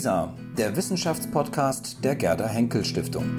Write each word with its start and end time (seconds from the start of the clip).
WISA, 0.00 0.34
der 0.56 0.74
Wissenschaftspodcast 0.76 2.02
der 2.02 2.16
Gerda 2.16 2.48
Henkel 2.48 2.86
Stiftung. 2.86 3.38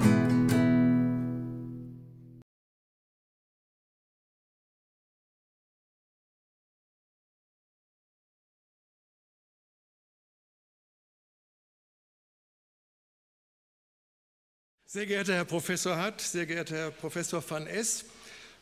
Sehr 14.86 15.06
geehrter 15.06 15.34
Herr 15.34 15.44
Professor 15.44 15.96
Hatt, 15.96 16.20
sehr 16.20 16.46
geehrter 16.46 16.76
Herr 16.76 16.90
Professor 16.92 17.42
van 17.44 17.66
Es, 17.66 18.04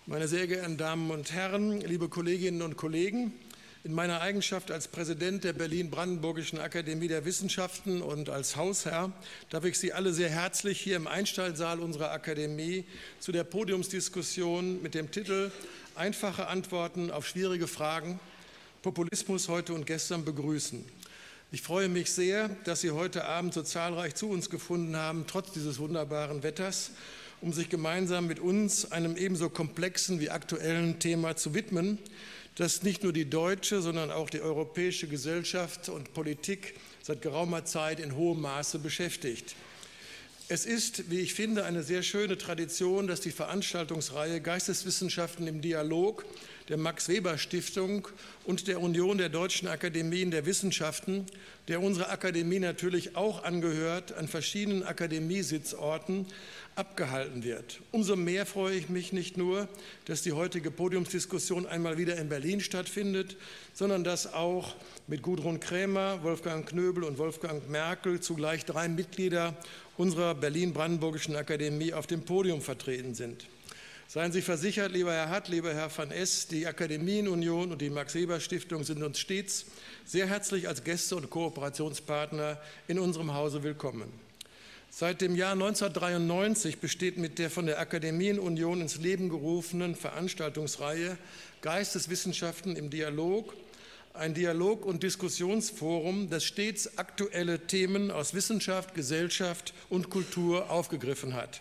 meine 0.06 0.26
sehr 0.26 0.46
geehrten 0.46 0.78
Damen 0.78 1.10
und 1.10 1.34
Herren, 1.34 1.82
liebe 1.82 2.08
Kolleginnen 2.08 2.62
und 2.62 2.78
Kollegen, 2.78 3.34
in 3.82 3.94
meiner 3.94 4.20
Eigenschaft 4.20 4.70
als 4.70 4.88
Präsident 4.88 5.42
der 5.42 5.54
Berlin-Brandenburgischen 5.54 6.58
Akademie 6.58 7.08
der 7.08 7.24
Wissenschaften 7.24 8.02
und 8.02 8.28
als 8.28 8.56
Hausherr 8.56 9.10
darf 9.48 9.64
ich 9.64 9.78
Sie 9.78 9.94
alle 9.94 10.12
sehr 10.12 10.28
herzlich 10.28 10.78
hier 10.78 10.96
im 10.96 11.06
Einstallsaal 11.06 11.80
unserer 11.80 12.10
Akademie 12.10 12.84
zu 13.20 13.32
der 13.32 13.44
Podiumsdiskussion 13.44 14.82
mit 14.82 14.94
dem 14.94 15.10
Titel 15.10 15.50
Einfache 15.94 16.46
Antworten 16.48 17.10
auf 17.10 17.26
schwierige 17.26 17.66
Fragen 17.66 18.20
Populismus 18.82 19.48
heute 19.48 19.72
und 19.72 19.86
gestern 19.86 20.26
begrüßen. 20.26 20.84
Ich 21.50 21.62
freue 21.62 21.88
mich 21.88 22.12
sehr, 22.12 22.50
dass 22.64 22.82
Sie 22.82 22.90
heute 22.90 23.24
Abend 23.24 23.54
so 23.54 23.62
zahlreich 23.62 24.14
zu 24.14 24.28
uns 24.28 24.50
gefunden 24.50 24.96
haben, 24.96 25.24
trotz 25.26 25.52
dieses 25.52 25.78
wunderbaren 25.78 26.42
Wetters, 26.42 26.90
um 27.40 27.54
sich 27.54 27.70
gemeinsam 27.70 28.26
mit 28.26 28.40
uns 28.40 28.92
einem 28.92 29.16
ebenso 29.16 29.48
komplexen 29.48 30.20
wie 30.20 30.28
aktuellen 30.28 30.98
Thema 30.98 31.36
zu 31.36 31.54
widmen, 31.54 31.98
das 32.56 32.82
nicht 32.82 33.02
nur 33.02 33.12
die 33.12 33.28
deutsche, 33.28 33.80
sondern 33.80 34.10
auch 34.10 34.30
die 34.30 34.40
europäische 34.40 35.06
Gesellschaft 35.06 35.88
und 35.88 36.12
Politik 36.12 36.74
seit 37.02 37.22
geraumer 37.22 37.64
Zeit 37.64 38.00
in 38.00 38.16
hohem 38.16 38.40
Maße 38.40 38.78
beschäftigt. 38.78 39.54
Es 40.52 40.66
ist, 40.66 41.12
wie 41.12 41.20
ich 41.20 41.34
finde, 41.34 41.64
eine 41.64 41.84
sehr 41.84 42.02
schöne 42.02 42.36
Tradition, 42.36 43.06
dass 43.06 43.20
die 43.20 43.30
Veranstaltungsreihe 43.30 44.40
Geisteswissenschaften 44.40 45.46
im 45.46 45.60
Dialog 45.60 46.24
der 46.68 46.76
Max 46.76 47.08
Weber 47.08 47.38
Stiftung 47.38 48.08
und 48.44 48.66
der 48.66 48.80
Union 48.80 49.16
der 49.18 49.28
deutschen 49.28 49.68
Akademien 49.68 50.32
der 50.32 50.46
Wissenschaften, 50.46 51.26
der 51.68 51.80
unsere 51.80 52.08
Akademie 52.08 52.58
natürlich 52.58 53.14
auch 53.14 53.44
angehört, 53.44 54.12
an 54.12 54.26
verschiedenen 54.26 54.82
Akademiesitzorten 54.82 56.26
abgehalten 56.76 57.44
wird. 57.44 57.80
Umso 57.92 58.16
mehr 58.16 58.46
freue 58.46 58.76
ich 58.76 58.88
mich 58.88 59.12
nicht 59.12 59.36
nur, 59.36 59.68
dass 60.06 60.22
die 60.22 60.32
heutige 60.32 60.70
Podiumsdiskussion 60.70 61.66
einmal 61.66 61.98
wieder 61.98 62.16
in 62.16 62.28
Berlin 62.28 62.60
stattfindet, 62.60 63.36
sondern 63.74 64.04
dass 64.04 64.32
auch 64.32 64.74
mit 65.06 65.22
Gudrun 65.22 65.60
Krämer, 65.60 66.22
Wolfgang 66.22 66.66
Knöbel 66.68 67.04
und 67.04 67.18
Wolfgang 67.18 67.68
Merkel 67.68 68.20
zugleich 68.20 68.64
drei 68.64 68.88
Mitglieder 68.88 69.56
unserer 69.96 70.34
Berlin-Brandenburgischen 70.34 71.36
Akademie 71.36 71.92
auf 71.92 72.06
dem 72.06 72.22
Podium 72.22 72.62
vertreten 72.62 73.14
sind. 73.14 73.46
Seien 74.08 74.32
Sie 74.32 74.42
versichert, 74.42 74.90
lieber 74.90 75.12
Herr 75.12 75.28
Hatt, 75.28 75.48
lieber 75.48 75.72
Herr 75.72 75.96
van 75.96 76.10
Es, 76.10 76.48
die 76.48 76.66
Akademienunion 76.66 77.70
und 77.70 77.80
die 77.80 77.90
Max-Weber-Stiftung 77.90 78.82
sind 78.82 79.02
uns 79.04 79.20
stets 79.20 79.66
sehr 80.04 80.26
herzlich 80.26 80.66
als 80.66 80.82
Gäste 80.82 81.14
und 81.14 81.30
Kooperationspartner 81.30 82.58
in 82.88 82.98
unserem 82.98 83.34
Hause 83.34 83.62
willkommen. 83.62 84.29
Seit 84.92 85.20
dem 85.20 85.36
Jahr 85.36 85.52
1993 85.52 86.78
besteht 86.78 87.16
mit 87.16 87.38
der 87.38 87.48
von 87.48 87.66
der 87.66 87.78
Akademienunion 87.78 88.80
ins 88.80 88.96
Leben 88.96 89.28
gerufenen 89.28 89.94
Veranstaltungsreihe 89.94 91.16
Geisteswissenschaften 91.62 92.74
im 92.74 92.90
Dialog 92.90 93.54
ein 94.12 94.34
Dialog- 94.34 94.84
und 94.84 95.04
Diskussionsforum, 95.04 96.28
das 96.30 96.44
stets 96.44 96.98
aktuelle 96.98 97.66
Themen 97.66 98.10
aus 98.10 98.34
Wissenschaft, 98.34 98.94
Gesellschaft 98.94 99.72
und 99.88 100.10
Kultur 100.10 100.68
aufgegriffen 100.68 101.34
hat. 101.34 101.60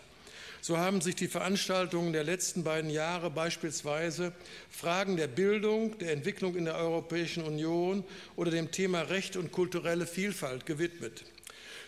So 0.61 0.77
haben 0.77 0.99
sich 0.99 1.15
die 1.15 1.27
Veranstaltungen 1.27 2.11
der 2.11 2.23
letzten 2.23 2.63
beiden 2.63 2.89
Jahre 2.89 3.29
beispielsweise 3.29 4.33
Fragen 4.69 5.15
der 5.15 5.27
Bildung, 5.27 5.97
der 5.99 6.11
Entwicklung 6.11 6.55
in 6.55 6.65
der 6.65 6.75
Europäischen 6.75 7.43
Union 7.43 8.03
oder 8.35 8.51
dem 8.51 8.71
Thema 8.71 9.01
Recht 9.01 9.37
und 9.37 9.51
kulturelle 9.51 10.07
Vielfalt 10.07 10.65
gewidmet. 10.65 11.23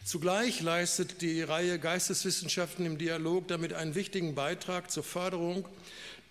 Zugleich 0.03 0.61
leistet 0.61 1.21
die 1.21 1.43
Reihe 1.43 1.77
Geisteswissenschaften 1.77 2.87
im 2.87 2.97
Dialog 2.97 3.47
damit 3.47 3.73
einen 3.73 3.93
wichtigen 3.93 4.33
Beitrag 4.33 4.89
zur 4.89 5.03
Förderung 5.03 5.67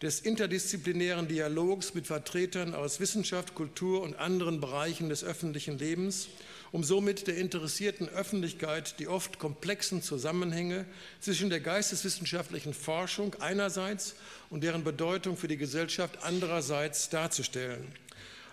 des 0.03 0.19
interdisziplinären 0.19 1.29
Dialogs 1.29 1.95
mit 1.95 2.09
Vertretern 2.09 2.75
aus 2.75 2.99
Wissenschaft, 2.99 3.55
Kultur 3.55 4.03
und 4.03 4.17
anderen 4.17 4.61
Bereichen 4.61 5.09
des 5.09 5.23
öffentlichen 5.23 5.79
Lebens, 5.79 6.27
um 6.73 6.83
somit 6.83 7.29
der 7.29 7.37
interessierten 7.37 8.09
Öffentlichkeit 8.09 8.99
die 8.99 9.07
oft 9.07 9.39
komplexen 9.39 10.03
Zusammenhänge 10.03 10.85
zwischen 11.21 11.49
der 11.49 11.61
geisteswissenschaftlichen 11.61 12.75
Forschung 12.75 13.37
einerseits 13.39 14.17
und 14.51 14.65
deren 14.65 14.83
Bedeutung 14.83 15.37
für 15.37 15.49
die 15.49 15.57
Gesellschaft 15.59 16.19
andererseits 16.23 17.09
darzustellen. 17.09 17.87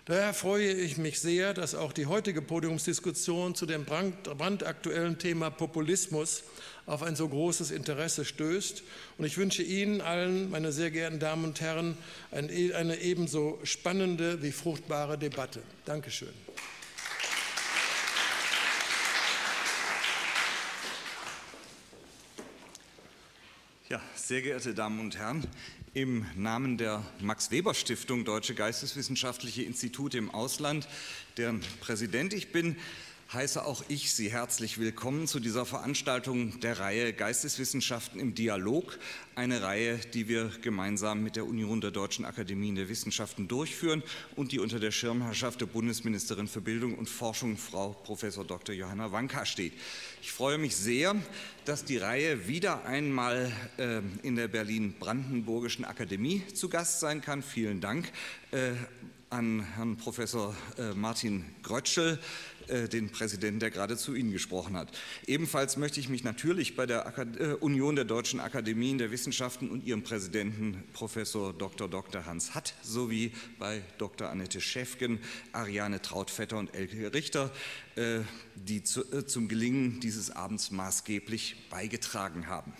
Daher 0.08 0.34
freue 0.34 0.72
ich 0.72 0.98
mich 0.98 1.20
sehr, 1.20 1.54
dass 1.54 1.76
auch 1.76 1.92
die 1.92 2.06
heutige 2.06 2.42
Podiumsdiskussion 2.42 3.56
zu 3.56 3.66
dem 3.66 3.84
brandaktuellen 3.84 5.20
Thema 5.20 5.50
Populismus 5.50 6.44
auf 6.86 7.04
ein 7.04 7.18
so 7.18 7.28
großes 7.28 7.72
Interesse 7.72 8.24
stößt. 8.24 8.84
Und 9.18 9.26
ich 9.26 9.38
wünsche 9.38 9.64
Ihnen 9.64 10.00
allen, 10.00 10.50
meine 10.50 10.72
sehr 10.72 10.92
geehrten 10.92 11.20
Damen 11.20 11.44
und 11.44 11.60
Herren, 11.60 11.98
e-, 12.32 12.74
eine 12.74 13.02
ebenso 13.02 13.60
spannende 13.64 14.42
wie 14.42 14.54
fruchtbare 14.54 15.18
Debatte. 15.18 15.62
Dankeschön. 15.84 16.34
Ja, 23.90 24.02
sehr 24.16 24.42
geehrte 24.42 24.74
Damen 24.74 25.00
und 25.00 25.18
Herren, 25.18 25.48
im 25.94 26.26
Namen 26.36 26.78
der 26.78 27.06
Max 27.22 27.52
Weber 27.52 27.74
Stiftung 27.74 28.26
Deutsche 28.26 28.54
Geisteswissenschaftliche 28.54 29.64
Institute 29.64 30.18
im 30.18 30.30
Ausland, 30.30 30.90
deren 31.38 31.62
Präsident 31.80 32.34
ich 32.34 32.52
bin, 32.52 32.76
heiße 33.34 33.66
auch 33.66 33.84
ich 33.90 34.14
Sie 34.14 34.32
herzlich 34.32 34.78
willkommen 34.78 35.28
zu 35.28 35.42
dieser 35.42 35.66
Veranstaltung 35.66 36.62
der 36.62 36.80
Reihe 36.80 37.12
Geisteswissenschaften 37.12 38.22
im 38.22 38.36
Dialog, 38.36 38.98
eine 39.36 39.62
Reihe, 39.62 39.98
die 40.14 40.30
wir 40.30 40.50
gemeinsam 40.62 41.24
mit 41.24 41.36
der 41.36 41.46
Union 41.46 41.82
der 41.82 41.92
Deutschen 41.92 42.24
Akademien 42.24 42.76
der 42.76 42.88
Wissenschaften 42.88 43.50
durchführen 43.50 44.02
und 44.38 44.54
die 44.54 44.60
unter 44.60 44.80
der 44.80 44.92
Schirmherrschaft 44.92 45.60
der 45.60 45.66
Bundesministerin 45.66 46.48
für 46.48 46.62
Bildung 46.62 46.98
und 46.98 47.10
Forschung, 47.10 47.58
Frau 47.58 47.90
Prof. 47.90 48.22
Dr. 48.48 48.74
Johanna 48.74 49.12
Wanka, 49.12 49.46
steht. 49.46 49.74
Ich 50.22 50.32
freue 50.32 50.58
mich 50.58 50.78
sehr, 50.78 51.14
dass 51.66 51.84
die 51.84 51.98
Reihe 51.98 52.48
wieder 52.48 52.86
einmal 52.86 53.52
äh, 53.78 54.00
in 54.24 54.38
der 54.38 54.48
Berlin-Brandenburgischen 54.48 55.84
Akademie 55.84 56.44
zu 56.54 56.70
Gast 56.70 57.02
sein 57.02 57.22
kann. 57.22 57.44
Vielen 57.44 57.82
Dank 57.82 58.10
äh, 58.52 58.72
an 59.30 59.66
Herrn 59.76 59.98
Professor 59.98 60.56
äh, 60.78 60.94
Martin 60.94 61.44
Grötschel, 61.62 62.18
äh, 62.68 62.88
den 62.88 63.10
Präsidenten, 63.10 63.60
der 63.60 63.72
gerade 63.72 63.98
zu 63.98 64.16
Ihnen 64.16 64.32
gesprochen 64.32 64.76
hat. 64.78 64.92
Ebenfalls 65.26 65.78
möchte 65.78 66.00
ich 66.00 66.10
mich 66.10 66.24
natürlich 66.24 66.76
bei 66.76 66.86
der 66.86 67.18
äh, 67.18 67.54
Union 67.56 67.96
der 67.96 68.06
Deutschen 68.06 68.40
Akademien 68.40 68.98
der 68.98 69.12
Wissenschaften 69.12 69.70
und 69.70 69.84
ihrem 69.86 70.04
Präsidenten 70.04 70.84
Professor 70.94 71.54
Dr. 71.54 71.88
Dr. 71.88 72.26
Hans 72.26 72.56
Hatt 72.56 72.74
sowie 72.82 73.32
bei 73.60 73.82
Dr. 73.98 74.30
Annette 74.30 74.62
Schäfgen, 74.62 75.20
Ariane 75.52 76.02
Trautvetter 76.02 76.58
und 76.58 76.74
Elke 76.74 77.14
Richter, 77.14 77.52
äh, 77.96 78.20
die 78.56 78.84
zum 78.84 79.48
Gelingen 79.48 80.00
dieses 80.00 80.32
Abends 80.32 80.72
maßgeblich 80.72 81.70
beigetragen 81.70 82.48
haben. 82.48 82.74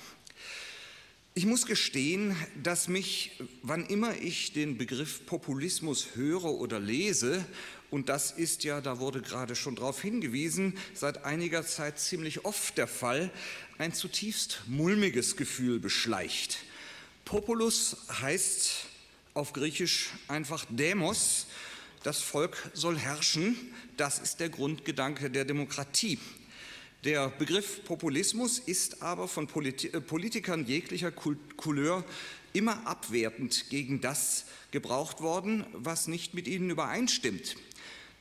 Ich 1.38 1.46
muss 1.46 1.68
gestehen, 1.68 2.36
dass 2.64 2.88
mich, 2.88 3.40
wann 3.62 3.86
immer 3.86 4.18
ich 4.18 4.54
den 4.54 4.80
Begriff 4.80 5.24
Populismus 5.28 6.16
höre 6.16 6.46
oder 6.46 6.80
lese, 6.80 7.46
und 7.90 8.10
das 8.10 8.32
ist 8.32 8.64
ja, 8.64 8.82
da 8.82 9.00
wurde 9.00 9.22
gerade 9.22 9.56
schon 9.56 9.76
darauf 9.76 10.02
hingewiesen, 10.02 10.78
seit 10.94 11.24
einiger 11.24 11.66
Zeit 11.66 12.00
ziemlich 12.00 12.44
oft 12.44 12.78
der 12.78 12.88
Fall, 12.88 13.32
ein 13.78 13.94
zutiefst 13.94 14.64
mulmiges 14.68 15.38
Gefühl 15.38 15.80
beschleicht. 15.80 16.60
Populus 17.24 17.98
heißt 18.22 18.86
auf 19.34 19.54
Griechisch 19.54 20.10
einfach 20.28 20.66
Demos, 20.70 21.48
das 22.04 22.22
Volk 22.22 22.72
soll 22.74 22.98
herrschen, 22.98 23.58
das 23.98 24.20
ist 24.20 24.40
der 24.40 24.50
Grundgedanke 24.50 25.30
der 25.30 25.46
Demokratie. 25.46 26.20
Der 27.04 27.30
Begriff 27.30 27.84
Populismus 27.86 28.60
ist 28.60 29.02
aber 29.02 29.28
von 29.28 29.48
äh, 29.48 30.02
Politikern 30.02 30.66
jeglicher 30.66 31.12
Couleur 31.12 32.04
immer 32.54 32.88
abwertend 32.88 33.70
gegen 33.70 34.02
das 34.02 34.46
gebraucht 34.72 35.22
worden, 35.22 35.66
was 35.74 36.08
nicht 36.08 36.34
mit 36.34 36.48
ihnen 36.48 36.70
übereinstimmt. 36.70 37.56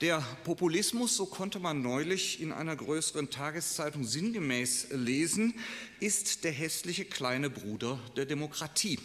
Der 0.03 0.23
Populismus, 0.45 1.17
so 1.17 1.25
konnte 1.25 1.59
man 1.59 1.81
neulich 1.81 2.43
in 2.43 2.53
einer 2.53 2.77
größeren 2.77 3.31
Tageszeitung 3.31 4.05
sinngemäß 4.05 4.89
lesen, 4.91 5.55
ist 6.01 6.45
der 6.45 6.53
hässliche 6.53 7.07
kleine 7.07 7.49
Bruder 7.49 7.99
der 8.15 8.27
Demokratie. 8.27 8.99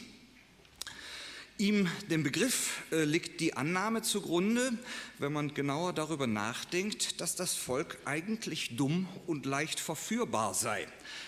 Ihm, 1.62 1.88
dem 2.10 2.24
Begriff, 2.24 2.82
äh, 2.92 3.04
liegt 3.04 3.40
die 3.40 3.54
Annahme 3.54 4.02
zugrunde, 4.02 4.74
wenn 5.20 5.32
man 5.32 5.54
genauer 5.54 5.94
darüber 5.94 6.26
nachdenkt, 6.26 7.22
dass 7.22 7.36
das 7.36 7.54
Volk 7.54 8.00
eigentlich 8.04 8.78
dumm 8.78 9.08
und 9.28 9.46
leicht 9.46 9.80
verführbar 9.80 10.56
sei. 10.56 10.88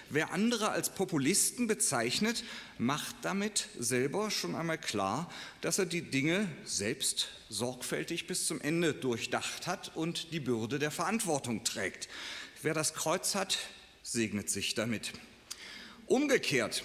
Wer 0.10 0.34
andere 0.34 0.70
als 0.70 0.90
Populisten 0.90 1.68
bezeichnet, 1.68 2.44
macht 2.80 3.16
damit 3.22 3.70
selber 3.78 4.32
schon 4.32 4.56
einmal 4.56 4.80
klar, 4.80 5.32
dass 5.62 5.78
er 5.78 5.86
die 5.86 6.02
Dinge 6.02 6.50
selbst 6.66 7.28
sorgfältig 7.50 8.26
bis 8.26 8.48
zum 8.48 8.60
Ende 8.60 8.96
durchdacht 8.96 9.68
hat 9.68 9.96
und 9.96 10.34
die 10.34 10.40
Bürde 10.40 10.80
der 10.80 10.90
Verantwortung 10.90 11.64
trägt. 11.64 12.10
Wer 12.64 12.74
das 12.74 12.96
Kreuz 12.96 13.36
hat, 13.36 13.60
segnet 14.02 14.50
sich 14.50 14.74
damit. 14.74 15.14
Umgekehrt, 16.08 16.84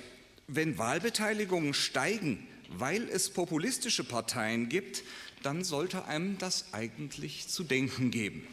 wenn 0.49 0.77
Wahlbeteiligungen 0.77 1.73
steigen, 1.73 2.47
weil 2.69 3.09
es 3.09 3.31
populistische 3.31 4.05
Parteien 4.05 4.69
gibt, 4.69 5.03
dann 5.43 5.65
sollte 5.65 6.05
einem 6.05 6.39
das 6.39 6.73
eigentlich 6.73 7.49
zu 7.49 7.65
denken 7.65 8.11
geben. 8.11 8.47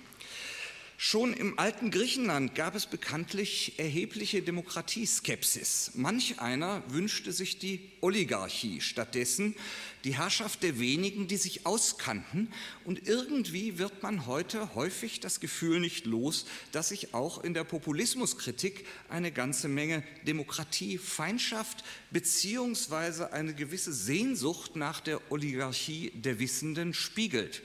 Schon 0.98 1.34
im 1.34 1.60
alten 1.60 1.92
Griechenland 1.92 2.56
gab 2.56 2.74
es 2.74 2.86
bekanntlich 2.86 3.78
erhebliche 3.78 4.42
Demokratieskepsis. 4.42 5.92
Manch 5.96 6.40
einer 6.40 6.84
wünschte 6.88 7.34
sich 7.34 7.60
die 7.60 7.92
Oligarchie, 8.00 8.80
stattdessen 8.80 9.56
die 10.06 10.16
Herrschaft 10.16 10.62
der 10.64 10.80
wenigen, 10.80 11.28
die 11.28 11.38
sich 11.38 11.66
auskannten. 11.66 12.54
Und 12.86 13.08
irgendwie 13.08 13.80
wird 13.80 14.04
man 14.04 14.28
heute 14.28 14.76
häufig 14.76 15.20
das 15.20 15.40
Gefühl 15.40 15.80
nicht 15.80 16.06
los, 16.06 16.46
dass 16.72 16.90
sich 16.90 17.14
auch 17.16 17.44
in 17.44 17.56
der 17.56 17.64
Populismuskritik 17.64 18.86
eine 19.10 19.32
ganze 19.32 19.68
Menge 19.68 20.04
Demokratiefeindschaft 20.28 21.84
beziehungsweise 22.12 23.34
eine 23.34 23.56
gewisse 23.56 23.92
Sehnsucht 23.92 24.76
nach 24.76 25.02
der 25.02 25.20
Oligarchie 25.32 26.12
der 26.12 26.40
Wissenden 26.40 26.94
spiegelt. 26.94 27.64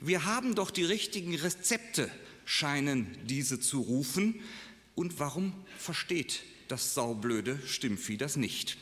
Wir 0.00 0.24
haben 0.24 0.54
doch 0.54 0.70
die 0.70 0.84
richtigen 0.84 1.34
Rezepte 1.34 2.08
scheinen 2.44 3.18
diese 3.24 3.58
zu 3.58 3.80
rufen. 3.80 4.40
Und 4.94 5.18
warum 5.18 5.52
versteht 5.78 6.42
das 6.68 6.94
saublöde 6.94 7.60
Stimmvieh 7.66 8.16
das 8.16 8.36
nicht? 8.36 8.78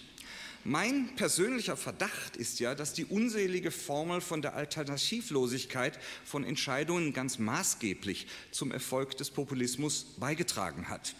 Mein 0.66 1.14
persönlicher 1.16 1.76
Verdacht 1.76 2.36
ist 2.36 2.58
ja, 2.58 2.74
dass 2.74 2.94
die 2.94 3.04
unselige 3.04 3.70
Formel 3.70 4.22
von 4.22 4.40
der 4.40 4.54
Alternativlosigkeit 4.54 5.98
von 6.24 6.42
Entscheidungen 6.42 7.12
ganz 7.12 7.38
maßgeblich 7.38 8.26
zum 8.50 8.72
Erfolg 8.72 9.14
des 9.18 9.30
Populismus 9.30 10.06
beigetragen 10.16 10.88
hat. 10.88 11.14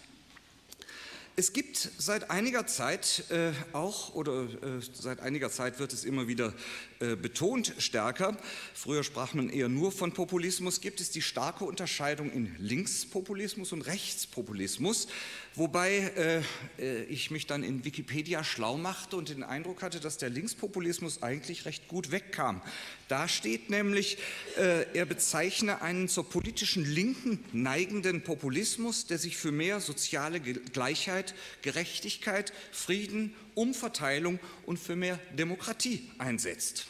Es 1.35 1.53
gibt 1.53 1.77
seit 1.77 2.31
einiger 2.31 2.65
Zeit 2.65 3.25
äh, 3.29 3.51
auch, 3.71 4.15
oder 4.15 4.45
äh, 4.45 4.81
seit 4.93 5.19
einiger 5.19 5.51
Zeit 5.51 5.77
wird 5.77 5.93
es 5.93 6.05
immer 6.05 6.27
wieder 6.27 6.51
äh, 6.99 7.15
betont 7.17 7.73
stärker, 7.77 8.37
früher 8.73 9.03
sprach 9.03 9.33
man 9.33 9.49
eher 9.49 9.67
nur 9.67 9.91
von 9.91 10.13
Populismus, 10.13 10.79
gibt 10.79 11.01
es 11.01 11.11
die 11.11 11.21
starke 11.21 11.65
Unterscheidung 11.65 12.31
in 12.31 12.55
Linkspopulismus 12.57 13.73
und 13.73 13.81
Rechtspopulismus, 13.81 15.07
wobei 15.55 15.97
äh, 16.15 16.41
äh, 16.81 17.03
ich 17.03 17.31
mich 17.31 17.47
dann 17.47 17.63
in 17.63 17.83
Wikipedia 17.83 18.43
schlau 18.45 18.77
machte 18.77 19.17
und 19.17 19.27
den 19.27 19.43
Eindruck 19.43 19.81
hatte, 19.81 19.99
dass 19.99 20.17
der 20.17 20.29
Linkspopulismus 20.29 21.21
eigentlich 21.21 21.65
recht 21.65 21.87
gut 21.89 22.11
wegkam. 22.11 22.61
Da 23.07 23.27
steht 23.27 23.69
nämlich, 23.69 24.17
äh, 24.57 24.85
er 24.93 25.05
bezeichne 25.05 25.81
einen 25.81 26.07
zur 26.07 26.29
politischen 26.29 26.85
Linken 26.85 27.43
neigenden 27.51 28.23
Populismus, 28.23 29.05
der 29.05 29.17
sich 29.17 29.37
für 29.37 29.51
mehr 29.51 29.81
soziale 29.81 30.39
Gleichheit, 30.39 31.35
Gerechtigkeit, 31.61 32.53
Frieden 32.71 33.35
Umverteilung 33.55 34.39
und 34.65 34.77
für 34.77 34.95
mehr 34.95 35.19
Demokratie 35.33 36.11
einsetzt. 36.17 36.87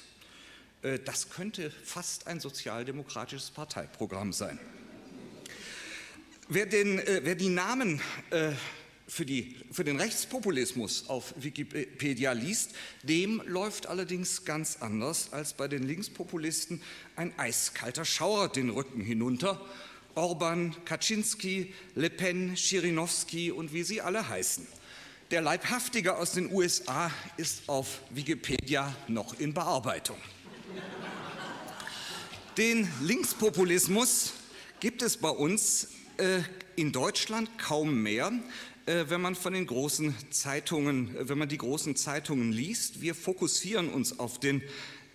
Äh, 0.82 1.00
das 1.00 1.30
könnte 1.30 1.72
fast 1.84 2.28
ein 2.28 2.40
sozialdemokratisches 2.40 3.52
Parteiprogramm 3.52 4.34
sein. 4.34 4.60
Wer, 6.48 6.68
den, 6.68 7.00
äh, 7.00 7.22
wer 7.24 7.36
die 7.36 7.50
Namen 7.50 8.00
äh, 8.30 8.52
für, 9.08 9.26
die, 9.26 9.56
für, 9.72 9.84
den 9.84 10.00
Rechtspopulismus 10.00 11.10
auf 11.10 11.34
Wikipedia 11.38 12.34
liest, 12.34 12.76
dem 13.02 13.42
läuft 13.46 13.88
allerdings 13.88 14.46
ganz 14.46 14.78
anders 14.80 15.34
als 15.34 15.54
bei 15.54 15.68
den 15.68 15.84
Linkspopulisten 15.84 16.82
ein 17.16 17.38
eiskalter 17.40 18.06
Schauer 18.06 18.50
den 18.50 18.70
Rücken 18.70 19.02
hinunter. 19.02 19.64
Orban, 20.14 20.76
Kaczynski, 20.86 21.74
Le 21.96 22.10
Pen, 22.10 22.56
Schirinowski 22.56 23.52
und 23.52 23.74
wie 23.74 23.84
sie 23.84 24.02
alle 24.02 24.30
heißen. 24.30 24.66
Der 25.32 25.42
Leibhaftige 25.42 26.18
aus 26.18 26.34
den 26.34 26.54
USA 26.54 27.12
ist 27.36 27.68
auf 27.68 28.02
Wikipedia 28.12 28.96
noch 29.08 29.40
in 29.40 29.56
Bearbeitung. 29.56 30.18
Den 32.60 32.88
Linkspopulismus 33.02 34.34
gibt 34.80 35.02
es 35.02 35.18
bei 35.18 35.30
uns 35.30 35.88
äh, 36.18 36.42
in 36.76 36.92
Deutschland 36.92 37.58
kaum 37.58 38.04
mehr, 38.04 38.32
äh, 38.86 39.06
wenn 39.08 39.20
man 39.20 39.34
von 39.34 39.54
den 39.54 39.66
großen 39.66 40.14
Zeitungen, 40.30 41.18
äh, 41.18 41.28
wenn 41.28 41.40
man 41.40 41.50
die 41.50 41.58
großen 41.58 41.96
Zeitungen 41.96 42.52
liest. 42.52 43.02
Wir 43.02 43.16
fokussieren 43.16 43.90
uns 43.90 44.20
auf 44.20 44.40
den 44.40 44.62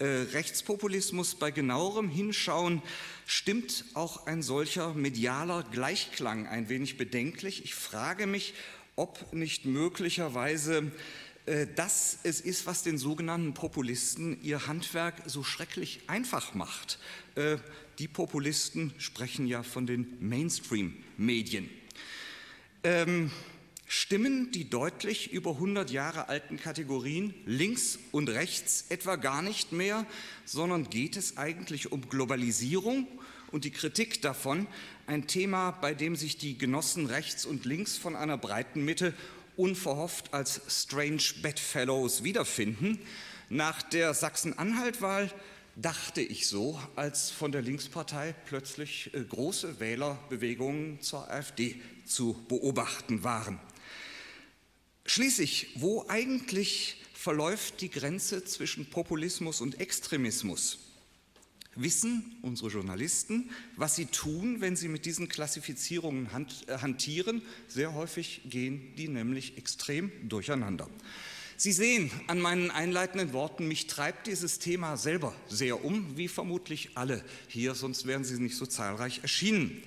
äh, 0.00 0.06
Rechtspopulismus. 0.32 1.36
Bei 1.36 1.52
genauerem 1.52 2.08
Hinschauen 2.08 2.82
stimmt 3.26 3.84
auch 3.94 4.26
ein 4.26 4.42
solcher 4.42 4.92
medialer 4.92 5.62
Gleichklang 5.70 6.48
ein 6.48 6.68
wenig 6.68 6.96
bedenklich. 6.96 7.64
Ich 7.64 7.76
frage 7.76 8.26
mich, 8.26 8.54
ob 8.96 9.32
nicht 9.32 9.64
möglicherweise 9.64 10.90
äh, 11.46 11.66
das 11.74 12.18
es 12.22 12.40
ist, 12.40 12.66
was 12.66 12.82
den 12.82 12.98
sogenannten 12.98 13.54
Populisten 13.54 14.40
ihr 14.42 14.66
Handwerk 14.66 15.22
so 15.26 15.42
schrecklich 15.42 16.00
einfach 16.06 16.54
macht. 16.54 16.98
Äh, 17.34 17.56
die 17.98 18.08
Populisten 18.08 18.92
sprechen 18.98 19.46
ja 19.46 19.62
von 19.62 19.86
den 19.86 20.16
Mainstream-Medien. 20.20 21.68
Ähm, 22.82 23.30
Stimmen 23.92 24.52
die 24.52 24.70
deutlich 24.70 25.32
über 25.32 25.50
100 25.50 25.90
Jahre 25.90 26.28
alten 26.28 26.60
Kategorien 26.60 27.34
links 27.44 27.98
und 28.12 28.28
rechts 28.28 28.84
etwa 28.88 29.16
gar 29.16 29.42
nicht 29.42 29.72
mehr, 29.72 30.06
sondern 30.44 30.88
geht 30.88 31.16
es 31.16 31.36
eigentlich 31.36 31.90
um 31.90 32.08
Globalisierung 32.08 33.08
und 33.50 33.64
die 33.64 33.72
Kritik 33.72 34.22
davon, 34.22 34.68
ein 35.10 35.26
Thema, 35.26 35.72
bei 35.72 35.92
dem 35.92 36.14
sich 36.14 36.38
die 36.38 36.56
Genossen 36.56 37.06
rechts 37.06 37.44
und 37.44 37.64
links 37.64 37.96
von 37.96 38.14
einer 38.14 38.38
breiten 38.38 38.84
Mitte 38.84 39.12
unverhofft 39.56 40.32
als 40.32 40.60
Strange 40.68 41.22
Bedfellows 41.42 42.22
wiederfinden. 42.22 43.00
Nach 43.48 43.82
der 43.82 44.14
Sachsen-Anhalt-Wahl 44.14 45.32
dachte 45.74 46.20
ich 46.20 46.46
so, 46.46 46.80
als 46.94 47.32
von 47.32 47.50
der 47.50 47.60
Linkspartei 47.60 48.36
plötzlich 48.46 49.12
äh, 49.12 49.24
große 49.24 49.80
Wählerbewegungen 49.80 51.00
zur 51.00 51.28
AfD 51.28 51.80
zu 52.06 52.40
beobachten 52.46 53.24
waren. 53.24 53.58
Schließlich, 55.06 55.72
wo 55.74 56.04
eigentlich 56.06 57.02
verläuft 57.14 57.80
die 57.80 57.90
Grenze 57.90 58.44
zwischen 58.44 58.86
Populismus 58.86 59.60
und 59.60 59.80
Extremismus? 59.80 60.89
Wissen 61.76 62.36
unsere 62.42 62.68
Journalisten, 62.70 63.50
was 63.76 63.96
sie 63.96 64.06
tun, 64.06 64.60
wenn 64.60 64.76
sie 64.76 64.88
mit 64.88 65.06
diesen 65.06 65.28
Klassifizierungen 65.28 66.28
äh, 66.66 66.78
hantieren? 66.78 67.42
Sehr 67.68 67.94
häufig 67.94 68.42
gehen 68.46 68.94
die 68.96 69.08
nämlich 69.08 69.56
extrem 69.56 70.10
durcheinander. 70.28 70.88
Sie 71.56 71.72
sehen 71.72 72.10
an 72.26 72.40
meinen 72.40 72.70
einleitenden 72.70 73.34
Worten, 73.34 73.68
mich 73.68 73.86
treibt 73.86 74.26
dieses 74.26 74.58
Thema 74.58 74.96
selber 74.96 75.34
sehr 75.46 75.84
um, 75.84 76.16
wie 76.16 76.26
vermutlich 76.26 76.96
alle 76.96 77.22
hier, 77.48 77.74
sonst 77.74 78.06
wären 78.06 78.24
sie 78.24 78.40
nicht 78.40 78.56
so 78.56 78.64
zahlreich 78.64 79.20
erschienen. 79.20 79.82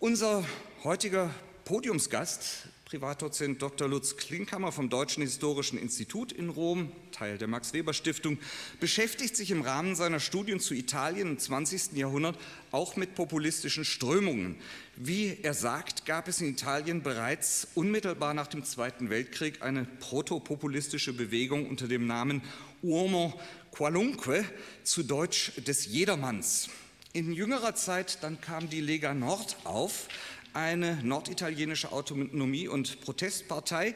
Unser 0.00 0.44
heutiger 0.82 1.32
Podiumsgast 1.64 2.66
Privatdozent 2.92 3.62
Dr. 3.62 3.88
Lutz 3.88 4.18
Klinkhammer 4.18 4.70
vom 4.70 4.90
Deutschen 4.90 5.22
Historischen 5.22 5.78
Institut 5.78 6.30
in 6.30 6.50
Rom, 6.50 6.92
Teil 7.10 7.38
der 7.38 7.48
Max-Weber-Stiftung, 7.48 8.36
beschäftigt 8.80 9.34
sich 9.34 9.50
im 9.50 9.62
Rahmen 9.62 9.94
seiner 9.94 10.20
Studien 10.20 10.60
zu 10.60 10.74
Italien 10.74 11.28
im 11.28 11.38
20. 11.38 11.94
Jahrhundert 11.94 12.36
auch 12.70 12.96
mit 12.96 13.14
populistischen 13.14 13.86
Strömungen. 13.86 14.56
Wie 14.96 15.38
er 15.42 15.54
sagt, 15.54 16.04
gab 16.04 16.28
es 16.28 16.42
in 16.42 16.48
Italien 16.50 17.02
bereits 17.02 17.66
unmittelbar 17.74 18.34
nach 18.34 18.48
dem 18.48 18.62
Zweiten 18.62 19.08
Weltkrieg 19.08 19.62
eine 19.62 19.86
protopopulistische 19.86 21.14
Bewegung 21.14 21.70
unter 21.70 21.88
dem 21.88 22.06
Namen 22.06 22.42
Uomo 22.82 23.40
Qualunque, 23.74 24.44
zu 24.84 25.02
Deutsch 25.02 25.52
des 25.66 25.86
Jedermanns. 25.86 26.68
In 27.14 27.32
jüngerer 27.32 27.74
Zeit 27.74 28.22
dann 28.22 28.42
kam 28.42 28.68
die 28.68 28.82
Lega 28.82 29.14
Nord 29.14 29.56
auf, 29.64 30.08
eine 30.54 30.98
norditalienische 31.02 31.92
Autonomie- 31.92 32.68
und 32.68 33.00
Protestpartei, 33.00 33.94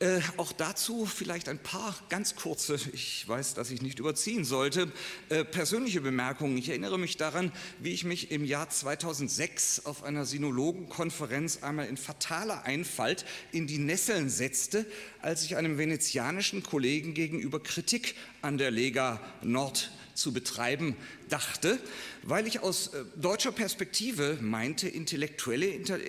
Äh, 0.00 0.22
auch 0.38 0.52
dazu 0.52 1.04
vielleicht 1.04 1.46
ein 1.50 1.58
paar 1.58 1.94
ganz 2.08 2.34
kurze, 2.34 2.76
ich 2.94 3.28
weiß, 3.28 3.52
dass 3.52 3.70
ich 3.70 3.82
nicht 3.82 3.98
überziehen 3.98 4.46
sollte, 4.46 4.90
äh, 5.28 5.44
persönliche 5.44 6.00
Bemerkungen. 6.00 6.56
Ich 6.56 6.70
erinnere 6.70 6.98
mich 6.98 7.18
daran, 7.18 7.52
wie 7.80 7.92
ich 7.92 8.04
mich 8.04 8.30
im 8.30 8.46
Jahr 8.46 8.70
2006 8.70 9.84
auf 9.84 10.02
einer 10.02 10.24
Sinologenkonferenz 10.24 11.62
einmal 11.62 11.86
in 11.86 11.98
fataler 11.98 12.64
Einfalt 12.64 13.26
in 13.52 13.66
die 13.66 13.76
Nesseln 13.76 14.30
setzte, 14.30 14.86
als 15.20 15.44
ich 15.44 15.58
einem 15.58 15.76
venezianischen 15.76 16.62
Kollegen 16.62 17.12
gegenüber 17.12 17.62
Kritik 17.62 18.14
an 18.42 18.58
der 18.58 18.70
Lega 18.70 19.20
Nord 19.42 19.90
zu 20.14 20.32
betreiben 20.32 20.96
dachte, 21.28 21.78
weil 22.22 22.46
ich 22.46 22.60
aus 22.60 22.88
äh, 22.88 23.04
deutscher 23.16 23.52
Perspektive 23.52 24.38
meinte, 24.40 24.88
intellektuelle 24.88 25.66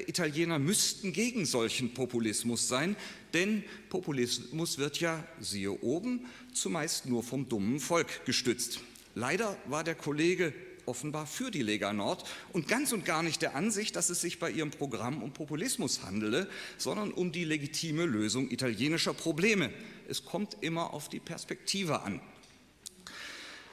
Italiener 0.08 0.60
müssten 0.60 1.14
gegen 1.14 1.46
solchen 1.46 1.94
Populismus 1.94 2.68
sein, 2.68 2.96
denn 3.34 3.64
Populismus 3.90 4.78
wird 4.78 5.00
ja, 5.00 5.26
siehe 5.40 5.72
oben, 5.82 6.26
zumeist 6.54 7.06
nur 7.06 7.24
vom 7.24 7.48
dummen 7.48 7.80
Volk 7.80 8.26
gestützt. 8.26 8.82
Leider 9.16 9.58
war 9.66 9.84
der 9.84 9.96
Kollege 9.96 10.54
offenbar 10.86 11.26
für 11.26 11.52
die 11.52 11.62
Lega 11.62 11.94
Nord 11.94 12.26
und 12.54 12.68
ganz 12.68 12.92
und 12.92 13.06
gar 13.06 13.24
nicht 13.24 13.42
der 13.42 13.56
Ansicht, 13.56 13.96
dass 13.96 14.10
es 14.10 14.22
sich 14.22 14.40
bei 14.40 14.50
ihrem 14.50 14.72
Programm 14.72 15.22
um 15.22 15.32
Populismus 15.32 16.04
handele, 16.04 16.48
sondern 16.78 17.12
um 17.12 17.32
die 17.32 17.46
legitime 17.46 18.06
Lösung 18.06 18.50
italienischer 18.50 19.14
Probleme. 19.14 19.72
Es 20.12 20.26
kommt 20.26 20.58
immer 20.60 20.94
auf 20.94 21.08
die 21.08 21.22
Perspektive 21.22 22.02
an. 22.02 22.20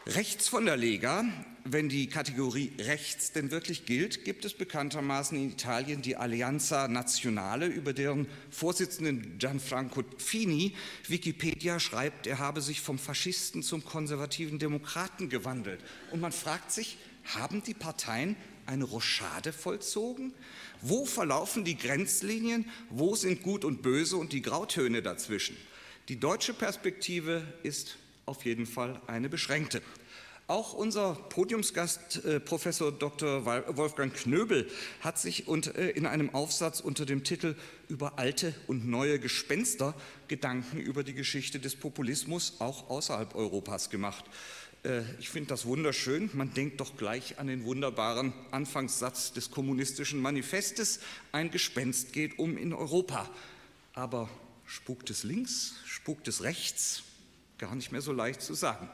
Rechts 0.06 0.46
von 0.46 0.66
der 0.66 0.76
Lega, 0.76 1.24
wenn 1.64 1.88
die 1.88 2.06
Kategorie 2.06 2.70
rechts 2.78 3.32
denn 3.32 3.50
wirklich 3.50 3.86
gilt, 3.86 4.24
gibt 4.24 4.44
es 4.44 4.54
bekanntermaßen 4.54 5.36
in 5.36 5.50
Italien 5.50 6.00
die 6.00 6.14
Alleanza 6.14 6.86
Nazionale, 6.86 7.66
über 7.66 7.92
deren 7.92 8.28
Vorsitzenden 8.52 9.38
Gianfranco 9.38 10.04
Fini 10.16 10.76
Wikipedia 11.08 11.80
schreibt, 11.80 12.28
er 12.28 12.38
habe 12.38 12.60
sich 12.60 12.82
vom 12.82 13.00
Faschisten 13.00 13.64
zum 13.64 13.84
konservativen 13.84 14.60
Demokraten 14.60 15.30
gewandelt. 15.30 15.80
Und 16.12 16.20
man 16.20 16.30
fragt 16.30 16.70
sich, 16.70 16.98
haben 17.24 17.64
die 17.64 17.74
Parteien 17.74 18.36
eine 18.64 18.84
Rochade 18.84 19.52
vollzogen? 19.52 20.32
Wo 20.82 21.04
verlaufen 21.04 21.64
die 21.64 21.76
Grenzlinien? 21.76 22.70
Wo 22.90 23.16
sind 23.16 23.42
Gut 23.42 23.64
und 23.64 23.82
Böse 23.82 24.16
und 24.16 24.32
die 24.32 24.42
Grautöne 24.42 25.02
dazwischen? 25.02 25.56
Die 26.08 26.18
deutsche 26.18 26.54
Perspektive 26.54 27.42
ist 27.62 27.98
auf 28.24 28.46
jeden 28.46 28.64
Fall 28.64 28.98
eine 29.06 29.28
beschränkte. 29.28 29.82
Auch 30.46 30.72
unser 30.72 31.12
Podiumsgast, 31.14 32.24
äh, 32.24 32.40
Professor 32.40 32.90
Dr. 32.90 33.44
Wolfgang 33.44 34.14
Knöbel, 34.14 34.70
hat 35.02 35.18
sich 35.18 35.46
und, 35.46 35.76
äh, 35.76 35.90
in 35.90 36.06
einem 36.06 36.34
Aufsatz 36.34 36.80
unter 36.80 37.04
dem 37.04 37.24
Titel 37.24 37.54
Über 37.88 38.18
alte 38.18 38.54
und 38.66 38.88
neue 38.88 39.18
Gespenster 39.18 39.94
Gedanken 40.28 40.78
über 40.78 41.04
die 41.04 41.12
Geschichte 41.12 41.60
des 41.60 41.76
Populismus 41.76 42.54
auch 42.60 42.88
außerhalb 42.88 43.34
Europas 43.34 43.90
gemacht. 43.90 44.24
Äh, 44.84 45.02
ich 45.20 45.28
finde 45.28 45.48
das 45.48 45.66
wunderschön. 45.66 46.30
Man 46.32 46.54
denkt 46.54 46.80
doch 46.80 46.96
gleich 46.96 47.38
an 47.38 47.48
den 47.48 47.64
wunderbaren 47.64 48.32
Anfangssatz 48.50 49.34
des 49.34 49.50
kommunistischen 49.50 50.22
Manifestes. 50.22 51.00
Ein 51.32 51.50
Gespenst 51.50 52.14
geht 52.14 52.38
um 52.38 52.56
in 52.56 52.72
Europa. 52.72 53.28
Aber 53.92 54.30
spukt 54.68 55.08
es 55.10 55.24
links, 55.24 55.74
spukt 55.86 56.28
es 56.28 56.42
rechts? 56.42 57.02
Gar 57.56 57.74
nicht 57.74 57.90
mehr 57.90 58.02
so 58.02 58.12
leicht 58.12 58.42
zu 58.42 58.54
sagen. 58.54 58.88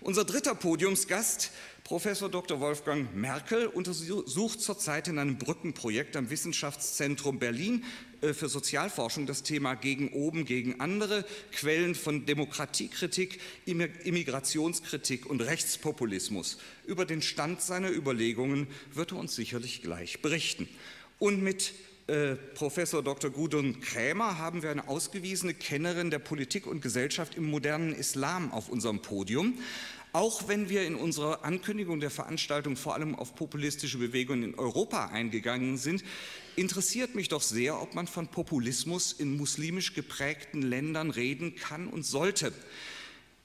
Unser 0.00 0.24
dritter 0.24 0.54
Podiumsgast, 0.54 1.50
Professor 1.82 2.30
Dr. 2.30 2.60
Wolfgang 2.60 3.14
Merkel, 3.14 3.66
untersucht 3.66 4.60
zurzeit 4.60 5.08
in 5.08 5.18
einem 5.18 5.36
Brückenprojekt 5.36 6.16
am 6.16 6.30
Wissenschaftszentrum 6.30 7.38
Berlin 7.38 7.84
äh, 8.22 8.32
für 8.34 8.48
Sozialforschung 8.48 9.26
das 9.26 9.42
Thema 9.42 9.74
gegen 9.74 10.12
oben, 10.12 10.44
gegen 10.44 10.80
andere, 10.80 11.24
Quellen 11.50 11.94
von 11.94 12.24
Demokratiekritik, 12.24 13.40
Immigrationskritik 13.66 15.26
und 15.26 15.40
Rechtspopulismus. 15.40 16.58
Über 16.86 17.04
den 17.04 17.20
Stand 17.20 17.60
seiner 17.60 17.90
Überlegungen 17.90 18.68
wird 18.94 19.12
er 19.12 19.18
uns 19.18 19.34
sicherlich 19.34 19.82
gleich 19.82 20.22
berichten. 20.22 20.68
Und 21.18 21.42
mit 21.42 21.72
äh, 22.06 22.36
Professor 22.54 23.02
Dr. 23.02 23.30
Gudrun 23.30 23.80
Krämer 23.80 24.38
haben 24.38 24.62
wir 24.62 24.70
eine 24.70 24.86
ausgewiesene 24.86 25.54
Kennerin 25.54 26.10
der 26.10 26.20
Politik 26.20 26.66
und 26.66 26.80
Gesellschaft 26.80 27.34
im 27.34 27.50
modernen 27.50 27.92
Islam 27.92 28.52
auf 28.52 28.68
unserem 28.68 29.02
Podium. 29.02 29.58
Auch 30.12 30.46
wenn 30.46 30.68
wir 30.68 30.86
in 30.86 30.94
unserer 30.94 31.44
Ankündigung 31.44 31.98
der 31.98 32.10
Veranstaltung 32.10 32.76
vor 32.76 32.94
allem 32.94 33.16
auf 33.16 33.34
populistische 33.34 33.98
Bewegungen 33.98 34.44
in 34.44 34.54
Europa 34.54 35.06
eingegangen 35.06 35.78
sind, 35.78 36.04
interessiert 36.54 37.14
mich 37.16 37.28
doch 37.28 37.42
sehr, 37.42 37.82
ob 37.82 37.94
man 37.94 38.06
von 38.06 38.28
Populismus 38.28 39.12
in 39.12 39.36
muslimisch 39.36 39.92
geprägten 39.92 40.62
Ländern 40.62 41.10
reden 41.10 41.56
kann 41.56 41.88
und 41.88 42.06
sollte. 42.06 42.52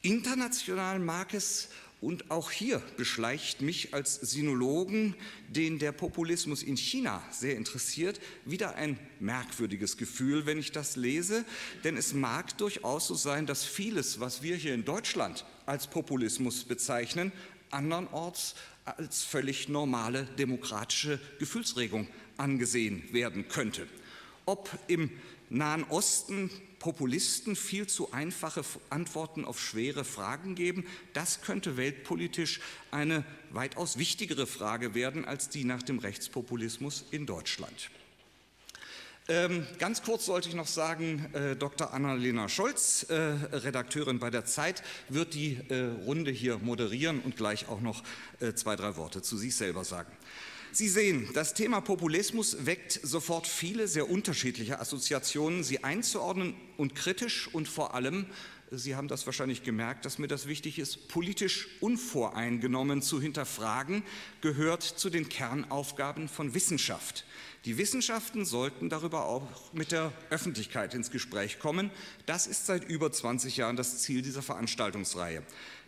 International 0.03 0.99
mag 0.99 1.33
es 1.33 1.69
und 2.01 2.31
auch 2.31 2.49
hier 2.49 2.81
beschleicht 2.97 3.61
mich 3.61 3.93
als 3.93 4.15
Sinologen, 4.15 5.15
den 5.47 5.77
der 5.77 5.91
Populismus 5.91 6.63
in 6.63 6.75
China 6.75 7.23
sehr 7.29 7.55
interessiert, 7.55 8.19
wieder 8.43 8.75
ein 8.75 8.97
merkwürdiges 9.19 9.97
Gefühl, 9.97 10.47
wenn 10.47 10.57
ich 10.57 10.71
das 10.71 10.95
lese. 10.95 11.45
Denn 11.83 11.97
es 11.97 12.13
mag 12.13 12.57
durchaus 12.57 13.07
so 13.07 13.13
sein, 13.13 13.45
dass 13.45 13.63
vieles, 13.63 14.19
was 14.19 14.41
wir 14.41 14.55
hier 14.55 14.73
in 14.73 14.83
Deutschland 14.83 15.45
als 15.67 15.85
Populismus 15.85 16.63
bezeichnen, 16.63 17.31
andernorts 17.69 18.55
als 18.83 19.23
völlig 19.23 19.69
normale 19.69 20.25
demokratische 20.39 21.19
Gefühlsregung 21.37 22.07
angesehen 22.35 23.03
werden 23.13 23.47
könnte. 23.47 23.87
Ob 24.45 24.69
im 24.87 25.11
Nahen 25.49 25.83
Osten 25.83 26.49
Populisten 26.81 27.55
viel 27.55 27.85
zu 27.85 28.11
einfache 28.11 28.63
Antworten 28.89 29.45
auf 29.45 29.61
schwere 29.61 30.03
Fragen 30.03 30.55
geben. 30.55 30.85
Das 31.13 31.41
könnte 31.41 31.77
weltpolitisch 31.77 32.59
eine 32.89 33.23
weitaus 33.51 33.99
wichtigere 33.99 34.47
Frage 34.47 34.95
werden 34.95 35.23
als 35.23 35.47
die 35.47 35.63
nach 35.63 35.83
dem 35.83 35.99
Rechtspopulismus 35.99 37.05
in 37.11 37.27
Deutschland. 37.27 37.91
Ähm, 39.27 39.67
ganz 39.77 40.01
kurz 40.01 40.25
sollte 40.25 40.49
ich 40.49 40.55
noch 40.55 40.67
sagen, 40.67 41.29
äh, 41.33 41.55
Dr. 41.55 41.93
Annalena 41.93 42.49
Scholz, 42.49 43.03
äh, 43.03 43.13
Redakteurin 43.13 44.17
bei 44.17 44.31
der 44.31 44.45
Zeit, 44.45 44.81
wird 45.09 45.35
die 45.35 45.59
äh, 45.69 45.83
Runde 46.05 46.31
hier 46.31 46.57
moderieren 46.57 47.21
und 47.21 47.37
gleich 47.37 47.69
auch 47.69 47.81
noch 47.81 48.03
äh, 48.39 48.53
zwei, 48.55 48.75
drei 48.75 48.97
Worte 48.97 49.21
zu 49.21 49.37
sich 49.37 49.55
selber 49.55 49.85
sagen. 49.85 50.11
Sie 50.73 50.87
sehen, 50.87 51.27
das 51.33 51.53
Thema 51.53 51.81
Populismus 51.81 52.65
weckt 52.65 53.01
sofort 53.03 53.45
viele 53.45 53.89
sehr 53.89 54.09
unterschiedliche 54.09 54.79
Assoziationen. 54.79 55.65
Sie 55.65 55.83
einzuordnen 55.83 56.55
und 56.77 56.95
kritisch 56.95 57.49
und 57.53 57.67
vor 57.67 57.93
allem, 57.93 58.25
Sie 58.73 58.95
haben 58.95 59.09
das 59.09 59.25
wahrscheinlich 59.25 59.63
gemerkt, 59.63 60.05
dass 60.05 60.17
mir 60.17 60.29
das 60.29 60.47
wichtig 60.47 60.79
ist, 60.79 61.09
politisch 61.09 61.67
unvoreingenommen 61.81 63.01
zu 63.01 63.21
hinterfragen, 63.21 64.01
gehört 64.39 64.81
zu 64.81 65.09
den 65.09 65.27
Kernaufgaben 65.27 66.29
von 66.29 66.53
Wissenschaft. 66.53 67.25
Die 67.65 67.77
Wissenschaften 67.77 68.45
sollten 68.45 68.87
darüber 68.87 69.25
auch 69.25 69.73
mit 69.73 69.91
der 69.91 70.13
Öffentlichkeit 70.29 70.93
ins 70.93 71.11
Gespräch 71.11 71.59
kommen. 71.59 71.91
Das 72.25 72.47
ist 72.47 72.65
seit 72.65 72.85
über 72.85 73.11
20 73.11 73.57
Jahren 73.57 73.75
das 73.75 73.99
Ziel 73.99 74.21
dieser 74.21 74.41
Veranstaltungsreihe. 74.41 75.43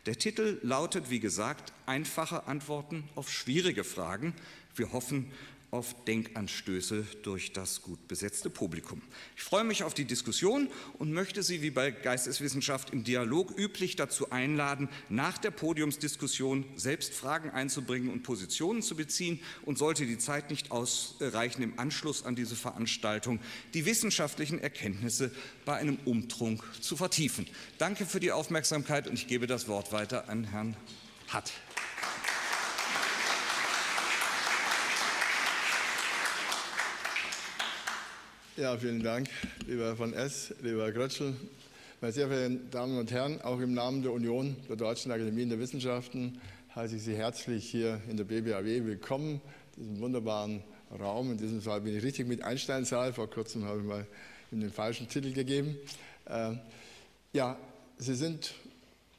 Der 0.06 0.18
Titel 0.18 0.60
lautet, 0.62 1.10
wie 1.10 1.22
gesagt, 1.22 1.72
einfache 1.86 2.48
Antworten 2.48 3.08
auf 3.16 3.32
schwierige 3.32 3.86
Fragen. 3.86 4.34
Wir 4.76 4.92
hoffen 4.92 5.32
auf 5.74 6.06
Denkanstöße 6.06 7.04
durch 7.24 7.52
das 7.52 7.82
gut 7.82 8.08
besetzte 8.08 8.52
Publikum. 8.52 9.02
Ich 9.36 9.42
freue 9.42 9.64
mich 9.64 9.84
auf 9.84 9.96
die 9.96 10.06
Diskussion 10.06 10.70
und 11.00 11.12
möchte 11.12 11.42
Sie 11.42 11.64
wie 11.64 11.72
bei 11.72 11.90
Geisteswissenschaft 11.90 12.92
im 12.92 13.04
Dialog 13.04 13.58
üblich 13.58 13.96
dazu 13.96 14.30
einladen, 14.30 14.88
nach 15.10 15.40
der 15.40 15.50
Podiumsdiskussion 15.50 16.64
selbst 16.76 17.16
Fragen 17.16 17.50
einzubringen 17.50 18.12
und 18.12 18.22
Positionen 18.22 18.84
zu 18.84 18.96
beziehen 18.96 19.40
und 19.66 19.80
sollte 19.80 20.06
die 20.06 20.20
Zeit 20.20 20.52
nicht 20.52 20.70
ausreichen, 20.70 21.64
im 21.64 21.80
Anschluss 21.80 22.24
an 22.24 22.36
diese 22.36 22.56
Veranstaltung 22.56 23.40
die 23.74 23.88
wissenschaftlichen 23.88 24.60
Erkenntnisse 24.60 25.32
bei 25.66 25.76
einem 25.76 25.98
Umtrunk 26.06 26.64
zu 26.82 26.96
vertiefen. 26.96 27.48
Danke 27.80 28.06
für 28.06 28.20
die 28.20 28.32
Aufmerksamkeit 28.32 29.08
und 29.08 29.16
ich 29.16 29.28
gebe 29.28 29.48
das 29.48 29.68
Wort 29.68 29.92
weiter 29.92 30.30
an 30.30 30.44
Herrn 30.44 30.78
Hatt. 31.30 31.52
Ja, 38.56 38.78
vielen 38.78 39.02
Dank, 39.02 39.30
lieber 39.66 39.96
von 39.96 40.14
S., 40.14 40.54
lieber 40.62 40.92
Grötschel. 40.92 41.34
Meine 42.02 42.14
sehr 42.14 42.28
verehrten 42.28 42.70
Damen 42.70 43.00
und 43.00 43.10
Herren, 43.10 43.42
auch 43.42 43.60
im 43.60 43.74
Namen 43.74 44.04
der 44.04 44.12
Union 44.12 44.56
der 44.70 44.76
Deutschen 44.76 45.12
Akademien 45.12 45.50
der 45.50 45.58
Wissenschaften 45.58 46.40
heiße 46.76 46.98
ich 46.98 47.02
Sie 47.02 47.16
herzlich 47.16 47.68
hier 47.68 48.00
in 48.08 48.16
der 48.16 48.26
BBAW 48.26 48.86
willkommen, 48.86 49.42
in 49.76 49.84
diesem 49.86 50.02
wunderbaren 50.02 50.64
Raum. 51.00 51.32
In 51.32 51.40
diesem 51.40 51.64
Fall 51.64 51.82
bin 51.82 51.98
ich 51.98 52.04
richtig 52.04 52.28
mit 52.28 52.44
Einsteinsaal. 52.44 53.12
Vor 53.12 53.28
kurzem 53.28 53.66
habe 53.66 53.80
ich 53.80 53.86
mal 53.86 54.06
ihm 54.52 54.60
den 54.60 54.72
falschen 54.72 55.10
Titel 55.10 55.34
gegeben. 55.34 55.76
Äh, 56.26 56.52
ja, 57.34 57.58
Sie 57.98 58.14
sind 58.14 58.54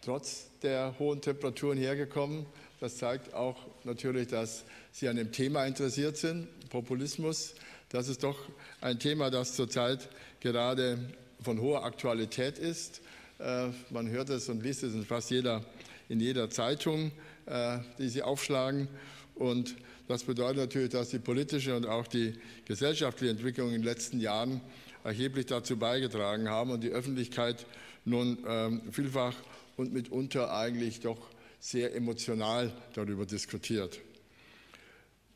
trotz 0.00 0.46
der 0.62 0.94
hohen 1.00 1.20
Temperaturen 1.20 1.76
hergekommen. 1.76 2.46
Das 2.78 2.98
zeigt 2.98 3.34
auch 3.34 3.56
natürlich, 3.82 4.28
dass 4.28 4.62
Sie 4.92 5.08
an 5.08 5.16
dem 5.16 5.32
Thema 5.32 5.66
interessiert 5.66 6.18
sind, 6.18 6.46
Populismus. 6.70 7.54
Das 7.94 8.08
ist 8.08 8.24
doch 8.24 8.36
ein 8.80 8.98
Thema, 8.98 9.30
das 9.30 9.54
zurzeit 9.54 10.08
gerade 10.40 10.98
von 11.40 11.60
hoher 11.60 11.84
Aktualität 11.84 12.58
ist. 12.58 13.00
Äh, 13.38 13.68
man 13.90 14.10
hört 14.10 14.30
es 14.30 14.48
und 14.48 14.64
liest 14.64 14.82
es 14.82 14.94
in 14.94 15.04
fast 15.04 15.30
jeder, 15.30 15.64
in 16.08 16.18
jeder 16.18 16.50
Zeitung, 16.50 17.12
äh, 17.46 17.78
die 18.00 18.08
Sie 18.08 18.20
aufschlagen. 18.20 18.88
Und 19.36 19.76
das 20.08 20.24
bedeutet 20.24 20.56
natürlich, 20.56 20.88
dass 20.88 21.10
die 21.10 21.20
politische 21.20 21.76
und 21.76 21.86
auch 21.86 22.08
die 22.08 22.34
gesellschaftliche 22.64 23.30
Entwicklung 23.30 23.68
in 23.68 23.74
den 23.74 23.84
letzten 23.84 24.18
Jahren 24.18 24.60
erheblich 25.04 25.46
dazu 25.46 25.76
beigetragen 25.76 26.48
haben 26.48 26.72
und 26.72 26.82
die 26.82 26.90
Öffentlichkeit 26.90 27.64
nun 28.04 28.38
ähm, 28.44 28.82
vielfach 28.90 29.36
und 29.76 29.92
mitunter 29.92 30.52
eigentlich 30.52 30.98
doch 30.98 31.28
sehr 31.60 31.94
emotional 31.94 32.72
darüber 32.92 33.24
diskutiert. 33.24 34.00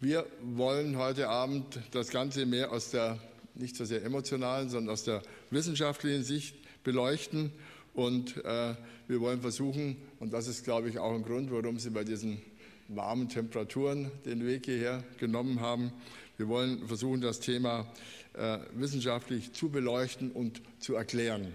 Wir 0.00 0.26
wollen 0.40 0.96
heute 0.96 1.28
Abend 1.28 1.80
das 1.90 2.10
Ganze 2.10 2.46
mehr 2.46 2.70
aus 2.70 2.92
der 2.92 3.18
nicht 3.56 3.74
so 3.74 3.84
sehr 3.84 4.04
emotionalen, 4.04 4.68
sondern 4.70 4.92
aus 4.92 5.02
der 5.02 5.22
wissenschaftlichen 5.50 6.22
Sicht 6.22 6.54
beleuchten. 6.84 7.50
Und 7.94 8.36
äh, 8.44 8.76
wir 9.08 9.20
wollen 9.20 9.40
versuchen, 9.40 9.96
und 10.20 10.32
das 10.32 10.46
ist, 10.46 10.62
glaube 10.62 10.88
ich, 10.88 11.00
auch 11.00 11.12
ein 11.12 11.24
Grund, 11.24 11.50
warum 11.50 11.80
Sie 11.80 11.90
bei 11.90 12.04
diesen 12.04 12.40
warmen 12.86 13.28
Temperaturen 13.28 14.12
den 14.24 14.46
Weg 14.46 14.66
hierher 14.66 15.02
genommen 15.18 15.60
haben, 15.60 15.92
wir 16.36 16.46
wollen 16.46 16.86
versuchen, 16.86 17.20
das 17.20 17.40
Thema 17.40 17.92
äh, 18.34 18.58
wissenschaftlich 18.74 19.52
zu 19.52 19.68
beleuchten 19.68 20.30
und 20.30 20.62
zu 20.78 20.94
erklären. 20.94 21.52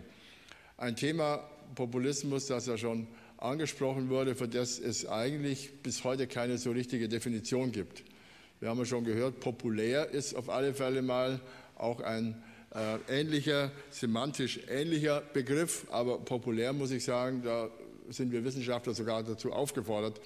Ein 0.75 0.97
Thema 0.97 1.49
Populismus, 1.75 2.47
das 2.47 2.65
ja 2.65 2.77
schon 2.77 3.07
angesprochen 3.37 4.09
wurde, 4.09 4.35
für 4.35 4.49
das 4.49 4.79
es 4.79 5.07
eigentlich 5.07 5.71
bis 5.81 6.03
heute 6.03 6.27
keine 6.27 6.57
so 6.57 6.71
richtige 6.71 7.07
Definition 7.07 7.71
gibt. 7.71 8.03
Wir 8.63 8.69
haben 8.69 8.79
ja 8.79 8.85
schon 8.85 9.03
gehört, 9.03 9.41
populär 9.41 10.11
ist 10.11 10.35
auf 10.35 10.49
alle 10.49 10.73
Fälle 10.73 11.01
mal 11.01 11.41
auch 11.75 11.99
ein 11.99 12.41
äh, 12.73 13.19
ähnlicher, 13.19 13.73
semantisch 13.89 14.61
ähnlicher 14.69 15.21
Begriff, 15.33 15.85
aber 15.91 16.19
populär 16.19 16.71
muss 16.71 16.91
ich 16.91 17.03
sagen, 17.03 17.41
da 17.43 17.67
sind 18.07 18.31
wir 18.31 18.45
Wissenschaftler 18.45 18.93
sogar 18.93 19.21
dazu 19.21 19.51
aufgefordert, 19.51 20.21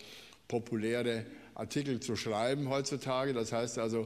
populäre 0.48 1.26
Artikel 1.56 2.00
zu 2.00 2.16
schreiben 2.16 2.70
heutzutage. 2.70 3.34
Das 3.34 3.52
heißt 3.52 3.80
also, 3.80 4.06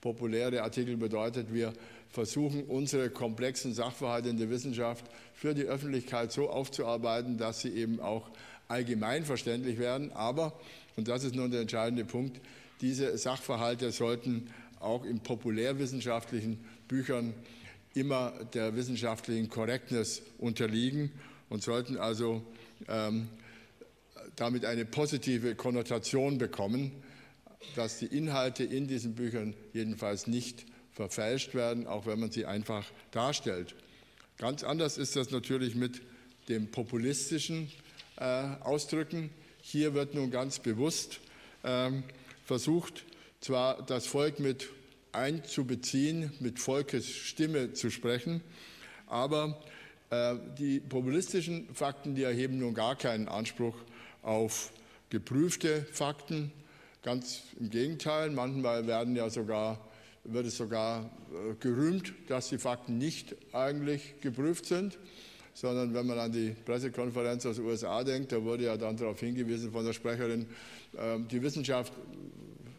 populäre 0.00 0.62
Artikel 0.62 0.96
bedeutet, 0.96 1.52
wir 1.52 1.72
versuchen 2.08 2.62
unsere 2.62 3.10
komplexen 3.10 3.74
Sachverhalte 3.74 4.28
in 4.28 4.36
der 4.36 4.48
Wissenschaft 4.48 5.06
für 5.34 5.54
die 5.54 5.64
Öffentlichkeit 5.64 6.30
so 6.30 6.48
aufzuarbeiten, 6.50 7.36
dass 7.36 7.62
sie 7.62 7.70
eben 7.70 7.98
auch 7.98 8.30
allgemein 8.68 9.24
verständlich 9.24 9.80
werden. 9.80 10.12
Aber, 10.12 10.52
und 10.94 11.08
das 11.08 11.24
ist 11.24 11.34
nun 11.34 11.50
der 11.50 11.62
entscheidende 11.62 12.04
Punkt, 12.04 12.40
diese 12.82 13.16
Sachverhalte 13.16 13.92
sollten 13.92 14.50
auch 14.80 15.04
in 15.04 15.20
populärwissenschaftlichen 15.20 16.62
Büchern 16.88 17.32
immer 17.94 18.32
der 18.52 18.74
wissenschaftlichen 18.74 19.48
Correctness 19.48 20.22
unterliegen 20.38 21.12
und 21.48 21.62
sollten 21.62 21.96
also 21.96 22.42
ähm, 22.88 23.28
damit 24.36 24.64
eine 24.64 24.84
positive 24.84 25.54
Konnotation 25.54 26.38
bekommen, 26.38 26.90
dass 27.76 27.98
die 27.98 28.06
Inhalte 28.06 28.64
in 28.64 28.88
diesen 28.88 29.14
Büchern 29.14 29.54
jedenfalls 29.72 30.26
nicht 30.26 30.66
verfälscht 30.92 31.54
werden, 31.54 31.86
auch 31.86 32.06
wenn 32.06 32.18
man 32.18 32.32
sie 32.32 32.46
einfach 32.46 32.84
darstellt. 33.12 33.74
Ganz 34.38 34.64
anders 34.64 34.98
ist 34.98 35.14
das 35.14 35.30
natürlich 35.30 35.76
mit 35.76 36.02
dem 36.48 36.70
populistischen 36.70 37.70
äh, 38.16 38.24
Ausdrücken. 38.60 39.30
Hier 39.60 39.94
wird 39.94 40.14
nun 40.14 40.30
ganz 40.30 40.58
bewusst 40.58 41.20
ähm, 41.62 42.02
versucht, 42.44 43.04
zwar 43.40 43.82
das 43.82 44.06
Volk 44.06 44.38
mit 44.38 44.68
einzubeziehen, 45.12 46.32
mit 46.40 46.58
Volkes 46.58 47.08
Stimme 47.08 47.72
zu 47.72 47.90
sprechen, 47.90 48.42
aber 49.06 49.60
äh, 50.10 50.36
die 50.58 50.80
populistischen 50.80 51.74
Fakten, 51.74 52.14
die 52.14 52.22
erheben 52.22 52.58
nun 52.58 52.74
gar 52.74 52.96
keinen 52.96 53.28
Anspruch 53.28 53.76
auf 54.22 54.72
geprüfte 55.10 55.86
Fakten. 55.92 56.52
Ganz 57.02 57.42
im 57.58 57.70
Gegenteil, 57.70 58.30
manchmal 58.30 58.86
werden 58.86 59.16
ja 59.16 59.28
sogar, 59.28 59.80
wird 60.24 60.46
es 60.46 60.56
sogar 60.56 61.10
äh, 61.32 61.54
gerühmt, 61.60 62.14
dass 62.28 62.48
die 62.48 62.58
Fakten 62.58 62.98
nicht 62.98 63.34
eigentlich 63.52 64.20
geprüft 64.20 64.66
sind 64.66 64.98
sondern 65.54 65.94
wenn 65.94 66.06
man 66.06 66.18
an 66.18 66.32
die 66.32 66.54
Pressekonferenz 66.64 67.46
aus 67.46 67.56
den 67.56 67.66
USA 67.66 68.02
denkt, 68.04 68.32
da 68.32 68.42
wurde 68.42 68.64
ja 68.64 68.76
dann 68.76 68.96
darauf 68.96 69.20
hingewiesen 69.20 69.72
von 69.72 69.84
der 69.84 69.92
Sprecherin, 69.92 70.46
ähm, 70.98 71.28
die 71.28 71.42
Wissenschaft 71.42 71.92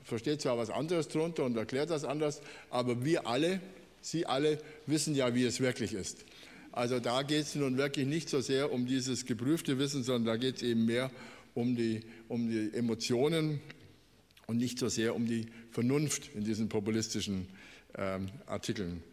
versteht 0.04 0.42
zwar 0.42 0.58
was 0.58 0.70
anderes 0.70 1.08
darunter 1.08 1.46
und 1.46 1.56
erklärt 1.56 1.90
das 1.90 2.04
anders, 2.04 2.42
aber 2.70 3.04
wir 3.04 3.28
alle, 3.28 3.62
Sie 4.02 4.26
alle 4.26 4.58
wissen 4.86 5.16
ja, 5.16 5.34
wie 5.34 5.46
es 5.46 5.62
wirklich 5.62 5.94
ist. 5.94 6.26
Also 6.74 7.00
da 7.00 7.22
geht 7.22 7.44
es 7.44 7.56
nun 7.56 7.78
wirklich 7.78 8.06
nicht 8.06 8.30
so 8.30 8.42
sehr 8.42 8.72
um 8.72 8.86
dieses 8.86 9.26
geprüfte 9.26 9.80
Wissen, 9.80 10.04
sondern 10.04 10.26
da 10.26 10.38
geht 10.38 10.58
es 10.58 10.64
eben 10.64 10.86
mehr 10.86 11.10
um 11.54 11.76
die, 11.76 12.02
um 12.28 12.50
die 12.50 12.74
Emotionen 12.74 13.62
und 14.48 14.58
nicht 14.58 14.78
so 14.80 14.90
sehr 14.90 15.16
um 15.16 15.26
die 15.26 15.46
Vernunft 15.72 16.32
in 16.36 16.44
diesen 16.44 16.68
populistischen 16.68 17.48
ähm, 17.96 18.30
Artikeln. 18.46 19.04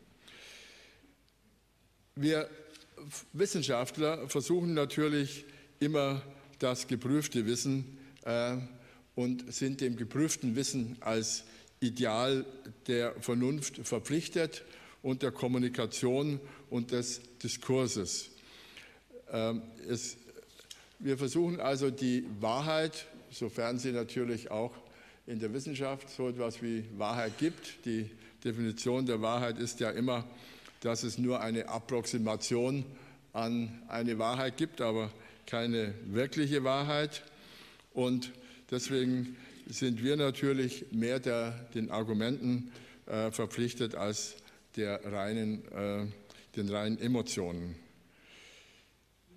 Wir 2.17 2.49
Wissenschaftler 3.33 4.29
versuchen 4.29 4.75
natürlich 4.75 5.45
immer 5.79 6.23
das 6.59 6.87
geprüfte 6.87 7.47
Wissen 7.47 7.99
äh, 8.25 8.57
und 9.15 9.53
sind 9.53 9.81
dem 9.81 9.97
geprüften 9.97 10.57
Wissen 10.57 10.97
als 11.01 11.45
Ideal 11.81 12.45
der 12.87 13.15
Vernunft 13.21 13.87
verpflichtet 13.87 14.65
und 15.03 15.23
der 15.23 15.31
Kommunikation 15.31 16.41
und 16.69 16.93
des 16.93 17.21
Diskurses. 17.43 18.31
Ähm, 19.33 19.63
es, 19.89 20.17
wir 20.99 21.17
versuchen 21.17 21.61
also 21.61 21.91
die 21.91 22.27
Wahrheit, 22.41 23.07
sofern 23.31 23.79
sie 23.79 23.93
natürlich 23.93 24.51
auch 24.51 24.75
in 25.27 25.39
der 25.39 25.53
Wissenschaft 25.53 26.11
so 26.11 26.29
etwas 26.29 26.63
wie 26.63 26.85
Wahrheit 26.99 27.39
gibt. 27.39 27.85
Die 27.87 28.11
Definition 28.45 29.07
der 29.07 29.23
Wahrheit 29.23 29.59
ist 29.59 29.81
ja 29.81 29.91
immer, 29.91 30.25
dass 30.81 31.03
es 31.03 31.19
nur 31.19 31.41
eine 31.41 31.69
Approximation 31.69 32.85
an 33.33 33.83
eine 33.89 34.19
Wahrheit 34.19 34.57
gibt, 34.57 34.81
aber 34.81 35.11
keine 35.47 35.95
wirkliche 36.07 36.65
Wahrheit. 36.65 37.23
Und 37.93 38.33
Deswegen 38.71 39.37
sind 39.67 40.03
wir 40.03 40.17
natürlich 40.17 40.87
mehr 40.93 41.19
der, 41.19 41.51
den 41.75 41.91
Argumenten 41.91 42.71
äh, 43.07 43.31
verpflichtet 43.33 43.97
als 43.97 44.37
der 44.77 45.01
reinen, 45.05 45.65
äh, 45.73 46.07
den 46.57 46.69
reinen 46.69 46.99
Emotionen. 46.99 47.75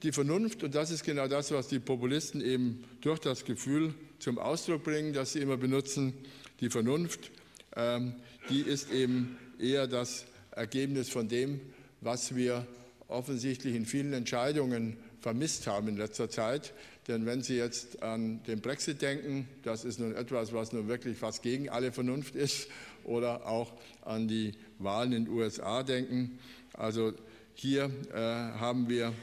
Die 0.03 0.11
Vernunft, 0.11 0.63
und 0.63 0.75
das 0.75 0.91
ist 0.91 1.03
genau 1.03 1.27
das, 1.27 1.51
was 1.51 1.67
die 1.67 1.79
Populisten 1.79 2.41
eben 2.41 2.83
durch 3.01 3.19
das 3.19 3.45
Gefühl 3.45 3.95
zum 4.19 4.37
Ausdruck 4.37 4.83
bringen, 4.83 5.13
das 5.13 5.33
sie 5.33 5.39
immer 5.39 5.57
benutzen, 5.57 6.13
die 6.59 6.69
Vernunft, 6.69 7.31
ähm, 7.75 8.13
die 8.49 8.61
ist 8.61 8.91
eben 8.91 9.37
eher 9.59 9.87
das 9.87 10.25
Ergebnis 10.55 11.09
von 11.09 11.27
dem, 11.27 11.59
was 12.01 12.35
wir 12.35 12.67
offensichtlich 13.07 13.75
in 13.75 13.85
vielen 13.85 14.13
Entscheidungen 14.13 14.97
vermisst 15.19 15.67
haben 15.67 15.87
in 15.87 15.97
letzter 15.97 16.29
Zeit. 16.29 16.73
Denn 17.07 17.25
wenn 17.25 17.41
Sie 17.41 17.55
jetzt 17.55 18.01
an 18.01 18.41
den 18.43 18.61
Brexit 18.61 19.01
denken, 19.01 19.47
das 19.63 19.83
ist 19.83 19.99
nun 19.99 20.15
etwas, 20.15 20.53
was 20.53 20.71
nun 20.71 20.87
wirklich 20.87 21.17
fast 21.17 21.41
gegen 21.41 21.69
alle 21.69 21.91
Vernunft 21.91 22.35
ist, 22.35 22.67
oder 23.03 23.45
auch 23.47 23.73
an 24.03 24.27
die 24.27 24.53
Wahlen 24.79 25.11
in 25.11 25.25
den 25.25 25.33
USA 25.33 25.83
denken. 25.83 26.39
Also 26.73 27.13
hier 27.53 27.91
äh, 28.13 28.15
haben 28.15 28.87
wir 28.87 29.13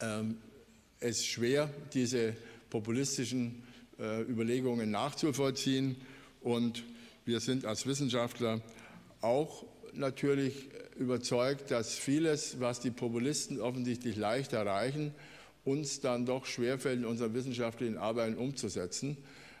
ähm, 0.00 0.36
es 1.00 1.24
schwer, 1.24 1.70
diese 1.94 2.34
populistischen 2.70 3.62
äh, 3.98 4.22
Überlegungen 4.22 4.90
nachzuvollziehen. 4.90 5.96
Und 6.42 6.84
wir 7.24 7.40
sind 7.40 7.64
als 7.64 7.86
Wissenschaftler 7.86 8.60
auch 9.20 9.64
natürlich 9.98 10.68
überzeugt, 10.96 11.70
dass 11.70 11.94
vieles, 11.94 12.60
was 12.60 12.80
die 12.80 12.90
Populisten 12.90 13.60
offensichtlich 13.60 14.16
leicht 14.16 14.52
erreichen, 14.52 15.14
uns 15.64 16.00
dann 16.00 16.26
doch 16.26 16.46
schwerfällt, 16.46 17.00
in 17.00 17.04
unseren 17.04 17.34
wissenschaftlichen 17.34 17.98
Arbeiten 17.98 18.36
umzusetzen. 18.36 19.16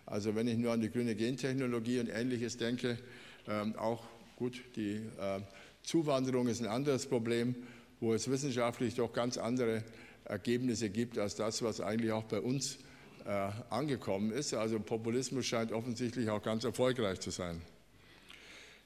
Also 0.06 0.34
wenn 0.34 0.48
ich 0.48 0.56
nur 0.56 0.72
an 0.72 0.80
die 0.80 0.90
grüne 0.90 1.14
Gentechnologie 1.14 2.00
und 2.00 2.08
Ähnliches 2.08 2.56
denke, 2.56 2.98
ähm, 3.46 3.76
auch 3.76 4.04
gut, 4.36 4.62
die 4.76 4.96
äh, 4.96 5.40
Zuwanderung 5.82 6.48
ist 6.48 6.60
ein 6.60 6.66
anderes 6.66 7.06
Problem, 7.06 7.54
wo 8.00 8.14
es 8.14 8.30
wissenschaftlich 8.30 8.94
doch 8.94 9.12
ganz 9.12 9.36
andere 9.36 9.84
Ergebnisse 10.24 10.90
gibt 10.90 11.18
als 11.18 11.34
das, 11.34 11.62
was 11.62 11.80
eigentlich 11.80 12.12
auch 12.12 12.24
bei 12.24 12.40
uns 12.40 12.78
äh, 13.26 13.50
angekommen 13.70 14.30
ist. 14.30 14.54
Also 14.54 14.78
Populismus 14.80 15.46
scheint 15.46 15.72
offensichtlich 15.72 16.30
auch 16.30 16.42
ganz 16.42 16.64
erfolgreich 16.64 17.20
zu 17.20 17.30
sein. 17.30 17.60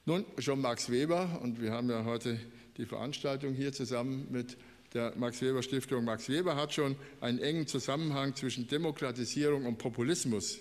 Nun, 0.05 0.25
schon 0.41 0.61
Max 0.61 0.91
Weber, 0.91 1.39
und 1.45 1.63
wir 1.63 1.71
haben 1.71 1.89
ja 1.89 2.05
heute 2.05 2.37
die 2.77 2.87
Veranstaltung 2.87 3.55
hier 3.55 3.73
zusammen 3.73 4.27
mit 4.33 4.57
der 4.95 5.15
Max 5.15 5.41
Weber 5.41 5.63
Stiftung. 5.63 6.05
Max 6.05 6.29
Weber 6.29 6.57
hat 6.57 6.75
schon 6.75 6.97
einen 7.21 7.39
engen 7.39 7.69
Zusammenhang 7.69 8.35
zwischen 8.35 8.67
Demokratisierung 8.67 9.65
und 9.65 9.79
Populismus 9.79 10.59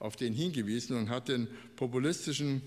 auf 0.00 0.16
den 0.16 0.34
hingewiesen 0.34 0.98
und 0.98 1.08
hat 1.08 1.28
den 1.28 1.48
populistischen 1.76 2.60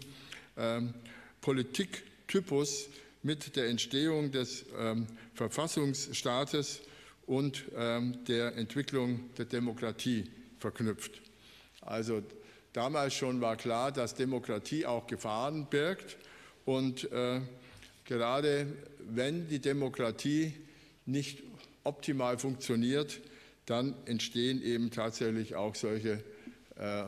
ähm, 0.57 0.95
Politiktypus 1.41 2.89
mit 3.21 3.55
der 3.55 3.67
Entstehung 3.67 4.31
des 4.31 4.65
ähm, 4.75 5.05
Verfassungsstaates 5.35 6.81
und 7.27 7.65
ähm, 7.75 8.25
der 8.25 8.55
Entwicklung 8.57 9.29
der 9.37 9.45
Demokratie 9.45 10.23
verknüpft. 10.57 11.21
Also 11.81 12.23
damals 12.77 13.15
schon 13.15 13.41
war 13.41 13.57
klar, 13.57 13.91
dass 13.91 14.13
Demokratie 14.13 14.85
auch 14.85 15.07
Gefahren 15.07 15.65
birgt. 15.65 16.15
Und 16.63 17.11
äh, 17.11 17.41
gerade 18.05 18.67
wenn 18.99 19.47
die 19.47 19.57
Demokratie 19.59 20.53
nicht 21.07 21.41
optimal 21.83 22.37
funktioniert, 22.37 23.19
dann 23.65 23.95
entstehen 24.05 24.61
eben 24.61 24.91
tatsächlich 24.91 25.55
auch 25.55 25.73
solche 25.73 26.23
äh, 26.77 27.05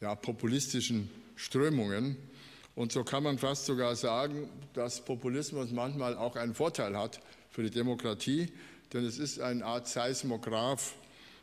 ja, 0.00 0.14
populistischen 0.14 1.10
Strömungen. 1.36 2.16
Und 2.74 2.92
so 2.92 3.04
kann 3.04 3.22
man 3.22 3.36
fast 3.36 3.66
sogar 3.66 3.94
sagen, 3.96 4.48
dass 4.72 5.04
Populismus 5.04 5.72
manchmal 5.72 6.16
auch 6.16 6.36
einen 6.36 6.54
Vorteil 6.54 6.96
hat 6.96 7.20
für 7.50 7.62
die 7.62 7.70
Demokratie, 7.70 8.48
denn 8.94 9.04
es 9.04 9.18
ist 9.18 9.40
eine 9.40 9.62
Art 9.62 9.88
Seismograph 9.88 10.94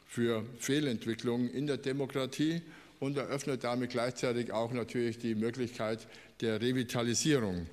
für 0.07 0.43
Fehlentwicklungen 0.57 1.51
in 1.51 1.67
der 1.67 1.77
Demokratie 1.77 2.63
und 2.99 3.17
eröffnet 3.17 3.63
damit 3.63 3.91
gleichzeitig 3.91 4.51
auch 4.51 4.71
natürlich 4.71 5.17
die 5.19 5.35
Möglichkeit 5.35 6.07
der 6.41 6.61
Revitalisierung. 6.61 7.67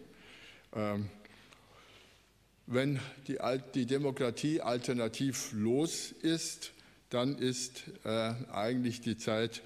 Ähm, 0.75 1.09
wenn 2.67 2.99
die, 3.29 3.39
die, 3.75 3.87
Demokratie 3.87 4.61
alternativlos 4.61 6.13
ist, 6.13 6.73
dann 7.11 7.37
ist 7.37 7.85
äh, 8.05 8.33
eigentlich 8.53 9.01
die 9.01 9.19
Zeit 9.19 9.63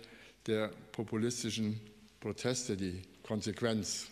der 0.46 0.70
populistischen 0.92 1.80
Proteste 2.20 2.76
die 2.76 3.02
Konsequenz. 3.22 4.06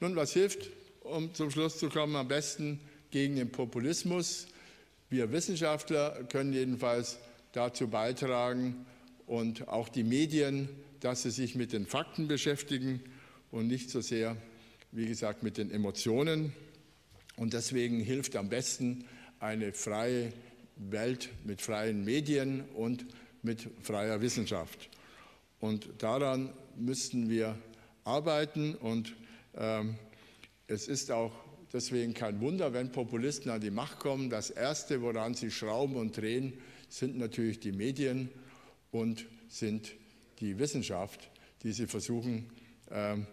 Nun, 0.00 0.16
was 0.16 0.32
hilft, 0.32 0.68
um 1.00 1.32
zum 1.34 1.50
Schluss 1.50 1.78
zu 1.78 1.88
kommen, 1.88 2.16
am 2.16 2.28
besten 2.28 2.80
gegen 3.10 3.36
den 3.36 3.50
Populismus? 3.50 4.46
Wir 5.08 5.32
Wissenschaftler 5.32 6.24
können 6.24 6.52
jedenfalls 6.52 7.18
dazu 7.52 7.88
beitragen 7.88 8.84
und 9.26 9.68
auch 9.68 9.88
die 9.88 10.04
Medien, 10.04 10.68
dass 11.00 11.22
sie 11.22 11.30
sich 11.30 11.54
mit 11.54 11.72
den 11.72 11.86
Fakten 11.86 12.28
beschäftigen 12.28 13.00
und 13.50 13.66
nicht 13.66 13.90
so 13.90 14.00
sehr, 14.00 14.36
wie 14.92 15.06
gesagt, 15.06 15.42
mit 15.42 15.58
den 15.58 15.70
Emotionen. 15.70 16.52
Und 17.36 17.52
deswegen 17.52 18.00
hilft 18.00 18.36
am 18.36 18.48
besten 18.48 19.04
eine 19.40 19.72
freie 19.72 20.32
Welt 20.76 21.30
mit 21.44 21.60
freien 21.60 22.04
Medien 22.04 22.64
und 22.74 23.06
mit 23.42 23.68
freier 23.82 24.20
Wissenschaft. 24.20 24.88
Und 25.60 25.88
daran 25.98 26.52
müssten 26.76 27.28
wir 27.28 27.58
arbeiten. 28.04 28.74
Und 28.74 29.14
ähm, 29.56 29.96
es 30.66 30.88
ist 30.88 31.10
auch 31.10 31.32
deswegen 31.72 32.14
kein 32.14 32.40
Wunder, 32.40 32.72
wenn 32.72 32.92
Populisten 32.92 33.50
an 33.50 33.60
die 33.60 33.70
Macht 33.70 33.98
kommen. 33.98 34.30
Das 34.30 34.50
Erste, 34.50 35.02
woran 35.02 35.34
sie 35.34 35.50
schrauben 35.50 35.96
und 35.96 36.16
drehen, 36.16 36.54
sind 36.88 37.18
natürlich 37.18 37.60
die 37.60 37.72
Medien 37.72 38.30
und 38.90 39.26
sind 39.48 39.92
die 40.40 40.58
Wissenschaft, 40.58 41.30
die 41.62 41.72
sie 41.72 41.86
versuchen 41.86 42.50
ähm, 42.90 43.26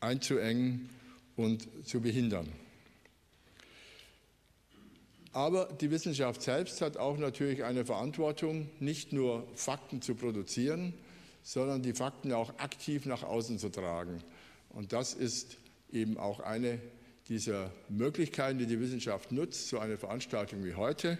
einzuengen 0.00 0.88
und 1.36 1.68
zu 1.86 2.00
behindern. 2.00 2.48
Aber 5.32 5.66
die 5.66 5.90
Wissenschaft 5.90 6.42
selbst 6.42 6.80
hat 6.80 6.96
auch 6.96 7.18
natürlich 7.18 7.62
eine 7.62 7.84
Verantwortung, 7.84 8.70
nicht 8.80 9.12
nur 9.12 9.46
Fakten 9.54 10.02
zu 10.02 10.14
produzieren, 10.14 10.94
sondern 11.42 11.82
die 11.82 11.92
Fakten 11.92 12.32
auch 12.32 12.58
aktiv 12.58 13.06
nach 13.06 13.22
außen 13.22 13.58
zu 13.58 13.68
tragen. 13.68 14.22
Und 14.70 14.92
das 14.92 15.14
ist 15.14 15.58
eben 15.92 16.16
auch 16.16 16.40
eine 16.40 16.80
dieser 17.28 17.70
Möglichkeiten, 17.88 18.58
die 18.58 18.66
die 18.66 18.80
Wissenschaft 18.80 19.32
nutzt, 19.32 19.68
so 19.68 19.78
eine 19.78 19.98
Veranstaltung 19.98 20.64
wie 20.64 20.74
heute. 20.74 21.18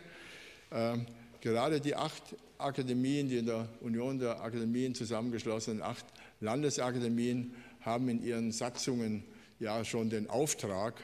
Ähm, 0.73 1.07
gerade 1.41 1.81
die 1.81 1.95
acht 1.95 2.23
Akademien, 2.59 3.29
die 3.29 3.39
in 3.39 3.47
der 3.47 3.69
Union 3.81 4.19
der 4.19 4.41
Akademien 4.41 4.95
zusammengeschlossenen 4.95 5.83
acht 5.83 6.05
Landesakademien, 6.41 7.55
haben 7.81 8.09
in 8.09 8.23
ihren 8.23 8.53
Satzungen 8.53 9.25
ja 9.61 9.85
schon 9.85 10.11
den 10.11 10.29
Auftrag, 10.29 11.03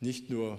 nicht 0.00 0.30
nur 0.30 0.58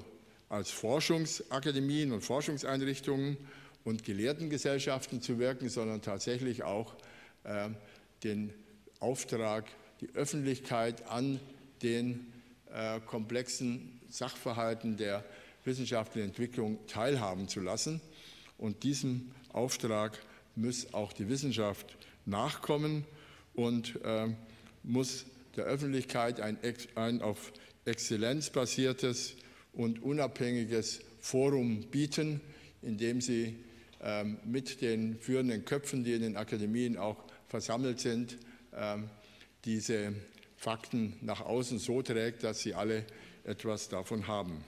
als 0.49 0.71
Forschungsakademien 0.71 2.11
und 2.11 2.21
Forschungseinrichtungen 2.21 3.37
und 3.83 4.03
Gelehrtengesellschaften 4.03 5.21
zu 5.21 5.39
wirken, 5.39 5.69
sondern 5.69 6.01
tatsächlich 6.01 6.63
auch 6.63 6.95
äh, 7.43 7.69
den 8.23 8.53
Auftrag, 8.99 9.65
die 10.01 10.09
Öffentlichkeit 10.15 11.07
an 11.07 11.39
den 11.81 12.33
äh, 12.73 12.99
komplexen 13.01 13.99
Sachverhalten 14.09 14.97
der 14.97 15.23
wissenschaftlichen 15.63 16.29
Entwicklung 16.29 16.79
teilhaben 16.87 17.47
zu 17.47 17.61
lassen. 17.61 18.01
Und 18.59 18.83
diesem 18.83 19.31
Auftrag 19.51 20.19
muss 20.55 20.93
auch 20.93 21.13
die 21.13 21.29
Wissenschaft 21.29 21.97
nachkommen 22.25 23.05
und 23.53 23.99
äh, 24.03 24.27
muss 24.83 25.25
der 25.55 25.65
Öffentlichkeit 25.65 26.39
ein, 26.39 26.57
ein 26.95 27.21
auf 27.21 27.51
Exzellenz 27.85 28.49
basiertes 28.49 29.35
und 29.73 30.03
unabhängiges 30.03 30.99
Forum 31.19 31.81
bieten, 31.89 32.41
in 32.81 32.97
dem 32.97 33.21
sie 33.21 33.55
ähm, 34.01 34.37
mit 34.45 34.81
den 34.81 35.19
führenden 35.19 35.65
Köpfen, 35.65 36.03
die 36.03 36.13
in 36.13 36.21
den 36.21 36.37
Akademien 36.37 36.97
auch 36.97 37.17
versammelt 37.47 37.99
sind, 37.99 38.37
ähm, 38.75 39.09
diese 39.65 40.13
Fakten 40.57 41.17
nach 41.21 41.41
außen 41.41 41.79
so 41.79 42.01
trägt, 42.01 42.43
dass 42.43 42.61
sie 42.61 42.73
alle 42.73 43.05
etwas 43.43 43.89
davon 43.89 44.27
haben. 44.27 44.63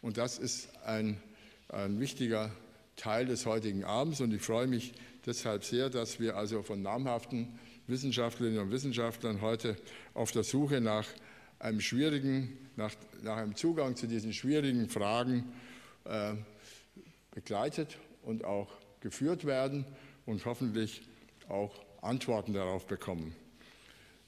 Und 0.00 0.16
das 0.16 0.38
ist 0.38 0.68
ein, 0.84 1.20
ein 1.68 2.00
wichtiger 2.00 2.50
Teil 2.98 3.26
des 3.26 3.46
heutigen 3.46 3.84
Abends 3.84 4.20
und 4.20 4.34
ich 4.34 4.42
freue 4.42 4.66
mich 4.66 4.92
deshalb 5.24 5.64
sehr, 5.64 5.88
dass 5.88 6.20
wir 6.20 6.36
also 6.36 6.62
von 6.62 6.82
namhaften 6.82 7.58
Wissenschaftlerinnen 7.86 8.60
und 8.60 8.70
Wissenschaftlern 8.70 9.40
heute 9.40 9.76
auf 10.14 10.32
der 10.32 10.42
Suche 10.42 10.80
nach 10.80 11.06
einem 11.60 11.80
schwierigen, 11.80 12.58
nach, 12.76 12.92
nach 13.22 13.36
einem 13.36 13.54
Zugang 13.54 13.96
zu 13.96 14.06
diesen 14.06 14.32
schwierigen 14.32 14.88
Fragen 14.88 15.44
äh, 16.04 16.34
begleitet 17.30 17.96
und 18.22 18.44
auch 18.44 18.68
geführt 19.00 19.44
werden 19.44 19.84
und 20.26 20.44
hoffentlich 20.44 21.02
auch 21.48 21.74
Antworten 22.02 22.52
darauf 22.52 22.86
bekommen. 22.86 23.34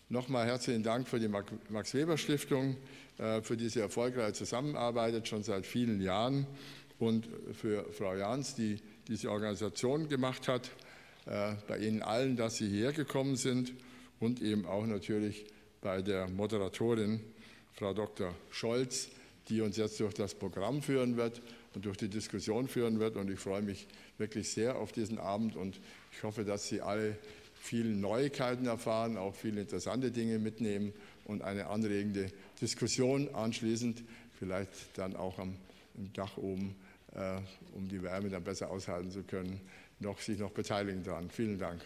Nochmal 0.09 0.47
herzlichen 0.47 0.83
Dank 0.83 1.07
für 1.07 1.21
die 1.21 1.29
Max 1.29 1.95
Weber 1.95 2.19
Stiftung, 2.19 2.77
äh, 3.19 3.43
für 3.43 3.57
diese 3.57 3.81
erfolgreiche 3.81 4.33
Zusammenarbeit 4.33 5.29
schon 5.29 5.43
seit 5.43 5.67
vielen 5.67 6.01
Jahren 6.01 6.47
und 7.01 7.29
für 7.53 7.85
Frau 7.93 8.15
Jans, 8.15 8.55
die 8.55 8.79
diese 9.09 9.31
Organisation 9.31 10.09
gemacht 10.09 10.49
hat, 10.49 10.71
äh, 11.27 11.55
bei 11.67 11.79
Ihnen 11.79 12.03
allen, 12.03 12.37
dass 12.37 12.57
Sie 12.57 12.69
hierher 12.69 12.93
gekommen 12.93 13.37
sind 13.37 13.73
und 14.21 14.43
eben 14.43 14.67
auch 14.67 14.87
natürlich 14.87 15.47
bei 15.81 16.03
der 16.03 16.29
Moderatorin, 16.29 17.21
Frau 17.73 17.95
Dr. 17.95 18.35
Scholz, 18.51 19.09
die 19.49 19.63
uns 19.63 19.77
jetzt 19.77 19.99
durch 20.01 20.15
das 20.15 20.35
Programm 20.35 20.83
führen 20.83 21.17
wird 21.17 21.41
und 21.75 21.85
durch 21.87 21.97
die 21.97 22.09
Diskussion 22.09 22.69
führen 22.69 23.01
wird. 23.01 23.17
Und 23.17 23.31
ich 23.31 23.41
freue 23.41 23.63
mich 23.63 23.87
wirklich 24.19 24.51
sehr 24.51 24.77
auf 24.77 24.93
diesen 24.93 25.19
Abend 25.19 25.57
und 25.57 25.81
ich 26.13 26.23
hoffe, 26.23 26.45
dass 26.45 26.69
Sie 26.69 26.83
alle 26.83 27.17
viele 27.55 27.91
Neuigkeiten 27.91 28.67
erfahren, 28.67 29.17
auch 29.17 29.35
viele 29.35 29.63
interessante 29.63 30.11
Dinge 30.11 30.39
mitnehmen 30.39 30.93
und 31.25 31.43
eine 31.43 31.67
anregende 31.69 32.31
Diskussion 32.61 33.35
anschließend, 33.35 34.03
vielleicht 34.39 34.71
dann 34.95 35.17
auch 35.17 35.39
am 35.39 35.55
Dach 36.15 36.37
oben, 36.37 36.75
um 37.75 37.89
die 37.89 38.03
Wärme 38.03 38.29
dann 38.29 38.45
besser 38.45 38.71
aushalten 38.71 39.11
zu 39.11 39.23
können, 39.23 39.61
noch, 39.99 40.21
sich 40.21 40.39
noch 40.39 40.51
beteiligen 40.51 41.03
daran. 41.03 41.31
Vielen 41.31 41.59
Dank. 41.59 41.83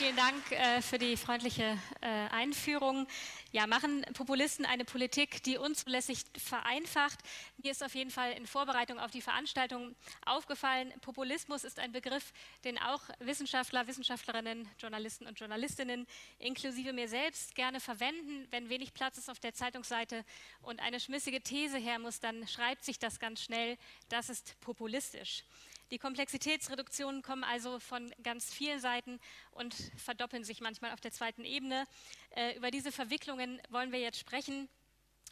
Vielen 0.00 0.16
Dank 0.16 0.50
äh, 0.52 0.80
für 0.80 0.98
die 0.98 1.14
freundliche 1.14 1.76
äh, 2.00 2.06
Einführung. 2.30 3.06
Ja, 3.52 3.66
machen 3.66 4.04
Populisten 4.14 4.64
eine 4.64 4.84
Politik, 4.84 5.42
die 5.42 5.58
unzulässig 5.58 6.22
vereinfacht? 6.38 7.18
Mir 7.56 7.72
ist 7.72 7.82
auf 7.82 7.96
jeden 7.96 8.12
Fall 8.12 8.30
in 8.34 8.46
Vorbereitung 8.46 9.00
auf 9.00 9.10
die 9.10 9.22
Veranstaltung 9.22 9.96
aufgefallen, 10.24 10.92
Populismus 11.00 11.64
ist 11.64 11.80
ein 11.80 11.90
Begriff, 11.90 12.32
den 12.62 12.78
auch 12.78 13.02
Wissenschaftler, 13.18 13.88
Wissenschaftlerinnen, 13.88 14.68
Journalisten 14.78 15.26
und 15.26 15.40
Journalistinnen 15.40 16.06
inklusive 16.38 16.92
mir 16.92 17.08
selbst 17.08 17.56
gerne 17.56 17.80
verwenden. 17.80 18.46
Wenn 18.52 18.68
wenig 18.68 18.94
Platz 18.94 19.18
ist 19.18 19.28
auf 19.28 19.40
der 19.40 19.52
Zeitungsseite 19.52 20.24
und 20.62 20.78
eine 20.78 21.00
schmissige 21.00 21.40
These 21.40 21.78
her 21.78 21.98
muss, 21.98 22.20
dann 22.20 22.46
schreibt 22.46 22.84
sich 22.84 23.00
das 23.00 23.18
ganz 23.18 23.42
schnell. 23.42 23.78
Das 24.08 24.28
ist 24.28 24.60
populistisch. 24.60 25.42
Die 25.90 25.98
Komplexitätsreduktionen 25.98 27.22
kommen 27.22 27.42
also 27.42 27.80
von 27.80 28.12
ganz 28.22 28.52
vielen 28.52 28.78
Seiten 28.78 29.18
und 29.50 29.74
verdoppeln 29.96 30.44
sich 30.44 30.60
manchmal 30.60 30.92
auf 30.92 31.00
der 31.00 31.10
zweiten 31.10 31.44
Ebene. 31.44 31.84
Äh, 32.30 32.56
über 32.56 32.70
diese 32.70 32.92
Verwicklungen 32.92 33.60
wollen 33.70 33.90
wir 33.90 33.98
jetzt 33.98 34.18
sprechen 34.18 34.68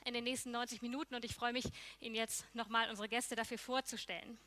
in 0.05 0.15
den 0.15 0.25
nächsten 0.25 0.51
90 0.51 0.83
Minuten 0.83 1.15
und 1.15 1.25
ich 1.25 1.35
freue 1.35 1.53
mich, 1.53 1.67
Ihnen 2.01 2.17
jetzt 2.17 2.45
nochmal 2.55 2.91
unsere 2.91 3.09
Gäste 3.09 3.37
dafür 3.37 3.59
vorzustellen. 3.59 4.39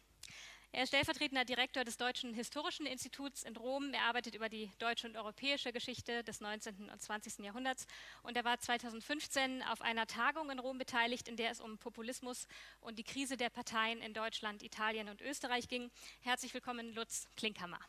Er 0.74 0.84
ist 0.84 0.90
stellvertretender 0.90 1.44
Direktor 1.44 1.84
des 1.84 1.98
Deutschen 1.98 2.34
Historischen 2.34 2.86
Instituts 2.86 3.44
in 3.44 3.58
Rom. 3.58 3.94
Er 3.94 4.04
arbeitet 4.04 4.36
über 4.36 4.48
die 4.48 4.72
deutsche 4.80 5.06
und 5.06 5.18
europäische 5.18 5.74
Geschichte 5.74 6.24
des 6.24 6.40
19. 6.40 6.90
und 6.90 7.02
20. 7.02 7.40
Jahrhunderts. 7.40 7.88
Und 8.24 8.38
er 8.38 8.46
war 8.46 8.58
2015 8.58 9.64
auf 9.64 9.82
einer 9.82 10.08
Tagung 10.08 10.50
in 10.50 10.60
Rom 10.60 10.78
beteiligt, 10.78 11.28
in 11.28 11.36
der 11.36 11.52
es 11.52 11.60
um 11.60 11.78
Populismus 11.78 12.48
und 12.80 12.98
die 13.00 13.04
Krise 13.04 13.36
der 13.36 13.50
Parteien 13.50 14.00
in 14.00 14.14
Deutschland, 14.14 14.64
Italien 14.64 15.10
und 15.10 15.20
Österreich 15.20 15.68
ging. 15.68 15.92
Herzlich 16.22 16.54
willkommen, 16.54 16.94
Lutz 16.94 17.28
Klinkhammer. 17.36 17.80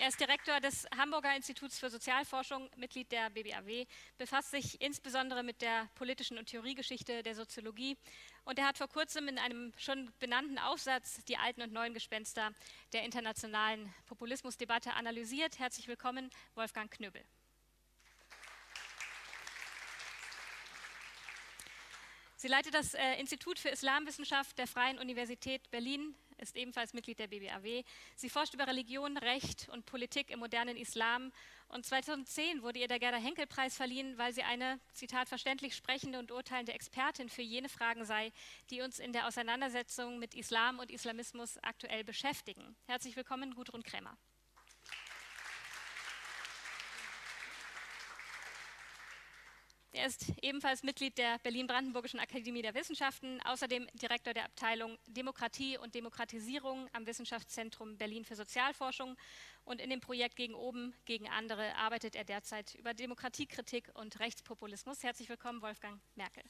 Er 0.00 0.08
ist 0.08 0.18
Direktor 0.18 0.60
des 0.60 0.86
Hamburger 0.96 1.36
Instituts 1.36 1.78
für 1.78 1.90
Sozialforschung, 1.90 2.70
Mitglied 2.76 3.12
der 3.12 3.28
BBAW, 3.28 3.84
befasst 4.16 4.50
sich 4.50 4.80
insbesondere 4.80 5.42
mit 5.42 5.60
der 5.60 5.90
politischen 5.94 6.38
und 6.38 6.46
Theoriegeschichte 6.46 7.22
der 7.22 7.34
Soziologie 7.34 7.98
und 8.46 8.58
er 8.58 8.66
hat 8.66 8.78
vor 8.78 8.88
kurzem 8.88 9.28
in 9.28 9.38
einem 9.38 9.74
schon 9.76 10.10
benannten 10.18 10.58
Aufsatz 10.58 11.22
die 11.26 11.36
alten 11.36 11.60
und 11.60 11.74
neuen 11.74 11.92
Gespenster 11.92 12.50
der 12.94 13.02
internationalen 13.02 13.92
Populismusdebatte 14.06 14.94
analysiert. 14.94 15.58
Herzlich 15.58 15.86
willkommen, 15.86 16.30
Wolfgang 16.54 16.90
Knöbel. 16.90 17.22
Sie 22.36 22.48
leitet 22.48 22.72
das 22.72 22.94
äh, 22.94 23.20
Institut 23.20 23.58
für 23.58 23.68
Islamwissenschaft 23.68 24.56
der 24.56 24.66
Freien 24.66 24.98
Universität 24.98 25.70
Berlin 25.70 26.14
ist 26.40 26.56
ebenfalls 26.56 26.94
Mitglied 26.94 27.18
der 27.18 27.28
BBAW. 27.28 27.84
Sie 28.16 28.28
forscht 28.28 28.54
über 28.54 28.66
Religion, 28.66 29.16
Recht 29.16 29.68
und 29.70 29.86
Politik 29.86 30.30
im 30.30 30.40
modernen 30.40 30.76
Islam. 30.76 31.32
Und 31.68 31.86
2010 31.86 32.62
wurde 32.62 32.80
ihr 32.80 32.88
der 32.88 32.98
Gerda-Henkel-Preis 32.98 33.76
verliehen, 33.76 34.18
weil 34.18 34.32
sie 34.32 34.42
eine, 34.42 34.80
Zitat, 34.92 35.28
verständlich 35.28 35.76
sprechende 35.76 36.18
und 36.18 36.32
urteilende 36.32 36.72
Expertin 36.72 37.28
für 37.28 37.42
jene 37.42 37.68
Fragen 37.68 38.04
sei, 38.04 38.32
die 38.70 38.82
uns 38.82 38.98
in 38.98 39.12
der 39.12 39.26
Auseinandersetzung 39.26 40.18
mit 40.18 40.34
Islam 40.34 40.78
und 40.78 40.90
Islamismus 40.90 41.58
aktuell 41.62 42.02
beschäftigen. 42.02 42.76
Herzlich 42.86 43.14
willkommen, 43.14 43.54
Gudrun 43.54 43.82
Krämer. 43.82 44.16
Er 49.92 50.06
ist 50.06 50.32
ebenfalls 50.40 50.84
Mitglied 50.84 51.18
der 51.18 51.40
Berlin-Brandenburgischen 51.40 52.20
Akademie 52.20 52.62
der 52.62 52.74
Wissenschaften, 52.74 53.40
außerdem 53.42 53.88
Direktor 53.94 54.32
der 54.32 54.44
Abteilung 54.44 54.96
Demokratie 55.08 55.78
und 55.78 55.96
Demokratisierung 55.96 56.88
am 56.92 57.06
Wissenschaftszentrum 57.06 57.98
Berlin 57.98 58.24
für 58.24 58.36
Sozialforschung. 58.36 59.16
Und 59.64 59.80
in 59.80 59.90
dem 59.90 60.00
Projekt 60.00 60.36
Gegen 60.36 60.54
Oben, 60.54 60.94
gegen 61.06 61.28
andere 61.28 61.74
arbeitet 61.74 62.14
er 62.14 62.24
derzeit 62.24 62.76
über 62.76 62.94
Demokratiekritik 62.94 63.90
und 63.94 64.20
Rechtspopulismus. 64.20 65.02
Herzlich 65.02 65.28
willkommen, 65.28 65.60
Wolfgang 65.60 66.00
Merkel. 66.14 66.44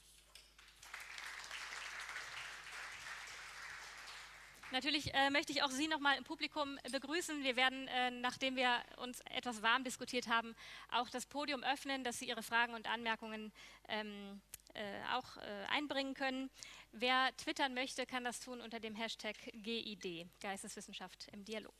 Natürlich 4.73 5.13
äh, 5.15 5.31
möchte 5.31 5.53
ich 5.53 5.65
auch 5.65 5.71
Sie 5.71 5.89
noch 5.89 5.99
mal 5.99 6.17
im 6.17 6.23
Publikum 6.23 6.79
begrüßen. 6.93 7.43
Wir 7.43 7.57
werden, 7.57 7.89
äh, 7.89 8.13
nachdem 8.13 8.55
wir 8.55 8.81
uns 8.99 9.21
etwas 9.31 9.63
warm 9.63 9.83
diskutiert 9.83 10.29
haben, 10.29 10.55
auch 10.93 11.11
das 11.11 11.27
Podium 11.27 11.65
öffnen, 11.65 12.05
dass 12.05 12.21
Sie 12.21 12.29
Ihre 12.29 12.45
Fragen 12.45 12.75
und 12.75 12.89
Anmerkungen 12.89 13.53
ähm, 13.89 14.41
äh, 14.75 14.81
auch 15.13 15.37
äh, 15.39 15.67
einbringen 15.71 16.15
können. 16.15 16.51
Wer 16.93 17.37
twittern 17.37 17.75
möchte, 17.75 18.07
kann 18.07 18.23
das 18.23 18.39
tun 18.39 18.61
unter 18.61 18.79
dem 18.79 18.95
Hashtag 18.95 19.35
GID, 19.55 20.29
Geisteswissenschaft 20.41 21.27
im 21.33 21.45
Dialog. 21.45 21.75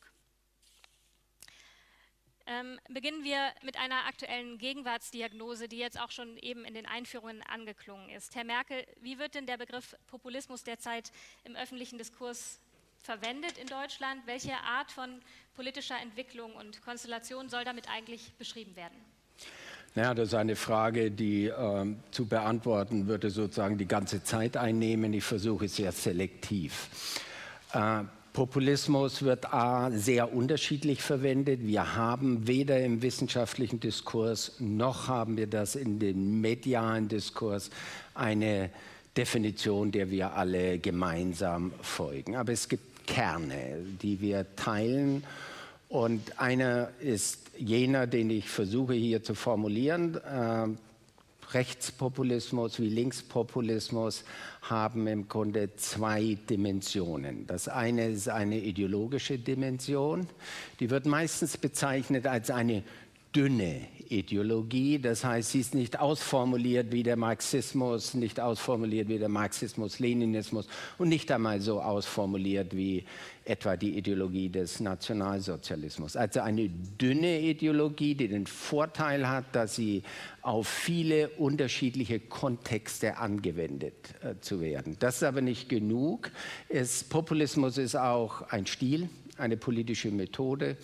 Ähm, 2.47 2.77
beginnen 2.89 3.23
wir 3.23 3.53
mit 3.61 3.77
einer 3.77 4.05
aktuellen 4.07 4.57
Gegenwartsdiagnose, 4.57 5.69
die 5.69 5.77
jetzt 5.77 5.97
auch 5.97 6.11
schon 6.11 6.37
eben 6.37 6.65
in 6.65 6.73
den 6.73 6.85
Einführungen 6.85 7.41
angeklungen 7.43 8.09
ist. 8.09 8.35
Herr 8.35 8.43
Merkel, 8.43 8.85
wie 8.99 9.17
wird 9.19 9.35
denn 9.35 9.45
der 9.45 9.57
Begriff 9.57 9.95
Populismus 10.07 10.63
derzeit 10.63 11.13
im 11.45 11.55
öffentlichen 11.55 11.97
Diskurs 11.97 12.59
verwendet 13.03 13.57
in 13.57 13.67
Deutschland? 13.67 14.21
Welche 14.25 14.53
Art 14.53 14.91
von 14.91 15.21
politischer 15.55 15.99
Entwicklung 16.01 16.53
und 16.53 16.81
Konstellation 16.83 17.49
soll 17.49 17.63
damit 17.63 17.89
eigentlich 17.89 18.33
beschrieben 18.37 18.75
werden? 18.75 18.97
Naja, 19.93 20.13
das 20.13 20.29
ist 20.29 20.33
eine 20.35 20.55
Frage, 20.55 21.11
die 21.11 21.47
äh, 21.47 21.85
zu 22.11 22.25
beantworten 22.25 23.07
würde 23.07 23.29
sozusagen 23.29 23.77
die 23.77 23.87
ganze 23.87 24.23
Zeit 24.23 24.55
einnehmen. 24.55 25.13
Ich 25.13 25.25
versuche 25.25 25.65
es 25.65 25.75
sehr 25.75 25.91
selektiv. 25.91 26.87
Äh, 27.73 28.03
Populismus 28.31 29.23
wird 29.23 29.53
A, 29.53 29.91
sehr 29.91 30.33
unterschiedlich 30.33 31.01
verwendet. 31.01 31.67
Wir 31.67 31.97
haben 31.97 32.47
weder 32.47 32.79
im 32.79 33.01
wissenschaftlichen 33.01 33.81
Diskurs 33.81 34.53
noch 34.59 35.09
haben 35.09 35.35
wir 35.35 35.47
das 35.47 35.75
in 35.75 35.99
den 35.99 36.39
medialen 36.39 37.09
Diskurs 37.09 37.69
eine 38.13 38.69
Definition, 39.17 39.91
der 39.91 40.09
wir 40.09 40.31
alle 40.31 40.79
gemeinsam 40.79 41.73
folgen. 41.81 42.37
Aber 42.37 42.53
es 42.53 42.69
gibt 42.69 42.90
Kerne, 43.05 43.77
die 44.01 44.21
wir 44.21 44.55
teilen. 44.55 45.23
Und 45.89 46.39
einer 46.39 46.89
ist 46.99 47.51
jener, 47.57 48.07
den 48.07 48.29
ich 48.29 48.49
versuche 48.49 48.93
hier 48.93 49.23
zu 49.23 49.35
formulieren. 49.35 50.15
Äh, 50.15 50.67
Rechtspopulismus 51.53 52.79
wie 52.79 52.89
Linkspopulismus 52.89 54.23
haben 54.61 55.07
im 55.07 55.27
Grunde 55.27 55.75
zwei 55.75 56.37
Dimensionen. 56.49 57.45
Das 57.47 57.67
eine 57.67 58.09
ist 58.09 58.29
eine 58.29 58.57
ideologische 58.59 59.37
Dimension, 59.37 60.27
die 60.79 60.89
wird 60.89 61.05
meistens 61.05 61.57
bezeichnet 61.57 62.25
als 62.25 62.49
eine 62.51 62.83
dünne 63.35 63.81
Ideologie. 64.11 64.99
Das 64.99 65.23
heißt, 65.23 65.51
sie 65.51 65.61
ist 65.61 65.73
nicht 65.73 65.99
ausformuliert 65.99 66.91
wie 66.91 67.03
der 67.03 67.15
Marxismus, 67.15 68.13
nicht 68.13 68.39
ausformuliert 68.39 69.07
wie 69.07 69.19
der 69.19 69.29
Marxismus-Leninismus 69.29 70.67
und 70.97 71.09
nicht 71.09 71.31
einmal 71.31 71.61
so 71.61 71.81
ausformuliert 71.81 72.75
wie 72.75 73.05
etwa 73.43 73.75
die 73.75 73.97
Ideologie 73.97 74.49
des 74.49 74.79
Nationalsozialismus. 74.79 76.15
Also 76.15 76.41
eine 76.41 76.69
dünne 76.69 77.39
Ideologie, 77.39 78.13
die 78.13 78.27
den 78.27 78.45
Vorteil 78.45 79.27
hat, 79.27 79.55
dass 79.55 79.75
sie 79.75 80.03
auf 80.41 80.67
viele 80.67 81.29
unterschiedliche 81.29 82.19
Kontexte 82.19 83.17
angewendet 83.17 83.95
äh, 84.23 84.39
zu 84.41 84.61
werden. 84.61 84.95
Das 84.99 85.17
ist 85.17 85.23
aber 85.23 85.41
nicht 85.41 85.69
genug. 85.69 86.31
Es, 86.69 87.03
Populismus 87.03 87.77
ist 87.77 87.95
auch 87.95 88.43
ein 88.49 88.67
Stil, 88.67 89.09
eine 89.37 89.57
politische 89.57 90.11
Methode, 90.11 90.77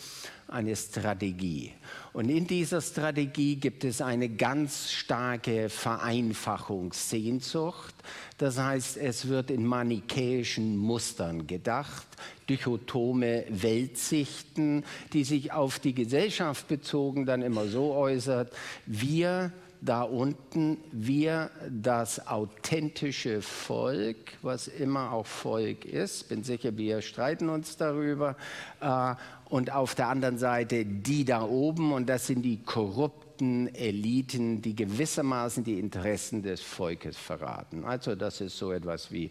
eine 0.48 0.76
Strategie. 0.76 1.74
Und 2.14 2.30
in 2.30 2.48
dieser 2.48 2.82
Strategie 2.82 3.58
gibt 3.58 3.84
es 3.84 4.02
eine 4.02 4.30
ganz 4.30 4.92
starke 4.92 5.70
Vereinfachungssehnsucht. 5.70 7.94
Das 8.38 8.58
heißt, 8.58 8.98
es 8.98 9.28
wird 9.28 9.52
in 9.52 9.66
manichäischen 9.66 10.78
Mustern 10.78 11.46
gedacht, 11.48 12.08
dichotome 12.50 13.46
Weltsichten, 13.50 14.86
die 15.14 15.24
sich 15.24 15.52
auf 15.52 15.80
die 15.80 15.94
Gesellschaft 15.94 16.68
bezogen 16.68 17.26
dann 17.26 17.42
immer 17.42 17.68
so 17.68 17.94
äußert, 17.94 18.52
wir 18.86 19.52
da 19.82 20.02
unten, 20.02 20.78
wir 20.92 21.52
das 21.70 22.28
authentische 22.28 23.42
Volk, 23.42 24.34
was 24.42 24.68
immer 24.68 25.12
auch 25.12 25.26
Volk 25.26 25.86
ist, 25.86 26.30
bin 26.30 26.44
sicher, 26.44 26.76
wir 26.78 27.02
streiten 27.02 27.50
uns 27.50 27.78
darüber, 27.78 28.36
äh, 28.82 29.16
und 29.50 29.72
auf 29.72 29.96
der 29.96 30.10
anderen 30.10 30.38
Seite 30.38 30.86
die 30.86 31.24
da 31.24 31.42
oben 31.42 31.94
und 31.94 32.08
das 32.08 32.28
sind 32.28 32.42
die 32.42 32.62
korrupten 32.64 33.74
Eliten, 33.74 34.62
die 34.62 34.76
gewissermaßen 34.76 35.64
die 35.64 35.80
Interessen 35.80 36.44
des 36.44 36.62
Volkes 36.62 37.18
verraten. 37.18 37.86
Also 37.86 38.16
das 38.16 38.42
ist 38.42 38.58
so 38.58 38.72
etwas 38.72 39.12
wie 39.12 39.30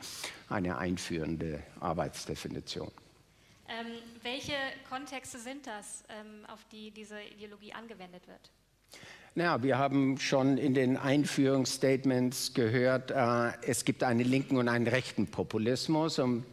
eine 0.48 0.78
einführende 0.78 1.62
Arbeitsdefinition. 1.80 2.90
Ähm, 3.68 3.86
welche 4.22 4.54
Kontexte 4.88 5.38
sind 5.38 5.66
das, 5.66 6.04
ähm, 6.08 6.46
auf 6.46 6.64
die 6.70 6.92
diese 6.92 7.20
Ideologie 7.20 7.72
angewendet 7.72 8.26
wird? 8.28 8.50
Ja, 9.38 9.62
wir 9.62 9.76
haben 9.76 10.16
schon 10.16 10.56
in 10.56 10.72
den 10.72 10.96
Einführungsstatements 10.96 12.54
gehört, 12.54 13.10
äh, 13.10 13.50
es 13.66 13.84
gibt 13.84 14.02
einen 14.02 14.26
linken 14.26 14.56
und 14.56 14.66
einen 14.66 14.86
rechten 14.86 15.26
Populismus. 15.26 16.18
Und 16.18 16.44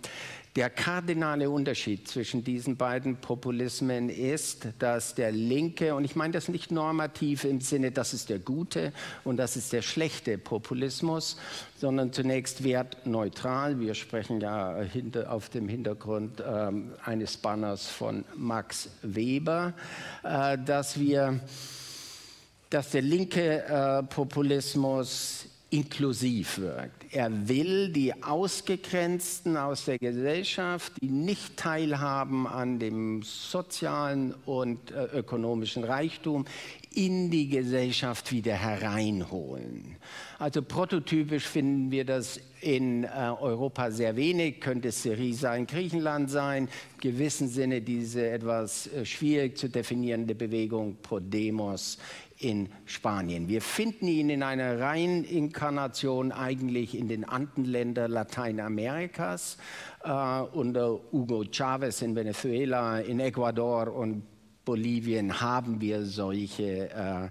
der 0.58 0.70
kardinale 0.70 1.50
Unterschied 1.50 2.10
zwischen 2.10 2.44
diesen 2.44 2.76
beiden 2.76 3.16
Populismen 3.16 4.10
ist, 4.10 4.68
dass 4.80 5.16
der 5.16 5.32
linke, 5.32 5.96
und 5.96 6.04
ich 6.04 6.18
meine 6.18 6.34
das 6.34 6.50
nicht 6.50 6.72
normativ 6.72 7.46
im 7.46 7.62
Sinne, 7.62 7.92
das 7.92 8.14
ist 8.14 8.30
der 8.30 8.40
gute 8.40 8.92
und 9.24 9.38
das 9.38 9.56
ist 9.56 9.72
der 9.72 9.82
schlechte 9.82 10.38
Populismus, 10.38 11.38
sondern 11.78 12.12
zunächst 12.12 12.66
wertneutral. 12.66 13.80
Wir 13.80 13.94
sprechen 13.94 14.42
ja 14.42 14.82
hinter, 14.82 15.32
auf 15.32 15.48
dem 15.48 15.70
Hintergrund 15.70 16.44
ähm, 16.46 16.92
eines 17.06 17.38
Banners 17.38 17.88
von 17.88 18.26
Max 18.36 18.90
Weber, 19.04 19.74
äh, 20.24 20.58
dass 20.58 21.00
wir 21.00 21.40
dass 22.74 22.90
der 22.90 23.04
linke 23.04 23.64
äh, 23.66 24.04
Populismus 24.04 25.46
inklusiv 25.70 26.60
wirkt. 26.60 27.06
Er 27.12 27.48
will 27.48 27.90
die 27.90 28.24
Ausgegrenzten 28.24 29.58
aus 29.58 29.86
der 29.86 29.98
Gesellschaft, 30.00 30.94
die 31.02 31.10
nicht 31.10 31.58
teilhaben 31.58 32.48
an 32.48 32.80
dem 32.80 33.22
sozialen 33.24 34.34
und 34.46 34.92
äh, 34.92 35.06
ökonomischen 35.18 35.84
Reichtum, 35.84 36.46
in 36.96 37.32
die 37.32 37.50
Gesellschaft 37.50 38.32
wieder 38.32 38.54
hereinholen. 38.54 39.96
Also 40.38 40.62
prototypisch 40.62 41.46
finden 41.46 41.90
wir 41.90 42.06
das 42.06 42.40
in 42.62 43.04
äh, 43.04 43.08
Europa 43.08 43.90
sehr 43.90 44.16
wenig, 44.16 44.62
könnte 44.62 44.92
Syrie 44.92 45.34
sein, 45.34 45.66
Griechenland 45.66 46.30
sein, 46.30 46.70
in 46.96 47.12
gewissem 47.12 47.48
Sinne 47.48 47.82
diese 47.82 48.30
etwas 48.30 48.88
äh, 48.88 49.06
schwierig 49.06 49.58
zu 49.58 49.70
definierende 49.70 50.36
Bewegung 50.36 50.98
Podemos 51.02 51.98
in 52.44 52.70
Spanien. 52.86 53.48
Wir 53.48 53.62
finden 53.62 54.08
ihn 54.08 54.30
in 54.30 54.44
einer 54.44 54.80
Reininkarnation 54.80 56.32
eigentlich 56.32 56.98
in 56.98 57.08
den 57.08 57.24
Andenländern 57.24 58.12
Lateinamerikas 58.12 59.58
äh, 60.04 60.10
unter 60.12 61.00
Hugo 61.12 61.46
Chavez 61.50 62.02
in 62.02 62.16
Venezuela, 62.16 63.00
in 63.00 63.20
Ecuador 63.20 63.94
und 63.94 64.24
Bolivien 64.66 65.42
haben 65.42 65.82
wir 65.82 66.06
solche 66.06 66.90
äh, 66.90 67.30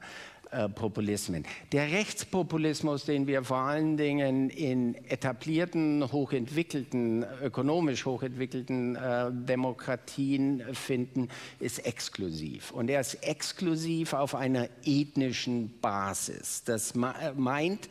Populismen. 0.75 1.45
Der 1.73 1.91
Rechtspopulismus, 1.91 3.05
den 3.05 3.27
wir 3.27 3.43
vor 3.43 3.59
allen 3.59 3.97
Dingen 3.97 4.51
in 4.51 4.95
etablierten, 5.07 6.11
hochentwickelten, 6.13 7.25
ökonomisch 7.43 8.05
hochentwickelten 8.05 8.97
äh, 8.97 9.31
Demokratien 9.33 10.63
finden, 10.75 11.29
ist 11.59 11.87
exklusiv. 11.87 12.71
Und 12.71 12.91
er 12.91 13.01
ist 13.01 13.15
exklusiv 13.23 14.13
auf 14.13 14.35
einer 14.35 14.69
ethnischen 14.85 15.79
Basis. 15.81 16.65
Das 16.65 16.95
meint, 16.95 17.89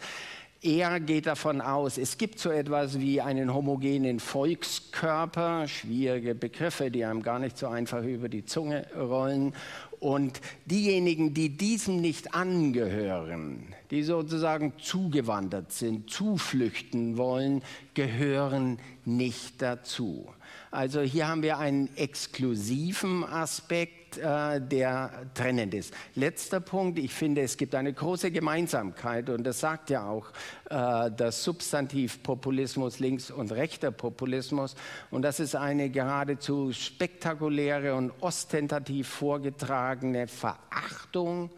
er 0.63 0.99
geht 0.99 1.25
davon 1.25 1.59
aus, 1.59 1.97
es 1.97 2.19
gibt 2.19 2.37
so 2.37 2.51
etwas 2.51 2.99
wie 2.99 3.19
einen 3.19 3.51
homogenen 3.51 4.19
Volkskörper, 4.19 5.67
schwierige 5.67 6.35
Begriffe, 6.35 6.91
die 6.91 7.03
einem 7.03 7.23
gar 7.23 7.39
nicht 7.39 7.57
so 7.57 7.67
einfach 7.67 8.03
über 8.03 8.29
die 8.29 8.45
Zunge 8.45 8.85
rollen. 8.95 9.55
Und 10.01 10.41
diejenigen, 10.65 11.35
die 11.35 11.49
diesem 11.49 12.01
nicht 12.01 12.33
angehören, 12.33 13.67
die 13.91 14.01
sozusagen 14.01 14.73
zugewandert 14.79 15.71
sind, 15.71 16.09
zuflüchten 16.09 17.17
wollen, 17.17 17.61
gehören 17.93 18.79
nicht 19.05 19.61
dazu. 19.61 20.27
Also 20.71 21.01
hier 21.01 21.27
haben 21.27 21.43
wir 21.43 21.59
einen 21.59 21.95
exklusiven 21.97 23.23
Aspekt, 23.23 24.00
äh, 24.17 24.61
der 24.61 25.11
trennend 25.33 25.73
ist. 25.73 25.93
Letzter 26.15 26.59
Punkt, 26.59 26.99
ich 26.99 27.13
finde, 27.13 27.41
es 27.41 27.57
gibt 27.57 27.75
eine 27.75 27.93
große 27.93 28.31
Gemeinsamkeit 28.31 29.29
und 29.29 29.43
das 29.43 29.59
sagt 29.59 29.89
ja 29.89 30.07
auch 30.07 30.29
äh, 30.69 31.11
das 31.15 31.43
Substantiv 31.43 32.23
Populismus, 32.23 32.99
links 32.99 33.31
und 33.31 33.51
rechter 33.51 33.91
Populismus 33.91 34.75
und 35.09 35.21
das 35.21 35.39
ist 35.39 35.55
eine 35.55 35.89
geradezu 35.89 36.73
spektakuläre 36.73 37.95
und 37.95 38.11
ostentativ 38.21 39.07
vorgetragene 39.07 40.27
Verachtung 40.27 41.51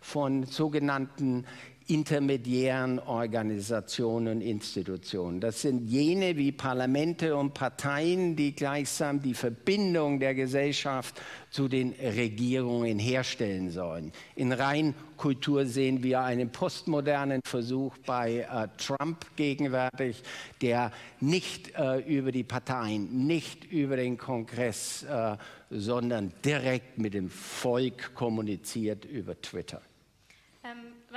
von 0.00 0.44
sogenannten 0.44 1.44
intermediären 1.88 2.98
Organisationen 2.98 4.36
und 4.36 4.40
Institutionen. 4.42 5.40
Das 5.40 5.62
sind 5.62 5.86
jene 5.88 6.36
wie 6.36 6.52
Parlamente 6.52 7.34
und 7.34 7.54
Parteien, 7.54 8.36
die 8.36 8.54
gleichsam 8.54 9.22
die 9.22 9.32
Verbindung 9.32 10.20
der 10.20 10.34
Gesellschaft 10.34 11.18
zu 11.50 11.66
den 11.66 11.94
Regierungen 11.94 12.98
herstellen 12.98 13.70
sollen. 13.70 14.12
In 14.36 14.52
Reinkultur 14.52 15.64
sehen 15.64 16.02
wir 16.02 16.20
einen 16.20 16.50
postmodernen 16.50 17.40
Versuch 17.46 17.96
bei 18.04 18.40
äh, 18.40 18.68
Trump 18.76 19.24
gegenwärtig, 19.36 20.22
der 20.60 20.92
nicht 21.20 21.74
äh, 21.74 22.00
über 22.00 22.32
die 22.32 22.44
Parteien, 22.44 23.26
nicht 23.26 23.64
über 23.64 23.96
den 23.96 24.18
Kongress, 24.18 25.04
äh, 25.04 25.38
sondern 25.70 26.34
direkt 26.44 26.98
mit 26.98 27.14
dem 27.14 27.30
Volk 27.30 28.14
kommuniziert 28.14 29.06
über 29.06 29.40
Twitter. 29.40 29.80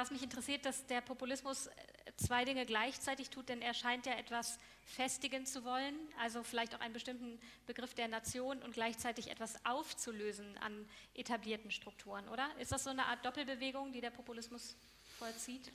Was 0.01 0.09
mich 0.09 0.23
interessiert, 0.23 0.65
dass 0.65 0.87
der 0.87 0.99
Populismus 0.99 1.67
äh, 1.67 1.71
zwei 2.17 2.43
Dinge 2.43 2.65
gleichzeitig 2.65 3.29
tut, 3.29 3.49
denn 3.49 3.61
er 3.61 3.75
scheint 3.75 4.07
ja 4.07 4.13
etwas 4.13 4.57
festigen 4.83 5.45
zu 5.45 5.63
wollen, 5.63 5.93
also 6.19 6.41
vielleicht 6.41 6.73
auch 6.73 6.79
einen 6.79 6.95
bestimmten 6.95 7.39
Begriff 7.67 7.93
der 7.93 8.07
Nation 8.07 8.63
und 8.63 8.73
gleichzeitig 8.73 9.29
etwas 9.29 9.63
aufzulösen 9.63 10.57
an 10.57 10.89
etablierten 11.13 11.69
Strukturen, 11.69 12.27
oder? 12.29 12.49
Ist 12.57 12.71
das 12.71 12.83
so 12.83 12.89
eine 12.89 13.05
Art 13.05 13.23
Doppelbewegung, 13.23 13.91
die 13.91 14.01
der 14.01 14.09
Populismus 14.09 14.75
vollzieht? 15.19 15.71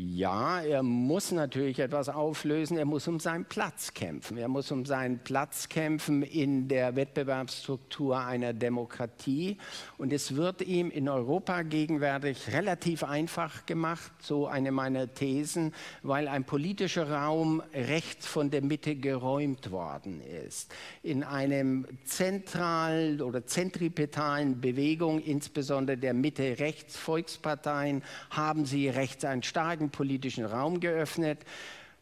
Ja, 0.00 0.60
er 0.60 0.84
muss 0.84 1.32
natürlich 1.32 1.80
etwas 1.80 2.08
auflösen. 2.08 2.78
Er 2.78 2.84
muss 2.84 3.08
um 3.08 3.18
seinen 3.18 3.46
Platz 3.46 3.94
kämpfen. 3.94 4.38
Er 4.38 4.46
muss 4.46 4.70
um 4.70 4.86
seinen 4.86 5.18
Platz 5.18 5.68
kämpfen 5.68 6.22
in 6.22 6.68
der 6.68 6.94
Wettbewerbsstruktur 6.94 8.16
einer 8.20 8.52
Demokratie. 8.52 9.58
Und 9.96 10.12
es 10.12 10.36
wird 10.36 10.62
ihm 10.62 10.92
in 10.92 11.08
Europa 11.08 11.62
gegenwärtig 11.62 12.52
relativ 12.52 13.02
einfach 13.02 13.66
gemacht, 13.66 14.12
so 14.20 14.46
eine 14.46 14.70
meiner 14.70 15.12
Thesen, 15.14 15.74
weil 16.04 16.28
ein 16.28 16.44
politischer 16.44 17.10
Raum 17.10 17.60
rechts 17.74 18.24
von 18.24 18.52
der 18.52 18.62
Mitte 18.62 18.94
geräumt 18.94 19.72
worden 19.72 20.20
ist. 20.20 20.72
In 21.02 21.24
einem 21.24 21.88
zentralen 22.04 23.20
oder 23.20 23.46
zentripetalen 23.46 24.60
Bewegung, 24.60 25.18
insbesondere 25.18 25.98
der 25.98 26.14
Mitte-Rechts-Volksparteien, 26.14 28.04
haben 28.30 28.64
sie 28.64 28.88
rechts 28.88 29.24
einen 29.24 29.42
starken 29.42 29.87
politischen 29.90 30.44
Raum 30.44 30.80
geöffnet. 30.80 31.38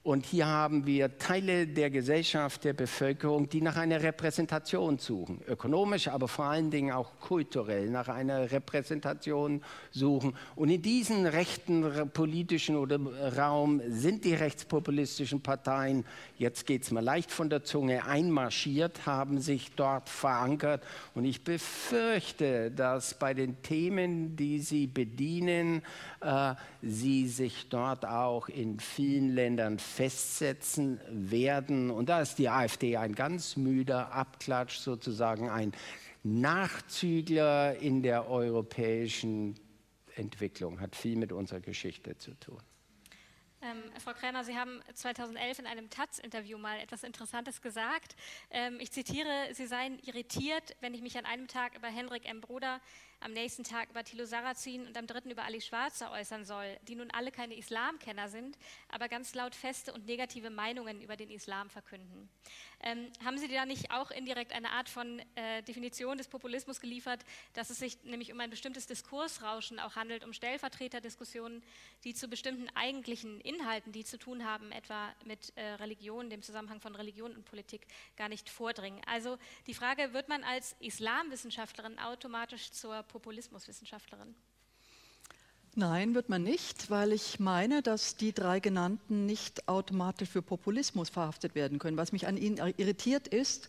Und 0.07 0.25
hier 0.25 0.47
haben 0.47 0.87
wir 0.87 1.19
Teile 1.19 1.66
der 1.66 1.90
Gesellschaft, 1.90 2.62
der 2.62 2.75
Bevölkerung, 2.75 3.49
die 3.49 3.61
nach 3.61 3.77
einer 3.77 4.05
Repräsentation 4.05 4.99
suchen. 4.99 5.40
Ökonomisch, 5.49 6.07
aber 6.07 6.29
vor 6.29 6.45
allen 6.45 6.71
Dingen 6.71 6.92
auch 6.92 7.19
kulturell 7.19 7.90
nach 7.90 8.07
einer 8.07 8.53
Repräsentation 8.53 9.64
suchen. 9.90 10.37
Und 10.55 10.69
in 10.69 10.81
diesem 10.81 11.27
rechten 11.27 12.09
politischen 12.11 12.77
oder 12.77 13.01
Raum 13.37 13.83
sind 13.88 14.25
die 14.25 14.35
rechtspopulistischen 14.35 15.40
Parteien, 15.40 16.05
jetzt 16.38 16.66
geht 16.66 16.85
es 16.85 16.92
mal 16.92 17.03
leicht 17.03 17.33
von 17.33 17.51
der 17.51 17.64
Zunge, 17.64 18.05
einmarschiert, 18.05 19.07
haben 19.07 19.40
sich 19.40 19.73
dort 19.75 20.09
verankert. 20.09 20.85
Und 21.16 21.25
ich 21.25 21.42
befürchte, 21.42 22.71
dass 22.71 23.14
bei 23.14 23.35
den 23.35 23.61
Themen, 23.62 24.37
die 24.37 24.61
sie 24.61 24.87
bedienen, 24.87 25.83
äh, 26.21 26.55
sie 26.81 27.27
sich 27.27 27.69
dort 27.71 28.07
auch 28.07 28.49
in 28.49 28.79
vielen 28.79 29.35
Ländern 29.35 29.81
festsetzen 29.96 31.00
werden. 31.09 31.90
Und 31.90 32.11
da 32.11 32.20
ist 32.20 32.38
die 32.38 32.50
AfD 32.50 32.98
ein 32.98 33.14
ganz 33.14 33.56
müder 33.56 34.12
Abklatsch, 34.12 34.76
sozusagen 34.76 35.48
ein 35.48 35.72
Nachzügler 36.22 37.76
in 37.76 38.02
der 38.02 38.28
europäischen 38.28 39.59
Entwicklung, 40.14 40.80
hat 40.80 40.96
viel 40.96 41.16
mit 41.16 41.32
unserer 41.32 41.61
Geschichte 41.61 42.18
zu 42.18 42.38
tun. 42.38 42.59
Ähm, 43.62 43.82
Frau 44.04 44.12
Kräner, 44.12 44.44
Sie 44.44 44.54
haben 44.54 44.82
2011 44.92 45.61
in 45.61 45.66
einem 45.66 45.88
Taz-Interview 45.88 46.59
mal 46.59 46.78
etwas 46.78 47.02
Interessantes 47.02 47.62
gesagt. 47.62 48.14
Ähm, 48.50 48.78
ich 48.80 48.92
zitiere, 48.92 49.48
Sie 49.52 49.66
seien 49.66 49.98
irritiert, 50.00 50.76
wenn 50.80 50.92
ich 50.92 51.00
mich 51.00 51.16
an 51.16 51.24
einem 51.24 51.48
Tag 51.48 51.74
über 51.74 51.88
Henrik 51.88 52.28
M. 52.28 52.42
Broder 52.42 52.80
am 53.20 53.33
nächsten 53.33 53.64
Tag 53.64 53.90
über 53.90 54.05
Thilo 54.05 54.24
Sarrazin 54.24 54.87
und 54.87 54.96
am 54.96 55.07
dritten 55.07 55.31
über 55.31 55.44
Ali 55.44 55.61
Schwarzer 55.61 56.11
äußern 56.12 56.44
soll, 56.44 56.76
die 56.83 56.94
nun 56.94 57.11
alle 57.11 57.31
keine 57.31 57.55
Islamkenner 57.55 58.29
sind, 58.29 58.59
aber 58.88 59.09
ganz 59.09 59.35
laut 59.35 59.55
feste 59.55 59.92
und 59.92 60.07
negative 60.07 60.50
Meinungen 60.50 61.00
über 61.00 61.16
den 61.16 61.31
Islam 61.31 61.70
verkünden. 61.70 62.29
Ähm, 62.81 63.11
haben 63.25 63.39
Sie 63.39 63.49
da 63.49 63.65
nicht 63.65 63.91
auch 63.91 64.11
indirekt 64.11 64.53
eine 64.53 64.71
Art 64.71 64.89
von 64.89 65.21
äh, 65.35 65.62
Definition 65.62 66.19
des 66.19 66.29
Populismus 66.29 66.81
geliefert, 66.81 67.25
dass 67.55 67.71
es 67.71 67.79
sich 67.79 68.03
nämlich 68.05 68.33
um 68.33 68.41
ein 68.41 68.51
bestimmtes 68.51 68.87
Diskursrauschen 68.87 69.81
auch 69.81 69.97
handelt, 69.97 70.25
um 70.25 70.33
Stellvertreterdiskussionen, 70.33 71.62
die 72.05 72.15
zu 72.15 72.29
bestimmten 72.29 72.69
eigentlichen 72.75 73.41
Inhalten, 73.41 73.93
die 73.93 74.05
zu 74.05 74.19
tun 74.19 74.45
haben, 74.45 74.73
etwa 74.73 75.15
mit 75.25 75.53
äh, 75.57 75.65
Religion, 75.75 76.29
dem 76.29 76.43
Zusammenhang 76.43 76.81
von 76.81 76.95
Religion 76.95 77.35
und 77.35 77.45
Politik, 77.45 77.87
gar 78.17 78.29
nicht 78.29 78.51
vordringen? 78.51 79.01
Also 79.07 79.39
die 79.67 79.75
Frage, 79.75 80.12
wird 80.12 80.29
man 80.29 80.45
als 80.45 80.77
Islamwissenschaftlerin 80.81 81.99
automatisch 81.99 82.71
zur 82.73 83.03
Populismuswissenschaftlerin? 83.05 84.35
Nein, 85.79 86.15
wird 86.15 86.31
man 86.31 86.43
nicht, 86.43 86.91
weil 86.91 87.12
ich 87.12 87.39
meine, 87.39 87.83
dass 87.83 88.17
die 88.17 88.33
drei 88.33 88.61
genannten 88.61 89.27
nicht 89.27 89.69
automatisch 89.69 90.31
für 90.31 90.41
Populismus 90.41 91.11
verhaftet 91.11 91.55
werden 91.55 91.79
können. 91.79 91.99
Was 91.99 92.12
mich 92.12 92.27
an 92.27 92.39
ihnen 92.39 92.57
irritiert 92.79 93.29
ist, 93.29 93.69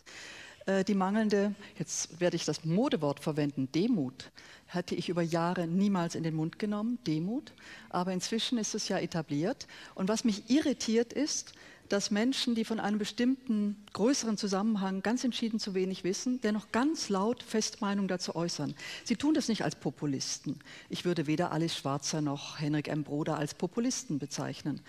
äh, 0.67 0.86
die 0.86 0.93
mangelnde, 0.93 1.54
jetzt 1.78 2.22
werde 2.22 2.38
ich 2.38 2.46
das 2.46 2.63
Modewort 2.63 3.20
verwenden, 3.20 3.70
Demut, 3.74 4.32
hatte 4.70 4.96
ich 4.96 5.10
über 5.10 5.22
Jahre 5.22 5.67
niemals 5.67 6.15
in 6.15 6.24
den 6.24 6.34
Mund 6.34 6.60
genommen, 6.60 6.98
Demut, 7.06 7.52
aber 7.89 8.13
inzwischen 8.13 8.58
ist 8.58 8.74
es 8.74 8.88
ja 8.88 9.00
etabliert. 9.00 9.67
Und 9.93 10.08
was 10.08 10.24
mich 10.24 10.50
irritiert 10.50 11.12
ist, 11.12 11.52
dass 11.89 12.12
Menschen, 12.12 12.56
die 12.56 12.65
von 12.65 12.80
einem 12.80 12.97
bestimmten 12.97 13.76
größeren 13.93 14.38
Zusammenhang 14.38 15.02
ganz 15.02 15.23
entschieden 15.23 15.60
zu 15.60 15.73
wenig 15.73 16.04
wissen, 16.04 16.41
dennoch 16.41 16.71
ganz 16.71 17.10
laut 17.10 17.43
Festmeinung 17.43 18.08
dazu 18.08 18.36
äußern. 18.36 18.76
Sie 19.04 19.15
tun 19.15 19.34
das 19.34 19.47
nicht 19.47 19.63
als 19.63 19.76
Populisten. 19.76 20.60
Ich 20.89 21.06
würde 21.06 21.28
weder 21.28 21.52
Alice 21.52 21.76
Schwarzer 21.76 22.21
noch 22.21 22.60
Henrik 22.60 22.88
M. 22.88 23.04
Broder 23.04 23.38
als 23.38 23.54
Populisten 23.54 24.20
bezeichnen. 24.20 24.82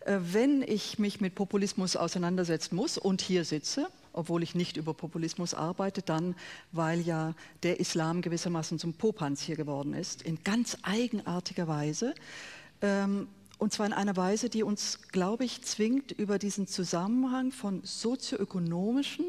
Äh, 0.00 0.18
wenn 0.20 0.62
ich 0.62 0.98
mich 0.98 1.20
mit 1.20 1.34
Populismus 1.34 1.96
auseinandersetzen 1.96 2.76
muss 2.76 2.98
und 2.98 3.20
hier 3.20 3.44
sitze, 3.44 3.88
obwohl 4.12 4.42
ich 4.42 4.54
nicht 4.54 4.76
über 4.76 4.94
Populismus 4.94 5.54
arbeite, 5.54 6.02
dann, 6.02 6.34
weil 6.72 7.00
ja 7.00 7.34
der 7.62 7.80
Islam 7.80 8.22
gewissermaßen 8.22 8.78
zum 8.78 8.94
Popanz 8.94 9.42
hier 9.42 9.56
geworden 9.56 9.94
ist, 9.94 10.22
in 10.22 10.42
ganz 10.42 10.76
eigenartiger 10.82 11.68
Weise. 11.68 12.14
Ähm, 12.80 13.28
und 13.58 13.72
zwar 13.72 13.86
in 13.86 13.92
einer 13.92 14.16
Weise, 14.16 14.48
die 14.48 14.62
uns, 14.62 15.00
glaube 15.10 15.44
ich, 15.44 15.62
zwingt, 15.62 16.12
über 16.12 16.38
diesen 16.38 16.66
Zusammenhang 16.66 17.50
von 17.50 17.82
sozioökonomischen 17.84 19.24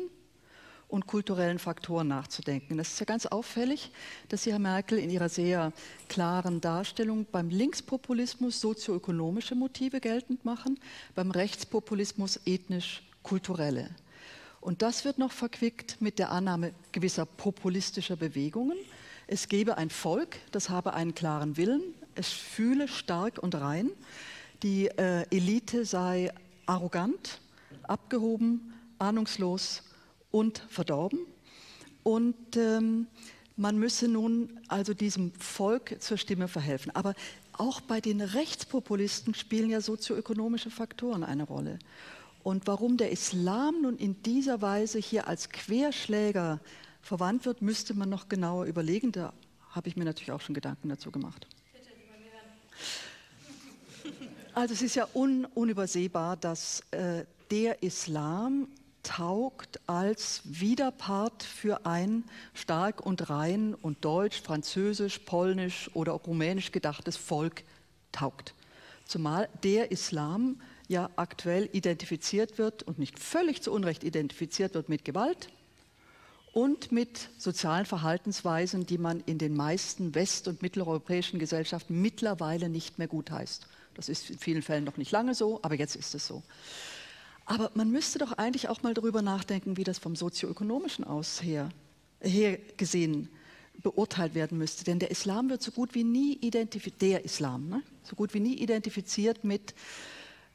und 0.88 1.08
kulturellen 1.08 1.60
Faktoren 1.60 2.08
nachzudenken. 2.08 2.78
Das 2.78 2.90
ist 2.90 3.00
ja 3.00 3.06
ganz 3.06 3.26
auffällig, 3.26 3.92
dass 4.28 4.44
Sie, 4.44 4.52
Herr 4.52 4.60
Merkel, 4.60 4.98
in 4.98 5.10
Ihrer 5.10 5.30
sehr 5.30 5.72
klaren 6.10 6.62
Darstellung 6.62 7.26
beim 7.32 7.50
Linkspopulismus 7.50 8.60
sozioökonomische 8.60 9.56
Motive 9.56 10.00
geltend 10.00 10.46
machen, 10.46 10.80
beim 11.16 11.32
Rechtspopulismus 11.32 12.40
ethnisch-kulturelle. 12.46 13.90
Und 14.62 14.82
das 14.82 15.06
wird 15.06 15.20
noch 15.20 15.32
verquickt 15.32 16.02
mit 16.02 16.20
der 16.20 16.32
Annahme 16.32 16.74
gewisser 16.92 17.26
populistischer 17.26 18.16
Bewegungen. 18.16 18.78
Es 19.28 19.48
gebe 19.48 19.78
ein 19.78 19.90
Volk, 19.90 20.38
das 20.52 20.70
habe 20.70 20.94
einen 20.94 21.14
klaren 21.14 21.56
Willen, 21.56 21.94
es 22.20 22.28
fühle 22.28 22.90
stark 22.90 23.40
und 23.40 23.56
rein, 23.56 23.92
die 24.62 24.88
äh, 24.88 25.26
Elite 25.32 25.86
sei 25.86 26.32
arrogant, 26.66 27.40
abgehoben, 27.84 28.74
ahnungslos 29.00 29.84
und 30.32 30.60
verdorben. 30.70 31.20
Und 32.04 32.58
ähm, 32.58 33.08
man 33.56 33.78
müsse 33.78 34.08
nun 34.08 34.60
also 34.68 34.94
diesem 34.94 35.34
Volk 35.34 36.02
zur 36.02 36.18
Stimme 36.18 36.50
verhelfen. 36.50 36.94
Aber 36.94 37.14
auch 37.54 37.80
bei 37.80 38.02
den 38.02 38.20
Rechtspopulisten 38.22 39.34
spielen 39.34 39.70
ja 39.70 39.80
sozioökonomische 39.80 40.72
Faktoren 40.72 41.24
eine 41.24 41.44
Rolle. 41.44 41.80
Und 42.44 42.68
warum 42.68 42.98
der 42.98 43.12
Islam 43.12 43.82
nun 43.82 43.98
in 43.98 44.22
dieser 44.24 44.62
Weise 44.62 45.00
hier 45.00 45.28
als 45.28 45.50
Querschläger 45.50 46.60
verwandt 47.02 47.46
wird, 47.46 47.62
müsste 47.62 47.94
man 47.94 48.10
noch 48.10 48.28
genauer 48.28 48.66
überlegen. 48.66 49.12
Da 49.14 49.34
habe 49.72 49.88
ich 49.88 49.96
mir 49.96 50.06
natürlich 50.06 50.32
auch 50.32 50.42
schon 50.42 50.56
Gedanken 50.56 50.90
dazu 50.90 51.12
gemacht. 51.12 51.48
Also 54.54 54.74
es 54.74 54.82
ist 54.82 54.96
ja 54.96 55.08
un 55.14 55.46
unübersehbar, 55.46 56.36
dass 56.36 56.82
äh, 56.92 57.26
der 57.52 57.82
Islam 57.84 58.68
taugt 59.04 59.80
als 59.88 60.42
Widerpart 60.44 61.44
für 61.44 61.86
ein 61.86 62.24
stark 62.54 63.06
und 63.06 63.30
rein 63.30 63.74
und 63.74 64.04
deutsch, 64.04 64.42
französisch, 64.42 65.20
polnisch 65.20 65.90
oder 65.94 66.14
auch 66.14 66.28
rumänisch 66.28 66.72
gedachtes 66.72 67.16
Volk 67.16 67.64
taugt. 68.12 68.54
Zumal 69.06 69.50
der 69.64 69.92
Islam 69.92 70.62
ja 70.88 71.10
aktuell 71.16 71.70
identifiziert 71.72 72.58
wird 72.58 72.84
und 72.84 73.00
nicht 73.00 73.18
völlig 73.18 73.62
zu 73.64 73.72
Unrecht 73.72 74.04
identifiziert 74.04 74.74
wird 74.74 74.90
mit 74.90 75.06
Gewalt 75.06 75.50
und 76.54 76.92
mit 76.92 77.30
sozialen 77.38 77.86
Verhaltensweisen, 77.86 78.86
die 78.86 78.98
man 78.98 79.22
in 79.26 79.38
den 79.38 79.56
meisten 79.56 80.16
west- 80.16 80.48
und 80.48 80.62
mitteleuropäischen 80.62 81.40
Gesellschaften 81.40 82.02
mittlerweile 82.02 82.70
nicht 82.70 82.98
mehr 82.98 83.08
gutheißt. 83.08 83.68
Das 83.94 84.10
ist 84.10 84.30
in 84.30 84.40
vielen 84.40 84.62
Fällen 84.62 84.84
noch 84.84 84.98
nicht 84.98 85.12
lange 85.12 85.36
so, 85.36 85.60
aber 85.62 85.76
jetzt 85.76 85.96
ist 85.96 86.16
es 86.16 86.26
so. 86.26 86.44
Aber 87.46 87.72
man 87.74 87.90
müsste 87.92 88.20
doch 88.20 88.34
eigentlich 88.34 88.70
auch 88.70 88.84
mal 88.84 88.94
darüber 88.94 89.22
nachdenken, 89.22 89.78
wie 89.78 89.84
das 89.84 89.98
vom 89.98 90.16
sozioökonomischen 90.16 91.04
aus 91.04 91.42
her, 91.42 91.70
her 92.22 92.60
gesehen 92.78 93.30
beurteilt 93.82 94.36
werden 94.36 94.58
müsste. 94.58 94.84
Denn 94.84 95.00
der 95.00 95.12
Islam 95.12 95.50
wird 95.50 95.62
so 95.62 95.72
gut 95.72 95.96
wie 95.96 96.04
nie 96.04 96.34
identifiziert, 96.34 97.02
der 97.02 97.26
Islam, 97.26 97.70
ne? 97.70 97.82
so 98.04 98.16
gut 98.16 98.34
wie 98.34 98.40
nie 98.40 98.56
identifiziert 98.56 99.44
mit 99.44 99.74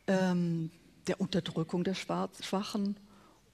ähm, 0.06 0.70
der 1.06 1.20
Unterdrückung 1.20 1.84
der 1.84 1.94
Schwachen 1.94 2.96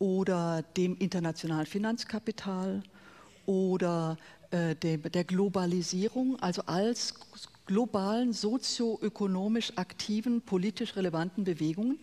oder 0.00 0.64
dem 0.76 0.96
internationalen 0.96 1.66
Finanzkapital 1.66 2.82
oder 3.46 4.16
äh, 4.50 4.74
der, 4.74 4.98
der 4.98 5.22
Globalisierung, 5.22 6.40
also 6.40 6.62
als 6.66 7.14
globalen 7.66 8.32
sozioökonomisch 8.32 9.74
aktiven, 9.76 10.40
politisch 10.40 10.96
relevanten 10.96 11.44
Bewegungen 11.44 12.00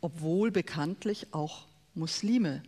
obwohl 0.00 0.50
bekanntlich 0.50 1.28
auch 1.32 1.66
Muslime 1.94 2.62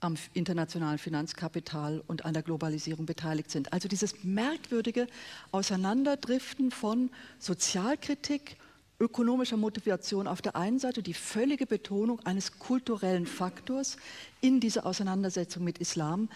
am 0.00 0.14
internationalen 0.32 0.98
Finanzkapital 0.98 2.04
und 2.06 2.24
an 2.24 2.32
der 2.32 2.44
Globalisierung 2.44 3.04
beteiligt 3.04 3.50
sind. 3.50 3.72
Also 3.72 3.88
dieses 3.88 4.22
merkwürdige 4.22 5.08
Auseinanderdriften 5.50 6.70
von 6.70 7.10
Sozialkritik, 7.40 8.56
ökonomischer 9.00 9.56
Motivation 9.56 10.26
auf 10.26 10.42
der 10.42 10.56
einen 10.56 10.78
Seite, 10.78 11.02
die 11.02 11.14
völlige 11.14 11.66
Betonung 11.66 12.20
eines 12.20 12.58
kulturellen 12.58 13.26
Faktors 13.26 13.96
in 14.40 14.60
dieser 14.60 14.86
Auseinandersetzung 14.86 15.64
mit 15.64 15.78
Islam 15.78 16.28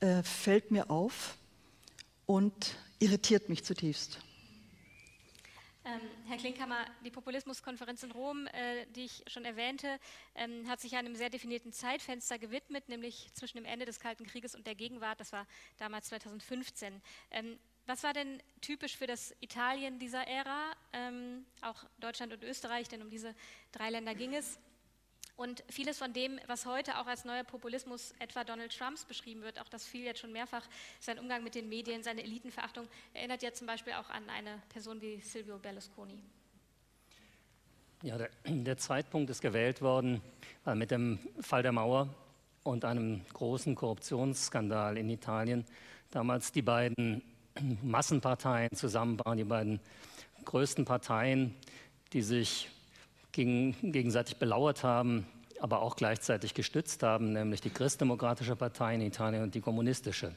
äh, 0.00 0.22
fällt 0.22 0.70
mir 0.70 0.90
auf 0.90 1.36
und 2.26 2.76
irritiert 2.98 3.48
mich 3.48 3.64
zutiefst. 3.64 4.18
Ähm, 5.84 6.00
Herr 6.26 6.38
Klinkhammer, 6.38 6.84
die 7.04 7.12
Populismuskonferenz 7.12 8.02
in 8.02 8.10
Rom, 8.10 8.48
äh, 8.48 8.86
die 8.96 9.04
ich 9.04 9.22
schon 9.28 9.44
erwähnte, 9.44 10.00
ähm, 10.34 10.68
hat 10.68 10.80
sich 10.80 10.96
einem 10.96 11.14
sehr 11.14 11.30
definierten 11.30 11.72
Zeitfenster 11.72 12.40
gewidmet, 12.40 12.88
nämlich 12.88 13.30
zwischen 13.34 13.58
dem 13.58 13.64
Ende 13.64 13.86
des 13.86 14.00
Kalten 14.00 14.26
Krieges 14.26 14.56
und 14.56 14.66
der 14.66 14.74
Gegenwart. 14.74 15.20
Das 15.20 15.30
war 15.30 15.46
damals 15.78 16.08
2015. 16.08 17.00
Ähm, 17.30 17.56
was 17.86 18.02
war 18.02 18.12
denn 18.12 18.42
typisch 18.60 18.96
für 18.96 19.06
das 19.06 19.34
Italien 19.40 19.98
dieser 19.98 20.26
Ära, 20.26 20.72
ähm, 20.92 21.46
auch 21.62 21.84
Deutschland 21.98 22.32
und 22.32 22.42
Österreich, 22.42 22.88
denn 22.88 23.02
um 23.02 23.10
diese 23.10 23.34
drei 23.72 23.90
Länder 23.90 24.14
ging 24.14 24.34
es? 24.34 24.58
Und 25.36 25.62
vieles 25.68 25.98
von 25.98 26.14
dem, 26.14 26.40
was 26.46 26.64
heute 26.64 26.98
auch 26.98 27.06
als 27.06 27.26
neuer 27.26 27.44
Populismus 27.44 28.14
etwa 28.18 28.42
Donald 28.42 28.76
Trumps 28.76 29.04
beschrieben 29.04 29.42
wird, 29.42 29.60
auch 29.60 29.68
das 29.68 29.86
fiel 29.86 30.02
jetzt 30.02 30.20
schon 30.20 30.32
mehrfach, 30.32 30.66
sein 30.98 31.18
Umgang 31.18 31.44
mit 31.44 31.54
den 31.54 31.68
Medien, 31.68 32.02
seine 32.02 32.22
Elitenverachtung, 32.22 32.88
erinnert 33.12 33.42
ja 33.42 33.52
zum 33.52 33.66
Beispiel 33.66 33.92
auch 33.92 34.08
an 34.08 34.28
eine 34.30 34.62
Person 34.70 35.00
wie 35.02 35.20
Silvio 35.20 35.58
Berlusconi. 35.58 36.22
Ja, 38.02 38.16
der, 38.16 38.30
der 38.44 38.78
Zeitpunkt 38.78 39.28
ist 39.30 39.42
gewählt 39.42 39.82
worden 39.82 40.22
äh, 40.64 40.74
mit 40.74 40.90
dem 40.90 41.18
Fall 41.40 41.62
der 41.62 41.72
Mauer 41.72 42.14
und 42.62 42.84
einem 42.84 43.24
großen 43.32 43.74
Korruptionsskandal 43.74 44.96
in 44.96 45.10
Italien. 45.10 45.66
Damals 46.10 46.50
die 46.50 46.62
beiden 46.62 47.22
Massenparteien 47.82 48.70
zusammen 48.74 49.18
waren, 49.24 49.38
die 49.38 49.44
beiden 49.44 49.80
größten 50.44 50.84
Parteien, 50.84 51.54
die 52.12 52.22
sich 52.22 52.70
gegen, 53.32 53.76
gegenseitig 53.92 54.36
belauert 54.36 54.82
haben, 54.82 55.26
aber 55.60 55.82
auch 55.82 55.96
gleichzeitig 55.96 56.54
gestützt 56.54 57.02
haben, 57.02 57.32
nämlich 57.32 57.60
die 57.60 57.70
Christdemokratische 57.70 58.56
Partei 58.56 58.94
in 58.94 59.00
Italien 59.00 59.42
und 59.42 59.54
die 59.54 59.60
kommunistische. 59.60 60.34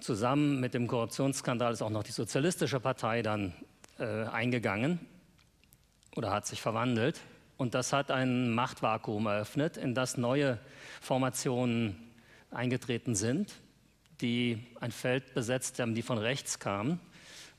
Zusammen 0.00 0.60
mit 0.60 0.74
dem 0.74 0.86
Korruptionsskandal 0.86 1.72
ist 1.72 1.82
auch 1.82 1.90
noch 1.90 2.02
die 2.02 2.12
Sozialistische 2.12 2.80
Partei 2.80 3.22
dann 3.22 3.52
äh, 3.98 4.24
eingegangen 4.24 4.98
oder 6.16 6.30
hat 6.30 6.46
sich 6.46 6.60
verwandelt. 6.60 7.20
Und 7.58 7.74
das 7.74 7.92
hat 7.92 8.10
ein 8.10 8.50
Machtvakuum 8.50 9.26
eröffnet, 9.26 9.76
in 9.76 9.94
das 9.94 10.16
neue 10.16 10.58
Formationen 11.02 11.96
eingetreten 12.50 13.14
sind, 13.14 13.54
die 14.20 14.58
ein 14.80 14.92
Feld 14.92 15.34
besetzt 15.34 15.78
haben, 15.78 15.94
die 15.94 16.02
von 16.02 16.18
rechts 16.18 16.58
kamen 16.58 17.00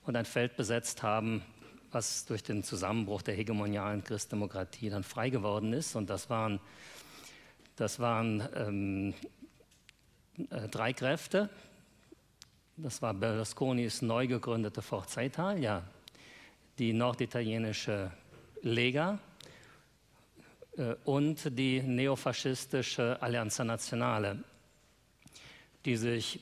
und 0.03 0.15
ein 0.15 0.25
Feld 0.25 0.55
besetzt 0.55 1.03
haben, 1.03 1.43
was 1.91 2.25
durch 2.25 2.43
den 2.43 2.63
Zusammenbruch 2.63 3.21
der 3.21 3.35
hegemonialen 3.35 4.03
Christdemokratie 4.03 4.89
dann 4.89 5.03
frei 5.03 5.29
geworden 5.29 5.73
ist. 5.73 5.95
Und 5.95 6.09
das 6.09 6.29
waren, 6.29 6.59
das 7.75 7.99
waren 7.99 8.47
ähm, 8.55 9.13
äh, 10.49 10.67
drei 10.69 10.93
Kräfte. 10.93 11.49
Das 12.77 13.01
war 13.01 13.13
Berlusconis 13.13 14.01
neu 14.01 14.27
gegründete 14.27 14.81
Forza 14.81 15.21
Italia, 15.21 15.83
die 16.79 16.93
norditalienische 16.93 18.11
Lega 18.61 19.19
äh, 20.77 20.95
und 21.03 21.57
die 21.57 21.81
neofaschistische 21.81 23.21
Alleanza 23.21 23.63
Nazionale, 23.63 24.43
die 25.83 25.97
sich 25.97 26.39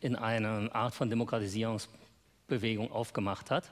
in 0.00 0.16
eine 0.16 0.74
Art 0.74 0.94
von 0.94 1.10
Demokratisierungsbewegung 1.10 2.90
aufgemacht 2.92 3.50
hat. 3.50 3.70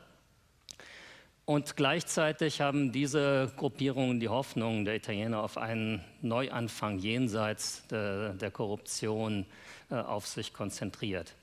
Und 1.44 1.76
gleichzeitig 1.76 2.61
haben 2.61 2.92
diese 2.92 3.53
Gruppierungen 3.57 4.20
die 4.20 4.28
Hoffnung 4.28 4.84
der 4.84 4.94
Italiener 4.94 5.42
auf 5.42 5.59
einen 5.59 6.05
Neuanfang 6.22 6.98
jenseits 6.98 7.86
de, 7.88 8.34
der 8.36 8.51
Korruption 8.53 9.46
äh, 9.90 9.96
auf 9.96 10.28
sich 10.28 10.53
konzentriert. 10.53 11.34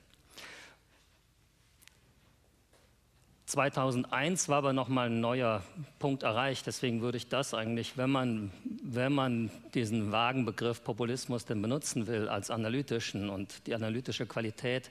2001 3.48 4.50
war 4.50 4.58
aber 4.58 4.74
nochmal 4.74 5.06
ein 5.06 5.20
neuer 5.22 5.62
Punkt 5.98 6.22
erreicht. 6.22 6.66
Deswegen 6.66 7.00
würde 7.00 7.16
ich 7.16 7.30
das 7.30 7.54
eigentlich, 7.54 7.96
wenn 7.96 8.10
man, 8.10 8.50
wenn 8.82 9.14
man 9.14 9.50
diesen 9.72 10.12
vagen 10.12 10.44
Begriff 10.44 10.84
Populismus 10.84 11.46
denn 11.46 11.62
benutzen 11.62 12.06
will 12.06 12.28
als 12.28 12.50
analytischen 12.50 13.30
und 13.30 13.66
die 13.66 13.74
analytische 13.74 14.26
Qualität 14.26 14.90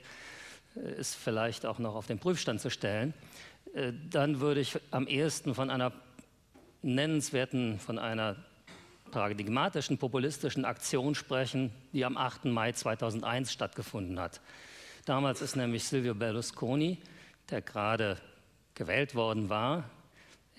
äh, 0.74 0.98
ist 0.98 1.14
vielleicht 1.14 1.66
auch 1.66 1.78
noch 1.78 1.94
auf 1.94 2.08
den 2.08 2.18
Prüfstand 2.18 2.60
zu 2.60 2.68
stellen, 2.68 3.14
äh, 3.74 3.92
dann 4.10 4.40
würde 4.40 4.60
ich 4.60 4.76
am 4.90 5.06
ehesten 5.06 5.54
von 5.54 5.70
einer 5.70 5.92
nennenswerten, 6.82 7.78
von 7.78 7.96
einer 7.96 8.34
paradigmatischen 9.12 9.98
populistischen 9.98 10.64
Aktion 10.64 11.14
sprechen, 11.14 11.70
die 11.92 12.04
am 12.04 12.16
8. 12.16 12.46
Mai 12.46 12.72
2001 12.72 13.52
stattgefunden 13.52 14.18
hat. 14.18 14.40
Damals 15.04 15.42
ist 15.42 15.54
nämlich 15.54 15.84
Silvio 15.84 16.16
Berlusconi, 16.16 16.98
der 17.50 17.62
gerade 17.62 18.18
gewählt 18.78 19.14
worden 19.14 19.50
war, 19.50 19.84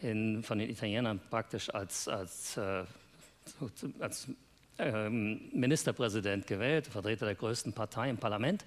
in, 0.01 0.43
von 0.43 0.59
den 0.59 0.69
Italienern 0.69 1.19
praktisch 1.29 1.73
als, 1.73 2.07
als, 2.07 2.57
äh, 2.57 2.83
als 3.99 4.27
äh, 4.77 5.09
Ministerpräsident 5.09 6.45
gewählt, 6.45 6.87
Vertreter 6.87 7.25
der 7.25 7.35
größten 7.35 7.73
Partei 7.73 8.09
im 8.09 8.17
Parlament, 8.17 8.65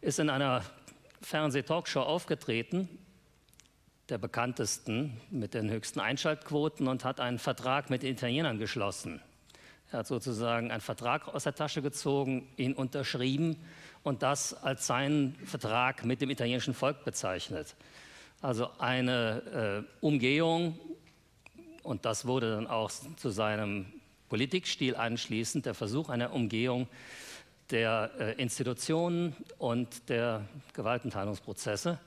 ist 0.00 0.18
in 0.18 0.30
einer 0.30 0.64
Fernseh-Talkshow 1.20 2.00
aufgetreten, 2.00 2.88
der 4.08 4.18
bekanntesten 4.18 5.20
mit 5.30 5.54
den 5.54 5.70
höchsten 5.70 6.00
Einschaltquoten 6.00 6.88
und 6.88 7.04
hat 7.04 7.20
einen 7.20 7.38
Vertrag 7.38 7.90
mit 7.90 8.02
den 8.02 8.12
Italienern 8.12 8.58
geschlossen. 8.58 9.20
Er 9.92 10.00
hat 10.00 10.06
sozusagen 10.06 10.70
einen 10.70 10.80
Vertrag 10.80 11.28
aus 11.28 11.44
der 11.44 11.54
Tasche 11.54 11.82
gezogen, 11.82 12.48
ihn 12.56 12.74
unterschrieben 12.74 13.56
und 14.04 14.22
das 14.22 14.54
als 14.54 14.86
seinen 14.86 15.34
Vertrag 15.44 16.04
mit 16.04 16.20
dem 16.20 16.30
italienischen 16.30 16.74
Volk 16.74 17.04
bezeichnet. 17.04 17.74
Also 18.42 18.70
eine 18.78 19.84
äh, 19.84 20.04
Umgehung, 20.04 20.78
und 21.82 22.06
das 22.06 22.26
wurde 22.26 22.52
dann 22.52 22.66
auch 22.66 22.90
zu 22.90 23.28
seinem 23.28 23.86
Politikstil 24.30 24.96
anschließend, 24.96 25.66
der 25.66 25.74
Versuch 25.74 26.08
einer 26.08 26.32
Umgehung 26.32 26.88
der 27.70 28.10
äh, 28.18 28.32
Institutionen 28.40 29.36
und 29.58 30.08
der 30.08 30.48
Gewaltenteilungsprozesse, 30.72 31.98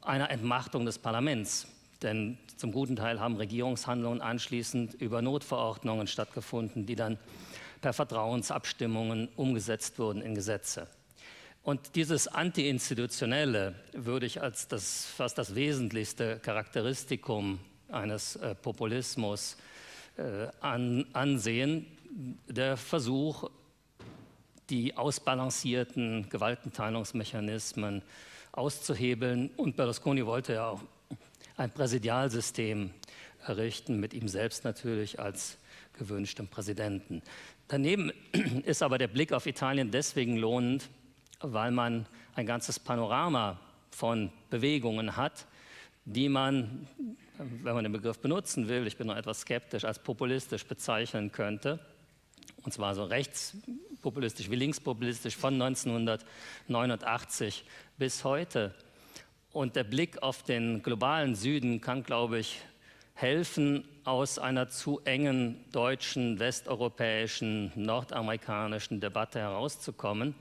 einer 0.00 0.30
Entmachtung 0.30 0.86
des 0.86 0.98
Parlaments. 0.98 1.68
Denn 2.02 2.38
zum 2.56 2.72
guten 2.72 2.96
Teil 2.96 3.20
haben 3.20 3.36
Regierungshandlungen 3.36 4.22
anschließend 4.22 4.94
über 4.94 5.22
Notverordnungen 5.22 6.08
stattgefunden, 6.08 6.84
die 6.84 6.96
dann 6.96 7.16
per 7.80 7.92
Vertrauensabstimmungen 7.92 9.28
umgesetzt 9.36 9.98
wurden 9.98 10.20
in 10.20 10.34
Gesetze. 10.34 10.88
Und 11.62 11.94
dieses 11.94 12.26
Anti-Institutionelle 12.26 13.74
würde 13.92 14.26
ich 14.26 14.40
als 14.40 14.66
das, 14.66 15.04
fast 15.04 15.36
das 15.36 15.54
wesentlichste 15.54 16.38
Charakteristikum 16.38 17.60
eines 17.88 18.36
äh, 18.36 18.54
Populismus 18.54 19.56
äh, 20.16 20.48
an, 20.60 21.06
ansehen. 21.12 21.86
Der 22.48 22.76
Versuch, 22.76 23.50
die 24.70 24.96
ausbalancierten 24.96 26.28
Gewaltenteilungsmechanismen 26.30 28.02
auszuhebeln. 28.52 29.50
Und 29.56 29.76
Berlusconi 29.76 30.24
wollte 30.24 30.54
ja 30.54 30.68
auch 30.70 30.80
ein 31.56 31.70
Präsidialsystem 31.70 32.90
errichten, 33.46 34.00
mit 34.00 34.14
ihm 34.14 34.28
selbst 34.28 34.64
natürlich 34.64 35.20
als 35.20 35.58
gewünschtem 35.98 36.48
Präsidenten. 36.48 37.22
Daneben 37.68 38.12
ist 38.64 38.82
aber 38.82 38.96
der 38.96 39.08
Blick 39.08 39.32
auf 39.32 39.46
Italien 39.46 39.90
deswegen 39.90 40.36
lohnend, 40.36 40.88
weil 41.40 41.70
man 41.70 42.06
ein 42.34 42.46
ganzes 42.46 42.78
Panorama 42.78 43.58
von 43.90 44.30
Bewegungen 44.50 45.16
hat, 45.16 45.46
die 46.04 46.28
man, 46.28 46.86
wenn 47.38 47.74
man 47.74 47.84
den 47.84 47.92
Begriff 47.92 48.18
benutzen 48.18 48.68
will, 48.68 48.86
ich 48.86 48.96
bin 48.96 49.06
noch 49.06 49.16
etwas 49.16 49.42
skeptisch, 49.42 49.84
als 49.84 49.98
populistisch 49.98 50.64
bezeichnen 50.64 51.32
könnte. 51.32 51.78
Und 52.62 52.72
zwar 52.72 52.94
so 52.94 53.04
rechtspopulistisch 53.04 54.50
wie 54.50 54.56
linkspopulistisch 54.56 55.36
von 55.36 55.54
1989 55.54 57.64
bis 57.96 58.24
heute. 58.24 58.74
Und 59.52 59.76
der 59.76 59.84
Blick 59.84 60.22
auf 60.22 60.42
den 60.42 60.82
globalen 60.82 61.34
Süden 61.34 61.80
kann, 61.80 62.02
glaube 62.02 62.38
ich, 62.38 62.60
helfen, 63.14 63.84
aus 64.04 64.38
einer 64.38 64.68
zu 64.68 65.00
engen 65.04 65.64
deutschen, 65.72 66.38
westeuropäischen, 66.38 67.72
nordamerikanischen 67.74 69.00
Debatte 69.00 69.40
herauszukommen 69.40 70.34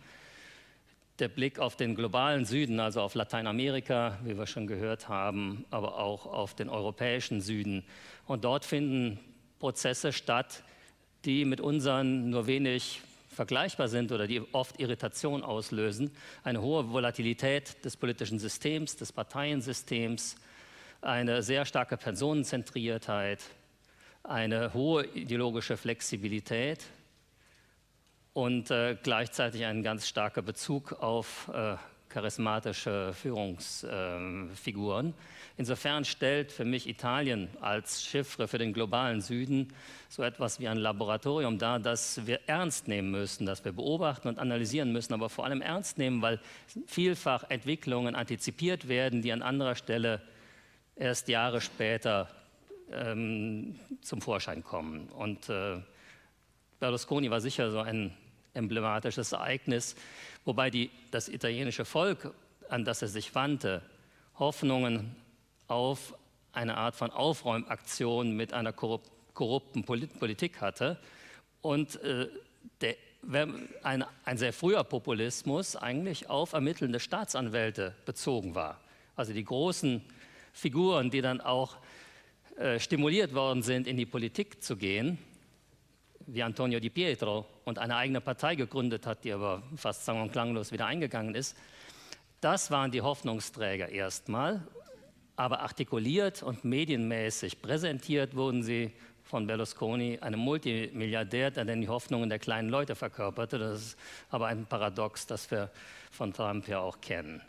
der 1.20 1.28
Blick 1.28 1.60
auf 1.60 1.76
den 1.76 1.96
globalen 1.96 2.46
Süden, 2.46 2.80
also 2.80 3.02
auf 3.02 3.16
Lateinamerika, 3.16 4.18
wie 4.24 4.38
wir 4.38 4.48
schon 4.48 4.68
gehört 4.68 5.10
haben, 5.10 5.66
aber 5.70 6.00
auch 6.00 6.26
auf 6.26 6.54
den 6.54 6.70
europäischen 6.70 7.42
Süden. 7.42 7.84
Und 8.26 8.44
dort 8.46 8.66
finden 8.66 9.20
Prozesse 9.60 10.14
statt, 10.14 10.64
die 11.26 11.46
mit 11.46 11.60
unseren 11.62 12.30
nur 12.30 12.48
wenig 12.48 13.02
vergleichbar 13.30 13.88
sind 13.88 14.12
oder 14.12 14.28
die 14.28 14.42
oft 14.54 14.80
Irritation 14.80 15.44
auslösen. 15.44 16.12
Eine 16.44 16.62
hohe 16.62 16.92
Volatilität 16.92 17.84
des 17.86 17.96
politischen 17.96 18.40
Systems, 18.40 18.96
des 18.96 19.12
Parteiensystems, 19.12 20.36
eine 21.02 21.42
sehr 21.44 21.66
starke 21.66 21.98
Personenzentriertheit, 21.98 23.44
eine 24.24 24.74
hohe 24.74 25.06
ideologische 25.06 25.78
Flexibilität, 25.78 26.86
und 28.34 28.72
äh, 28.72 28.96
gleichzeitig 29.02 29.66
ein 29.66 29.84
ganz 29.84 30.08
starker 30.08 30.42
Bezug 30.42 30.94
auf 30.94 31.50
äh, 31.54 31.76
charismatische 32.10 33.14
Führungsfiguren. 33.14 35.08
Ähm, 35.08 35.14
Insofern 35.60 36.06
stellt 36.06 36.54
für 36.54 36.64
mich 36.64 36.88
Italien 36.88 37.50
als 37.60 38.02
Chiffre 38.02 38.48
für 38.48 38.58
den 38.58 38.72
globalen 38.72 39.20
Süden 39.20 39.74
so 40.08 40.24
etwas 40.24 40.62
wie 40.62 40.70
ein 40.70 40.78
Laboratorium 40.78 41.58
dar, 41.58 41.80
das 41.80 42.26
wir 42.26 42.40
ernst 42.48 42.88
nehmen 42.88 43.12
müssen, 43.12 43.46
das 43.46 43.66
wir 43.66 43.74
beobachten 43.74 44.30
und 44.30 44.40
analysieren 44.40 44.94
müssen, 44.94 45.14
aber 45.14 45.28
vor 45.28 45.44
allem 45.44 45.62
ernst 45.62 45.98
nehmen, 45.98 46.22
weil 46.22 46.40
vielfach 46.88 47.44
Entwicklungen 47.50 48.16
antizipiert 48.16 48.88
werden, 48.88 49.22
die 49.22 49.34
an 49.34 49.42
anderer 49.42 49.76
Stelle 49.76 50.22
erst 50.96 51.28
Jahre 51.28 51.60
später 51.60 52.30
ähm, 52.94 53.78
zum 54.02 54.22
Vorschein 54.22 54.64
kommen. 54.64 55.10
Und 55.10 55.50
äh, 55.50 55.82
Berlusconi 56.80 57.30
war 57.30 57.42
sicher 57.42 57.72
so 57.72 57.80
ein 57.80 58.14
emblematisches 58.54 59.32
Ereignis, 59.32 59.96
wobei 60.46 60.70
die, 60.70 60.90
das 61.12 61.28
italienische 61.28 61.86
Volk, 61.86 62.34
an 62.70 62.86
das 62.86 63.02
er 63.02 63.08
sich 63.08 63.36
wandte, 63.36 63.82
Hoffnungen 64.38 65.16
auf 65.68 66.16
eine 66.54 66.78
Art 66.78 66.96
von 66.96 67.12
Aufräumaktion 67.12 68.36
mit 68.36 68.54
einer 68.54 68.74
korrupten 68.74 69.84
Politik 69.84 70.62
hatte 70.62 70.98
und 71.62 72.02
äh, 72.04 72.28
der, 72.82 72.96
ein, 73.84 74.06
ein, 74.24 74.38
sehr 74.38 74.54
früher 74.54 74.84
Populismus 74.84 75.76
eigentlich 75.76 76.30
auf 76.30 76.54
ermittelnde 76.54 77.00
Staatsanwälte 77.00 77.94
bezogen 78.06 78.56
war. 78.56 78.80
Also 79.16 79.34
die 79.34 79.44
großen 79.44 80.02
Figuren, 80.54 81.12
die 81.12 81.22
dann 81.22 81.42
auch 81.42 81.76
äh, 82.58 82.80
stimuliert 82.80 83.34
worden 83.34 83.62
sind, 83.62 83.88
in 83.88 83.98
die 83.98 84.06
Politik 84.06 84.64
zu 84.64 84.78
gehen, 84.78 85.18
wie 86.34 86.44
Antonio 86.44 86.80
Di 86.80 86.90
Pietro 86.90 87.46
und 87.66 87.80
eine 87.80 87.96
eigene 87.96 88.22
Partei 88.22 88.56
gegründet 88.56 89.06
hat, 89.06 89.24
die 89.24 89.32
aber 89.32 89.64
fast 89.76 90.06
sang- 90.06 90.22
und 90.22 90.32
klanglos 90.32 90.72
wieder 90.72 90.86
eingegangen 90.86 91.36
ist, 91.36 91.58
das 92.42 92.72
waren 92.72 92.92
die 92.92 93.02
Hoffnungsträger 93.02 93.90
erstmal, 93.90 94.62
aber 95.36 95.62
artikuliert 95.62 96.44
und 96.44 96.64
medienmäßig 96.64 97.62
präsentiert 97.62 98.36
wurden 98.36 98.64
sie 98.64 98.92
von 99.24 99.46
Berlusconi, 99.46 100.18
einem 100.20 100.40
Multimilliardär, 100.40 101.52
der 101.52 101.66
dann 101.66 101.82
die 101.82 101.88
Hoffnungen 101.88 102.30
der 102.30 102.40
kleinen 102.40 102.70
Leute 102.70 102.96
verkörperte. 102.96 103.60
Das 103.60 103.80
ist 103.80 104.00
aber 104.32 104.48
ein 104.48 104.66
Paradox, 104.66 105.28
das 105.28 105.52
wir 105.52 105.70
von 106.12 106.34
Trump 106.34 106.68
ja 106.68 106.80
auch 106.80 107.00
kennen. 107.00 107.42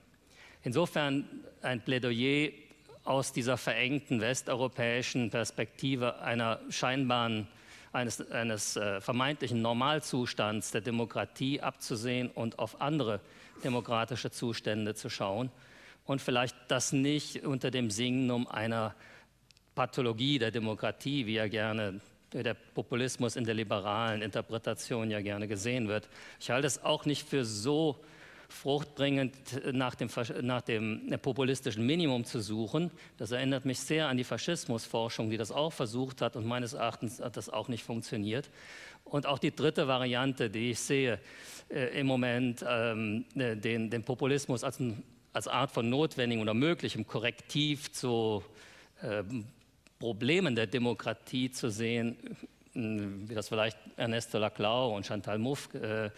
Insofern 0.63 1.25
ein 1.63 1.81
Plädoyer 1.81 2.51
aus 3.05 3.33
dieser 3.33 3.57
verengten 3.57 4.21
westeuropäischen 4.21 5.31
Perspektive 5.31 6.21
einer 6.21 6.61
scheinbaren 6.69 7.49
eines, 7.93 8.31
eines 8.31 8.77
äh, 8.77 9.01
vermeintlichen 9.01 9.63
Normalzustands 9.63 10.71
der 10.71 10.81
Demokratie 10.81 11.61
abzusehen 11.61 12.29
und 12.29 12.59
auf 12.59 12.81
andere 12.81 13.21
demokratische 13.65 14.31
Zustände 14.31 14.95
zu 14.95 15.09
schauen 15.09 15.51
und 16.07 16.21
vielleicht 16.21 16.57
das 16.69 16.93
nicht 16.93 17.45
unter 17.45 17.71
dem 17.71 17.91
Signum 17.91 18.47
einer 18.47 18.95
Pathologie 19.75 20.39
der 20.39 20.51
Demokratie, 20.51 21.27
wie 21.27 21.37
er 21.37 21.49
gerne 21.49 22.01
der 22.33 22.55
Populismus 22.55 23.37
in 23.37 23.45
der 23.45 23.55
liberalen 23.55 24.23
Interpretation 24.23 25.11
ja 25.11 25.21
gerne 25.21 25.49
gesehen 25.49 25.89
wird. 25.89 26.09
Ich 26.39 26.51
halte 26.51 26.67
es 26.67 26.83
auch 26.83 27.05
nicht 27.05 27.29
für 27.29 27.45
so 27.45 27.97
fruchtbringend 28.51 29.73
nach 29.73 29.95
dem, 29.95 30.11
nach 30.43 30.61
dem 30.61 31.11
populistischen 31.23 31.87
Minimum 31.87 32.25
zu 32.25 32.41
suchen. 32.41 32.91
Das 33.17 33.31
erinnert 33.31 33.65
mich 33.65 33.81
sehr 33.81 34.09
an 34.09 34.17
die 34.17 34.25
Faschismusforschung, 34.25 35.31
die 35.31 35.37
das 35.37 35.53
auch 35.53 35.73
versucht 35.73 36.21
hat 36.21 36.37
und 36.37 36.47
meines 36.47 36.73
Erachtens 36.73 37.21
hat 37.21 37.37
das 37.37 37.49
auch 37.49 37.69
nicht 37.69 37.85
funktioniert. 37.85 38.51
Und 39.05 39.27
auch 39.27 39.39
die 39.39 39.55
dritte 39.55 39.89
Variante, 39.89 40.51
die 40.51 40.71
ich 40.71 40.81
sehe 40.81 41.19
äh, 41.69 41.99
im 41.99 42.07
Moment, 42.07 42.65
ähm, 42.69 43.25
äh, 43.35 43.57
den, 43.57 43.91
den, 43.91 44.05
Populismus 44.05 44.63
als, 44.63 44.79
als, 45.33 45.49
Art 45.49 45.71
von 45.73 45.89
notwendigem 45.89 46.43
oder 46.43 46.55
möglichem 46.55 47.07
Korrektiv 47.07 47.93
zu 47.93 48.45
äh, 49.03 49.23
Problemen 49.99 50.55
der 50.55 50.67
Demokratie 50.67 51.51
zu 51.51 51.71
sehen, 51.71 52.17
wie 52.73 53.35
das 53.35 53.49
vielleicht 53.49 53.77
Ernesto 53.97 54.39
Laclau 54.39 54.95
und 54.97 55.05
Chantal 55.05 55.39
Mouffe 55.39 56.13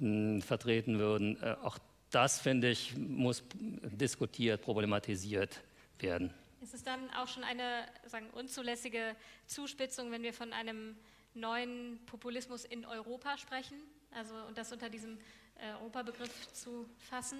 äh, 0.00 0.40
vertreten 0.40 0.98
würden. 0.98 1.42
Äh, 1.42 1.56
auch 1.62 1.78
das, 2.10 2.40
finde 2.40 2.70
ich, 2.70 2.96
muss 2.96 3.42
diskutiert, 3.54 4.62
problematisiert 4.62 5.60
werden. 5.98 6.32
Ist 6.60 6.74
es 6.74 6.82
dann 6.82 7.10
auch 7.10 7.28
schon 7.28 7.44
eine 7.44 7.84
sagen, 8.06 8.28
unzulässige 8.30 9.14
Zuspitzung, 9.46 10.10
wenn 10.10 10.22
wir 10.22 10.32
von 10.32 10.52
einem 10.52 10.96
neuen 11.34 12.00
Populismus 12.06 12.64
in 12.64 12.84
Europa 12.84 13.36
sprechen, 13.36 13.76
also 14.10 14.34
und 14.48 14.56
das 14.56 14.72
unter 14.72 14.88
diesem 14.88 15.18
äh, 15.56 15.72
Europabegriff 15.80 16.52
zu 16.52 16.88
fassen. 16.98 17.38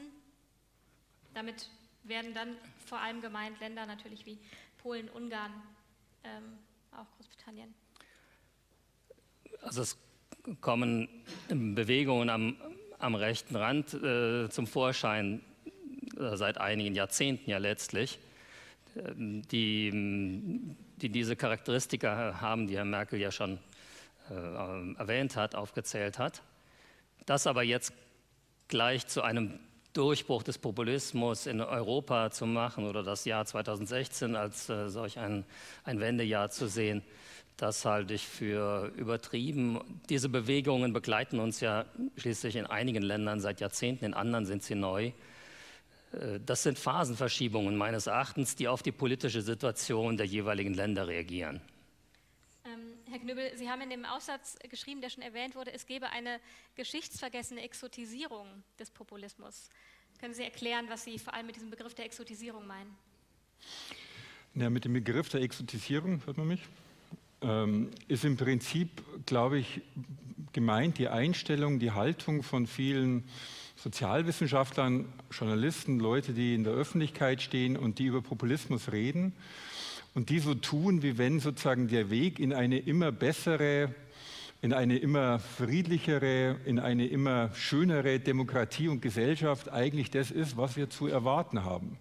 Damit 1.34 1.68
werden 2.04 2.34
dann 2.34 2.56
vor 2.84 2.98
allem 3.00 3.20
gemeint 3.20 3.58
Länder 3.60 3.86
natürlich 3.86 4.26
wie 4.26 4.38
Polen, 4.78 5.08
Ungarn, 5.08 5.52
ähm, 6.24 6.58
auch 6.92 7.06
Großbritannien. 7.16 7.74
Also 9.62 9.82
es 9.82 9.98
kommen 10.60 11.08
Bewegungen 11.48 12.30
am, 12.30 12.56
am 12.98 13.14
rechten 13.14 13.56
Rand 13.56 13.94
äh, 13.94 14.48
zum 14.48 14.66
Vorschein, 14.66 15.40
äh, 16.18 16.36
seit 16.36 16.58
einigen 16.58 16.94
Jahrzehnten 16.94 17.50
ja 17.50 17.58
letztlich, 17.58 18.18
äh, 18.94 19.12
die, 19.16 20.60
die 20.96 21.08
diese 21.08 21.36
Charakteristika 21.36 22.40
haben, 22.40 22.66
die 22.66 22.76
Herr 22.76 22.84
Merkel 22.84 23.20
ja 23.20 23.30
schon 23.30 23.58
äh, 24.30 24.34
erwähnt 24.98 25.36
hat, 25.36 25.54
aufgezählt 25.54 26.18
hat. 26.18 26.42
Das 27.26 27.46
aber 27.46 27.62
jetzt 27.62 27.92
gleich 28.68 29.06
zu 29.06 29.22
einem 29.22 29.58
Durchbruch 29.96 30.42
des 30.42 30.58
Populismus 30.58 31.46
in 31.46 31.60
Europa 31.60 32.30
zu 32.30 32.46
machen 32.46 32.86
oder 32.86 33.02
das 33.02 33.24
Jahr 33.24 33.46
2016 33.46 34.36
als 34.36 34.68
äh, 34.68 34.90
solch 34.90 35.18
ein, 35.18 35.44
ein 35.84 36.00
Wendejahr 36.00 36.50
zu 36.50 36.68
sehen, 36.68 37.02
das 37.56 37.86
halte 37.86 38.12
ich 38.12 38.26
für 38.26 38.92
übertrieben. 38.96 39.80
Diese 40.10 40.28
Bewegungen 40.28 40.92
begleiten 40.92 41.38
uns 41.40 41.60
ja 41.60 41.86
schließlich 42.18 42.56
in 42.56 42.66
einigen 42.66 43.02
Ländern 43.02 43.40
seit 43.40 43.60
Jahrzehnten, 43.60 44.04
in 44.04 44.14
anderen 44.14 44.44
sind 44.44 44.62
sie 44.62 44.74
neu. 44.74 45.12
Äh, 46.12 46.40
das 46.44 46.62
sind 46.62 46.78
Phasenverschiebungen 46.78 47.76
meines 47.76 48.06
Erachtens, 48.06 48.56
die 48.56 48.68
auf 48.68 48.82
die 48.82 48.92
politische 48.92 49.40
Situation 49.40 50.18
der 50.18 50.26
jeweiligen 50.26 50.74
Länder 50.74 51.08
reagieren. 51.08 51.62
Herr 53.16 53.22
Knüppel, 53.22 53.56
Sie 53.56 53.70
haben 53.70 53.80
in 53.80 53.88
dem 53.88 54.04
Aussatz 54.04 54.58
geschrieben, 54.68 55.00
der 55.00 55.08
schon 55.08 55.22
erwähnt 55.22 55.54
wurde, 55.54 55.72
es 55.72 55.86
gebe 55.86 56.10
eine 56.10 56.38
geschichtsvergessene 56.74 57.62
Exotisierung 57.62 58.46
des 58.78 58.90
Populismus. 58.90 59.70
Können 60.20 60.34
Sie 60.34 60.44
erklären, 60.44 60.84
was 60.90 61.04
Sie 61.04 61.18
vor 61.18 61.32
allem 61.32 61.46
mit 61.46 61.56
diesem 61.56 61.70
Begriff 61.70 61.94
der 61.94 62.04
Exotisierung 62.04 62.66
meinen? 62.66 62.94
Ja, 64.54 64.68
mit 64.68 64.84
dem 64.84 64.92
Begriff 64.92 65.30
der 65.30 65.40
Exotisierung, 65.40 66.20
hört 66.26 66.36
man 66.36 66.46
mich? 66.46 66.60
ähm, 67.42 67.90
ist 68.08 68.24
im 68.24 68.36
Prinzip, 68.36 69.02
glaube 69.26 69.58
ich, 69.58 69.80
gemeint 70.52 70.98
die 70.98 71.08
Einstellung, 71.08 71.78
die 71.78 71.92
Haltung 71.92 72.42
von 72.42 72.66
vielen 72.66 73.24
Sozialwissenschaftlern, 73.76 75.12
Journalisten, 75.30 76.00
Leute, 76.00 76.32
die 76.32 76.54
in 76.54 76.64
der 76.64 76.72
Öffentlichkeit 76.72 77.42
stehen 77.42 77.76
und 77.76 77.98
die 77.98 78.06
über 78.06 78.22
Populismus 78.22 78.90
reden 78.92 79.34
und 80.16 80.30
die 80.30 80.38
so 80.38 80.54
tun, 80.54 81.02
wie 81.02 81.18
wenn 81.18 81.40
sozusagen 81.40 81.88
der 81.88 82.08
Weg 82.08 82.38
in 82.40 82.54
eine 82.54 82.78
immer 82.78 83.12
bessere, 83.12 83.94
in 84.62 84.72
eine 84.72 84.96
immer 84.96 85.38
friedlichere, 85.38 86.56
in 86.64 86.78
eine 86.78 87.06
immer 87.06 87.50
schönere 87.54 88.18
Demokratie 88.18 88.88
und 88.88 89.02
Gesellschaft 89.02 89.70
eigentlich 89.70 90.10
das 90.10 90.30
ist, 90.30 90.56
was 90.56 90.74
wir 90.74 90.88
zu 90.88 91.06
erwarten 91.06 91.64
haben. 91.64 91.98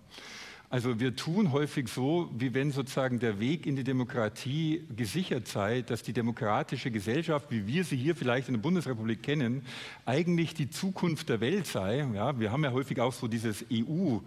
Also 0.69 0.97
wir 1.01 1.17
tun 1.17 1.51
häufig 1.51 1.89
so, 1.89 2.31
wie 2.37 2.53
wenn 2.53 2.71
sozusagen 2.71 3.19
der 3.19 3.41
Weg 3.41 3.65
in 3.65 3.75
die 3.75 3.83
Demokratie 3.83 4.85
gesichert 4.95 5.49
sei, 5.49 5.81
dass 5.81 6.01
die 6.01 6.13
demokratische 6.13 6.91
Gesellschaft, 6.91 7.51
wie 7.51 7.67
wir 7.67 7.83
sie 7.83 7.97
hier 7.97 8.15
vielleicht 8.15 8.47
in 8.47 8.53
der 8.53 8.61
Bundesrepublik 8.61 9.23
kennen, 9.23 9.65
eigentlich 10.05 10.53
die 10.53 10.69
Zukunft 10.69 11.27
der 11.27 11.41
Welt 11.41 11.67
sei. 11.67 12.07
Ja, 12.13 12.39
wir 12.39 12.53
haben 12.53 12.63
ja 12.63 12.71
häufig 12.71 12.97
auch 13.01 13.13
so 13.13 13.27
dieses 13.27 13.65
EU 13.69 14.19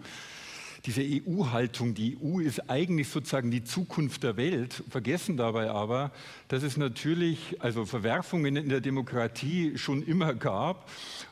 diese 0.85 1.01
EU-Haltung, 1.01 1.93
die 1.93 2.17
EU 2.21 2.39
ist 2.39 2.69
eigentlich 2.69 3.09
sozusagen 3.09 3.51
die 3.51 3.63
Zukunft 3.63 4.23
der 4.23 4.37
Welt, 4.37 4.83
vergessen 4.89 5.35
dabei 5.35 5.69
aber, 5.69 6.11
dass 6.47 6.63
es 6.63 6.77
natürlich 6.77 7.57
also 7.59 7.85
Verwerfungen 7.85 8.55
in 8.55 8.69
der 8.69 8.79
Demokratie 8.79 9.77
schon 9.77 10.03
immer 10.03 10.33
gab 10.33 10.89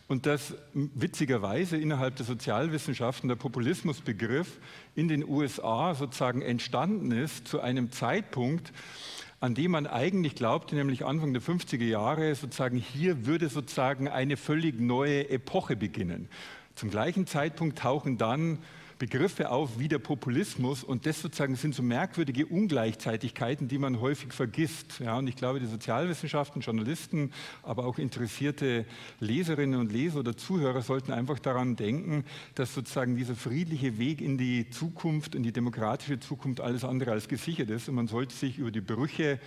und 0.08 0.26
dass 0.26 0.54
witzigerweise 0.74 1.78
innerhalb 1.78 2.18
der 2.18 2.26
Sozialwissenschaften 2.26 3.30
der 3.30 3.36
Populismusbegriff 3.38 4.60
in 4.96 5.08
den 5.08 5.28
USA 5.28 5.96
sozusagen 5.96 6.42
entstanden 6.42 7.12
ist 7.12 7.48
zu 7.48 7.62
einem 7.62 7.92
Zeitpunkt, 7.92 8.74
an 9.40 9.54
dem 9.56 9.72
man 9.72 9.88
eigentlich 9.88 10.36
glaubte, 10.36 10.76
nämlich 10.76 11.06
Anfang 11.06 11.32
der 11.32 11.42
50er 11.42 11.86
Jahre, 11.86 12.34
sozusagen 12.36 12.78
hier 12.78 13.26
würde 13.26 13.48
sozusagen 13.50 14.08
eine 14.08 14.36
völlig 14.36 14.80
neue 14.80 15.30
Epoche 15.30 15.76
beginnen. 15.76 16.28
Zum 16.76 16.90
gleichen 16.90 17.28
Zeitpunkt 17.28 17.80
tauchen 17.80 18.18
dann 18.18 18.60
Begriffe 19.00 19.52
auf 19.52 19.78
wie 19.78 19.88
der 19.88 20.00
Populismus 20.00 20.84
und 20.84 21.06
das 21.06 21.22
sozusagen 21.22 21.56
sind 21.56 21.76
so 21.76 21.84
merkwürdige 21.84 22.48
Ungleichzeitigkeiten, 22.48 23.68
die 23.68 23.78
man 23.78 24.02
häufig 24.02 24.34
vergisst. 24.34 25.00
Ja, 25.00 25.18
und 25.18 25.28
ich 25.28 25.36
glaube, 25.36 25.60
die 25.60 25.68
Sozialwissenschaften, 25.68 26.62
Journalisten, 26.62 27.32
aber 27.62 27.86
auch 27.86 28.00
interessierte 28.00 28.86
Leserinnen 29.20 29.80
und 29.80 29.92
Leser 29.92 30.20
oder 30.20 30.36
Zuhörer 30.36 30.82
sollten 30.82 31.12
einfach 31.12 31.38
daran 31.38 31.76
denken, 31.76 32.26
dass 32.56 32.74
sozusagen 32.74 33.16
dieser 33.16 33.36
friedliche 33.36 34.00
Weg 34.00 34.20
in 34.20 34.38
die 34.38 34.70
Zukunft, 34.72 35.36
in 35.36 35.44
die 35.44 35.52
demokratische 35.52 36.20
Zukunft 36.20 36.60
alles 36.60 36.84
andere 36.84 37.12
als 37.12 37.28
gesichert 37.28 37.70
ist 37.70 37.90
und 37.90 37.96
man 37.96 38.08
sollte 38.08 38.36
sich 38.36 38.58
über 38.58 38.72
die 38.72 38.82
Brüche, 38.82 39.40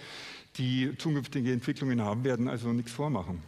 die 0.58 0.96
zukünftige 0.96 1.52
Entwicklungen 1.52 2.02
haben 2.02 2.24
werden, 2.24 2.48
also 2.48 2.72
nichts 2.72 2.92
vormachen. 2.92 3.42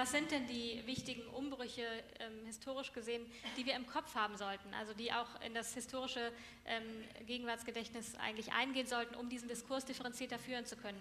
Was 0.00 0.12
sind 0.12 0.30
denn 0.30 0.46
die 0.46 0.80
wichtigen 0.86 1.20
Umbrüche 1.36 1.82
ähm, 2.20 2.46
historisch 2.46 2.90
gesehen, 2.94 3.20
die 3.58 3.66
wir 3.66 3.76
im 3.76 3.86
Kopf 3.86 4.14
haben 4.14 4.34
sollten, 4.38 4.72
also 4.72 4.94
die 4.94 5.12
auch 5.12 5.28
in 5.46 5.52
das 5.52 5.74
historische 5.74 6.32
ähm, 6.64 7.26
Gegenwartsgedächtnis 7.26 8.14
eigentlich 8.14 8.50
eingehen 8.50 8.86
sollten, 8.86 9.14
um 9.14 9.28
diesen 9.28 9.46
Diskurs 9.46 9.84
differenzierter 9.84 10.38
führen 10.38 10.64
zu 10.64 10.76
können? 10.76 10.96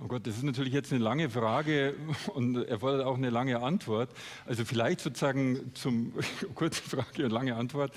Oh 0.00 0.06
Gott, 0.06 0.24
das 0.24 0.36
ist 0.36 0.44
natürlich 0.44 0.72
jetzt 0.72 0.92
eine 0.92 1.02
lange 1.02 1.30
Frage 1.30 1.96
und 2.34 2.54
erfordert 2.68 3.04
auch 3.04 3.16
eine 3.16 3.30
lange 3.30 3.60
Antwort. 3.60 4.10
Also 4.46 4.64
vielleicht 4.64 5.00
sozusagen 5.00 5.74
zum, 5.74 6.12
kurze 6.54 6.80
Frage 6.80 7.24
und 7.24 7.32
lange 7.32 7.56
Antwort, 7.56 7.92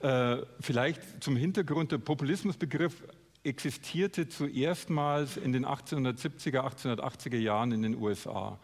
äh, 0.00 0.38
vielleicht 0.58 1.22
zum 1.22 1.36
Hintergrund 1.36 1.92
der 1.92 1.98
Populismusbegriff 1.98 3.04
existierte 3.42 4.28
zuerstmals 4.28 5.36
in 5.36 5.52
den 5.52 5.64
1870er, 5.64 6.60
1880er 6.60 7.38
Jahren 7.38 7.72
in 7.72 7.82
den 7.82 7.94
USA. 7.94 8.58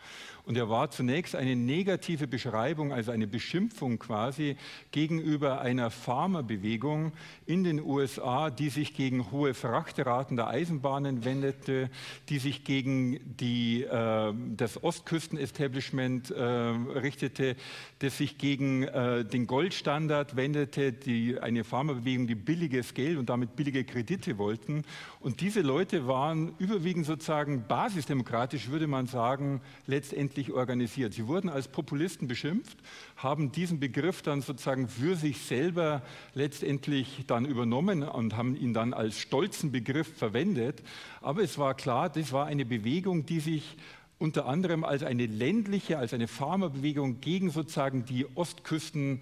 Und 0.47 0.57
er 0.57 0.69
war 0.71 0.93
zunächst 0.93 1.35
eine 1.35 1.57
negative 1.57 2.29
Beschreibung, 2.29 2.93
also 2.93 3.11
eine 3.11 3.27
Beschimpfung 3.27 3.99
quasi 3.99 4.57
gegenüber 4.93 5.61
einer 5.61 5.91
Farmerbewegung 5.91 7.13
in 7.47 7.65
den 7.65 7.83
USA, 7.83 8.51
die 8.51 8.69
sich 8.69 8.95
gegen 8.95 9.33
hohe 9.33 9.55
Frachteraten 9.55 10.37
der 10.37 10.47
Eisenbahnen 10.47 11.25
wendete, 11.25 11.91
die 12.29 12.39
sich 12.39 12.63
gegen 12.63 13.19
die, 13.41 13.83
äh, 13.83 14.33
das 14.57 14.85
Ostküstenestablishment 14.85 16.31
äh, 16.31 16.45
richtete, 16.45 17.57
das 17.99 18.17
sich 18.17 18.39
gegen 18.39 18.85
äh, 18.85 19.25
den 19.25 19.49
Goldstandard 19.49 20.37
wendete, 20.37 20.93
die, 20.93 21.41
eine 21.41 21.65
Farmerbewegung, 21.65 22.29
die 22.29 22.37
billiges 22.37 22.95
Geld 22.95 23.19
und 23.19 23.31
damit 23.31 23.57
billige 23.57 23.83
Kredite 23.83 24.39
wollten. 24.39 24.85
Und 25.19 25.41
diese 25.41 25.63
Leute 25.63 26.07
waren 26.07 26.55
überwiegend 26.59 27.05
sozusagen 27.05 27.65
basisdemokratisch, 27.67 28.69
würde 28.69 28.87
man 28.87 29.09
sagen, 29.09 29.61
letztendlich 29.89 30.36
letztlich 30.37 30.55
organisiert. 30.55 31.14
Sie 31.14 31.26
wurden 31.26 31.49
als 31.49 31.66
Populisten 31.66 32.28
beschimpft, 32.28 32.76
haben 33.16 33.53
diesen 33.53 33.80
Begriff 33.80 34.20
dann 34.20 34.43
sozusagen 34.43 34.87
für 34.87 35.16
sich 35.16 35.39
selber 35.41 36.03
letztendlich 36.34 37.24
dann 37.26 37.47
übernommen 37.47 38.03
und 38.03 38.37
haben 38.37 38.55
ihn 38.55 38.74
dann 38.74 38.93
als 38.93 39.18
stolzen 39.18 39.72
Begriff 39.72 40.14
verwendet. 40.18 40.82
Aber 41.22 41.43
es 41.43 41.57
war 41.57 41.72
klar, 41.74 42.11
das 42.11 42.32
war 42.32 42.45
eine 42.45 42.66
Bewegung, 42.66 43.24
die 43.24 43.41
sich 43.41 43.78
unter 44.18 44.45
anderem 44.45 44.84
als 44.84 45.03
eine 45.03 45.24
ländliche, 45.24 45.97
als 45.97 46.12
eine 46.12 46.28
Farmerbewegung 46.28 47.22
gegen 47.22 47.49
sozusagen 47.49 48.05
die 48.05 48.26
Ostküsten 48.34 49.20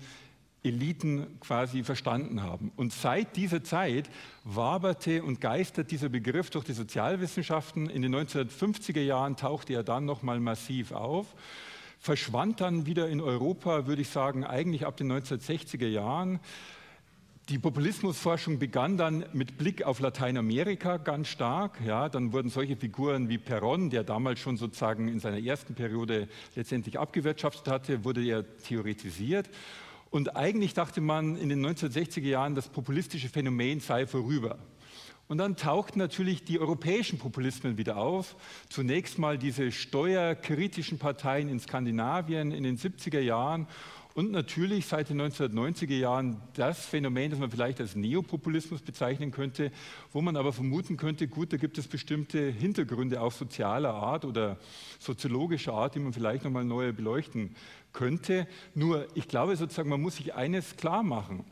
Eliten 0.64 1.38
quasi 1.40 1.84
verstanden 1.84 2.42
haben. 2.42 2.72
Und 2.76 2.92
seit 2.92 3.36
dieser 3.36 3.62
Zeit 3.62 4.08
waberte 4.44 5.22
und 5.22 5.40
geistert 5.40 5.90
dieser 5.90 6.08
Begriff 6.08 6.50
durch 6.50 6.64
die 6.64 6.72
Sozialwissenschaften. 6.72 7.90
In 7.90 8.02
den 8.02 8.14
1950er 8.14 9.02
Jahren 9.02 9.36
tauchte 9.36 9.74
er 9.74 9.84
dann 9.84 10.06
nochmal 10.06 10.40
massiv 10.40 10.92
auf, 10.92 11.26
verschwand 12.00 12.62
dann 12.62 12.86
wieder 12.86 13.08
in 13.08 13.20
Europa, 13.20 13.86
würde 13.86 14.02
ich 14.02 14.08
sagen, 14.08 14.44
eigentlich 14.44 14.86
ab 14.86 14.96
den 14.96 15.12
1960er 15.12 15.86
Jahren. 15.86 16.40
Die 17.50 17.58
Populismusforschung 17.58 18.58
begann 18.58 18.96
dann 18.96 19.26
mit 19.34 19.58
Blick 19.58 19.82
auf 19.82 20.00
Lateinamerika 20.00 20.96
ganz 20.96 21.28
stark. 21.28 21.78
Ja, 21.84 22.08
dann 22.08 22.32
wurden 22.32 22.48
solche 22.48 22.74
Figuren 22.74 23.28
wie 23.28 23.36
Perón, 23.36 23.90
der 23.90 24.02
damals 24.02 24.40
schon 24.40 24.56
sozusagen 24.56 25.08
in 25.08 25.20
seiner 25.20 25.38
ersten 25.38 25.74
Periode 25.74 26.26
letztendlich 26.56 26.98
abgewirtschaftet 26.98 27.68
hatte, 27.68 28.02
wurde 28.02 28.24
er 28.24 28.44
theoretisiert. 28.60 29.50
Und 30.14 30.36
eigentlich 30.36 30.74
dachte 30.74 31.00
man 31.00 31.36
in 31.36 31.48
den 31.48 31.66
1960er 31.66 32.20
Jahren, 32.20 32.54
das 32.54 32.68
populistische 32.68 33.28
Phänomen 33.28 33.80
sei 33.80 34.06
vorüber. 34.06 34.60
Und 35.26 35.38
dann 35.38 35.56
tauchten 35.56 35.98
natürlich 35.98 36.44
die 36.44 36.60
europäischen 36.60 37.18
Populismen 37.18 37.78
wieder 37.78 37.96
auf. 37.96 38.36
Zunächst 38.68 39.18
mal 39.18 39.38
diese 39.38 39.72
steuerkritischen 39.72 40.98
Parteien 40.98 41.48
in 41.48 41.58
Skandinavien 41.58 42.52
in 42.52 42.62
den 42.62 42.78
70er 42.78 43.18
Jahren 43.18 43.66
und 44.14 44.30
natürlich 44.30 44.86
seit 44.86 45.10
den 45.10 45.20
1990er 45.20 45.96
Jahren 45.96 46.40
das 46.54 46.86
Phänomen, 46.86 47.30
das 47.30 47.40
man 47.40 47.50
vielleicht 47.50 47.80
als 47.80 47.96
Neopopulismus 47.96 48.80
bezeichnen 48.80 49.32
könnte, 49.32 49.72
wo 50.12 50.22
man 50.22 50.36
aber 50.36 50.52
vermuten 50.52 50.96
könnte, 50.96 51.26
gut, 51.26 51.52
da 51.52 51.56
gibt 51.56 51.78
es 51.78 51.88
bestimmte 51.88 52.48
Hintergründe 52.50 53.20
auch 53.20 53.32
sozialer 53.32 53.92
Art 53.92 54.24
oder 54.24 54.56
soziologischer 55.00 55.72
Art, 55.72 55.96
die 55.96 55.98
man 55.98 56.12
vielleicht 56.12 56.44
nochmal 56.44 56.64
neu 56.64 56.92
beleuchten 56.92 57.56
könnte. 57.92 58.46
Nur, 58.74 59.08
ich 59.16 59.26
glaube 59.26 59.56
sozusagen, 59.56 59.88
man 59.88 60.00
muss 60.00 60.16
sich 60.16 60.32
eines 60.34 60.76
klar 60.76 61.02
machen. 61.02 61.44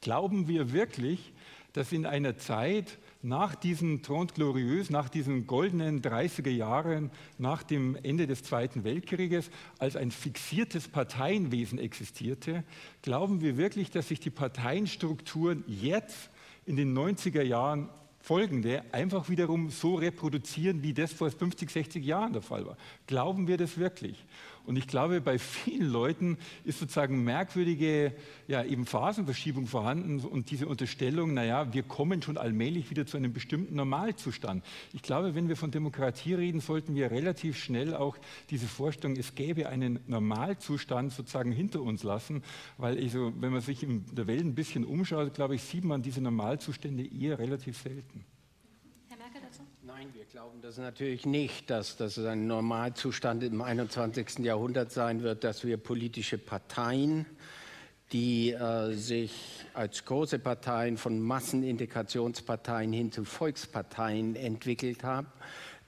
Glauben 0.00 0.48
wir 0.48 0.72
wirklich, 0.72 1.32
dass 1.72 1.92
in 1.92 2.04
einer 2.04 2.36
Zeit, 2.36 2.98
nach 3.22 3.54
diesem 3.54 4.02
Trente 4.02 4.34
Glorieus, 4.34 4.90
nach 4.90 5.08
diesen 5.08 5.46
goldenen 5.46 6.02
30er 6.02 6.50
Jahren, 6.50 7.10
nach 7.38 7.62
dem 7.62 7.96
Ende 8.02 8.26
des 8.26 8.42
Zweiten 8.42 8.82
Weltkrieges, 8.82 9.50
als 9.78 9.96
ein 9.96 10.10
fixiertes 10.10 10.88
Parteienwesen 10.88 11.78
existierte, 11.78 12.64
glauben 13.02 13.40
wir 13.40 13.56
wirklich, 13.56 13.90
dass 13.90 14.08
sich 14.08 14.18
die 14.18 14.30
Parteienstrukturen 14.30 15.62
jetzt 15.68 16.30
in 16.66 16.76
den 16.76 16.96
90er 16.96 17.42
Jahren 17.42 17.88
folgende 18.22 18.84
einfach 18.92 19.28
wiederum 19.28 19.70
so 19.70 19.96
reproduzieren, 19.96 20.82
wie 20.82 20.94
das 20.94 21.12
vor 21.12 21.30
50, 21.30 21.70
60 21.70 22.04
Jahren 22.04 22.32
der 22.32 22.42
Fall 22.42 22.66
war. 22.66 22.76
Glauben 23.06 23.48
wir 23.48 23.56
das 23.56 23.78
wirklich? 23.78 24.24
Und 24.64 24.76
ich 24.76 24.86
glaube, 24.86 25.20
bei 25.20 25.38
vielen 25.38 25.88
Leuten 25.88 26.38
ist 26.64 26.78
sozusagen 26.78 27.24
merkwürdige 27.24 28.14
ja, 28.46 28.64
eben 28.64 28.86
Phasenverschiebung 28.86 29.66
vorhanden 29.66 30.20
und 30.20 30.50
diese 30.50 30.66
Unterstellung, 30.66 31.34
naja, 31.34 31.72
wir 31.72 31.82
kommen 31.82 32.22
schon 32.22 32.38
allmählich 32.38 32.90
wieder 32.90 33.06
zu 33.06 33.16
einem 33.16 33.32
bestimmten 33.32 33.74
Normalzustand. 33.74 34.64
Ich 34.92 35.02
glaube, 35.02 35.34
wenn 35.34 35.48
wir 35.48 35.56
von 35.56 35.70
Demokratie 35.70 36.34
reden, 36.34 36.60
sollten 36.60 36.94
wir 36.94 37.10
relativ 37.10 37.56
schnell 37.56 37.94
auch 37.94 38.16
diese 38.50 38.66
Vorstellung, 38.66 39.16
es 39.16 39.34
gäbe 39.34 39.68
einen 39.68 40.00
Normalzustand 40.06 41.12
sozusagen 41.12 41.52
hinter 41.52 41.80
uns 41.82 42.02
lassen, 42.02 42.42
weil 42.78 42.98
also, 43.02 43.32
wenn 43.40 43.52
man 43.52 43.60
sich 43.60 43.82
in 43.82 44.04
der 44.14 44.26
Welt 44.26 44.44
ein 44.44 44.54
bisschen 44.54 44.84
umschaut, 44.84 45.34
glaube 45.34 45.56
ich, 45.56 45.62
sieht 45.62 45.84
man 45.84 46.02
diese 46.02 46.20
Normalzustände 46.20 47.04
eher 47.04 47.38
relativ 47.38 47.78
selten. 47.78 48.24
Nein, 50.02 50.14
wir 50.14 50.24
glauben 50.24 50.60
das 50.60 50.78
natürlich 50.78 51.26
nicht, 51.26 51.70
dass 51.70 51.96
das 51.96 52.18
ein 52.18 52.48
Normalzustand 52.48 53.44
im 53.44 53.62
21. 53.62 54.40
Jahrhundert 54.40 54.90
sein 54.90 55.22
wird, 55.22 55.44
dass 55.44 55.64
wir 55.64 55.76
politische 55.76 56.38
Parteien, 56.38 57.24
die 58.10 58.50
äh, 58.50 58.94
sich 58.94 59.64
als 59.74 60.04
große 60.04 60.40
Parteien 60.40 60.96
von 60.96 61.20
Massenintegrationsparteien 61.20 62.92
hin 62.92 63.12
zu 63.12 63.24
Volksparteien 63.24 64.34
entwickelt 64.34 65.04
haben, 65.04 65.28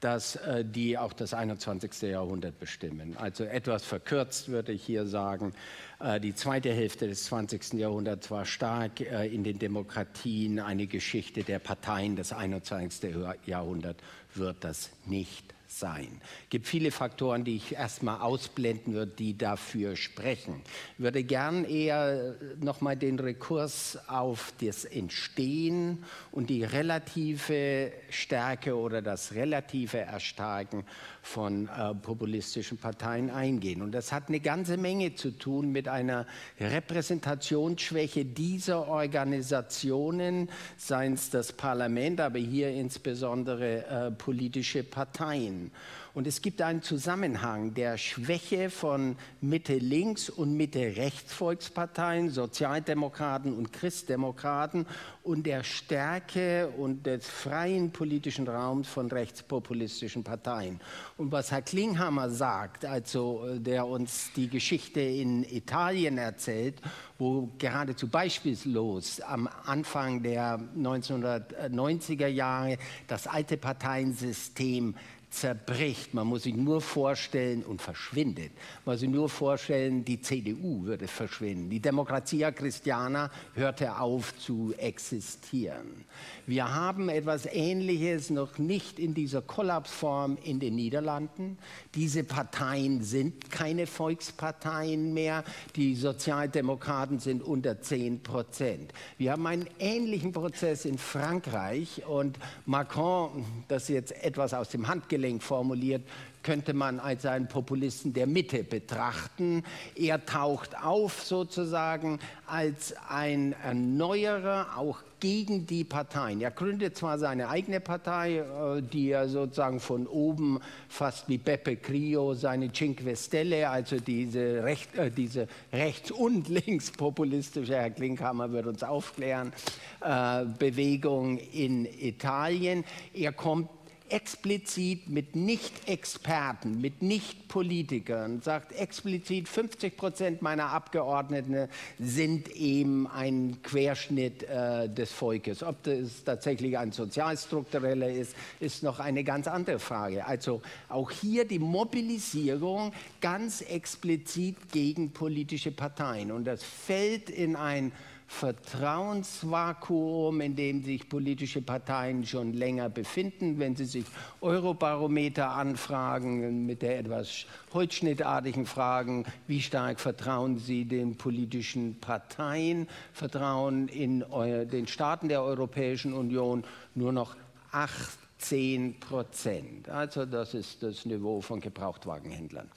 dass 0.05 0.37
äh, 0.37 0.67
die 0.67 0.99
auch 0.99 1.15
das 1.15 1.33
21. 1.33 2.03
Jahrhundert 2.03 2.61
bestimmen. 2.61 3.17
Also 3.17 3.45
etwas 3.45 3.85
verkürzt 3.85 4.51
würde 4.51 4.73
ich 4.73 4.85
hier 4.85 5.07
sagen, 5.07 5.55
äh, 5.99 6.21
die 6.21 6.35
zweite 6.35 6.71
Hälfte 6.75 7.09
des 7.09 7.25
20. 7.25 7.73
Jahrhunderts 7.73 8.31
war 8.31 8.45
stark 8.45 9.01
äh, 9.01 9.27
in 9.27 9.45
den 9.45 9.59
Demokratien 9.59 10.61
eine 10.61 10.87
Geschichte 10.87 11.43
der 11.43 11.59
Parteien. 11.59 12.17
Das 12.17 12.35
21. 12.35 13.15
Jahrhundert 13.47 13.97
wird 14.35 14.63
das 14.63 14.91
nicht 15.07 15.54
sein. 15.79 16.21
Es 16.45 16.51
gibt 16.51 16.67
viele 16.67 16.91
Faktoren, 16.91 17.45
die 17.45 17.57
ich 17.57 17.75
erstmal 17.75 18.21
ausblenden 18.21 18.95
würde, 18.95 19.13
die 19.13 19.37
dafür 19.37 19.97
sprechen. 19.97 20.63
Ich 20.97 21.05
würde 21.05 21.25
gern 21.25 21.65
eher 21.65 22.37
nochmal 22.61 22.97
den 22.97 23.19
Rekurs 23.19 23.99
auf 24.09 24.53
das 24.61 24.85
Entstehen 24.85 26.05
und 26.31 26.51
die 26.51 26.65
relative 26.65 27.93
Stärke 28.11 28.77
oder 28.77 29.03
das 29.03 29.35
relative 29.35 29.99
Erstarken 29.99 30.85
von 31.25 31.69
äh, 31.69 31.95
populistischen 31.95 32.77
Parteien 32.77 33.31
eingehen. 33.31 33.81
Und 33.81 33.93
das 33.93 34.13
hat 34.13 34.29
eine 34.29 34.41
ganze 34.41 34.77
Menge 34.77 35.15
zu 35.15 35.31
tun 35.31 35.73
mit 35.73 35.89
einer 35.89 36.27
Repräsentationsschwäche 36.61 38.27
dieser 38.27 38.87
Organisationen, 38.87 40.51
seien 40.77 41.15
es 41.15 41.31
das 41.31 41.53
Parlament, 41.53 42.21
aber 42.21 42.39
hier 42.39 42.71
insbesondere 42.71 43.87
äh, 43.87 44.11
politische 44.11 44.85
Parteien. 44.85 45.71
Und 46.15 46.29
es 46.29 46.43
gibt 46.43 46.63
einen 46.63 46.81
Zusammenhang 46.81 47.75
der 47.75 47.99
Schwäche 47.99 48.71
von 48.71 49.17
Mitte-Links- 49.41 50.31
und 50.31 50.55
Mitte-Rechts-Volksparteien, 50.57 52.31
Sozialdemokraten 52.31 53.53
und 53.53 53.73
Christdemokraten 53.73 54.87
und 55.25 55.45
der 55.45 55.65
Stärke 55.65 56.69
und 56.69 57.05
des 57.05 57.27
freien 57.27 57.91
politischen 57.91 58.47
Raums 58.47 58.87
von 58.87 59.11
rechtspopulistischen 59.11 60.23
Parteien. 60.23 60.79
Und 61.17 61.33
was 61.33 61.51
Herr 61.51 61.63
Klinghammer 61.63 62.31
sagt, 62.31 62.85
also 62.85 63.45
äh, 63.49 63.59
der 63.59 63.85
uns 63.85 64.31
die 64.37 64.49
Geschichte 64.49 65.01
in 65.01 65.43
Italien 65.43 66.19
erzählt, 66.19 66.81
wo 67.19 67.51
geradezu 67.59 68.09
beispielslos 68.09 69.21
am 69.21 69.49
Anfang 69.65 70.23
der 70.23 70.61
1990er 70.77 72.27
Jahre 72.27 72.79
das 73.09 73.27
alte 73.27 73.57
Parteiensystem 73.57 74.95
zerbricht. 75.35 76.15
Man 76.15 76.27
muss 76.27 76.45
sich 76.45 76.55
nur 76.55 76.81
vorstellen 76.81 77.63
und 77.63 77.83
verschwindet. 77.83 78.53
Man 78.85 78.95
muss 78.95 79.01
sich 79.01 79.09
nur 79.09 79.29
vorstellen, 79.29 80.05
die 80.05 80.21
CDU 80.21 80.85
würde 80.85 81.09
verschwinden. 81.09 81.71
Die 81.71 81.81
Demokratia 81.81 82.53
Christiana 82.53 83.31
hörte 83.55 83.99
auf 83.99 84.39
zu 84.39 84.73
existieren. 84.79 86.05
Wir 86.47 86.73
haben 86.73 87.09
etwas 87.09 87.47
Ähnliches 87.47 88.31
noch 88.31 88.59
nicht 88.59 88.99
in 88.99 89.15
dieser 89.15 89.43
Kollapsform 89.43 90.39
in 90.43 90.61
den 90.61 90.77
Niederlanden. 90.77 91.59
Diese 91.95 92.25
Parteien 92.25 93.03
sind 93.03 93.51
keine 93.51 93.87
Volksparteien 93.87 95.15
mehr. 95.15 95.45
Die 95.77 95.95
Sozialdemokraten 95.95 97.21
sind 97.21 97.43
unter 97.43 97.81
10 97.81 98.23
Prozent. 98.23 98.93
Wir 99.17 99.33
haben 99.33 99.47
einen 99.47 99.69
ähnlichen 99.79 100.33
Prozess 100.33 100.85
in 100.85 100.99
Frankreich 100.99 102.03
und 102.07 102.39
Macron, 102.67 103.45
das 103.69 103.89
jetzt 103.89 104.13
etwas 104.25 104.55
aus 104.55 104.71
dem 104.71 104.89
Handgelenk 104.89 105.43
formuliert, 105.43 106.03
könnte 106.43 106.75
man 106.75 107.01
als 107.01 107.27
einen 107.27 107.49
Populisten 107.49 108.13
der 108.13 108.27
Mitte 108.27 108.65
betrachten. 108.65 109.65
Er 109.95 110.25
taucht 110.27 110.77
auf 110.77 111.23
sozusagen 111.23 112.19
als 112.47 112.95
ein 113.09 113.55
Erneuerer, 113.65 114.77
auch 114.77 114.99
gegen 115.25 115.65
die 115.65 115.85
Parteien. 115.85 116.43
Er 116.43 116.51
gründet 116.51 116.99
zwar 116.99 117.19
seine 117.19 117.49
eigene 117.49 117.81
Partei, 117.81 118.41
äh, 118.41 118.83
die 118.83 119.09
er 119.09 119.27
sozusagen 119.27 119.81
von 119.81 120.07
oben 120.07 120.61
fast 120.87 121.31
wie 121.31 121.39
Beppe 121.39 121.77
Grillo 121.77 122.35
seine 122.35 122.71
Cinque 122.71 123.17
Stelle, 123.17 123.71
also 123.71 123.99
diese, 123.99 124.63
Recht, 124.63 124.95
äh, 124.97 125.11
diese 125.11 125.49
rechts- 125.73 126.11
und 126.11 126.49
linkspopulistische, 126.67 127.75
Herr 127.75 127.89
Klinkhammer 127.89 128.53
wird 128.53 128.67
uns 128.67 128.83
aufklären, 128.83 129.55
äh, 130.03 130.45
Bewegung 130.59 131.39
in 131.39 131.87
Italien. 131.87 132.85
Er 133.15 133.33
kommt 133.33 133.71
explizit 134.09 135.09
mit 135.09 135.35
Nicht-Experten, 135.35 136.81
mit 136.81 137.03
Nicht-Politikern, 137.03 138.43
sagt 138.43 138.73
explizit, 138.73 139.49
50 139.49 139.97
Prozent 139.97 140.43
meiner 140.43 140.71
Abgeordneten 140.71 141.69
sind 141.99 142.49
eben 142.55 143.07
ein 143.07 143.59
Querschnitt 143.63 144.43
äh, 144.43 144.89
des 144.89 145.11
Volkes. 145.11 145.63
Ob 145.63 145.83
das 145.85 146.25
tatsächlich 146.25 146.77
ein 146.77 146.93
sozialstruktureller 146.93 148.11
ist, 148.11 148.37
ist 148.61 148.83
noch 148.83 149.01
eine 149.01 149.25
ganz 149.25 149.49
andere 149.49 149.79
Frage. 149.79 150.27
Also 150.27 150.61
auch 150.89 151.11
hier 151.11 151.47
die 151.47 151.59
Mobilisierung 151.59 152.93
ganz 153.21 153.63
explizit 153.63 154.57
gegen 154.71 155.13
politische 155.13 155.73
Parteien. 155.73 156.31
Und 156.31 156.45
das 156.45 156.63
fällt 156.63 157.31
in 157.31 157.57
ein 157.57 157.93
Vertrauensvakuum, 158.27 160.41
in 160.41 160.57
dem 160.57 160.83
sich 160.83 161.09
politische 161.09 161.63
Parteien 161.63 162.27
schon 162.27 162.53
länger 162.53 162.89
befinden. 162.89 163.59
Wenn 163.59 163.77
Sie 163.77 163.85
sich 163.85 164.05
Eurobarometer 164.41 165.51
anfragen, 165.51 166.67
mit 166.67 166.83
der 166.83 166.99
etwas 166.99 167.47
holzschnittartigen 167.73 168.67
Fragen, 168.67 169.25
wie 169.47 169.61
stark 169.61 170.01
vertrauen 170.01 170.59
Sie 170.59 170.85
den 170.85 171.17
politischen 171.17 172.01
Parteien, 172.01 172.89
vertrauen 173.13 173.89
in 173.89 174.25
den 174.71 174.87
Staaten 174.87 175.29
der 175.29 175.43
Europäischen 175.43 176.13
Union 176.13 176.65
nur 176.95 177.13
noch 177.13 177.37
18 177.71 179.01
Prozent. 179.01 179.89
Also 179.89 180.27
das 180.27 180.55
ist 180.55 180.83
das 180.83 181.07
Niveau 181.07 181.41
von 181.41 181.61
Gebrauchtwagenhändlern. 181.61 182.71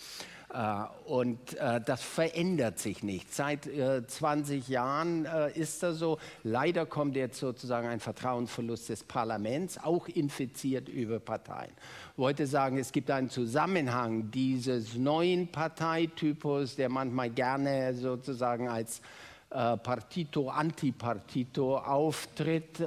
Äh, 0.58 0.86
und 1.05 1.55
äh, 1.58 1.80
das 1.86 2.01
verändert 2.01 2.80
sich 2.80 3.03
nicht. 3.03 3.34
Seit 3.34 3.70
20 4.08 4.68
äh, 4.68 4.72
Jahren 4.72 5.26
ist 5.53 5.84
das 5.84 5.97
so. 5.97 6.18
Leider 6.43 6.86
kommt 6.86 7.16
jetzt 7.16 7.39
sozusagen 7.39 7.88
ein 7.88 7.99
Vertrauensverlust 7.99 8.89
des 8.89 9.03
Parlaments, 9.03 9.78
auch 9.78 10.08
infiziert 10.08 10.89
über 10.89 11.20
Parteien. 11.20 11.72
Ich 12.14 12.18
wollte 12.18 12.47
sagen, 12.47 12.78
es 12.78 12.91
gibt 12.91 13.12
einen 13.12 13.30
Zusammenhang 13.30 14.32
dieses 14.32 14.95
neuen 14.95 15.47
Parteitypus, 15.51 16.76
der 16.76 16.89
manchmal 16.89 17.30
gerne 17.30 17.93
sozusagen 17.93 18.68
als 18.68 19.01
Partito, 19.49 20.49
Antipartito 20.49 21.78
auftritt 21.78 22.82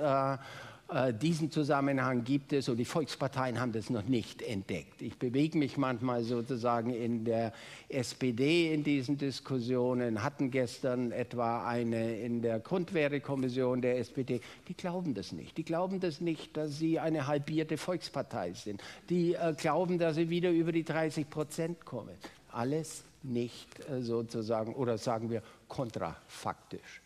diesen 1.20 1.50
Zusammenhang 1.52 2.24
gibt 2.24 2.52
es 2.52 2.68
und 2.68 2.76
die 2.76 2.84
Volksparteien 2.84 3.60
haben 3.60 3.72
das 3.72 3.90
noch 3.90 4.04
nicht 4.04 4.42
entdeckt. 4.42 5.02
Ich 5.02 5.16
bewege 5.16 5.56
mich 5.56 5.76
manchmal 5.76 6.24
sozusagen 6.24 6.90
in 6.90 7.24
der 7.24 7.52
SPD 7.88 8.74
in 8.74 8.82
diesen 8.82 9.16
Diskussionen, 9.16 10.24
hatten 10.24 10.50
gestern 10.50 11.12
etwa 11.12 11.64
eine 11.64 12.18
in 12.18 12.42
der 12.42 12.58
Grundwehrekommission 12.58 13.82
der 13.82 13.98
SPD. 13.98 14.40
Die 14.66 14.74
glauben 14.74 15.14
das 15.14 15.30
nicht. 15.30 15.56
Die 15.58 15.64
glauben 15.64 16.00
das 16.00 16.20
nicht, 16.20 16.56
dass 16.56 16.78
sie 16.78 16.98
eine 16.98 17.26
halbierte 17.26 17.76
Volkspartei 17.76 18.52
sind. 18.54 18.82
Die 19.08 19.34
äh, 19.34 19.54
glauben, 19.56 19.98
dass 19.98 20.16
sie 20.16 20.28
wieder 20.28 20.50
über 20.50 20.72
die 20.72 20.84
30 20.84 21.30
Prozent 21.30 21.84
kommen. 21.84 22.16
Alles 22.50 23.04
nicht 23.22 23.68
äh, 23.88 24.00
sozusagen, 24.00 24.74
oder 24.74 24.98
sagen 24.98 25.30
wir 25.30 25.42
kontrafaktisch. 25.68 27.00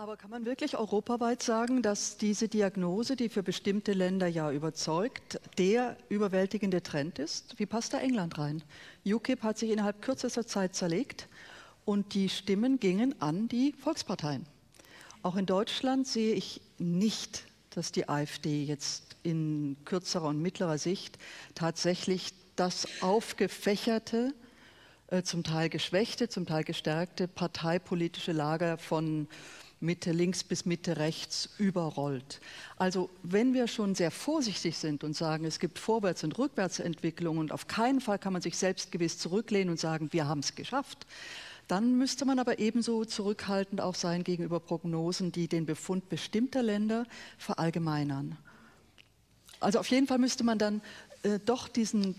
Aber 0.00 0.16
kann 0.16 0.30
man 0.30 0.46
wirklich 0.46 0.78
europaweit 0.78 1.42
sagen, 1.42 1.82
dass 1.82 2.16
diese 2.16 2.48
Diagnose, 2.48 3.16
die 3.16 3.28
für 3.28 3.42
bestimmte 3.42 3.92
Länder 3.92 4.28
ja 4.28 4.50
überzeugt, 4.50 5.38
der 5.58 5.94
überwältigende 6.08 6.82
Trend 6.82 7.18
ist? 7.18 7.58
Wie 7.58 7.66
passt 7.66 7.92
da 7.92 7.98
England 7.98 8.38
rein? 8.38 8.62
UKIP 9.04 9.42
hat 9.42 9.58
sich 9.58 9.70
innerhalb 9.70 10.00
kürzester 10.00 10.46
Zeit 10.46 10.74
zerlegt 10.74 11.28
und 11.84 12.14
die 12.14 12.30
Stimmen 12.30 12.80
gingen 12.80 13.14
an 13.20 13.46
die 13.48 13.74
Volksparteien. 13.74 14.46
Auch 15.22 15.36
in 15.36 15.44
Deutschland 15.44 16.06
sehe 16.06 16.32
ich 16.32 16.62
nicht, 16.78 17.44
dass 17.68 17.92
die 17.92 18.08
AfD 18.08 18.64
jetzt 18.64 19.16
in 19.22 19.76
kürzerer 19.84 20.28
und 20.28 20.40
mittlerer 20.40 20.78
Sicht 20.78 21.18
tatsächlich 21.54 22.32
das 22.56 22.88
aufgefächerte, 23.02 24.32
äh, 25.08 25.22
zum 25.24 25.44
Teil 25.44 25.68
geschwächte, 25.68 26.30
zum 26.30 26.46
Teil 26.46 26.64
gestärkte 26.64 27.28
parteipolitische 27.28 28.32
Lager 28.32 28.78
von 28.78 29.28
Mitte 29.80 30.12
links 30.12 30.44
bis 30.44 30.66
Mitte 30.66 30.98
rechts 30.98 31.48
überrollt. 31.58 32.40
Also 32.76 33.08
wenn 33.22 33.54
wir 33.54 33.66
schon 33.66 33.94
sehr 33.94 34.10
vorsichtig 34.10 34.76
sind 34.76 35.04
und 35.04 35.16
sagen, 35.16 35.46
es 35.46 35.58
gibt 35.58 35.78
Vorwärts- 35.78 36.22
und 36.22 36.38
Rückwärtsentwicklungen 36.38 37.40
und 37.40 37.52
auf 37.52 37.66
keinen 37.66 38.02
Fall 38.02 38.18
kann 38.18 38.34
man 38.34 38.42
sich 38.42 38.58
selbstgewiss 38.58 39.18
zurücklehnen 39.18 39.70
und 39.70 39.80
sagen, 39.80 40.08
wir 40.12 40.28
haben 40.28 40.40
es 40.40 40.54
geschafft, 40.54 41.06
dann 41.66 41.96
müsste 41.96 42.24
man 42.24 42.38
aber 42.38 42.58
ebenso 42.58 43.04
zurückhaltend 43.04 43.80
auch 43.80 43.94
sein 43.94 44.22
gegenüber 44.22 44.60
Prognosen, 44.60 45.32
die 45.32 45.48
den 45.48 45.64
Befund 45.64 46.08
bestimmter 46.08 46.62
Länder 46.62 47.06
verallgemeinern. 47.38 48.36
Also 49.60 49.78
auf 49.78 49.86
jeden 49.86 50.06
Fall 50.06 50.18
müsste 50.18 50.44
man 50.44 50.58
dann 50.58 50.82
äh, 51.22 51.38
doch 51.38 51.68
diesen 51.68 52.16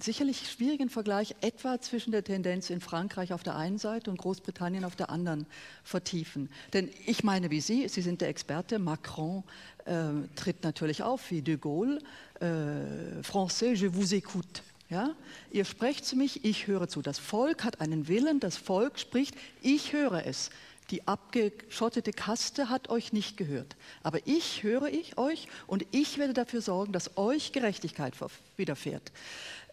sicherlich 0.00 0.50
schwierigen 0.50 0.88
Vergleich 0.88 1.34
etwa 1.40 1.80
zwischen 1.80 2.12
der 2.12 2.24
Tendenz 2.24 2.70
in 2.70 2.80
Frankreich 2.80 3.32
auf 3.32 3.42
der 3.42 3.56
einen 3.56 3.78
Seite 3.78 4.10
und 4.10 4.18
Großbritannien 4.18 4.84
auf 4.84 4.96
der 4.96 5.10
anderen 5.10 5.46
vertiefen. 5.82 6.48
Denn 6.72 6.90
ich 7.06 7.24
meine 7.24 7.50
wie 7.50 7.60
Sie, 7.60 7.88
Sie 7.88 8.02
sind 8.02 8.20
der 8.20 8.28
Experte, 8.28 8.78
Macron 8.78 9.44
äh, 9.84 10.06
tritt 10.36 10.62
natürlich 10.62 11.02
auf 11.02 11.30
wie 11.30 11.42
de 11.42 11.56
Gaulle, 11.56 11.98
äh, 12.40 13.22
Français, 13.22 13.74
je 13.74 13.88
vous 13.88 14.12
écoute. 14.12 14.62
Ja? 14.90 15.14
Ihr 15.50 15.64
sprecht 15.64 16.04
zu 16.04 16.16
mich, 16.16 16.44
ich 16.44 16.66
höre 16.66 16.88
zu. 16.88 17.02
Das 17.02 17.18
Volk 17.18 17.64
hat 17.64 17.80
einen 17.80 18.08
Willen, 18.08 18.40
das 18.40 18.56
Volk 18.56 18.98
spricht, 18.98 19.34
ich 19.62 19.92
höre 19.92 20.26
es. 20.26 20.50
Die 20.90 21.08
abgeschottete 21.08 22.12
Kaste 22.12 22.68
hat 22.68 22.90
euch 22.90 23.12
nicht 23.12 23.36
gehört. 23.36 23.74
Aber 24.02 24.18
ich 24.26 24.62
höre 24.62 24.88
ich 24.88 25.16
euch 25.16 25.48
und 25.66 25.86
ich 25.92 26.18
werde 26.18 26.34
dafür 26.34 26.60
sorgen, 26.60 26.92
dass 26.92 27.16
euch 27.16 27.52
Gerechtigkeit 27.52 28.14
widerfährt. 28.56 29.10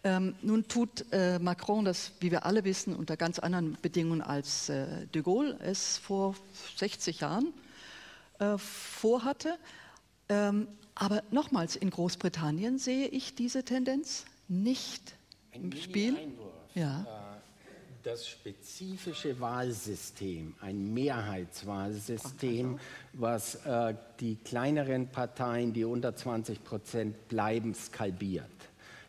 Ähm, 0.04 0.34
nun 0.42 0.66
tut 0.66 1.06
äh, 1.12 1.38
Macron 1.38 1.84
das, 1.84 2.12
wie 2.18 2.32
wir 2.32 2.44
alle 2.44 2.64
wissen, 2.64 2.96
unter 2.96 3.16
ganz 3.16 3.38
anderen 3.38 3.78
Bedingungen 3.80 4.20
als 4.20 4.68
äh, 4.68 5.06
de 5.06 5.22
Gaulle 5.22 5.56
es 5.60 5.98
vor 5.98 6.34
60 6.76 7.20
Jahren 7.20 7.54
äh, 8.40 8.58
vorhatte. 8.58 9.58
Ähm, 10.28 10.66
aber 10.96 11.22
nochmals, 11.30 11.76
in 11.76 11.90
Großbritannien 11.90 12.78
sehe 12.78 13.06
ich 13.08 13.34
diese 13.36 13.64
Tendenz 13.64 14.24
nicht 14.48 15.14
Ein 15.52 15.70
im 15.70 15.76
Spiel. 15.76 16.16
Ja. 16.74 17.02
Äh, 17.02 17.32
das 18.02 18.26
spezifische 18.26 19.38
Wahlsystem, 19.38 20.56
ein 20.60 20.92
Mehrheitswahlsystem, 20.92 22.80
was 23.12 23.54
äh, 23.64 23.94
die 24.18 24.34
kleineren 24.34 25.06
Parteien, 25.06 25.72
die 25.72 25.84
unter 25.84 26.16
20 26.16 26.64
Prozent 26.64 27.28
bleiben, 27.28 27.74
skalbiert. 27.74 28.50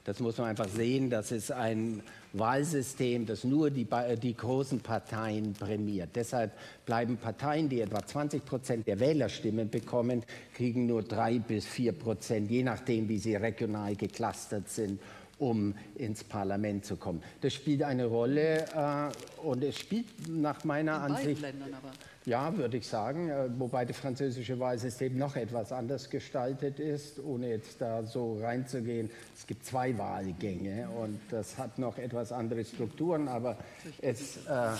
Das 0.06 0.20
muss 0.20 0.38
man 0.38 0.47
einfach 0.47 0.68
sehen. 0.68 1.10
Das 1.10 1.32
ist 1.32 1.51
ein 1.51 2.04
Wahlsystem, 2.34 3.26
das 3.26 3.43
nur 3.43 3.70
die, 3.70 3.88
die, 4.22 4.36
großen 4.36 4.82
Parteien 4.82 5.54
prämiert. 5.54 6.10
Deshalb 6.16 6.51
bleiben 6.86 7.18
Parteien, 7.18 7.70
die 7.70 7.80
etwa 7.80 8.06
20 8.06 8.43
Prozent 8.43 8.88
der 8.88 8.99
Wählerstimmen 8.99 9.70
bekommen, 9.70 10.24
kriegen 10.54 10.88
nur 10.88 11.04
drei 11.04 11.39
bis 11.39 11.66
vier 11.66 11.93
Prozent, 11.93 12.49
je 12.49 12.64
nachdem, 12.64 13.08
wie 13.08 13.18
sie 13.18 13.36
regional 13.36 13.95
geclustert 13.95 14.70
sind 14.70 14.99
um 15.39 15.74
ins 15.95 16.24
Parlament 16.24 16.86
zu 16.86 16.95
kommen. 16.95 17.22
Das 17.41 17.54
spielt 17.54 17.84
eine 17.84 18.06
Rolle 18.06 18.66
äh, 18.76 19.41
und 19.41 19.64
es 19.64 19.78
spielt 19.78 20.06
nach 20.30 20.64
meiner 20.64 20.95
In 20.95 21.14
Ansicht. 21.14 21.41
Ländern 21.41 21.74
aber. 21.74 21.91
Ja, 22.26 22.55
würde 22.55 22.78
ich 22.78 22.88
sagen, 22.88 23.30
äh, 23.30 23.49
wobei 23.57 23.84
das 23.84 23.97
französische 23.97 24.57
Wahlsystem 24.57 25.17
noch 25.17 25.36
etwas 25.36 25.74
anders 25.74 26.09
gestaltet 26.09 26.80
ist, 26.80 27.19
ohne 27.19 27.49
jetzt 27.49 27.82
da 27.82 28.03
so 28.03 28.39
reinzugehen. 28.39 29.09
Es 29.36 29.45
gibt 29.45 29.65
zwei 29.65 29.97
Wahlgänge 29.97 30.88
und 30.89 31.19
das 31.32 31.57
hat 31.57 31.80
noch 31.80 31.97
etwas 31.97 32.32
andere 32.32 32.63
Strukturen, 32.63 33.28
aber 33.28 33.57
es. 34.01 34.38
Äh, 34.47 34.71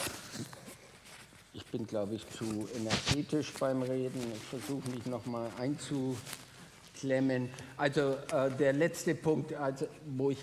ich 1.56 1.66
bin, 1.68 1.86
glaube 1.86 2.16
ich, 2.16 2.28
zu 2.32 2.68
energetisch 2.76 3.54
beim 3.60 3.84
Reden. 3.84 4.20
Ich 4.34 4.44
versuche 4.44 4.90
mich 4.90 5.06
noch 5.06 5.26
mal 5.28 5.48
einzu 5.60 6.18
klemmen. 7.00 7.50
Also 7.78 8.16
äh, 8.32 8.50
der 8.58 8.74
letzte 8.74 9.14
Punkt, 9.14 9.54
also, 9.54 9.86
wo 10.18 10.32
ich 10.32 10.40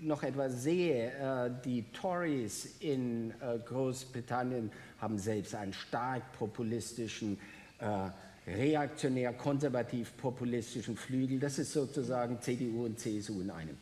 noch 0.00 0.22
etwas 0.22 0.62
sehe, 0.62 1.10
äh, 1.12 1.50
die 1.64 1.84
Tories 1.92 2.76
in 2.80 3.30
äh, 3.40 3.58
Großbritannien 3.64 4.70
haben 5.00 5.18
selbst 5.18 5.54
einen 5.54 5.72
stark 5.72 6.32
populistischen, 6.32 7.38
äh, 7.78 8.10
reaktionär, 8.50 9.32
konservativ-populistischen 9.32 10.96
Flügel. 10.96 11.38
Das 11.38 11.58
ist 11.58 11.72
sozusagen 11.72 12.40
CDU 12.40 12.86
und 12.86 12.98
CSU 12.98 13.40
in 13.40 13.50
einem. 13.50 13.76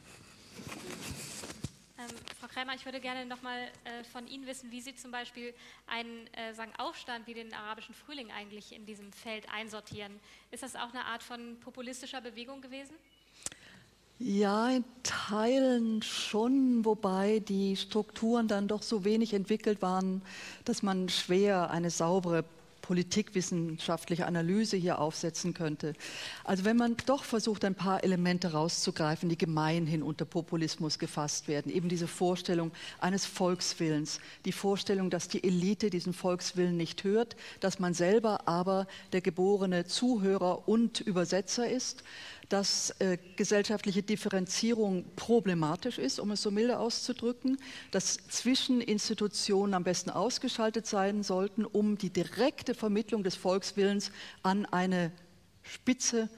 Krämer, 2.57 2.75
ich 2.75 2.87
würde 2.87 3.01
gerne 3.01 3.27
noch 3.27 3.43
mal 3.43 3.69
äh, 3.85 4.03
von 4.05 4.27
Ihnen 4.27 4.47
wissen, 4.47 4.71
wie 4.71 4.81
Sie 4.81 4.95
zum 4.95 5.11
Beispiel 5.11 5.53
einen 5.87 6.27
äh, 6.29 6.55
sagen 6.55 6.73
Aufstand 6.79 7.27
wie 7.27 7.35
den 7.35 7.53
arabischen 7.53 7.95
Frühling 7.95 8.33
eigentlich 8.33 8.75
in 8.75 8.87
diesem 8.87 9.13
Feld 9.13 9.47
einsortieren. 9.53 10.19
Ist 10.51 10.63
das 10.63 10.75
auch 10.75 10.89
eine 10.89 11.05
Art 11.05 11.23
von 11.23 11.61
populistischer 11.61 12.23
Bewegung 12.23 12.63
gewesen? 12.63 12.97
Ja, 14.19 14.71
in 14.71 14.85
Teilen 15.03 16.01
schon, 16.01 16.87
wobei 16.87 17.41
die 17.41 17.77
Strukturen 17.77 18.49
dann 18.49 18.67
doch 18.67 18.83
so 18.83 19.05
wenig 19.05 19.35
entwickelt 19.35 19.83
waren, 19.83 20.23
dass 20.65 20.83
man 20.83 21.11
schwer 21.11 21.71
eine 21.71 21.91
saubere 21.91 22.43
politikwissenschaftliche 22.81 24.27
Analyse 24.27 24.77
hier 24.77 25.01
aufsetzen 25.01 25.55
könnte. 25.55 25.93
Also 26.45 26.65
wenn 26.65 26.77
man 26.77 26.97
doch 27.07 27.25
versucht, 27.25 27.65
ein 27.65 27.75
paar 27.75 28.05
Elemente 28.05 28.53
rauszugreifen, 28.53 29.29
die 29.29 29.37
gemeinhin 29.37 30.05
unter 30.05 30.25
Populismus 30.25 31.01
gefasst 31.01 31.49
werden, 31.49 31.73
eben 31.73 31.89
diese 31.89 32.07
Vorstellung 32.07 32.71
eines 33.01 33.27
Volkswillens, 33.27 34.21
die 34.45 34.53
Vorstellung, 34.53 35.11
dass 35.11 35.27
die 35.27 35.43
Elite 35.43 35.91
diesen 35.91 36.13
Volkswillen 36.13 36.77
nicht 36.77 37.03
hört, 37.03 37.37
dass 37.59 37.81
man 37.81 37.93
selber 37.93 38.47
aber 38.47 38.87
der 39.13 39.21
geborene 39.21 39.85
Zuhörer 39.87 40.69
und 40.69 41.01
Übersetzer 41.01 41.69
ist, 41.69 42.05
dass 42.49 42.91
äh, 43.01 43.19
gesellschaftliche 43.37 44.03
Differenzierung 44.03 45.05
problematisch 45.17 45.99
ist, 45.99 46.21
um 46.21 46.31
es 46.31 46.43
so 46.43 46.51
milde 46.51 46.79
auszudrücken, 46.79 47.59
dass 47.91 48.19
Zwischeninstitutionen 48.29 49.75
am 49.75 49.85
besten 49.85 50.11
ausgeschaltet 50.11 50.87
sein 50.87 51.23
sollten, 51.23 51.65
um 51.65 51.99
die 51.99 52.11
direkte 52.11 52.75
Vermittlung 52.75 53.25
des 53.25 53.35
Volkswillens 53.35 54.13
an 54.43 54.67
eine 54.67 55.11
Spitze 55.63 56.29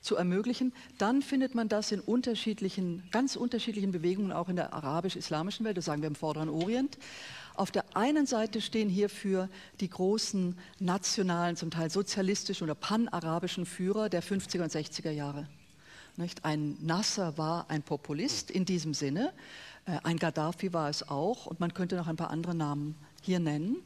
zu 0.00 0.16
ermöglichen, 0.16 0.72
dann 0.96 1.22
findet 1.22 1.54
man 1.54 1.68
das 1.68 1.92
in 1.92 2.00
unterschiedlichen, 2.00 3.02
ganz 3.10 3.36
unterschiedlichen 3.36 3.92
Bewegungen, 3.92 4.32
auch 4.32 4.48
in 4.48 4.56
der 4.56 4.72
arabisch-islamischen 4.72 5.66
Welt, 5.66 5.76
das 5.76 5.86
sagen 5.86 6.02
wir 6.02 6.06
im 6.06 6.14
Vorderen 6.14 6.48
Orient. 6.48 6.98
Auf 7.54 7.72
der 7.72 7.84
einen 7.96 8.24
Seite 8.24 8.60
stehen 8.60 8.88
hierfür 8.88 9.48
die 9.80 9.90
großen 9.90 10.56
nationalen, 10.78 11.56
zum 11.56 11.70
Teil 11.70 11.90
sozialistischen 11.90 12.64
oder 12.64 12.76
panarabischen 12.76 13.66
Führer 13.66 14.08
der 14.08 14.22
50er 14.22 14.62
und 14.62 14.72
60er 14.72 15.10
Jahre. 15.10 15.48
Nicht? 16.18 16.44
Ein 16.44 16.76
Nasser 16.80 17.38
war 17.38 17.70
ein 17.70 17.82
Populist 17.82 18.50
in 18.50 18.64
diesem 18.64 18.92
Sinne, 18.92 19.32
äh, 19.86 19.98
ein 20.02 20.16
Gaddafi 20.18 20.72
war 20.72 20.90
es 20.90 21.08
auch 21.08 21.46
und 21.46 21.60
man 21.60 21.72
könnte 21.72 21.94
noch 21.94 22.08
ein 22.08 22.16
paar 22.16 22.30
andere 22.30 22.56
Namen 22.56 22.96
hier 23.22 23.38
nennen. 23.38 23.76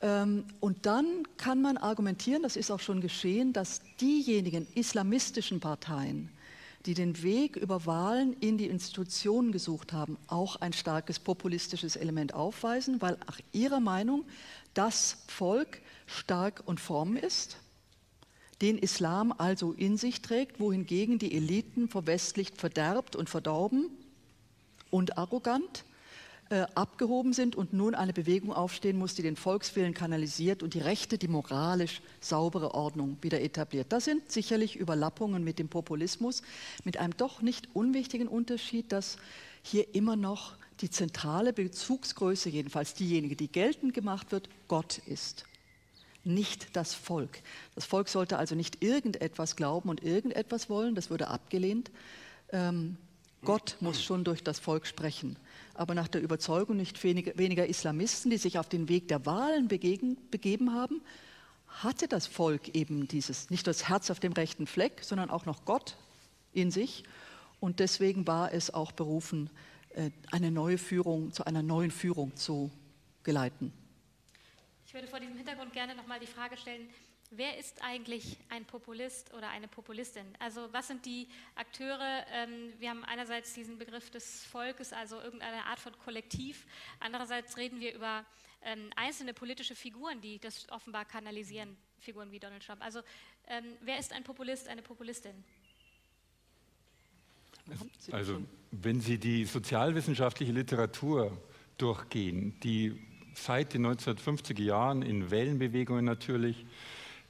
Ähm, 0.00 0.44
und 0.60 0.86
dann 0.86 1.24
kann 1.38 1.60
man 1.60 1.76
argumentieren, 1.76 2.44
das 2.44 2.54
ist 2.54 2.70
auch 2.70 2.78
schon 2.78 3.00
geschehen, 3.00 3.52
dass 3.52 3.80
diejenigen 4.00 4.68
islamistischen 4.76 5.58
Parteien, 5.58 6.30
die 6.84 6.94
den 6.94 7.20
Weg 7.24 7.56
über 7.56 7.84
Wahlen 7.84 8.34
in 8.38 8.58
die 8.58 8.68
Institutionen 8.68 9.50
gesucht 9.50 9.92
haben, 9.92 10.18
auch 10.28 10.54
ein 10.60 10.72
starkes 10.72 11.18
populistisches 11.18 11.96
Element 11.96 12.32
aufweisen, 12.32 13.02
weil 13.02 13.18
nach 13.26 13.40
ihrer 13.50 13.80
Meinung 13.80 14.24
das 14.74 15.24
Volk 15.26 15.80
stark 16.06 16.62
und 16.64 16.78
fromm 16.78 17.16
ist 17.16 17.56
den 18.62 18.78
Islam 18.78 19.32
also 19.36 19.72
in 19.72 19.96
sich 19.96 20.22
trägt, 20.22 20.60
wohingegen 20.60 21.18
die 21.18 21.34
Eliten 21.34 21.88
verwestlicht, 21.88 22.58
verderbt 22.58 23.16
und 23.16 23.28
verdorben 23.28 23.90
und 24.90 25.18
arrogant 25.18 25.84
äh, 26.48 26.64
abgehoben 26.74 27.32
sind 27.32 27.56
und 27.56 27.72
nun 27.72 27.94
eine 27.94 28.12
Bewegung 28.12 28.52
aufstehen 28.52 28.98
muss, 28.98 29.14
die 29.14 29.22
den 29.22 29.36
Volkswillen 29.36 29.94
kanalisiert 29.94 30.62
und 30.62 30.74
die 30.74 30.80
rechte, 30.80 31.18
die 31.18 31.28
moralisch 31.28 32.00
saubere 32.20 32.72
Ordnung 32.72 33.18
wieder 33.20 33.40
etabliert. 33.40 33.88
Das 33.90 34.04
sind 34.04 34.30
sicherlich 34.30 34.76
Überlappungen 34.76 35.42
mit 35.44 35.58
dem 35.58 35.68
Populismus, 35.68 36.42
mit 36.84 36.98
einem 36.98 37.16
doch 37.16 37.42
nicht 37.42 37.68
unwichtigen 37.74 38.28
Unterschied, 38.28 38.92
dass 38.92 39.18
hier 39.62 39.94
immer 39.94 40.16
noch 40.16 40.54
die 40.80 40.90
zentrale 40.90 41.52
Bezugsgröße, 41.52 42.48
jedenfalls 42.48 42.94
diejenige, 42.94 43.34
die 43.34 43.48
geltend 43.48 43.92
gemacht 43.92 44.30
wird, 44.30 44.48
Gott 44.68 44.98
ist 45.06 45.46
nicht 46.26 46.76
das 46.76 46.94
Volk. 46.94 47.42
Das 47.74 47.84
Volk 47.84 48.08
sollte 48.08 48.38
also 48.38 48.54
nicht 48.54 48.82
irgendetwas 48.82 49.56
glauben 49.56 49.88
und 49.88 50.02
irgendetwas 50.02 50.68
wollen, 50.68 50.94
das 50.94 51.10
würde 51.10 51.28
abgelehnt. 51.28 51.90
Ähm, 52.50 52.96
Gott 53.44 53.76
muss 53.80 54.02
schon 54.02 54.24
durch 54.24 54.42
das 54.42 54.58
Volk 54.58 54.86
sprechen. 54.86 55.38
Aber 55.74 55.94
nach 55.94 56.08
der 56.08 56.22
Überzeugung 56.22 56.76
nicht 56.76 57.02
weniger, 57.04 57.36
weniger 57.38 57.66
Islamisten, 57.66 58.30
die 58.30 58.38
sich 58.38 58.58
auf 58.58 58.68
den 58.68 58.88
Weg 58.88 59.08
der 59.08 59.24
Wahlen 59.24 59.68
begegen, 59.68 60.16
begeben 60.30 60.74
haben, 60.74 61.02
hatte 61.68 62.08
das 62.08 62.26
Volk 62.26 62.74
eben 62.74 63.06
dieses, 63.06 63.50
nicht 63.50 63.66
das 63.66 63.88
Herz 63.88 64.10
auf 64.10 64.18
dem 64.18 64.32
rechten 64.32 64.66
Fleck, 64.66 65.00
sondern 65.02 65.30
auch 65.30 65.46
noch 65.46 65.64
Gott 65.64 65.96
in 66.52 66.70
sich. 66.70 67.04
Und 67.60 67.78
deswegen 67.80 68.26
war 68.26 68.52
es 68.52 68.72
auch 68.72 68.92
berufen, 68.92 69.50
äh, 69.90 70.10
eine 70.32 70.50
neue 70.50 70.78
Führung, 70.78 71.32
zu 71.32 71.46
einer 71.46 71.62
neuen 71.62 71.90
Führung 71.90 72.34
zu 72.34 72.70
geleiten 73.22 73.72
würde 74.96 75.08
vor 75.08 75.20
diesem 75.20 75.36
Hintergrund 75.36 75.74
gerne 75.74 75.94
nochmal 75.94 76.18
die 76.18 76.26
Frage 76.26 76.56
stellen, 76.56 76.88
wer 77.30 77.58
ist 77.58 77.82
eigentlich 77.82 78.38
ein 78.48 78.64
Populist 78.64 79.34
oder 79.34 79.50
eine 79.50 79.68
Populistin? 79.68 80.24
Also 80.38 80.72
was 80.72 80.88
sind 80.88 81.04
die 81.04 81.28
Akteure? 81.54 82.24
Ähm, 82.32 82.72
wir 82.78 82.88
haben 82.88 83.04
einerseits 83.04 83.52
diesen 83.52 83.76
Begriff 83.76 84.08
des 84.08 84.46
Volkes, 84.46 84.94
also 84.94 85.20
irgendeine 85.20 85.66
Art 85.66 85.80
von 85.80 85.92
Kollektiv. 85.98 86.64
Andererseits 86.98 87.58
reden 87.58 87.78
wir 87.78 87.94
über 87.94 88.24
ähm, 88.62 88.88
einzelne 88.96 89.34
politische 89.34 89.74
Figuren, 89.74 90.22
die 90.22 90.38
das 90.38 90.66
offenbar 90.70 91.04
kanalisieren, 91.04 91.76
Figuren 91.98 92.32
wie 92.32 92.38
Donald 92.38 92.64
Trump. 92.64 92.82
Also 92.82 93.00
ähm, 93.48 93.64
wer 93.82 93.98
ist 93.98 94.14
ein 94.14 94.24
Populist, 94.24 94.66
eine 94.66 94.80
Populistin? 94.80 95.44
Also 98.12 98.40
wenn 98.70 99.02
Sie 99.02 99.18
die 99.18 99.44
sozialwissenschaftliche 99.44 100.52
Literatur 100.52 101.36
durchgehen, 101.76 102.58
die 102.60 103.15
seit 103.36 103.74
den 103.74 103.86
1950er 103.86 104.62
Jahren 104.62 105.02
in 105.02 105.30
Wellenbewegungen 105.30 106.04
natürlich 106.04 106.66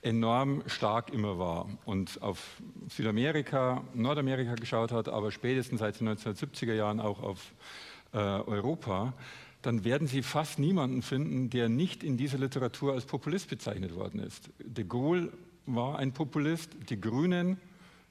enorm 0.02 0.62
stark 0.66 1.12
immer 1.12 1.38
war 1.38 1.68
und 1.84 2.22
auf 2.22 2.62
Südamerika, 2.88 3.82
Nordamerika 3.94 4.54
geschaut 4.54 4.92
hat, 4.92 5.08
aber 5.08 5.32
spätestens 5.32 5.80
seit 5.80 6.00
den 6.00 6.08
1970er 6.08 6.74
Jahren 6.74 7.00
auch 7.00 7.22
auf 7.22 7.52
äh, 8.12 8.18
Europa, 8.18 9.14
dann 9.62 9.84
werden 9.84 10.06
Sie 10.06 10.22
fast 10.22 10.60
niemanden 10.60 11.02
finden, 11.02 11.50
der 11.50 11.68
nicht 11.68 12.04
in 12.04 12.16
dieser 12.16 12.38
Literatur 12.38 12.92
als 12.92 13.04
Populist 13.04 13.50
bezeichnet 13.50 13.96
worden 13.96 14.20
ist. 14.20 14.50
De 14.60 14.84
Gaulle 14.84 15.32
war 15.66 15.98
ein 15.98 16.12
Populist, 16.12 16.70
die 16.88 17.00
Grünen 17.00 17.58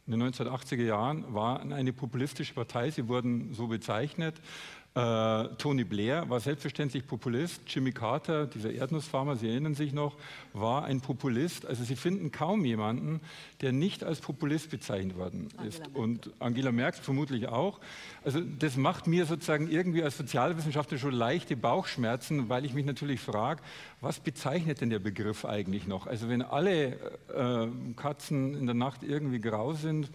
in 0.08 0.20
den 0.20 0.22
1980er 0.22 0.84
Jahren 0.84 1.34
waren 1.34 1.74
eine 1.74 1.94
populistische 1.94 2.54
Partei, 2.54 2.92
sie 2.92 3.08
wurden 3.08 3.54
so 3.54 3.68
bezeichnet. 3.68 4.36
Äh, 4.96 5.50
Tony 5.58 5.84
Blair 5.84 6.30
war 6.30 6.40
selbstverständlich 6.40 7.06
Populist. 7.06 7.62
Jimmy 7.68 7.92
Carter, 7.92 8.48
dieser 8.48 8.72
Erdnussfarmer, 8.72 9.36
Sie 9.36 9.50
erinnern 9.50 9.76
sich 9.76 9.92
noch, 9.92 10.16
war 10.54 10.86
ein 10.86 11.02
Populist. 11.02 11.66
Also 11.66 11.84
Sie 11.84 11.98
finden 11.98 12.32
kaum 12.32 12.64
jemanden, 12.64 13.20
der 13.60 13.74
nicht 13.74 14.06
als 14.06 14.22
Populist 14.22 14.70
bezeichnet 14.72 15.18
worden 15.18 15.50
ist. 15.68 15.82
Angela 15.82 16.00
Und 16.00 16.32
Angela 16.40 16.72
Merkel 16.72 17.04
vermutlich 17.04 17.50
auch. 17.50 17.82
Also 18.24 18.40
das 18.40 18.78
macht 18.78 19.06
mir 19.06 19.26
sozusagen 19.26 19.70
irgendwie 19.70 20.02
als 20.02 20.16
Sozialwissenschaftler 20.18 20.98
schon 20.98 21.14
leichte 21.14 21.58
Bauchschmerzen, 21.58 22.48
weil 22.48 22.64
ich 22.64 22.74
mich 22.74 22.86
natürlich 22.86 23.20
frage, 23.20 23.62
was 24.00 24.22
bezeichnet 24.22 24.80
denn 24.80 24.92
der 24.92 25.00
Begriff 25.00 25.44
eigentlich 25.44 25.88
noch? 25.88 26.08
Also 26.08 26.30
wenn 26.30 26.42
alle 26.42 26.94
äh, 27.36 27.68
Katzen 27.98 28.56
in 28.56 28.66
der 28.66 28.76
Nacht 28.76 29.04
irgendwie 29.04 29.42
grau 29.42 29.74
sind, 29.74 30.10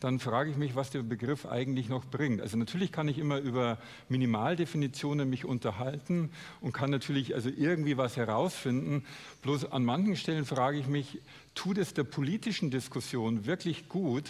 dann 0.00 0.18
frage 0.18 0.50
ich 0.50 0.56
mich, 0.56 0.74
was 0.74 0.90
der 0.90 1.02
Begriff 1.02 1.44
eigentlich 1.44 1.90
noch 1.90 2.06
bringt. 2.06 2.40
Also 2.40 2.56
natürlich 2.56 2.90
kann 2.90 3.06
ich 3.06 3.18
immer 3.18 3.38
über 3.38 3.78
Minimaldefinitionen 4.08 5.28
mich 5.28 5.44
unterhalten 5.44 6.30
und 6.62 6.72
kann 6.72 6.90
natürlich 6.90 7.34
also 7.34 7.50
irgendwie 7.50 7.98
was 7.98 8.16
herausfinden. 8.16 9.04
Bloß 9.42 9.70
an 9.70 9.84
manchen 9.84 10.16
Stellen 10.16 10.46
frage 10.46 10.78
ich 10.78 10.86
mich, 10.86 11.18
tut 11.54 11.76
es 11.76 11.92
der 11.92 12.04
politischen 12.04 12.70
Diskussion 12.70 13.44
wirklich 13.44 13.90
gut, 13.90 14.24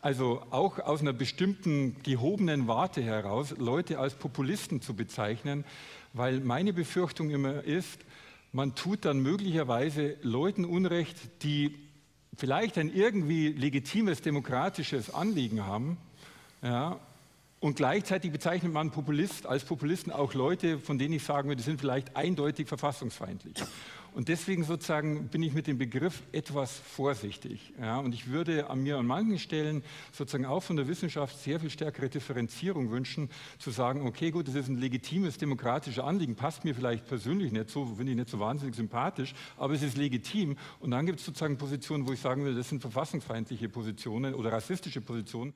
also 0.00 0.42
auch 0.50 0.78
aus 0.78 1.00
einer 1.00 1.12
bestimmten 1.12 2.02
gehobenen 2.02 2.66
Warte 2.66 3.02
heraus 3.02 3.54
Leute 3.58 3.98
als 3.98 4.14
Populisten 4.14 4.80
zu 4.80 4.94
bezeichnen, 4.94 5.64
weil 6.14 6.40
meine 6.40 6.72
Befürchtung 6.72 7.30
immer 7.30 7.62
ist, 7.62 8.00
man 8.52 8.74
tut 8.74 9.04
dann 9.04 9.20
möglicherweise 9.20 10.16
Leuten 10.22 10.64
Unrecht, 10.64 11.16
die 11.42 11.74
vielleicht 12.36 12.78
ein 12.78 12.92
irgendwie 12.94 13.48
legitimes 13.48 14.22
demokratisches 14.22 15.12
Anliegen 15.12 15.64
haben, 15.66 15.96
ja, 16.62 16.98
und 17.62 17.76
gleichzeitig 17.76 18.32
bezeichnet 18.32 18.72
man 18.72 18.90
Populist, 18.90 19.46
als 19.46 19.64
Populisten 19.64 20.12
auch 20.12 20.34
Leute, 20.34 20.80
von 20.80 20.98
denen 20.98 21.14
ich 21.14 21.22
sagen 21.22 21.48
würde, 21.48 21.58
die 21.58 21.62
sind 21.62 21.80
vielleicht 21.80 22.16
eindeutig 22.16 22.66
verfassungsfeindlich. 22.66 23.54
Und 24.14 24.28
deswegen 24.28 24.62
sozusagen 24.62 25.28
bin 25.28 25.42
ich 25.42 25.54
mit 25.54 25.66
dem 25.66 25.78
Begriff 25.78 26.22
etwas 26.32 26.78
vorsichtig. 26.78 27.72
Ja, 27.80 27.98
und 27.98 28.12
ich 28.12 28.28
würde 28.28 28.68
an 28.68 28.82
mir 28.82 28.98
an 28.98 29.06
manchen 29.06 29.38
Stellen 29.38 29.82
sozusagen 30.12 30.44
auch 30.44 30.62
von 30.62 30.76
der 30.76 30.86
Wissenschaft 30.86 31.38
sehr 31.38 31.58
viel 31.60 31.70
stärkere 31.70 32.10
Differenzierung 32.10 32.90
wünschen, 32.90 33.30
zu 33.58 33.70
sagen, 33.70 34.06
okay, 34.06 34.30
gut, 34.30 34.48
das 34.48 34.54
ist 34.54 34.68
ein 34.68 34.76
legitimes 34.76 35.38
demokratisches 35.38 36.04
Anliegen, 36.04 36.34
passt 36.34 36.64
mir 36.64 36.74
vielleicht 36.74 37.06
persönlich 37.06 37.52
nicht 37.52 37.70
so, 37.70 37.86
finde 37.86 38.12
ich 38.12 38.18
nicht 38.18 38.28
so 38.28 38.38
wahnsinnig 38.38 38.74
sympathisch, 38.74 39.34
aber 39.56 39.72
es 39.72 39.82
ist 39.82 39.96
legitim. 39.96 40.56
Und 40.80 40.90
dann 40.90 41.06
gibt 41.06 41.20
es 41.20 41.24
sozusagen 41.24 41.56
Positionen, 41.56 42.06
wo 42.06 42.12
ich 42.12 42.20
sagen 42.20 42.44
will, 42.44 42.54
das 42.54 42.68
sind 42.68 42.82
verfassungsfeindliche 42.82 43.70
Positionen 43.70 44.34
oder 44.34 44.52
rassistische 44.52 45.00
Positionen. 45.00 45.54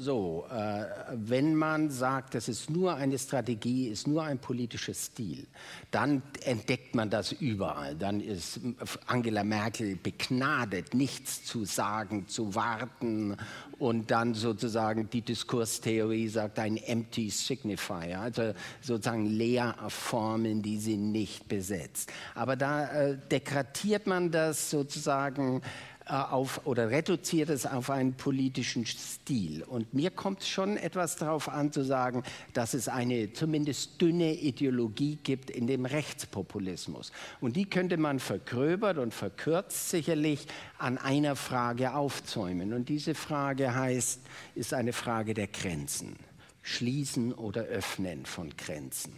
So, 0.00 0.46
äh, 0.48 0.84
wenn 1.12 1.56
man 1.56 1.90
sagt, 1.90 2.36
das 2.36 2.48
ist 2.48 2.70
nur 2.70 2.94
eine 2.94 3.18
Strategie, 3.18 3.88
ist 3.88 4.06
nur 4.06 4.22
ein 4.22 4.38
politisches 4.38 5.06
Stil, 5.06 5.44
dann 5.90 6.22
entdeckt 6.44 6.94
man 6.94 7.10
das 7.10 7.32
überall. 7.32 7.96
Dann 7.96 8.20
ist 8.20 8.60
Angela 9.06 9.42
Merkel 9.42 9.96
begnadet, 9.96 10.94
nichts 10.94 11.44
zu 11.44 11.64
sagen, 11.64 12.28
zu 12.28 12.54
warten 12.54 13.36
und 13.80 14.12
dann 14.12 14.34
sozusagen 14.34 15.10
die 15.10 15.22
Diskurstheorie 15.22 16.28
sagt 16.28 16.60
ein 16.60 16.76
empty 16.76 17.28
signifier, 17.30 18.20
also 18.20 18.52
sozusagen 18.80 19.26
Leerformen, 19.26 20.62
die 20.62 20.78
sie 20.78 20.96
nicht 20.96 21.48
besetzt. 21.48 22.12
Aber 22.36 22.54
da 22.54 22.86
äh, 22.86 23.18
dekratiert 23.30 24.06
man 24.06 24.30
das 24.30 24.70
sozusagen 24.70 25.60
auf 26.08 26.66
oder 26.66 26.90
reduziert 26.90 27.50
es 27.50 27.66
auf 27.66 27.90
einen 27.90 28.14
politischen 28.14 28.86
Stil. 28.86 29.62
Und 29.62 29.92
mir 29.92 30.10
kommt 30.10 30.42
schon 30.44 30.76
etwas 30.76 31.16
darauf 31.16 31.48
an 31.48 31.72
zu 31.72 31.84
sagen, 31.84 32.22
dass 32.54 32.74
es 32.74 32.88
eine 32.88 33.32
zumindest 33.32 34.00
dünne 34.00 34.34
Ideologie 34.34 35.18
gibt 35.22 35.50
in 35.50 35.66
dem 35.66 35.84
Rechtspopulismus. 35.84 37.12
Und 37.40 37.56
die 37.56 37.66
könnte 37.66 37.96
man 37.96 38.18
vergröbert 38.18 38.98
und 38.98 39.12
verkürzt 39.12 39.90
sicherlich 39.90 40.46
an 40.78 40.98
einer 40.98 41.36
Frage 41.36 41.94
aufzäumen. 41.94 42.72
Und 42.72 42.88
diese 42.88 43.14
Frage 43.14 43.74
heißt, 43.74 44.20
ist 44.54 44.74
eine 44.74 44.92
Frage 44.92 45.34
der 45.34 45.48
Grenzen. 45.48 46.16
Schließen 46.62 47.32
oder 47.32 47.62
Öffnen 47.62 48.26
von 48.26 48.54
Grenzen. 48.56 49.12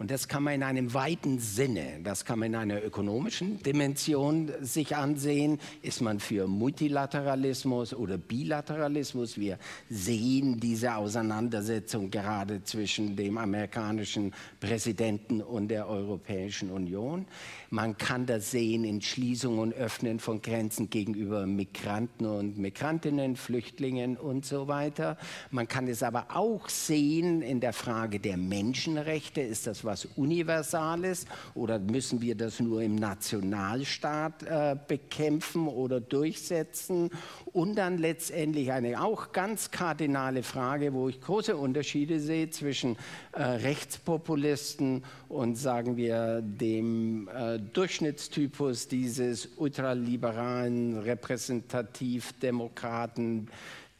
Und 0.00 0.10
das 0.10 0.26
kann 0.26 0.42
man 0.42 0.54
in 0.54 0.62
einem 0.64 0.92
weiten 0.92 1.38
Sinne, 1.38 2.00
das 2.02 2.24
kann 2.24 2.40
man 2.40 2.48
in 2.48 2.56
einer 2.56 2.82
ökonomischen 2.82 3.62
Dimension 3.62 4.50
sich 4.60 4.96
ansehen. 4.96 5.60
Ist 5.82 6.00
man 6.00 6.18
für 6.18 6.48
Multilateralismus 6.48 7.94
oder 7.94 8.18
Bilateralismus? 8.18 9.38
Wir 9.38 9.56
sehen 9.88 10.58
diese 10.58 10.96
Auseinandersetzung 10.96 12.10
gerade 12.10 12.64
zwischen 12.64 13.14
dem 13.14 13.38
amerikanischen 13.38 14.34
Präsidenten 14.58 15.40
und 15.40 15.68
der 15.68 15.88
Europäischen 15.88 16.70
Union. 16.70 17.26
Man 17.70 17.96
kann 17.96 18.26
das 18.26 18.50
sehen 18.50 18.82
in 18.82 19.00
Schließung 19.00 19.60
und 19.60 19.74
Öffnen 19.74 20.18
von 20.18 20.42
Grenzen 20.42 20.90
gegenüber 20.90 21.46
Migranten 21.46 22.26
und 22.26 22.58
Migrantinnen, 22.58 23.36
Flüchtlingen 23.36 24.16
und 24.16 24.44
so 24.44 24.66
weiter. 24.66 25.16
Man 25.52 25.68
kann 25.68 25.86
es 25.86 26.02
aber 26.02 26.26
auch 26.34 26.68
sehen, 26.68 27.42
in 27.42 27.60
der 27.60 27.72
Frage 27.72 28.18
der 28.18 28.36
Menschenrechte? 28.36 29.40
Ist 29.40 29.68
das 29.68 29.83
was 29.84 30.06
Universales 30.16 31.26
oder 31.54 31.78
müssen 31.78 32.20
wir 32.20 32.34
das 32.34 32.60
nur 32.60 32.82
im 32.82 32.94
Nationalstaat 32.94 34.42
äh, 34.42 34.76
bekämpfen 34.88 35.68
oder 35.68 36.00
durchsetzen? 36.00 37.10
Und 37.52 37.76
dann 37.76 37.98
letztendlich 37.98 38.72
eine 38.72 39.02
auch 39.02 39.32
ganz 39.32 39.70
kardinale 39.70 40.42
Frage, 40.42 40.92
wo 40.92 41.08
ich 41.08 41.20
große 41.20 41.56
Unterschiede 41.56 42.20
sehe 42.20 42.50
zwischen 42.50 42.96
äh, 43.32 43.42
Rechtspopulisten 43.42 45.04
und 45.28 45.56
sagen 45.56 45.96
wir 45.96 46.42
dem 46.42 47.28
äh, 47.28 47.58
Durchschnittstypus 47.58 48.88
dieses 48.88 49.48
ultraliberalen 49.56 50.98
Repräsentativdemokraten, 50.98 53.48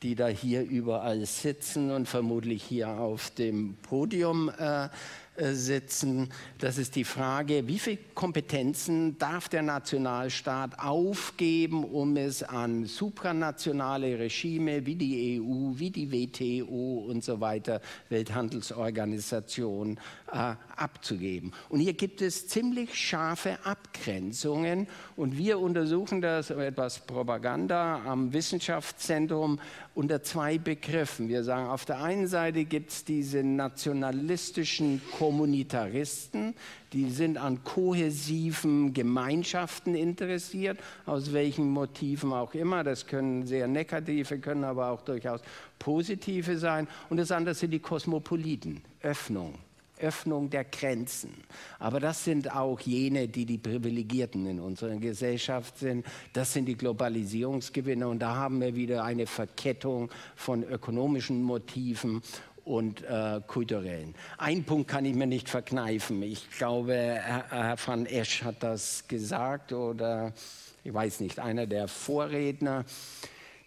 die 0.02 0.14
da 0.14 0.28
hier 0.28 0.62
überall 0.62 1.24
sitzen 1.24 1.90
und 1.90 2.06
vermutlich 2.06 2.62
hier 2.62 2.88
auf 2.88 3.30
dem 3.30 3.76
Podium 3.76 4.50
äh, 4.50 4.90
sitzen. 5.36 6.28
Das 6.58 6.78
ist 6.78 6.94
die 6.96 7.04
Frage, 7.04 7.66
wie 7.66 7.78
viele 7.78 7.98
Kompetenzen 8.14 9.18
darf 9.18 9.48
der 9.48 9.62
Nationalstaat 9.62 10.78
aufgeben, 10.78 11.84
um 11.84 12.16
es 12.16 12.42
an 12.42 12.86
supranationale 12.86 14.18
Regime 14.18 14.86
wie 14.86 14.94
die 14.94 15.40
EU, 15.40 15.72
wie 15.78 15.90
die 15.90 16.12
WTO 16.12 17.04
und 17.08 17.24
so 17.24 17.40
weiter, 17.40 17.80
Welthandelsorganisation, 18.08 19.98
äh, 20.32 20.54
abzugeben. 20.76 21.52
Und 21.68 21.80
hier 21.80 21.94
gibt 21.94 22.22
es 22.22 22.48
ziemlich 22.48 22.94
scharfe 22.94 23.58
Abgrenzungen 23.64 24.86
und 25.16 25.36
wir 25.36 25.58
untersuchen 25.58 26.20
das 26.20 26.50
etwas 26.50 27.00
Propaganda 27.00 28.02
am 28.04 28.32
Wissenschaftszentrum 28.32 29.58
unter 29.94 30.22
zwei 30.22 30.58
Begriffen. 30.58 31.28
Wir 31.28 31.44
sagen, 31.44 31.68
auf 31.68 31.84
der 31.84 32.02
einen 32.02 32.26
Seite 32.26 32.64
gibt 32.64 32.90
es 32.90 33.04
diese 33.04 33.44
nationalistischen 33.44 35.00
Kommunitaristen, 35.18 36.54
die 36.92 37.10
sind 37.10 37.38
an 37.38 37.62
kohäsiven 37.64 38.92
Gemeinschaften 38.92 39.94
interessiert, 39.94 40.78
aus 41.06 41.32
welchen 41.32 41.70
Motiven 41.70 42.32
auch 42.32 42.54
immer. 42.54 42.82
Das 42.84 43.06
können 43.06 43.46
sehr 43.46 43.68
negative, 43.68 44.38
können 44.38 44.64
aber 44.64 44.90
auch 44.90 45.02
durchaus 45.02 45.40
positive 45.78 46.58
sein. 46.58 46.88
Und 47.08 47.18
das 47.18 47.30
andere 47.30 47.54
sind 47.54 47.70
die 47.70 47.80
Kosmopoliten, 47.80 48.82
Öffnung. 49.00 49.54
Öffnung 50.00 50.50
der 50.50 50.64
Grenzen. 50.64 51.32
Aber 51.78 52.00
das 52.00 52.24
sind 52.24 52.54
auch 52.54 52.80
jene, 52.80 53.28
die 53.28 53.46
die 53.46 53.58
Privilegierten 53.58 54.46
in 54.46 54.60
unserer 54.60 54.96
Gesellschaft 54.96 55.78
sind. 55.78 56.04
Das 56.32 56.52
sind 56.52 56.66
die 56.66 56.76
Globalisierungsgewinner. 56.76 58.08
Und 58.08 58.20
da 58.20 58.34
haben 58.34 58.60
wir 58.60 58.74
wieder 58.74 59.04
eine 59.04 59.26
Verkettung 59.26 60.10
von 60.36 60.64
ökonomischen 60.64 61.42
Motiven 61.42 62.22
und 62.64 63.02
äh, 63.04 63.40
kulturellen. 63.46 64.14
Ein 64.38 64.64
Punkt 64.64 64.88
kann 64.88 65.04
ich 65.04 65.14
mir 65.14 65.26
nicht 65.26 65.48
verkneifen. 65.48 66.22
Ich 66.22 66.50
glaube, 66.50 66.94
Herr, 66.94 67.50
Herr 67.50 67.76
van 67.84 68.06
Esch 68.06 68.42
hat 68.42 68.62
das 68.62 69.06
gesagt 69.06 69.72
oder 69.72 70.32
ich 70.82 70.92
weiß 70.92 71.20
nicht, 71.20 71.38
einer 71.38 71.66
der 71.66 71.88
Vorredner, 71.88 72.84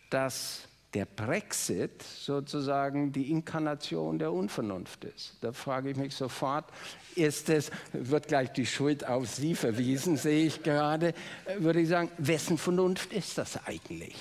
dass 0.09 0.66
der 0.97 1.05
Brexit 1.05 2.01
sozusagen 2.01 3.11
die 3.11 3.29
Inkarnation 3.29 4.17
der 4.17 4.33
Unvernunft 4.33 5.05
ist. 5.05 5.35
Da 5.41 5.51
frage 5.51 5.91
ich 5.91 5.95
mich 5.95 6.15
sofort, 6.15 6.65
ist 7.15 7.49
es, 7.49 7.69
wird 7.93 8.27
gleich 8.27 8.51
die 8.53 8.65
Schuld 8.65 9.05
auf 9.05 9.27
Sie 9.27 9.53
verwiesen, 9.53 10.17
sehe 10.17 10.47
ich 10.47 10.63
gerade, 10.63 11.13
würde 11.59 11.81
ich 11.81 11.89
sagen, 11.89 12.09
wessen 12.17 12.57
Vernunft 12.57 13.13
ist 13.13 13.37
das 13.37 13.63
eigentlich? 13.67 14.15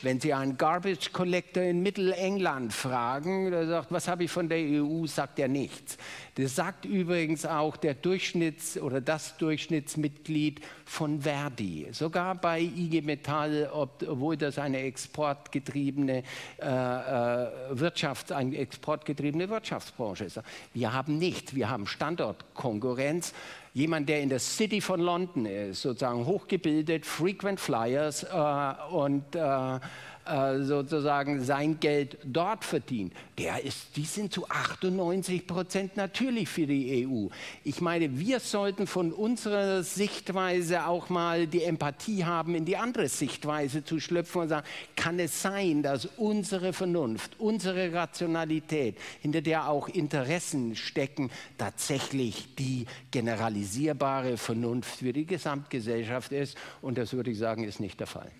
Wenn 0.00 0.20
Sie 0.20 0.32
einen 0.32 0.56
Garbage 0.56 1.12
Collector 1.12 1.62
in 1.62 1.82
Mittelengland 1.82 2.72
fragen, 2.72 3.50
der 3.50 3.66
sagt, 3.66 3.92
was 3.92 4.08
habe 4.08 4.24
ich 4.24 4.30
von 4.30 4.48
der 4.48 4.58
EU, 4.58 5.06
sagt 5.06 5.38
er 5.38 5.48
nichts. 5.48 5.98
Das 6.34 6.56
sagt 6.56 6.86
übrigens 6.86 7.44
auch 7.44 7.76
der 7.76 7.94
Durchschnitts- 7.94 8.80
oder 8.80 9.02
das 9.02 9.36
Durchschnittsmitglied 9.36 10.62
von 10.86 11.20
Verdi. 11.20 11.88
Sogar 11.92 12.34
bei 12.36 12.60
IG 12.60 13.02
Metall, 13.02 13.68
obwohl 13.70 14.38
das 14.38 14.58
eine 14.58 14.78
exportgetriebene 14.78 16.22
äh, 16.58 16.64
äh, 16.64 17.48
Wirtschaft, 17.72 18.32
eine 18.32 18.56
exportgetriebene 18.56 19.50
Wirtschaftsbranche 19.50 20.24
ist. 20.24 20.40
Wir 20.72 20.94
haben 20.94 21.18
nicht, 21.18 21.54
wir 21.54 21.68
haben 21.68 21.86
Standortkonkurrenz. 21.86 23.34
Jemand, 23.74 24.08
der 24.08 24.20
in 24.20 24.28
der 24.28 24.38
City 24.38 24.80
von 24.82 25.00
London 25.00 25.46
ist, 25.46 25.82
sozusagen 25.82 26.26
hochgebildet, 26.26 27.06
Frequent 27.06 27.58
Flyers 27.58 28.22
äh, 28.22 28.94
und 28.94 29.34
äh, 29.34 29.80
äh, 30.24 30.62
sozusagen 30.62 31.42
sein 31.42 31.80
Geld 31.80 32.16
dort 32.24 32.64
verdient, 32.64 33.12
der 33.38 33.64
ist, 33.64 33.96
die 33.96 34.04
sind 34.04 34.32
zu 34.32 34.48
98 34.48 35.46
Prozent 35.46 35.96
natürlich 35.96 36.48
für 36.48 36.66
die 36.66 37.06
EU. 37.06 37.26
Ich 37.64 37.80
meine, 37.80 38.18
wir 38.18 38.38
sollten 38.38 38.86
von 38.86 39.12
unserer 39.12 39.82
Sichtweise 39.82 40.86
auch 40.86 41.08
mal 41.08 41.46
die 41.46 41.64
Empathie 41.64 42.24
haben, 42.24 42.54
in 42.54 42.64
die 42.64 42.76
andere 42.76 43.08
Sichtweise 43.08 43.84
zu 43.84 43.98
schlüpfen 43.98 44.42
und 44.42 44.48
sagen, 44.48 44.66
kann 44.94 45.18
es 45.18 45.42
sein, 45.42 45.82
dass 45.82 46.06
unsere 46.16 46.72
Vernunft, 46.72 47.40
unsere 47.40 47.92
Rationalität, 47.92 48.96
hinter 49.20 49.40
der 49.40 49.68
auch 49.68 49.88
Interessen 49.88 50.76
stecken, 50.76 51.30
tatsächlich 51.58 52.54
die 52.56 52.86
generalisierbare 53.10 54.36
Vernunft 54.36 54.96
für 54.96 55.12
die 55.12 55.26
Gesamtgesellschaft 55.26 56.32
ist? 56.32 56.56
Und 56.80 56.98
das 56.98 57.12
würde 57.12 57.30
ich 57.30 57.38
sagen, 57.38 57.64
ist 57.64 57.80
nicht 57.80 57.98
der 57.98 58.06
Fall. 58.06 58.30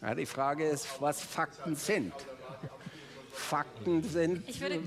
Ja, 0.00 0.14
die 0.14 0.26
Frage 0.26 0.66
ist, 0.66 1.00
was 1.00 1.22
Fakten 1.22 1.76
sind. 1.76 2.14
Fakten 3.32 4.02
sind. 4.02 4.48
Ich 4.48 4.60
würde, 4.60 4.82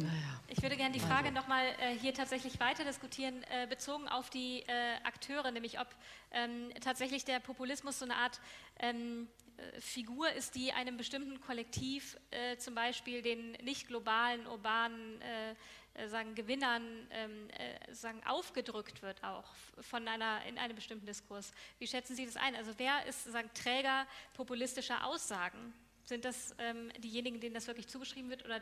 ich 0.47 0.61
würde 0.61 0.76
gerne 0.76 0.93
die 0.93 0.99
Frage 0.99 1.32
nochmal 1.32 1.66
äh, 1.80 1.97
hier 1.99 2.14
tatsächlich 2.14 2.59
weiter 2.59 2.84
diskutieren, 2.84 3.43
äh, 3.49 3.68
bezogen 3.68 4.07
auf 4.07 4.30
die 4.30 4.61
äh, 4.61 4.95
Akteure, 5.03 5.51
nämlich 5.51 5.80
ob 5.80 5.88
ähm, 6.32 6.70
tatsächlich 6.82 7.26
der 7.26 7.39
Populismus 7.39 7.99
so 7.99 8.05
eine 8.05 8.16
Art 8.16 8.39
ähm, 8.80 9.28
äh, 9.57 9.82
Figur 9.82 10.32
ist, 10.32 10.55
die 10.55 10.72
einem 10.72 10.97
bestimmten 10.97 11.41
Kollektiv, 11.41 12.18
äh, 12.32 12.57
zum 12.57 12.76
Beispiel 12.76 13.22
den 13.22 13.53
nicht 13.64 13.88
globalen, 13.88 14.45
urbanen 14.47 15.22
äh, 15.22 15.55
äh, 15.95 16.07
sagen, 16.07 16.33
Gewinnern 16.35 16.83
ähm, 17.11 17.49
äh, 17.49 17.93
sagen, 17.93 18.21
aufgedrückt 18.25 19.01
wird 19.01 19.23
auch 19.23 19.45
von 19.81 20.07
einer, 20.07 20.43
in 20.45 20.57
einem 20.57 20.75
bestimmten 20.75 21.05
Diskurs. 21.05 21.51
Wie 21.79 21.87
schätzen 21.87 22.15
Sie 22.15 22.25
das 22.25 22.35
ein? 22.35 22.55
Also 22.55 22.71
wer 22.77 23.05
ist 23.05 23.25
sagen, 23.25 23.49
Träger 23.53 24.07
populistischer 24.33 25.05
Aussagen? 25.05 25.73
Sind 26.05 26.25
das 26.25 26.55
ähm, 26.57 26.91
diejenigen, 26.97 27.39
denen 27.39 27.53
das 27.53 27.67
wirklich 27.67 27.87
zugeschrieben 27.87 28.29
wird 28.29 28.43
oder 28.45 28.61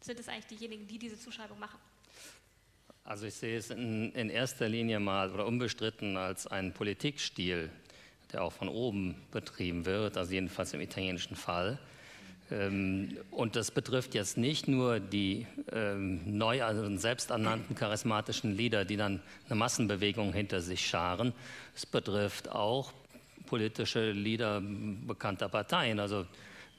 sind 0.00 0.20
es 0.20 0.28
eigentlich 0.28 0.46
diejenigen, 0.46 0.86
die 0.86 0.98
diese 0.98 1.18
Zuschreibung 1.18 1.58
machen? 1.58 1.78
Also 3.02 3.26
ich 3.26 3.34
sehe 3.34 3.58
es 3.58 3.70
in, 3.70 4.12
in 4.12 4.30
erster 4.30 4.68
Linie 4.68 4.98
mal 5.00 5.30
oder 5.30 5.46
unbestritten 5.46 6.16
als 6.16 6.46
einen 6.46 6.72
Politikstil, 6.72 7.70
der 8.32 8.42
auch 8.42 8.52
von 8.52 8.68
oben 8.68 9.20
betrieben 9.30 9.84
wird, 9.84 10.16
also 10.16 10.32
jedenfalls 10.32 10.72
im 10.72 10.80
italienischen 10.80 11.36
Fall. 11.36 11.78
Ähm, 12.54 13.18
und 13.30 13.56
das 13.56 13.70
betrifft 13.70 14.14
jetzt 14.14 14.38
nicht 14.38 14.68
nur 14.68 15.00
die 15.00 15.46
ähm, 15.72 16.20
neu 16.38 16.62
also 16.62 16.96
selbsternannten 16.96 17.74
charismatischen 17.74 18.56
Leader, 18.56 18.84
die 18.84 18.96
dann 18.96 19.20
eine 19.46 19.56
Massenbewegung 19.56 20.32
hinter 20.32 20.60
sich 20.60 20.86
scharen. 20.86 21.32
Es 21.74 21.84
betrifft 21.84 22.50
auch 22.50 22.92
politische 23.46 24.12
Leader 24.12 24.62
bekannter 24.62 25.48
Parteien. 25.48 25.98
Also 25.98 26.26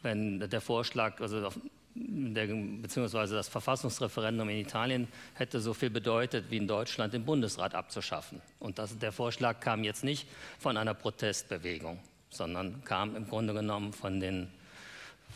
wenn 0.02 0.40
der 0.40 0.62
Vorschlag, 0.62 1.20
also 1.20 1.50
der, 1.96 2.48
beziehungsweise 2.48 3.36
das 3.36 3.48
Verfassungsreferendum 3.48 4.50
in 4.50 4.58
Italien 4.58 5.08
hätte 5.34 5.60
so 5.60 5.74
viel 5.74 5.90
bedeutet, 5.90 6.46
wie 6.50 6.58
in 6.58 6.68
Deutschland 6.68 7.14
den 7.14 7.26
Bundesrat 7.26 7.74
abzuschaffen. 7.76 8.42
Und 8.60 8.80
das, 8.80 8.98
der 8.98 9.12
Vorschlag 9.12 9.60
kam 9.60 9.84
jetzt 9.84 10.04
nicht 10.04 10.28
von 10.60 10.78
einer 10.78 10.94
Protestbewegung, 10.94 12.00
sondern 12.30 12.84
kam 12.84 13.16
im 13.16 13.28
Grunde 13.28 13.54
genommen 13.54 13.94
von 13.94 14.20
den 14.20 14.50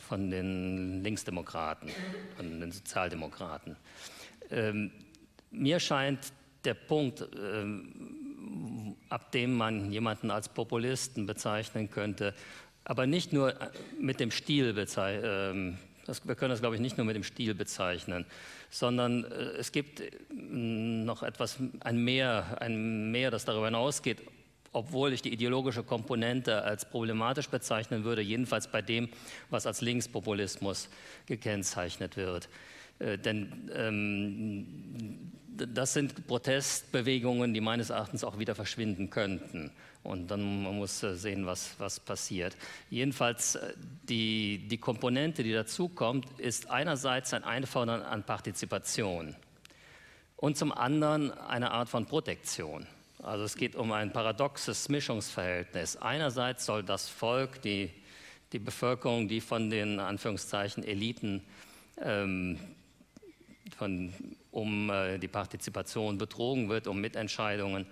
von 0.10 0.32
den 0.32 1.04
Linksdemokraten, 1.04 1.90
von 2.36 2.60
den 2.60 2.72
Sozialdemokraten. 2.72 3.76
Ähm, 4.50 4.92
mir 5.52 5.80
scheint 5.80 6.34
der 6.66 6.74
Punkt, 6.74 7.26
ähm, 7.38 8.96
ab 9.10 9.32
dem 9.32 9.56
man 9.56 9.92
jemanden 9.92 10.32
als 10.32 10.50
Populisten 10.50 11.28
bezeichnen 11.28 11.92
könnte, 11.92 12.34
aber 12.86 13.06
nicht 13.06 13.34
nur 13.34 13.54
mit 14.00 14.20
dem 14.20 14.32
Stil 14.32 14.74
bezeichnen, 14.74 15.78
äh, 16.08 16.14
wir 16.24 16.34
können 16.34 16.50
das, 16.50 16.60
glaube 16.60 16.74
ich, 16.74 16.82
nicht 16.82 16.98
nur 16.98 17.06
mit 17.06 17.16
dem 17.16 17.24
Stil 17.24 17.54
bezeichnen, 17.54 18.26
sondern 18.72 19.26
äh, 19.26 19.60
es 19.60 19.72
gibt 19.72 20.02
noch 20.32 21.22
etwas, 21.22 21.58
ein 21.82 22.04
Mehr, 22.04 22.58
ein 22.60 23.12
Mehr, 23.12 23.30
das 23.30 23.46
darüber 23.46 23.66
hinausgeht, 23.66 24.24
obwohl 24.72 25.14
ich 25.14 25.22
die 25.22 25.34
ideologische 25.34 25.84
Komponente 25.84 26.64
als 26.64 26.90
problematisch 26.90 27.50
bezeichnen 27.50 28.04
würde, 28.04 28.22
jedenfalls 28.22 28.68
bei 28.68 28.82
dem, 28.82 29.10
was 29.50 29.66
als 29.66 29.82
Linkspopulismus 29.82 30.90
gekennzeichnet 31.26 32.18
wird. 32.18 32.50
Äh, 33.00 33.18
denn 33.18 33.70
ähm, 33.74 35.32
das 35.68 35.94
sind 35.94 36.28
Protestbewegungen, 36.28 37.54
die 37.54 37.62
meines 37.62 37.90
Erachtens 37.90 38.24
auch 38.24 38.40
wieder 38.40 38.56
verschwinden 38.56 39.10
könnten. 39.10 39.72
Und 40.04 40.32
dann 40.32 40.64
man 40.64 40.78
muss 40.78 41.04
äh, 41.04 41.16
sehen, 41.16 41.46
was, 41.46 41.76
was 41.80 42.00
passiert. 42.00 42.56
Jedenfalls 42.90 43.56
äh, 43.56 43.74
die, 44.08 44.68
die 44.70 44.78
Komponente, 44.78 45.44
die 45.44 45.54
dazukommt, 45.54 46.40
ist 46.40 46.70
einerseits 46.70 47.34
ein 47.34 47.44
Einfordern 47.44 48.02
an 48.02 48.24
Partizipation 48.24 49.36
und 50.38 50.58
zum 50.58 50.72
anderen 50.72 51.32
eine 51.32 51.72
Art 51.72 51.90
von 51.90 52.06
Protektion. 52.06 52.88
Also 53.22 53.44
es 53.44 53.56
geht 53.56 53.76
um 53.76 53.92
ein 53.92 54.14
paradoxes 54.14 54.88
Mischungsverhältnis. 54.88 55.98
Einerseits 55.98 56.66
soll 56.66 56.84
das 56.84 57.10
Volk, 57.10 57.62
die, 57.62 57.92
die 58.54 58.60
Bevölkerung, 58.60 59.28
die 59.28 59.42
von 59.42 59.70
den 59.70 60.00
Anführungszeichen 60.00 60.86
Eliten 60.86 61.44
ähm, 62.02 62.58
von, 63.78 64.14
um 64.52 64.90
äh, 64.90 65.18
die 65.18 65.28
Partizipation 65.28 66.18
betrogen 66.18 66.70
wird, 66.70 66.88
um 66.88 67.02
Mitentscheidungen, 67.02 67.86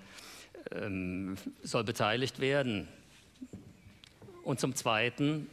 ähm, 0.71 1.35
soll 1.61 1.83
beteiligt 1.83 2.39
werden. 2.39 2.87
Und 4.43 4.61
zum 4.61 4.75
Zweiten 4.75 5.49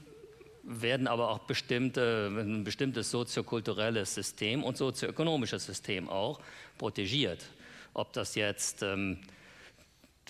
werden 0.63 1.09
aber 1.09 1.31
auch 1.31 1.41
bestimmte, 1.41 2.29
ein 2.29 2.63
bestimmtes 2.63 3.11
soziokulturelles 3.11 4.15
System 4.15 4.63
und 4.63 4.77
sozioökonomisches 4.77 5.67
System 5.67 6.09
auch 6.09 6.41
protegiert. 6.79 7.45
Ob 7.93 8.13
das 8.13 8.37
jetzt 8.37 8.83
ähm, 8.85 9.19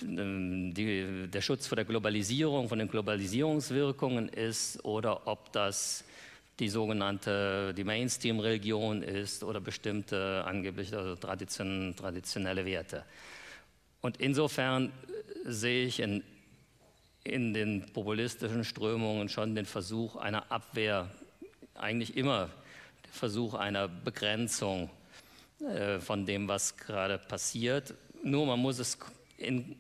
die, 0.01 1.29
der 1.29 1.41
Schutz 1.41 1.67
vor 1.67 1.77
der 1.77 1.85
Globalisierung, 1.85 2.69
von 2.69 2.79
den 2.79 2.89
Globalisierungswirkungen 2.89 4.29
ist 4.29 4.85
oder 4.85 5.27
ob 5.27 5.53
das 5.53 6.05
die 6.59 6.69
sogenannte 6.69 7.75
die 7.75 7.85
Mainstream-Religion 7.85 9.03
ist 9.03 9.43
oder 9.43 9.61
bestimmte 9.61 10.45
angeblich 10.47 10.95
also 10.95 11.17
tradition, 11.17 11.95
traditionelle 11.97 12.65
Werte. 12.65 13.05
Und 14.01 14.19
insofern 14.19 14.93
sehe 15.45 15.87
ich 15.87 16.01
in, 16.01 16.23
in 17.25 17.55
den 17.55 17.93
populistischen 17.93 18.65
Strömungen 18.65 19.29
schon 19.29 19.55
den 19.55 19.67
Versuch 19.67 20.17
einer 20.17 20.51
Abwehr, 20.53 21.11
eigentlich 21.75 22.17
immer 22.17 22.51
der 23.05 23.13
Versuch 23.13 23.55
einer 23.55 23.89
Begrenzung 23.89 24.91
äh, 25.61 25.99
von 25.99 26.27
dem, 26.27 26.47
was 26.47 26.77
gerade 26.77 27.19
passiert. 27.19 27.95
Nur 28.23 28.47
man 28.47 28.61
muss 28.61 28.79
es 28.79 28.97
in, 29.39 29.77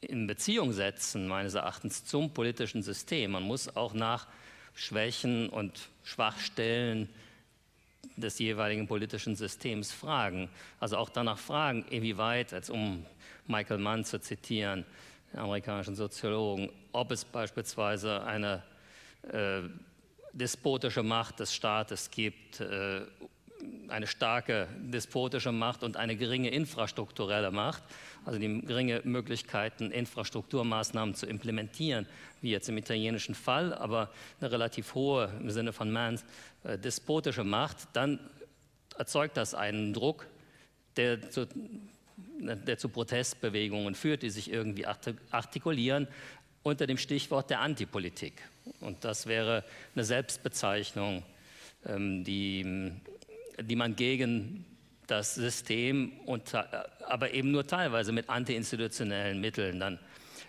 in 0.00 0.26
Beziehung 0.26 0.72
setzen, 0.72 1.28
meines 1.28 1.54
Erachtens, 1.54 2.04
zum 2.04 2.32
politischen 2.32 2.82
System. 2.82 3.32
Man 3.32 3.42
muss 3.42 3.74
auch 3.76 3.92
nach 3.92 4.26
Schwächen 4.74 5.48
und 5.48 5.88
Schwachstellen 6.04 7.08
des 8.16 8.38
jeweiligen 8.38 8.86
politischen 8.86 9.36
Systems 9.36 9.92
fragen. 9.92 10.48
Also 10.78 10.96
auch 10.96 11.10
danach 11.10 11.38
fragen, 11.38 11.84
inwieweit, 11.90 12.52
als 12.52 12.70
um 12.70 13.04
Michael 13.46 13.78
Mann 13.78 14.04
zu 14.04 14.20
zitieren, 14.20 14.84
den 15.32 15.40
amerikanischen 15.40 15.94
Soziologen, 15.94 16.70
ob 16.92 17.10
es 17.10 17.24
beispielsweise 17.24 18.22
eine 18.24 18.62
äh, 19.32 19.62
despotische 20.32 21.02
Macht 21.02 21.40
des 21.40 21.54
Staates 21.54 22.10
gibt, 22.10 22.60
äh, 22.60 23.02
eine 23.88 24.06
starke 24.06 24.68
despotische 24.78 25.52
Macht 25.52 25.82
und 25.82 25.96
eine 25.96 26.16
geringe 26.16 26.50
infrastrukturelle 26.50 27.50
Macht, 27.50 27.82
also 28.24 28.38
die 28.38 28.60
geringe 28.62 29.00
Möglichkeiten, 29.04 29.90
Infrastrukturmaßnahmen 29.90 31.14
zu 31.14 31.26
implementieren, 31.26 32.06
wie 32.40 32.50
jetzt 32.50 32.68
im 32.68 32.78
italienischen 32.78 33.34
Fall, 33.34 33.74
aber 33.74 34.10
eine 34.40 34.50
relativ 34.52 34.94
hohe 34.94 35.32
im 35.40 35.50
Sinne 35.50 35.72
von 35.72 35.90
Manns 35.90 36.24
äh, 36.64 36.78
despotische 36.78 37.44
Macht, 37.44 37.78
dann 37.92 38.20
erzeugt 38.96 39.36
das 39.36 39.54
einen 39.54 39.92
Druck, 39.92 40.26
der 40.96 41.30
zu, 41.30 41.46
der 42.38 42.78
zu 42.78 42.88
Protestbewegungen 42.88 43.94
führt, 43.94 44.22
die 44.22 44.30
sich 44.30 44.50
irgendwie 44.52 44.86
artikulieren 44.86 46.08
unter 46.62 46.86
dem 46.86 46.98
Stichwort 46.98 47.50
der 47.50 47.60
Antipolitik. 47.60 48.42
Und 48.80 49.04
das 49.04 49.26
wäre 49.26 49.64
eine 49.94 50.04
Selbstbezeichnung, 50.04 51.22
ähm, 51.86 52.24
die, 52.24 52.92
die 53.62 53.76
man 53.76 53.96
gegen 53.96 54.64
das 55.06 55.34
System, 55.34 56.12
und, 56.26 56.54
aber 56.54 57.32
eben 57.32 57.50
nur 57.50 57.66
teilweise 57.66 58.12
mit 58.12 58.28
antiinstitutionellen 58.28 59.40
Mitteln 59.40 59.80
dann 59.80 59.98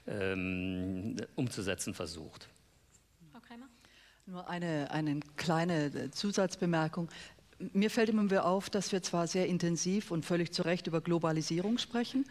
ähm, 0.07 1.17
umzusetzen 1.35 1.93
versucht. 1.93 2.47
Frau 3.31 3.39
Kreimer? 3.39 3.67
Nur 4.27 4.47
eine, 4.49 4.91
eine 4.91 5.19
kleine 5.35 6.11
Zusatzbemerkung. 6.11 7.09
Mir 7.73 7.89
fällt 7.89 8.09
immer 8.09 8.23
wieder 8.23 8.45
auf, 8.45 8.69
dass 8.69 8.91
wir 8.91 9.01
zwar 9.03 9.27
sehr 9.27 9.47
intensiv 9.47 10.11
und 10.11 10.25
völlig 10.25 10.51
zu 10.51 10.63
Recht 10.63 10.88
über 10.88 11.01
Globalisierung 11.01 11.77
sprechen, 11.77 12.25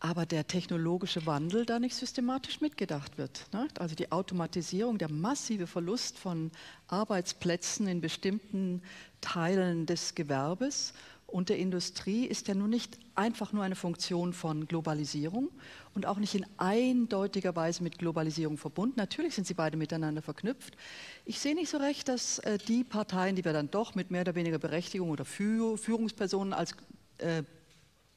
aber 0.00 0.26
der 0.26 0.46
technologische 0.46 1.26
Wandel 1.26 1.64
da 1.64 1.78
nicht 1.78 1.94
systematisch 1.94 2.60
mitgedacht 2.60 3.18
wird. 3.18 3.46
Ne? 3.52 3.68
Also 3.78 3.94
die 3.94 4.12
Automatisierung, 4.12 4.98
der 4.98 5.10
massive 5.10 5.66
Verlust 5.66 6.18
von 6.18 6.50
Arbeitsplätzen 6.88 7.88
in 7.88 8.00
bestimmten 8.00 8.82
Teilen 9.20 9.86
des 9.86 10.14
Gewerbes 10.14 10.92
und 11.26 11.48
der 11.48 11.58
Industrie 11.58 12.24
ist 12.24 12.46
ja 12.46 12.54
nun 12.54 12.70
nicht 12.70 12.98
einfach 13.16 13.52
nur 13.52 13.64
eine 13.64 13.74
Funktion 13.74 14.32
von 14.32 14.68
Globalisierung 14.68 15.50
und 15.94 16.06
auch 16.06 16.18
nicht 16.18 16.34
in 16.34 16.46
eindeutiger 16.56 17.56
Weise 17.56 17.82
mit 17.82 17.98
Globalisierung 17.98 18.58
verbunden. 18.58 18.94
Natürlich 18.96 19.34
sind 19.34 19.46
sie 19.46 19.54
beide 19.54 19.76
miteinander 19.76 20.22
verknüpft. 20.22 20.76
Ich 21.24 21.40
sehe 21.40 21.54
nicht 21.56 21.68
so 21.68 21.78
recht, 21.78 22.08
dass 22.08 22.38
äh, 22.40 22.58
die 22.58 22.84
Parteien, 22.84 23.34
die 23.34 23.44
wir 23.44 23.52
dann 23.52 23.70
doch 23.70 23.94
mit 23.96 24.10
mehr 24.10 24.20
oder 24.20 24.36
weniger 24.36 24.58
Berechtigung 24.58 25.10
oder 25.10 25.24
Führungspersonen 25.24 26.52
als 26.52 26.76
äh, 27.18 27.42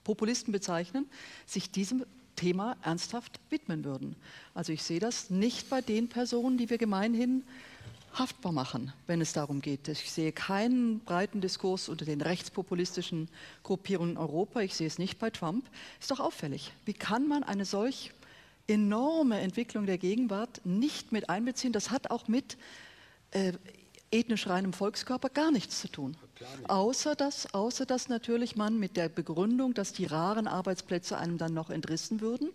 Populisten 0.09 0.51
bezeichnen, 0.51 1.05
sich 1.45 1.69
diesem 1.69 2.03
Thema 2.35 2.75
ernsthaft 2.81 3.39
widmen 3.51 3.83
würden. 3.83 4.15
Also 4.55 4.73
ich 4.73 4.81
sehe 4.81 4.99
das 4.99 5.29
nicht 5.29 5.69
bei 5.69 5.81
den 5.81 6.09
Personen, 6.09 6.57
die 6.57 6.71
wir 6.71 6.79
gemeinhin 6.79 7.43
haftbar 8.15 8.51
machen, 8.51 8.91
wenn 9.05 9.21
es 9.21 9.33
darum 9.33 9.61
geht. 9.61 9.87
Ich 9.87 10.11
sehe 10.11 10.31
keinen 10.31 11.01
breiten 11.01 11.41
Diskurs 11.41 11.89
unter 11.89 12.05
den 12.05 12.21
rechtspopulistischen 12.21 13.29
Gruppierungen 13.61 14.13
in 14.13 14.17
Europa. 14.17 14.61
Ich 14.61 14.73
sehe 14.73 14.87
es 14.87 14.97
nicht 14.97 15.19
bei 15.19 15.29
Trump. 15.29 15.69
Ist 15.99 16.09
doch 16.09 16.19
auffällig. 16.19 16.73
Wie 16.85 16.93
kann 16.93 17.27
man 17.27 17.43
eine 17.43 17.65
solch 17.65 18.11
enorme 18.65 19.39
Entwicklung 19.41 19.85
der 19.85 19.99
Gegenwart 19.99 20.65
nicht 20.65 21.11
mit 21.11 21.29
einbeziehen? 21.29 21.71
Das 21.71 21.91
hat 21.91 22.09
auch 22.09 22.27
mit 22.27 22.57
äh, 23.29 23.53
ethnisch 24.09 24.47
reinem 24.47 24.73
Volkskörper 24.73 25.29
gar 25.29 25.51
nichts 25.51 25.81
zu 25.81 25.87
tun. 25.87 26.17
Außer 26.67 27.15
dass, 27.15 27.53
außer 27.53 27.85
dass 27.85 28.09
natürlich 28.09 28.55
man 28.55 28.79
mit 28.79 28.97
der 28.97 29.09
Begründung, 29.09 29.73
dass 29.73 29.93
die 29.93 30.05
raren 30.05 30.47
Arbeitsplätze 30.47 31.17
einem 31.17 31.37
dann 31.37 31.53
noch 31.53 31.69
entrissen 31.69 32.21
würden, 32.21 32.49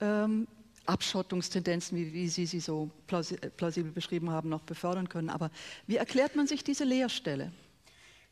ähm, 0.00 0.46
Abschottungstendenzen, 0.86 1.98
wie, 1.98 2.12
wie, 2.14 2.28
Sie 2.28 2.46
sie 2.46 2.60
so 2.60 2.90
plausibel 3.06 3.92
beschrieben 3.92 4.30
haben, 4.30 4.48
noch 4.48 4.62
befördern 4.62 5.08
können. 5.08 5.28
Aber 5.28 5.50
wie 5.86 5.96
erklärt 5.96 6.34
man 6.34 6.46
sich 6.46 6.64
diese 6.64 6.84
Leerstelle? 6.84 7.52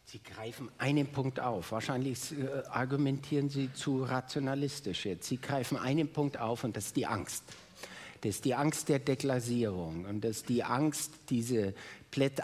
Sie 0.07 0.23
greifen 0.23 0.71
einen 0.79 1.07
Punkt 1.09 1.41
auf. 1.41 1.73
Wahrscheinlich 1.73 2.33
äh, 2.33 2.47
argumentieren 2.71 3.51
Sie 3.51 3.73
zu 3.73 4.05
rationalistisch 4.05 5.05
jetzt. 5.05 5.29
Sie 5.29 5.39
greifen 5.39 5.77
einen 5.77 6.09
Punkt 6.09 6.39
auf 6.39 6.65
und 6.65 6.77
das 6.77 6.87
ist 6.87 6.97
die 6.97 7.07
Angst. 7.07 7.43
Das 8.21 8.37
ist 8.37 8.45
die 8.45 8.55
Angst 8.55 8.89
der 8.89 9.01
Deklassierung 9.01 10.05
und 10.07 10.23
das 10.23 10.39
ist 10.39 10.49
die 10.49 10.65
Angst, 10.65 11.13
diese 11.29 11.75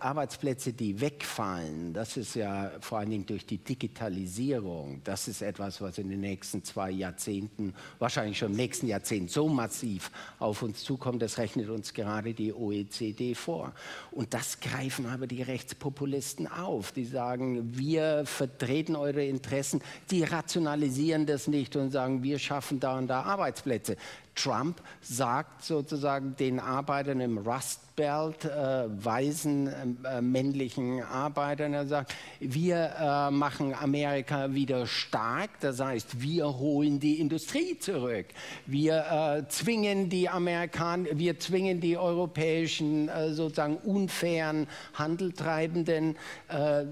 Arbeitsplätze, 0.01 0.73
die 0.73 1.01
wegfallen, 1.01 1.93
das 1.93 2.16
ist 2.16 2.35
ja 2.35 2.70
vor 2.81 2.99
allen 2.99 3.11
Dingen 3.11 3.27
durch 3.27 3.47
die 3.47 3.59
Digitalisierung, 3.59 5.01
das 5.05 5.28
ist 5.28 5.43
etwas, 5.43 5.81
was 5.81 5.99
in 5.99 6.09
den 6.09 6.20
nächsten 6.20 6.62
zwei 6.62 6.90
Jahrzehnten, 6.90 7.74
wahrscheinlich 7.99 8.39
schon 8.39 8.51
im 8.51 8.57
nächsten 8.57 8.86
Jahrzehnt 8.86 9.31
so 9.31 9.49
massiv 9.49 10.11
auf 10.39 10.62
uns 10.62 10.82
zukommt, 10.85 11.23
das 11.23 11.39
rechnet 11.39 11.70
uns 11.70 11.94
gerade 11.94 12.35
die 12.35 12.53
OECD 12.53 13.35
vor. 13.35 13.73
Und 14.11 14.35
das 14.35 14.61
greifen 14.61 15.07
aber 15.07 15.27
die 15.27 15.43
Rechtspopulisten 15.43 16.47
auf. 16.47 16.93
Die 16.93 17.05
sagen, 17.05 17.77
wir 17.77 18.24
vertreten 18.27 18.94
eure 18.94 19.24
Interessen, 19.24 19.81
die 20.11 20.23
rationalisieren 20.23 21.27
das 21.27 21.47
nicht 21.49 21.77
und 21.77 21.90
sagen, 21.90 22.23
wir 22.23 22.39
schaffen 22.39 22.78
da 22.78 22.99
und 22.99 23.09
da 23.09 23.23
Arbeitsplätze. 23.23 23.97
Trump 24.35 24.81
sagt 25.01 25.65
sozusagen 25.65 26.37
den 26.37 26.59
Arbeitern 26.61 27.21
im 27.21 27.39
Rust 27.39 27.81
Belt, 27.95 28.45
äh, 28.45 28.85
weißen 29.05 30.05
äh, 30.05 30.23
männlichen 30.23 31.03
Arbeitern, 31.03 31.75
er 31.75 31.87
sagt, 31.87 32.15
wir 32.41 32.95
äh, 32.99 33.31
machen 33.31 33.75
Amerika 33.75 34.55
wieder 34.55 34.87
stark, 34.87 35.51
das 35.61 35.81
heißt, 35.81 36.21
wir 36.21 36.59
holen 36.59 37.01
die 37.01 37.21
Industrie 37.21 37.79
zurück, 37.79 38.27
wir 38.67 39.05
äh, 39.45 39.49
zwingen 39.49 40.09
die 40.09 40.29
Amerikaner, 40.29 41.09
wir 41.13 41.39
zwingen 41.39 41.81
die 41.81 41.99
europäischen 41.99 43.09
äh, 43.09 43.33
sozusagen 43.35 43.77
unfairen 43.77 44.67
Handeltreibenden 44.95 46.17
äh, 46.49 46.85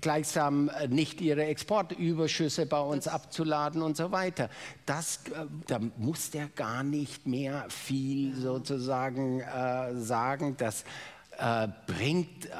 gleichsam 0.00 0.68
äh, 0.68 0.88
nicht 0.88 1.20
ihre 1.20 1.44
Exportüberschüsse 1.44 2.66
bei 2.66 2.80
uns 2.80 3.08
abzuladen 3.08 3.82
und 3.82 3.96
so 3.96 4.12
weiter. 4.12 4.50
Das, 4.84 5.20
äh, 5.26 5.46
da 5.66 5.80
muss 5.96 6.30
der 6.30 6.48
gar 6.48 6.82
nicht 6.82 7.26
mehr 7.26 7.66
viel 7.68 8.34
sozusagen 8.34 9.40
äh, 9.40 9.94
sagen. 9.94 10.56
Das 10.56 10.84
äh, 11.38 11.68
bringt 11.86 12.46
äh, 12.46 12.50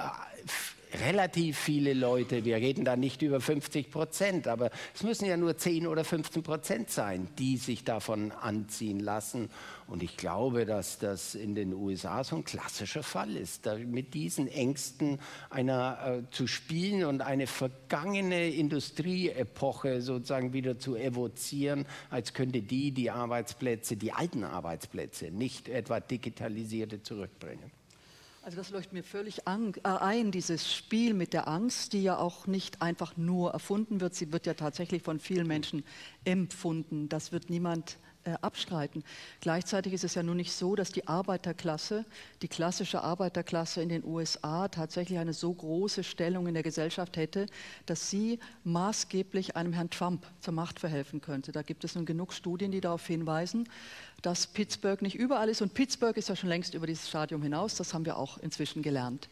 relativ 1.05 1.59
viele 1.59 1.95
Leute, 1.95 2.45
wir 2.45 2.57
reden 2.57 2.85
da 2.85 2.97
nicht 2.97 3.23
über 3.23 3.41
50 3.41 3.91
Prozent, 3.91 4.49
aber 4.49 4.71
es 4.95 5.03
müssen 5.03 5.27
ja 5.27 5.37
nur 5.37 5.57
10 5.57 5.87
oder 5.87 6.05
15 6.05 6.43
Prozent 6.43 6.91
sein, 6.91 7.29
die 7.39 7.57
sich 7.57 7.85
davon 7.85 8.33
anziehen 8.33 9.01
lassen. 9.01 9.51
Und 9.89 10.03
ich 10.03 10.17
glaube, 10.17 10.67
dass 10.67 10.99
das 10.99 11.37
in 11.37 11.55
den 11.55 11.73
USA 11.73 12.25
so 12.25 12.37
ein 12.37 12.45
klassischer 12.45 13.05
Fall 13.05 13.37
ist, 13.37 13.67
mit 13.87 14.15
diesen 14.15 14.49
Ängsten 14.49 15.21
einer 15.49 16.25
äh, 16.27 16.31
zu 16.31 16.49
spielen 16.49 17.05
und 17.05 17.21
eine 17.21 17.47
vergangene 17.47 18.49
Industrieepoche 18.49 20.03
sozusagen 20.03 20.53
wieder 20.53 20.79
zu 20.79 20.97
evozieren, 20.97 21.87
als 22.11 22.35
könnte 22.35 22.63
die 22.63 22.91
die 22.91 23.11
Arbeitsplätze, 23.11 23.97
die 23.97 24.13
alten 24.13 24.43
Arbeitsplätze, 24.43 25.31
nicht 25.31 25.69
etwa 25.69 26.01
digitalisierte 26.01 27.03
zurückbringen. 27.03 27.71
Also 28.43 28.59
das 28.59 28.71
leuchtet 28.71 28.93
mir 28.93 29.03
völlig 29.03 29.41
äh, 29.47 29.89
ein, 29.89 30.31
dieses 30.31 30.73
Spiel 30.73 31.15
mit 31.15 31.33
der 31.33 31.49
Angst, 31.49 31.93
die 31.93 32.03
ja 32.03 32.17
auch 32.17 32.47
nicht 32.47 32.83
einfach 32.83 33.17
nur 33.17 33.53
erfunden 33.53 34.01
wird, 34.01 34.15
sie 34.15 34.33
wird 34.33 34.47
ja 34.47 34.55
tatsächlich 34.55 35.03
von 35.03 35.19
vielen 35.19 35.49
Menschen 35.49 35.85
empfunden. 36.25 37.09
Das 37.09 37.33
wird 37.33 37.51
niemand 37.51 37.99
äh, 38.27 38.35
abstreiten. 38.41 39.05
Gleichzeitig 39.41 39.93
ist 39.93 40.05
es 40.05 40.15
ja 40.15 40.23
nun 40.23 40.37
nicht 40.37 40.53
so, 40.53 40.75
dass 40.75 40.91
die 40.91 41.07
Arbeiterklasse, 41.07 42.05
die 42.43 42.49
klassische 42.49 43.03
Arbeiterklasse 43.03 43.81
in 43.81 43.89
den 43.89 44.05
USA 44.05 44.69
tatsächlich 44.69 45.19
eine 45.19 45.33
so 45.33 45.53
große 45.53 46.05
Stellung 46.05 46.47
in 46.47 46.55
der 46.55 46.63
Gesellschaft 46.63 47.17
hätte, 47.17 47.47
dass 47.87 48.11
sie 48.11 48.39
maßgeblich 48.65 49.57
einem 49.57 49.73
Herrn 49.73 49.91
Trump 49.91 50.27
zur 50.41 50.55
Macht 50.55 50.81
verhelfen 50.81 51.21
könnte. 51.21 51.53
Da 51.53 51.63
gibt 51.63 51.85
es 51.85 51.95
nun 51.95 52.05
genug 52.05 52.33
Studien, 52.33 52.73
die 52.73 52.81
darauf 52.81 53.07
hinweisen, 53.07 53.69
dass 54.23 54.49
Pittsburgh 54.49 55.01
nicht 55.03 55.15
überall 55.15 55.49
ist. 55.49 55.63
Und 55.63 55.73
Pittsburgh 55.75 56.17
ist 56.17 56.29
ja 56.29 56.37
schon 56.37 56.49
längst 56.49 56.75
über 56.75 56.87
dieses 56.87 57.09
Stadium 57.09 57.43
hinaus, 57.43 57.77
das 57.77 57.95
haben 57.95 58.05
wir 58.05 58.17
auch 58.17 58.39
inzwischen 58.39 58.83
gelernt. 58.83 59.29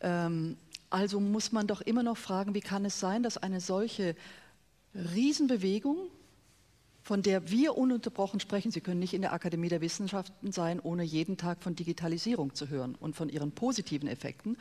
Ähm, 0.00 0.56
also 0.90 1.20
muss 1.20 1.52
man 1.52 1.66
doch 1.66 1.80
immer 1.80 2.02
noch 2.02 2.16
fragen, 2.16 2.54
wie 2.54 2.60
kann 2.60 2.84
es 2.84 2.98
sein, 2.98 3.22
dass 3.22 3.38
eine 3.38 3.60
solche 3.60 4.16
Riesenbewegung, 4.94 6.08
von 7.06 7.22
der 7.22 7.50
wir 7.52 7.78
ununterbrochen 7.78 8.40
sprechen. 8.40 8.72
Sie 8.72 8.80
können 8.80 8.98
nicht 8.98 9.14
in 9.14 9.22
der 9.22 9.32
Akademie 9.32 9.68
der 9.68 9.80
Wissenschaften 9.80 10.50
sein, 10.50 10.80
ohne 10.80 11.04
jeden 11.04 11.36
Tag 11.36 11.62
von 11.62 11.76
Digitalisierung 11.76 12.56
zu 12.56 12.68
hören 12.68 12.96
und 12.98 13.14
von 13.14 13.28
ihren 13.28 13.52
positiven 13.52 14.08
Effekten. 14.08 14.58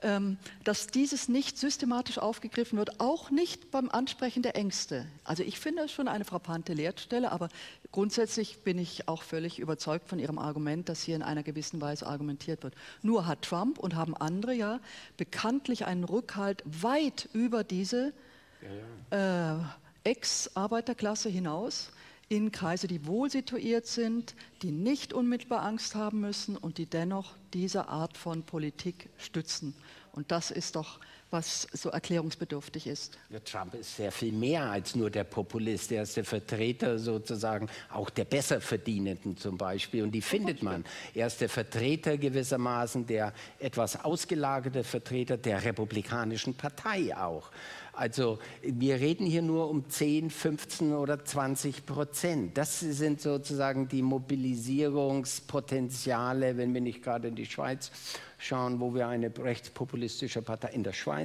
Ähm, 0.00 0.38
dass 0.64 0.86
dieses 0.86 1.28
nicht 1.28 1.58
systematisch 1.58 2.16
aufgegriffen 2.16 2.78
wird, 2.78 3.00
auch 3.00 3.30
nicht 3.30 3.70
beim 3.70 3.90
Ansprechen 3.90 4.42
der 4.42 4.56
Ängste. 4.56 5.04
Also 5.24 5.42
ich 5.42 5.60
finde 5.60 5.82
es 5.82 5.92
schon 5.92 6.08
eine 6.08 6.24
frappante 6.24 6.72
Leerstelle, 6.72 7.30
aber 7.30 7.50
grundsätzlich 7.92 8.60
bin 8.60 8.78
ich 8.78 9.06
auch 9.06 9.22
völlig 9.22 9.58
überzeugt 9.58 10.08
von 10.08 10.18
Ihrem 10.18 10.38
Argument, 10.38 10.88
dass 10.88 11.02
hier 11.02 11.16
in 11.16 11.22
einer 11.22 11.42
gewissen 11.42 11.82
Weise 11.82 12.06
argumentiert 12.06 12.62
wird. 12.62 12.74
Nur 13.02 13.26
hat 13.26 13.42
Trump 13.42 13.78
und 13.78 13.94
haben 13.94 14.16
andere 14.16 14.54
ja 14.54 14.80
bekanntlich 15.18 15.84
einen 15.84 16.04
Rückhalt 16.04 16.62
weit 16.64 17.28
über 17.34 17.62
diese 17.62 18.14
ja, 18.62 19.18
ja. 19.18 19.58
Äh, 19.58 19.64
Ex-Arbeiterklasse 20.04 21.28
hinaus 21.28 21.90
in 22.28 22.52
Kreise, 22.52 22.86
die 22.86 23.06
wohl 23.06 23.30
situiert 23.30 23.86
sind, 23.86 24.34
die 24.62 24.70
nicht 24.70 25.12
unmittelbar 25.12 25.62
Angst 25.62 25.94
haben 25.94 26.20
müssen 26.20 26.56
und 26.56 26.78
die 26.78 26.86
dennoch 26.86 27.34
diese 27.52 27.88
Art 27.88 28.16
von 28.16 28.42
Politik 28.42 29.10
stützen. 29.18 29.74
Und 30.12 30.30
das 30.30 30.50
ist 30.50 30.76
doch, 30.76 31.00
was 31.34 31.68
so 31.72 31.90
erklärungsbedürftig 31.90 32.86
ist. 32.86 33.18
Ja, 33.28 33.40
Trump 33.40 33.74
ist 33.74 33.96
sehr 33.96 34.10
viel 34.10 34.32
mehr 34.32 34.70
als 34.70 34.94
nur 34.94 35.10
der 35.10 35.24
Populist. 35.24 35.92
Er 35.92 36.04
ist 36.04 36.16
der 36.16 36.24
Vertreter 36.24 36.98
sozusagen 36.98 37.68
auch 37.92 38.08
der 38.08 38.24
Besserverdienenden 38.24 39.36
zum 39.36 39.58
Beispiel. 39.58 40.04
Und 40.04 40.12
die 40.12 40.22
findet 40.22 40.62
man. 40.62 40.84
Er 41.12 41.26
ist 41.26 41.42
der 41.42 41.50
Vertreter 41.50 42.16
gewissermaßen, 42.16 43.06
der 43.06 43.34
etwas 43.58 44.02
ausgelagerte 44.02 44.84
Vertreter 44.84 45.36
der 45.36 45.64
Republikanischen 45.64 46.54
Partei 46.54 47.14
auch. 47.16 47.50
Also 47.96 48.40
wir 48.62 48.96
reden 48.96 49.24
hier 49.26 49.42
nur 49.42 49.70
um 49.70 49.88
10, 49.88 50.30
15 50.30 50.94
oder 50.94 51.24
20 51.24 51.86
Prozent. 51.86 52.58
Das 52.58 52.80
sind 52.80 53.20
sozusagen 53.20 53.86
die 53.88 54.02
Mobilisierungspotenziale, 54.02 56.56
wenn 56.56 56.74
wir 56.74 56.80
nicht 56.80 57.04
gerade 57.04 57.28
in 57.28 57.36
die 57.36 57.46
Schweiz 57.46 57.92
schauen, 58.38 58.80
wo 58.80 58.94
wir 58.94 59.06
eine 59.08 59.32
rechtspopulistische 59.36 60.40
Partei 60.42 60.70
in 60.70 60.82
der 60.82 60.92
Schweiz, 60.92 61.23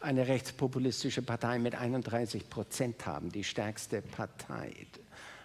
eine 0.00 0.28
rechtspopulistische 0.28 1.22
Partei 1.22 1.58
mit 1.58 1.74
31 1.74 2.48
Prozent 2.48 3.06
haben, 3.06 3.30
die 3.30 3.44
stärkste 3.44 4.02
Partei. 4.02 4.72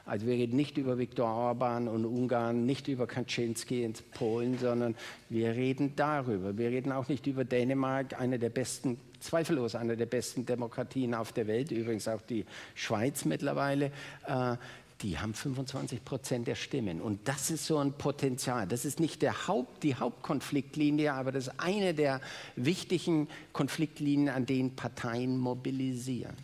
Also 0.06 0.26
wir 0.26 0.34
reden 0.34 0.56
nicht 0.56 0.78
über 0.78 0.98
Viktor 0.98 1.28
Orban 1.28 1.88
und 1.88 2.04
Ungarn, 2.04 2.66
nicht 2.66 2.88
über 2.88 3.06
Kaczynski 3.06 3.84
in 3.84 3.94
Polen, 4.14 4.58
sondern 4.58 4.96
wir 5.30 5.52
reden 5.52 5.96
darüber. 5.96 6.58
Wir 6.58 6.70
reden 6.70 6.92
auch 6.92 7.08
nicht 7.08 7.28
über 7.28 7.46
Dänemark, 7.46 8.20
eine 8.20 8.40
der 8.40 8.50
besten 8.50 9.00
zweifellos 9.20 9.76
eine 9.76 9.98
der 9.98 10.06
besten 10.06 10.46
Demokratien 10.46 11.14
auf 11.14 11.32
der 11.32 11.48
Welt, 11.48 11.72
übrigens 11.72 12.08
auch 12.08 12.22
die 12.22 12.46
Schweiz 12.76 13.26
mittlerweile. 13.26 13.92
Die 15.02 15.18
haben 15.18 15.34
25 15.34 16.04
Prozent 16.04 16.48
der 16.48 16.56
Stimmen. 16.56 17.00
Und 17.00 17.28
das 17.28 17.52
ist 17.52 17.66
so 17.66 17.78
ein 17.78 17.94
Potenzial. 17.94 18.68
Das 18.68 18.84
ist 18.84 19.00
nicht 19.00 19.22
der 19.22 19.48
Haupt, 19.48 19.84
die 19.84 19.96
Hauptkonfliktlinie, 19.96 21.14
aber 21.14 21.32
das 21.32 21.48
ist 21.48 21.60
eine 21.60 21.94
der 21.94 22.20
wichtigen 22.56 23.30
Konfliktlinien, 23.54 24.30
an 24.30 24.46
denen 24.46 24.76
Parteien 24.76 25.38
mobilisieren. 25.38 26.36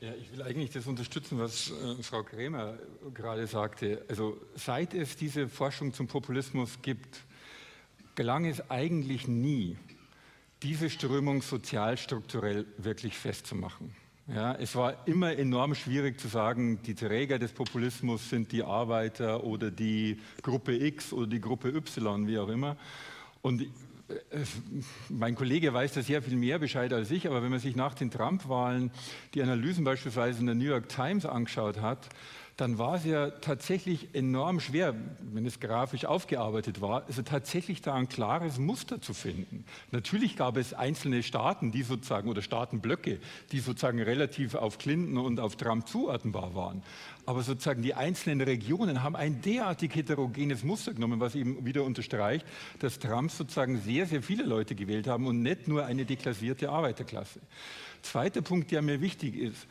Ja, 0.00 0.12
ich 0.20 0.30
will 0.32 0.42
eigentlich 0.42 0.70
das 0.70 0.86
unterstützen, 0.86 1.38
was 1.38 1.70
äh, 1.70 2.02
Frau 2.02 2.22
Krämer 2.24 2.76
gerade 3.14 3.46
sagte. 3.46 4.04
Also 4.08 4.38
seit 4.54 4.92
es 4.92 5.16
diese 5.16 5.48
Forschung 5.48 5.94
zum 5.94 6.08
Populismus 6.08 6.82
gibt, 6.82 7.20
gelang 8.14 8.44
es 8.44 8.70
eigentlich 8.70 9.28
nie, 9.28 9.78
diese 10.62 10.90
Strömung 10.90 11.40
sozialstrukturell 11.40 12.66
wirklich 12.76 13.16
festzumachen. 13.16 13.94
Ja, 14.26 14.54
es 14.54 14.74
war 14.74 15.06
immer 15.06 15.36
enorm 15.36 15.74
schwierig 15.74 16.18
zu 16.18 16.28
sagen, 16.28 16.80
die 16.82 16.94
Träger 16.94 17.38
des 17.38 17.52
Populismus 17.52 18.30
sind 18.30 18.52
die 18.52 18.62
Arbeiter 18.62 19.44
oder 19.44 19.70
die 19.70 20.18
Gruppe 20.40 20.74
X 20.74 21.12
oder 21.12 21.26
die 21.26 21.42
Gruppe 21.42 21.68
Y, 21.68 22.26
wie 22.26 22.38
auch 22.38 22.48
immer. 22.48 22.78
Und 23.42 23.60
äh, 23.60 23.66
mein 25.10 25.34
Kollege 25.34 25.74
weiß 25.74 25.92
da 25.92 26.02
sehr 26.02 26.22
viel 26.22 26.36
mehr 26.38 26.58
Bescheid 26.58 26.90
als 26.94 27.10
ich, 27.10 27.26
aber 27.26 27.42
wenn 27.42 27.50
man 27.50 27.60
sich 27.60 27.76
nach 27.76 27.92
den 27.92 28.10
Trump-Wahlen 28.10 28.92
die 29.34 29.42
Analysen 29.42 29.84
beispielsweise 29.84 30.40
in 30.40 30.46
der 30.46 30.54
New 30.54 30.64
York 30.64 30.88
Times 30.88 31.26
angeschaut 31.26 31.82
hat, 31.82 32.08
dann 32.56 32.78
war 32.78 32.96
es 32.96 33.04
ja 33.04 33.30
tatsächlich 33.30 34.14
enorm 34.14 34.60
schwer, 34.60 34.94
wenn 35.20 35.44
es 35.44 35.58
grafisch 35.58 36.04
aufgearbeitet 36.04 36.80
war, 36.80 37.04
also 37.06 37.22
tatsächlich 37.22 37.82
da 37.82 37.94
ein 37.94 38.08
klares 38.08 38.58
Muster 38.58 39.00
zu 39.00 39.12
finden. 39.12 39.64
Natürlich 39.90 40.36
gab 40.36 40.56
es 40.56 40.72
einzelne 40.72 41.24
Staaten, 41.24 41.72
die 41.72 41.82
sozusagen, 41.82 42.28
oder 42.28 42.42
Staatenblöcke, 42.42 43.18
die 43.50 43.58
sozusagen 43.58 44.00
relativ 44.00 44.54
auf 44.54 44.78
Clinton 44.78 45.18
und 45.18 45.40
auf 45.40 45.56
Trump 45.56 45.88
zuordnenbar 45.88 46.54
waren. 46.54 46.82
Aber 47.26 47.42
sozusagen 47.42 47.82
die 47.82 47.94
einzelnen 47.94 48.40
Regionen 48.40 49.02
haben 49.02 49.16
ein 49.16 49.40
derartig 49.40 49.94
heterogenes 49.94 50.62
Muster 50.62 50.94
genommen, 50.94 51.18
was 51.18 51.34
eben 51.34 51.64
wieder 51.64 51.82
unterstreicht, 51.82 52.46
dass 52.78 53.00
Trump 53.00 53.32
sozusagen 53.32 53.80
sehr, 53.80 54.06
sehr 54.06 54.22
viele 54.22 54.44
Leute 54.44 54.76
gewählt 54.76 55.08
haben 55.08 55.26
und 55.26 55.42
nicht 55.42 55.66
nur 55.66 55.86
eine 55.86 56.04
deklassierte 56.04 56.70
Arbeiterklasse. 56.70 57.40
Zweiter 58.02 58.42
Punkt, 58.42 58.70
der 58.70 58.82
mir 58.82 59.00
wichtig 59.00 59.36
ist. 59.36 59.66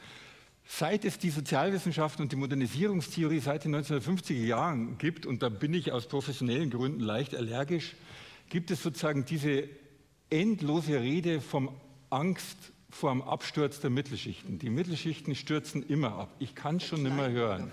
Seit 0.66 1.06
es 1.06 1.18
die 1.18 1.30
Sozialwissenschaften 1.30 2.24
und 2.24 2.32
die 2.32 2.38
Modernisierungstheorie 2.38 3.40
seit 3.40 3.66
den 3.66 3.76
1950er 3.76 4.46
Jahren 4.46 4.98
gibt, 4.98 5.26
und 5.26 5.44
da 5.44 5.50
bin 5.50 5.74
ich 5.74 5.92
aus 5.92 6.08
professionellen 6.08 6.70
Gründen 6.70 7.02
leicht 7.02 7.36
allergisch, 7.36 7.96
gibt 8.50 8.72
es 8.72 8.82
sozusagen 8.82 9.26
diese 9.26 9.68
endlose 10.30 11.00
Rede 11.00 11.42
vom 11.42 11.70
Angst 12.10 12.58
vor 12.94 13.12
dem 13.12 13.22
Absturz 13.24 13.80
der 13.80 13.90
Mittelschichten. 13.90 14.60
Die 14.60 14.70
Mittelschichten 14.70 15.36
stürzen 15.36 15.84
immer 15.84 16.14
ab. 16.14 16.30
Ich 16.40 16.54
kann 16.54 16.78
es 16.78 16.84
schon 16.84 17.04
nicht 17.04 17.16
mehr 17.16 17.32
hören. 17.32 17.72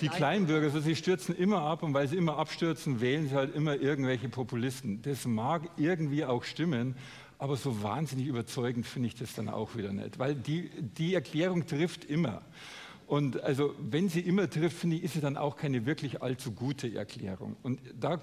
Die 0.00 0.08
Kleinbürger, 0.08 0.66
also 0.66 0.80
sie 0.80 0.96
stürzen 0.96 1.36
immer 1.36 1.62
ab 1.62 1.82
und 1.82 1.94
weil 1.94 2.08
sie 2.08 2.16
immer 2.16 2.36
abstürzen, 2.36 3.00
wählen 3.00 3.28
sie 3.28 3.34
halt 3.34 3.54
immer 3.54 3.76
irgendwelche 3.76 4.28
Populisten. 4.28 5.02
Das 5.02 5.24
mag 5.24 5.62
irgendwie 5.76 6.24
auch 6.24 6.42
stimmen, 6.42 6.96
aber 7.38 7.56
so 7.56 7.82
wahnsinnig 7.82 8.26
überzeugend 8.26 8.86
finde 8.86 9.08
ich 9.08 9.14
das 9.14 9.34
dann 9.34 9.48
auch 9.48 9.76
wieder 9.76 9.92
nicht, 9.92 10.18
weil 10.18 10.34
die, 10.34 10.70
die 10.70 11.14
Erklärung 11.14 11.66
trifft 11.66 12.04
immer. 12.04 12.42
Und 13.06 13.40
also, 13.42 13.72
wenn 13.78 14.08
sie 14.08 14.20
immer 14.20 14.50
trifft, 14.50 14.78
finde 14.78 14.96
ich, 14.96 15.04
ist 15.04 15.14
sie 15.14 15.20
dann 15.20 15.36
auch 15.36 15.56
keine 15.56 15.86
wirklich 15.86 16.22
allzu 16.22 16.50
gute 16.50 16.92
Erklärung. 16.92 17.56
Und 17.62 17.80
da 18.00 18.18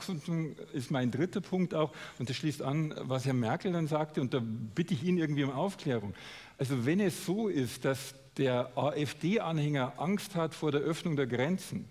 ist 0.73 0.91
mein 0.91 1.09
dritter 1.09 1.39
Punkt 1.39 1.73
auch, 1.73 1.93
und 2.19 2.29
das 2.29 2.35
schließt 2.35 2.61
an, 2.61 2.93
was 3.03 3.25
Herr 3.25 3.33
Merkel 3.33 3.71
dann 3.71 3.87
sagte, 3.87 4.19
und 4.19 4.33
da 4.33 4.41
bitte 4.41 4.93
ich 4.93 5.03
ihn 5.03 5.17
irgendwie 5.17 5.45
um 5.45 5.51
Aufklärung. 5.51 6.13
Also, 6.57 6.85
wenn 6.85 6.99
es 6.99 7.25
so 7.25 7.47
ist, 7.47 7.85
dass 7.85 8.13
der 8.35 8.77
AfD-Anhänger 8.77 9.93
Angst 9.97 10.35
hat 10.35 10.53
vor 10.53 10.71
der 10.71 10.81
Öffnung 10.81 11.15
der 11.15 11.27
Grenzen, 11.27 11.85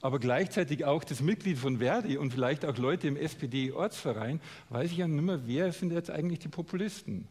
aber 0.00 0.18
gleichzeitig 0.18 0.84
auch 0.84 1.04
das 1.04 1.20
Mitglied 1.20 1.58
von 1.58 1.78
Verdi 1.78 2.16
und 2.16 2.32
vielleicht 2.32 2.64
auch 2.64 2.76
Leute 2.78 3.08
im 3.08 3.16
SPD-Ortsverein, 3.16 4.40
weiß 4.70 4.90
ich 4.92 4.98
ja 4.98 5.08
nicht 5.08 5.22
mehr, 5.22 5.40
wer 5.46 5.72
sind 5.72 5.92
jetzt 5.92 6.10
eigentlich 6.10 6.38
die 6.38 6.48
Populisten. 6.48 7.26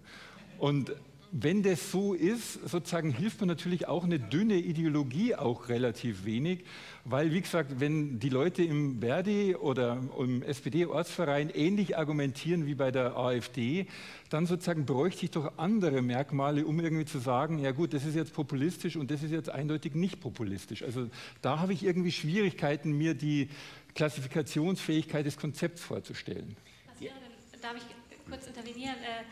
Und 0.58 0.92
wenn 1.32 1.64
das 1.64 1.92
so 1.92 2.14
ist, 2.14 2.54
sozusagen 2.68 3.12
hilft 3.12 3.42
mir 3.42 3.48
natürlich 3.48 3.88
auch 3.88 4.04
eine 4.04 4.20
dünne 4.20 4.56
Ideologie 4.56 5.36
auch 5.36 5.70
relativ 5.70 6.26
wenig, 6.26 6.64
weil, 7.04 7.32
wie 7.32 7.42
gesagt, 7.42 7.80
wenn 7.80 8.20
die 8.20 8.30
Leute 8.30 8.64
im 8.64 9.00
Verdi 9.00 9.56
oder 9.56 10.02
im 10.18 10.42
SPD-Ortsverein 10.42 11.50
ähnlich 11.50 11.98
argumentieren 11.98 12.66
wie 12.66 12.76
bei 12.76 12.92
der 12.92 13.18
AfD, 13.18 13.88
dann 14.30 14.46
sozusagen 14.46 14.86
bräuchte 14.86 15.26
ich 15.26 15.32
doch 15.32 15.58
andere 15.58 16.02
Merkmale, 16.02 16.66
um 16.66 16.80
irgendwie 16.80 17.06
zu 17.06 17.20
sagen, 17.20 17.60
ja 17.60 17.72
gut, 17.72 17.94
das 17.94 18.06
ist 18.06 18.16
jetzt 18.16 18.34
populistisch 18.34 18.96
und 18.96 19.12
das 19.12 19.22
ist 19.22 19.32
jetzt 19.32 19.50
eindeutig 19.50 19.94
nicht 19.96 20.20
populistisch. 20.20 20.84
Also 20.84 21.10
da 21.42 21.60
habe 21.60 21.74
ich 21.74 21.84
irgendwie 21.84 22.12
Schwierigkeiten, 22.12 22.92
mir 22.92 23.14
die 23.14 23.50
Klassifikationsfähigkeit 23.94 25.26
des 25.26 25.38
Konzepts 25.38 25.82
vorzustellen. 25.82 26.56
Was 26.88 27.02
wäre 27.02 27.14
denn, 27.14 27.62
darf 27.62 27.76
ich 27.78 27.84
kurz 28.30 28.48
intervenieren? 28.48 28.96
Äh, 28.96 29.24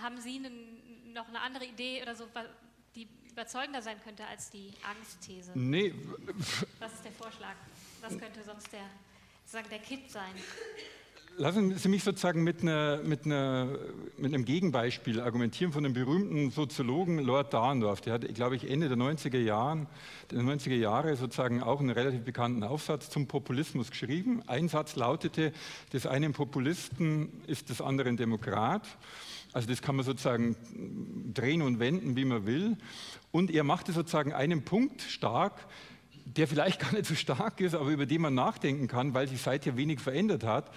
haben 0.00 0.20
Sie 0.20 0.36
einen, 0.36 1.12
noch 1.12 1.28
eine 1.28 1.40
andere 1.40 1.64
Idee 1.64 2.02
oder 2.02 2.14
so, 2.14 2.24
die 2.94 3.08
überzeugender 3.30 3.82
sein 3.82 3.96
könnte 4.02 4.26
als 4.26 4.50
die 4.50 4.72
Angstthese? 4.88 5.52
Nee. 5.54 5.94
Was 6.78 6.92
ist 6.92 7.04
der 7.04 7.12
Vorschlag? 7.12 7.54
Was 8.00 8.18
könnte 8.18 8.42
sonst 8.44 8.72
der, 8.72 8.84
sozusagen 9.44 9.68
der 9.70 9.78
Kit 9.80 10.10
sein? 10.10 10.34
Lassen 11.36 11.76
Sie 11.76 11.88
mich 11.88 12.04
sozusagen 12.04 12.44
mit, 12.44 12.62
einer, 12.62 12.98
mit, 13.02 13.26
einer, 13.26 13.76
mit, 14.18 14.32
einem 14.32 14.44
Gegenbeispiel 14.44 15.20
argumentieren 15.20 15.72
von 15.72 15.82
dem 15.82 15.92
berühmten 15.92 16.52
Soziologen 16.52 17.18
Lord 17.18 17.52
Dahndorf. 17.52 18.00
Der 18.02 18.12
hat, 18.12 18.34
glaube 18.34 18.54
ich, 18.54 18.70
Ende 18.70 18.88
der 18.88 18.96
90er, 18.96 19.38
Jahren, 19.38 19.88
der 20.30 20.38
90er 20.38 20.76
Jahre 20.76 21.16
sozusagen 21.16 21.60
auch 21.60 21.80
einen 21.80 21.90
relativ 21.90 22.22
bekannten 22.22 22.62
Aufsatz 22.62 23.10
zum 23.10 23.26
Populismus 23.26 23.90
geschrieben. 23.90 24.42
Ein 24.46 24.68
Satz 24.68 24.94
lautete, 24.94 25.52
des 25.92 26.06
einen 26.06 26.34
Populisten 26.34 27.42
ist 27.48 27.68
des 27.68 27.80
anderen 27.80 28.16
Demokrat. 28.16 28.86
Also 29.54 29.68
das 29.68 29.82
kann 29.82 29.94
man 29.94 30.04
sozusagen 30.04 30.56
drehen 31.32 31.62
und 31.62 31.78
wenden, 31.78 32.16
wie 32.16 32.24
man 32.24 32.44
will. 32.44 32.76
Und 33.30 33.52
er 33.52 33.62
machte 33.62 33.92
sozusagen 33.92 34.32
einen 34.32 34.64
Punkt 34.64 35.00
stark, 35.00 35.52
der 36.24 36.48
vielleicht 36.48 36.80
gar 36.80 36.92
nicht 36.92 37.06
so 37.06 37.14
stark 37.14 37.60
ist, 37.60 37.76
aber 37.76 37.90
über 37.90 38.04
den 38.04 38.20
man 38.20 38.34
nachdenken 38.34 38.88
kann, 38.88 39.14
weil 39.14 39.28
sich 39.28 39.40
seither 39.40 39.76
wenig 39.76 40.00
verändert 40.00 40.42
hat. 40.42 40.72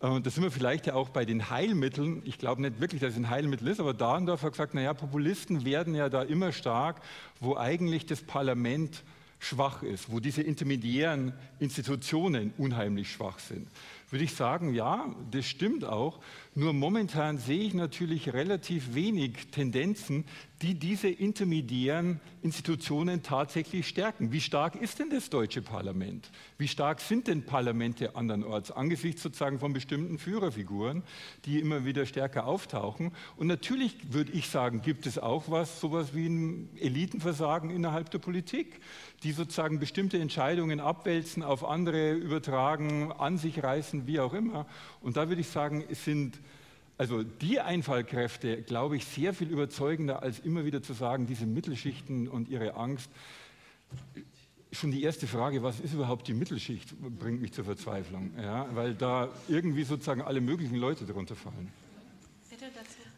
Und 0.00 0.26
da 0.26 0.30
sind 0.30 0.42
wir 0.42 0.50
vielleicht 0.50 0.86
ja 0.86 0.94
auch 0.94 1.10
bei 1.10 1.26
den 1.26 1.50
Heilmitteln. 1.50 2.22
Ich 2.24 2.38
glaube 2.38 2.62
nicht 2.62 2.80
wirklich, 2.80 3.02
dass 3.02 3.12
es 3.12 3.18
ein 3.18 3.28
Heilmittel 3.28 3.68
ist, 3.68 3.78
aber 3.78 3.92
Dahrendorf 3.92 4.42
hat 4.42 4.52
gesagt, 4.52 4.72
naja, 4.72 4.94
Populisten 4.94 5.66
werden 5.66 5.94
ja 5.94 6.08
da 6.08 6.22
immer 6.22 6.52
stark, 6.52 7.02
wo 7.40 7.56
eigentlich 7.56 8.06
das 8.06 8.22
Parlament 8.22 9.02
schwach 9.38 9.82
ist, 9.82 10.10
wo 10.10 10.20
diese 10.20 10.40
intermediären 10.40 11.34
Institutionen 11.58 12.54
unheimlich 12.56 13.12
schwach 13.12 13.38
sind 13.38 13.68
würde 14.14 14.24
ich 14.26 14.34
sagen, 14.36 14.72
ja, 14.72 15.12
das 15.32 15.44
stimmt 15.44 15.84
auch. 15.84 16.20
Nur 16.54 16.72
momentan 16.72 17.38
sehe 17.38 17.64
ich 17.64 17.74
natürlich 17.74 18.32
relativ 18.32 18.94
wenig 18.94 19.48
Tendenzen, 19.50 20.24
die 20.62 20.74
diese 20.74 21.08
intermediären 21.08 22.20
Institutionen 22.40 23.22
tatsächlich 23.22 23.88
stärken. 23.88 24.30
Wie 24.30 24.40
stark 24.40 24.76
ist 24.76 24.98
denn 25.00 25.10
das 25.10 25.30
deutsche 25.30 25.62
Parlament? 25.62 26.30
Wie 26.58 26.68
stark 26.68 27.00
sind 27.00 27.26
denn 27.26 27.44
Parlamente 27.44 28.14
andernorts 28.14 28.70
angesichts 28.70 29.22
sozusagen 29.22 29.58
von 29.58 29.72
bestimmten 29.72 30.16
Führerfiguren, 30.16 31.02
die 31.44 31.58
immer 31.58 31.84
wieder 31.84 32.06
stärker 32.06 32.46
auftauchen? 32.46 33.12
Und 33.36 33.48
natürlich 33.48 34.12
würde 34.12 34.32
ich 34.32 34.48
sagen, 34.48 34.80
gibt 34.80 35.06
es 35.06 35.18
auch 35.18 35.50
was, 35.50 35.80
sowas 35.80 36.14
wie 36.14 36.28
ein 36.28 36.70
Elitenversagen 36.80 37.70
innerhalb 37.70 38.10
der 38.10 38.20
Politik, 38.20 38.80
die 39.24 39.32
sozusagen 39.32 39.80
bestimmte 39.80 40.18
Entscheidungen 40.18 40.78
abwälzen, 40.78 41.42
auf 41.42 41.64
andere 41.64 42.12
übertragen, 42.12 43.10
an 43.10 43.38
sich 43.38 43.62
reißen, 43.62 44.03
wie 44.06 44.20
auch 44.20 44.34
immer. 44.34 44.66
Und 45.00 45.16
da 45.16 45.28
würde 45.28 45.40
ich 45.40 45.48
sagen, 45.48 45.84
es 45.90 46.04
sind 46.04 46.38
also 46.96 47.22
die 47.24 47.60
Einfallkräfte, 47.60 48.62
glaube 48.62 48.96
ich, 48.96 49.04
sehr 49.04 49.34
viel 49.34 49.50
überzeugender, 49.50 50.22
als 50.22 50.38
immer 50.38 50.64
wieder 50.64 50.82
zu 50.82 50.92
sagen, 50.92 51.26
diese 51.26 51.46
Mittelschichten 51.46 52.28
und 52.28 52.48
ihre 52.48 52.74
Angst. 52.74 53.10
Schon 54.70 54.90
die 54.90 55.02
erste 55.02 55.26
Frage, 55.26 55.62
was 55.62 55.80
ist 55.80 55.94
überhaupt 55.94 56.28
die 56.28 56.34
Mittelschicht, 56.34 56.94
bringt 57.18 57.40
mich 57.40 57.52
zur 57.52 57.64
Verzweiflung, 57.64 58.32
ja, 58.40 58.66
weil 58.74 58.94
da 58.94 59.28
irgendwie 59.48 59.84
sozusagen 59.84 60.22
alle 60.22 60.40
möglichen 60.40 60.76
Leute 60.76 61.04
darunter 61.04 61.36
fallen. 61.36 61.72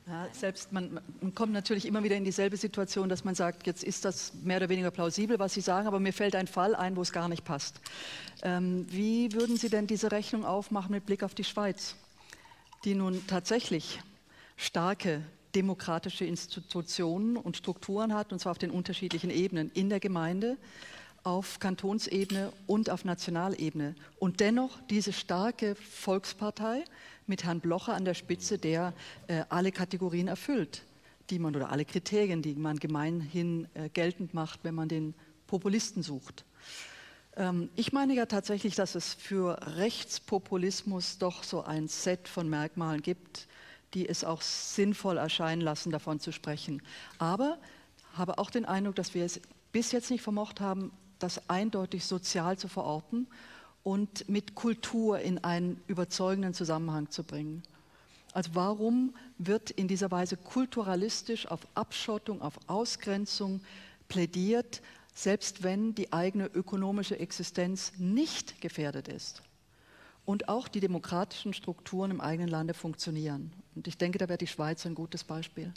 Ja, 0.07 0.28
selbst 0.33 0.73
man, 0.73 1.01
man, 1.20 1.35
kommt 1.35 1.53
natürlich 1.53 1.85
immer 1.85 2.03
wieder 2.05 2.16
in 2.16 2.24
dieselbe 2.24 2.57
Situation, 2.57 3.09
dass 3.09 3.24
man 3.24 3.35
sagt, 3.35 3.66
jetzt 3.66 3.83
ist 3.83 4.05
das 4.05 4.33
mehr 4.45 4.59
oder 4.59 4.69
weniger 4.69 4.93
plausibel, 4.93 5.39
was 5.39 5.55
Sie 5.55 5.61
sagen, 5.61 5.89
aber 5.89 5.99
mir 5.99 6.12
fällt 6.12 6.37
ein 6.37 6.47
Fall 6.47 6.77
ein, 6.77 6.97
wo 6.97 7.03
es 7.03 7.12
gar 7.12 7.28
nicht 7.28 7.45
passt. 7.45 7.81
Ähm, 8.43 8.87
wie 8.89 9.33
würden 9.33 9.57
Sie 9.57 9.69
denn 9.69 9.89
diese 9.89 10.12
Rechnung 10.12 10.45
aufmachen 10.45 10.93
mit 10.93 11.07
Blick 11.07 11.24
auf 11.24 11.35
die 11.35 11.45
Schweiz? 11.45 11.97
die 12.87 12.95
nun 12.95 13.27
tatsächlich 13.27 14.01
starke 14.57 15.23
demokratische 15.55 16.24
Institutionen 16.24 17.37
und 17.37 17.57
Strukturen 17.57 18.15
hat, 18.15 18.33
und 18.33 18.39
zwar 18.39 18.53
auf 18.53 18.59
den 18.59 18.70
unterschiedlichen 18.70 19.31
Ebenen, 19.31 19.70
in 19.74 19.89
der 19.91 20.01
Gemeinde, 20.01 20.57
auf 21.24 21.59
Kantonsebene 21.59 22.53
und 22.69 22.91
auf 22.91 23.05
Nationalebene. 23.05 23.97
Und 24.20 24.39
dennoch 24.39 24.78
diese 24.89 25.12
starke 25.12 25.74
Volkspartei 25.74 26.85
mit 27.27 27.44
Herrn 27.44 27.61
Blocher 27.61 27.94
an 27.94 28.05
der 28.05 28.15
Spitze, 28.15 28.59
der 28.59 28.93
äh, 29.27 29.44
alle 29.48 29.73
Kategorien 29.73 30.28
erfüllt, 30.28 30.82
die 31.31 31.39
man 31.39 31.57
oder 31.57 31.70
alle 31.70 31.85
Kriterien, 31.85 32.43
die 32.43 32.55
man 32.55 32.78
gemeinhin 32.78 33.69
äh, 33.74 33.89
geltend 33.89 34.35
macht, 34.35 34.61
wenn 34.62 34.74
man 34.74 34.89
den 34.89 35.15
Populisten 35.47 36.03
sucht. 36.03 36.44
Ähm, 37.36 37.69
ich 37.77 37.93
meine 37.93 38.15
ja 38.15 38.27
tatsächlich, 38.27 38.74
dass 38.74 38.94
es 38.94 39.15
für 39.15 39.59
Rechtspopulismus 39.77 41.19
doch 41.19 41.43
so 41.43 41.62
ein 41.62 41.89
Set 41.89 42.28
von 42.28 42.48
Merkmalen 42.48 43.03
gibt, 43.03 43.48
die 43.94 44.09
es 44.09 44.24
auch 44.24 44.43
sinnvoll 44.43 45.16
erscheinen 45.16 45.62
lassen, 45.62 45.90
davon 45.90 46.20
zu 46.20 46.32
sprechen. 46.32 46.82
Aber 47.19 47.59
habe 48.15 48.39
auch 48.39 48.51
den 48.51 48.65
Eindruck, 48.65 48.97
dass 48.97 49.15
wir 49.15 49.24
es 49.24 49.40
bis 49.73 49.93
jetzt 49.93 50.11
nicht 50.11 50.23
vermocht 50.23 50.61
haben, 50.61 50.93
das 51.19 51.48
eindeutig 51.48 52.05
sozial 52.05 52.59
zu 52.59 52.69
verorten 52.69 53.27
und 53.86 54.28
mit 54.28 54.56
Kultur 54.56 55.20
in 55.20 55.38
einen 55.44 55.80
überzeugenden 55.86 56.54
Zusammenhang 56.54 57.08
zu 57.12 57.22
bringen. 57.22 57.62
Also 58.32 58.50
warum 58.54 59.14
wird 59.38 59.70
in 59.70 59.86
dieser 59.86 60.10
Weise 60.10 60.36
kulturalistisch 60.36 61.46
auf 61.46 61.60
Abschottung, 61.76 62.42
auf 62.42 62.58
Ausgrenzung 62.66 63.60
plädiert, 64.08 64.82
selbst 65.14 65.62
wenn 65.62 65.94
die 65.94 66.12
eigene 66.12 66.46
ökonomische 66.46 67.20
Existenz 67.20 67.92
nicht 67.96 68.60
gefährdet 68.60 69.06
ist 69.06 69.44
und 70.24 70.48
auch 70.48 70.66
die 70.66 70.80
demokratischen 70.80 71.54
Strukturen 71.54 72.10
im 72.10 72.20
eigenen 72.20 72.48
Lande 72.48 72.74
funktionieren. 72.74 73.52
Und 73.76 73.86
ich 73.86 73.96
denke, 73.96 74.18
da 74.18 74.28
wäre 74.28 74.36
die 74.36 74.48
Schweiz 74.48 74.84
ein 74.84 74.96
gutes 74.96 75.22
Beispiel. 75.22 75.72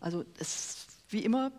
Also 0.00 0.26
es, 0.38 0.86
wie 1.08 1.24
immer 1.24 1.50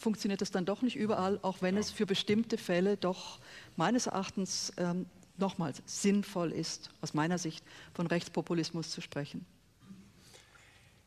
funktioniert 0.00 0.40
das 0.40 0.50
dann 0.50 0.64
doch 0.64 0.80
nicht 0.80 0.96
überall, 0.96 1.38
auch 1.42 1.60
wenn 1.60 1.76
es 1.76 1.90
für 1.90 2.06
bestimmte 2.06 2.56
Fälle 2.56 2.96
doch 2.96 3.38
meines 3.76 4.06
Erachtens 4.06 4.72
ähm, 4.78 5.04
nochmals 5.36 5.82
sinnvoll 5.86 6.52
ist, 6.52 6.90
aus 7.00 7.14
meiner 7.14 7.38
Sicht 7.38 7.64
von 7.94 8.06
Rechtspopulismus 8.06 8.90
zu 8.90 9.00
sprechen. 9.00 9.44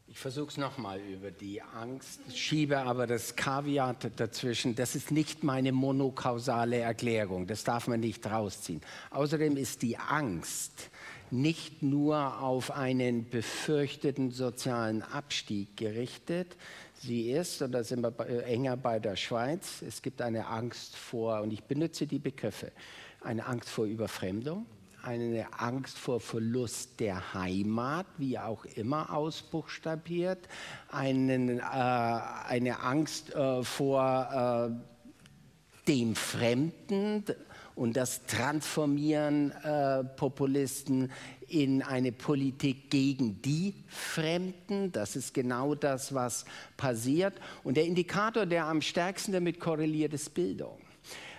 Ich 0.07 0.19
versuche 0.21 0.47
es 0.47 0.57
nochmal 0.57 1.01
über 1.01 1.29
die 1.29 1.61
Angst, 1.61 2.21
schiebe 2.33 2.77
aber 2.77 3.05
das 3.05 3.35
Kaviat 3.35 4.11
dazwischen. 4.15 4.73
Das 4.73 4.95
ist 4.95 5.11
nicht 5.11 5.43
meine 5.43 5.73
monokausale 5.73 6.77
Erklärung, 6.77 7.47
das 7.47 7.65
darf 7.65 7.87
man 7.87 7.99
nicht 7.99 8.25
rausziehen. 8.25 8.79
Außerdem 9.09 9.57
ist 9.57 9.81
die 9.81 9.97
Angst 9.97 10.89
nicht 11.31 11.83
nur 11.83 12.39
auf 12.39 12.71
einen 12.71 13.29
befürchteten 13.29 14.31
sozialen 14.31 15.01
Abstieg 15.01 15.75
gerichtet. 15.75 16.55
Sie 16.93 17.31
ist, 17.31 17.61
und 17.61 17.73
da 17.73 17.83
sind 17.83 18.01
wir 18.01 18.45
enger 18.45 18.77
bei 18.77 18.99
der 18.99 19.15
Schweiz, 19.15 19.81
es 19.81 20.01
gibt 20.01 20.21
eine 20.21 20.47
Angst 20.47 20.95
vor, 20.95 21.41
und 21.41 21.51
ich 21.51 21.63
benutze 21.63 22.07
die 22.07 22.19
Begriffe, 22.19 22.71
eine 23.25 23.47
Angst 23.47 23.69
vor 23.69 23.85
Überfremdung, 23.85 24.65
eine 25.01 25.47
Angst 25.59 25.97
vor 25.97 26.19
Verlust 26.19 26.99
der 26.99 27.33
Heimat, 27.33 28.05
wie 28.17 28.39
auch 28.39 28.65
immer 28.65 29.13
ausbuchstabiert, 29.13 30.47
einen, 30.89 31.59
äh, 31.59 31.61
eine 31.61 32.79
Angst 32.81 33.33
äh, 33.33 33.63
vor 33.63 34.71
äh, 34.71 35.87
dem 35.87 36.15
Fremden 36.15 37.23
und 37.75 37.97
das 37.97 38.25
Transformieren 38.25 39.51
äh, 39.51 40.03
Populisten 40.03 41.11
in 41.47 41.83
eine 41.83 42.11
Politik 42.11 42.89
gegen 42.89 43.41
die 43.41 43.75
Fremden. 43.87 44.91
Das 44.91 45.15
ist 45.15 45.33
genau 45.33 45.75
das, 45.75 46.13
was 46.13 46.45
passiert. 46.77 47.33
Und 47.63 47.77
der 47.77 47.85
Indikator, 47.85 48.45
der 48.45 48.65
am 48.65 48.81
stärksten 48.81 49.33
damit 49.33 49.59
korreliert, 49.59 50.13
ist 50.13 50.33
Bildung. 50.33 50.84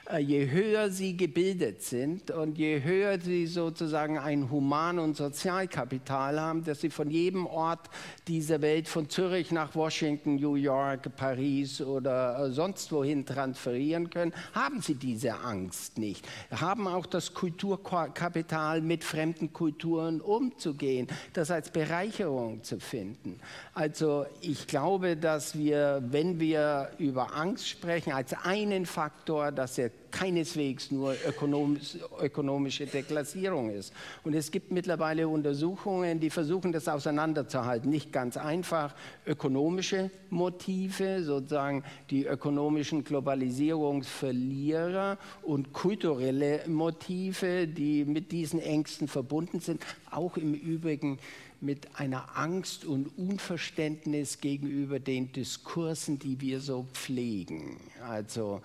Äh, 0.08 0.18
je 0.18 0.50
höher 0.50 0.90
sie 0.90 1.16
gebildet 1.16 1.82
sind 1.82 2.30
und 2.30 2.58
je 2.58 2.82
höher 2.82 3.20
sie 3.20 3.46
sozusagen 3.46 4.18
ein 4.18 4.50
Human- 4.50 5.00
und 5.00 5.16
Sozialkapital 5.16 6.40
haben, 6.40 6.62
dass 6.62 6.80
sie 6.80 6.90
von 6.90 7.10
jedem 7.10 7.46
Ort 7.46 7.90
dieser 8.28 8.60
Welt, 8.62 8.88
von 8.88 9.08
Zürich 9.08 9.50
nach 9.50 9.74
Washington, 9.74 10.36
New 10.36 10.54
York, 10.54 11.16
Paris 11.16 11.80
oder 11.80 12.38
äh, 12.38 12.50
sonst 12.52 12.92
wohin 12.92 13.26
transferieren 13.26 14.08
können, 14.08 14.32
haben 14.52 14.80
sie 14.80 14.94
diese 14.94 15.40
Angst 15.40 15.98
nicht. 15.98 16.24
Haben 16.52 16.86
auch 16.86 17.06
das 17.06 17.34
Kulturkapital, 17.34 18.82
mit 18.82 19.02
fremden 19.02 19.52
Kulturen 19.52 20.20
umzugehen, 20.20 21.08
das 21.32 21.50
als 21.50 21.70
Bereicherung 21.70 22.62
zu 22.62 22.78
finden. 22.78 23.40
Also 23.78 24.24
ich 24.40 24.66
glaube, 24.66 25.18
dass 25.18 25.54
wir, 25.54 26.02
wenn 26.08 26.40
wir 26.40 26.92
über 26.96 27.36
Angst 27.36 27.68
sprechen, 27.68 28.14
als 28.14 28.32
einen 28.32 28.86
Faktor, 28.86 29.52
dass 29.52 29.76
er 29.76 29.90
keineswegs 30.10 30.90
nur 30.90 31.14
ökonomisch, 31.28 31.98
ökonomische 32.22 32.86
Deklassierung 32.86 33.68
ist. 33.68 33.92
Und 34.24 34.32
es 34.32 34.50
gibt 34.50 34.72
mittlerweile 34.72 35.28
Untersuchungen, 35.28 36.20
die 36.20 36.30
versuchen, 36.30 36.72
das 36.72 36.88
auseinanderzuhalten. 36.88 37.90
Nicht 37.90 38.14
ganz 38.14 38.38
einfach. 38.38 38.94
Ökonomische 39.26 40.10
Motive, 40.30 41.22
sozusagen 41.22 41.84
die 42.08 42.24
ökonomischen 42.24 43.04
Globalisierungsverlierer 43.04 45.18
und 45.42 45.74
kulturelle 45.74 46.62
Motive, 46.66 47.68
die 47.68 48.06
mit 48.06 48.32
diesen 48.32 48.58
Ängsten 48.58 49.06
verbunden 49.06 49.60
sind. 49.60 49.84
Auch 50.10 50.38
im 50.38 50.54
Übrigen 50.54 51.18
mit 51.60 51.98
einer 51.98 52.36
Angst 52.36 52.84
und 52.84 53.06
Unverständnis 53.18 54.40
gegenüber 54.40 54.98
den 55.00 55.32
Diskursen, 55.32 56.18
die 56.18 56.40
wir 56.40 56.60
so 56.60 56.86
pflegen. 56.92 57.80
Also 58.06 58.60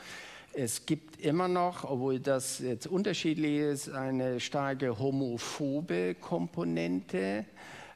es 0.53 0.85
gibt 0.85 1.21
immer 1.21 1.47
noch, 1.47 1.85
obwohl 1.85 2.19
das 2.19 2.59
jetzt 2.59 2.87
unterschiedlich 2.87 3.59
ist, 3.59 3.89
eine 3.89 4.39
starke 4.39 4.99
homophobe 4.99 6.15
Komponente. 6.19 7.45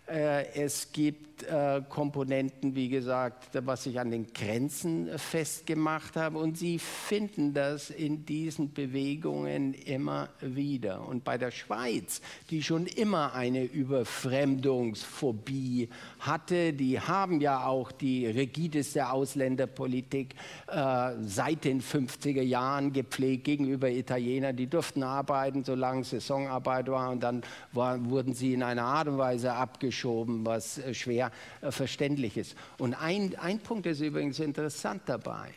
Äh, 0.08 0.54
es 0.54 0.92
gibt 0.92 1.26
äh, 1.44 1.82
Komponenten, 1.90 2.76
wie 2.76 2.90
gesagt, 2.90 3.50
was 3.66 3.84
sich 3.84 4.00
an 4.00 4.12
den 4.12 4.32
Grenzen 4.32 5.10
festgemacht 5.18 6.16
haben. 6.16 6.36
Und 6.36 6.56
sie 6.58 6.78
finden 6.80 7.54
das 7.54 7.90
in 7.90 8.26
diesen 8.26 8.74
Bewegungen 8.74 9.74
immer 9.74 10.30
wieder. 10.42 11.08
Und 11.08 11.24
bei 11.24 11.38
der 11.38 11.52
Schweiz, 11.52 12.22
die 12.50 12.64
schon 12.64 12.86
immer 12.86 13.34
eine 13.34 13.64
Überfremdungsphobie 13.64 15.90
hatte, 16.20 16.74
die 16.74 17.00
haben 17.00 17.40
ja 17.42 17.66
auch 17.66 17.92
die 17.92 18.28
rigideste 18.28 19.10
Ausländerpolitik 19.10 20.36
äh, 20.68 21.14
seit 21.22 21.64
den 21.66 21.82
50er 21.82 22.44
Jahren 22.44 22.94
gepflegt 22.94 23.46
gegenüber 23.46 23.90
Italienern. 23.90 24.56
Die 24.56 24.68
durften 24.68 25.02
arbeiten, 25.04 25.64
solange 25.64 26.04
Saisonarbeit 26.04 26.88
war. 26.90 27.10
Und 27.12 27.24
dann 27.24 27.42
wurden 27.74 28.34
sie 28.34 28.54
in 28.54 28.62
einer 28.64 28.84
Art 28.84 29.08
und 29.08 29.18
Weise 29.18 29.54
abgeschoben, 29.96 30.46
was 30.46 30.78
äh, 30.78 30.94
schwer 30.94 31.32
äh, 31.62 31.72
verständlich 31.72 32.38
ist. 32.38 32.56
Und 32.78 32.94
ein, 32.94 33.36
ein 33.36 33.60
Punkt 33.60 33.86
ist 33.86 34.02
übrigens 34.02 34.40
interessant 34.40 35.04
dabei, 35.06 35.50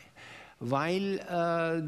weil 0.61 1.19
äh, 1.19 1.83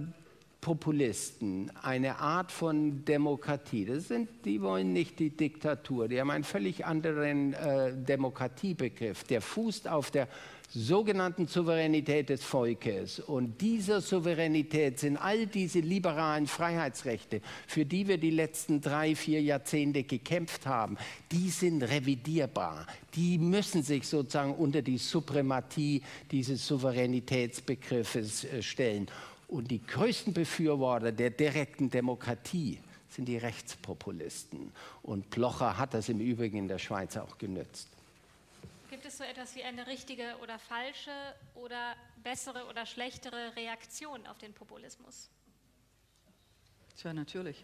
Populisten 0.61 1.73
eine 1.83 2.19
Art 2.19 2.53
von 2.53 3.05
Demokratie, 3.05 3.87
das 3.87 4.09
sind, 4.09 4.29
die 4.45 4.61
wollen 4.61 4.93
nicht 4.93 5.19
die 5.19 5.31
Diktatur, 5.31 6.09
die 6.09 6.21
haben 6.21 6.31
einen 6.31 6.45
völlig 6.45 6.85
anderen 6.85 7.55
äh, 7.55 7.97
Demokratiebegriff, 7.97 9.25
der 9.25 9.41
fußt 9.41 9.89
auf 9.89 10.11
der 10.11 10.29
sogenannten 10.73 11.49
Souveränität 11.49 12.29
des 12.29 12.45
Volkes. 12.45 13.19
Und 13.19 13.61
dieser 13.61 14.01
Souveränität 14.01 15.01
sind 15.01 15.17
all 15.17 15.47
diese 15.47 15.81
liberalen 15.81 16.47
Freiheitsrechte, 16.47 17.41
für 17.67 17.85
die 17.85 18.07
wir 18.07 18.19
die 18.19 18.31
letzten 18.31 18.81
drei, 18.81 19.17
vier 19.17 19.43
Jahrzehnte 19.43 20.05
gekämpft 20.05 20.67
haben, 20.67 20.97
die 21.33 21.51
sind 21.51 21.83
revidierbar. 21.83 22.87
Die 23.15 23.39
müssen 23.39 23.83
sich 23.83 24.07
sozusagen 24.07 24.55
unter 24.55 24.83
die 24.83 24.99
Suprematie 24.99 26.03
dieses 26.31 26.67
Souveränitätsbegriffes 26.67 28.45
äh, 28.45 28.63
stellen. 28.63 29.09
Und 29.49 29.73
die 29.73 29.85
größten 29.85 30.33
Befürworter 30.33 31.11
der 31.11 31.31
direkten 31.31 31.91
Demokratie 31.91 32.79
sind 33.09 33.27
die 33.27 33.39
Rechtspopulisten. 33.39 34.71
Und 35.03 35.29
Blocher 35.31 35.77
hat 35.77 35.95
das 35.95 36.09
im 36.09 36.21
Übrigen 36.21 36.59
in 36.59 36.69
der 36.69 36.79
Schweiz 36.79 37.17
auch 37.17 37.37
genützt. 37.39 37.89
So 39.21 39.27
etwas 39.27 39.55
wie 39.55 39.63
eine 39.63 39.87
richtige 39.87 40.35
oder 40.43 40.59
falsche 40.59 41.11
oder 41.55 41.95
bessere 42.23 42.65
oder 42.71 42.87
schlechtere 42.87 43.55
Reaktion 43.55 44.27
auf 44.27 44.39
den 44.39 44.55
Populismus? 44.55 45.29
Tja, 46.97 47.13
natürlich. 47.13 47.63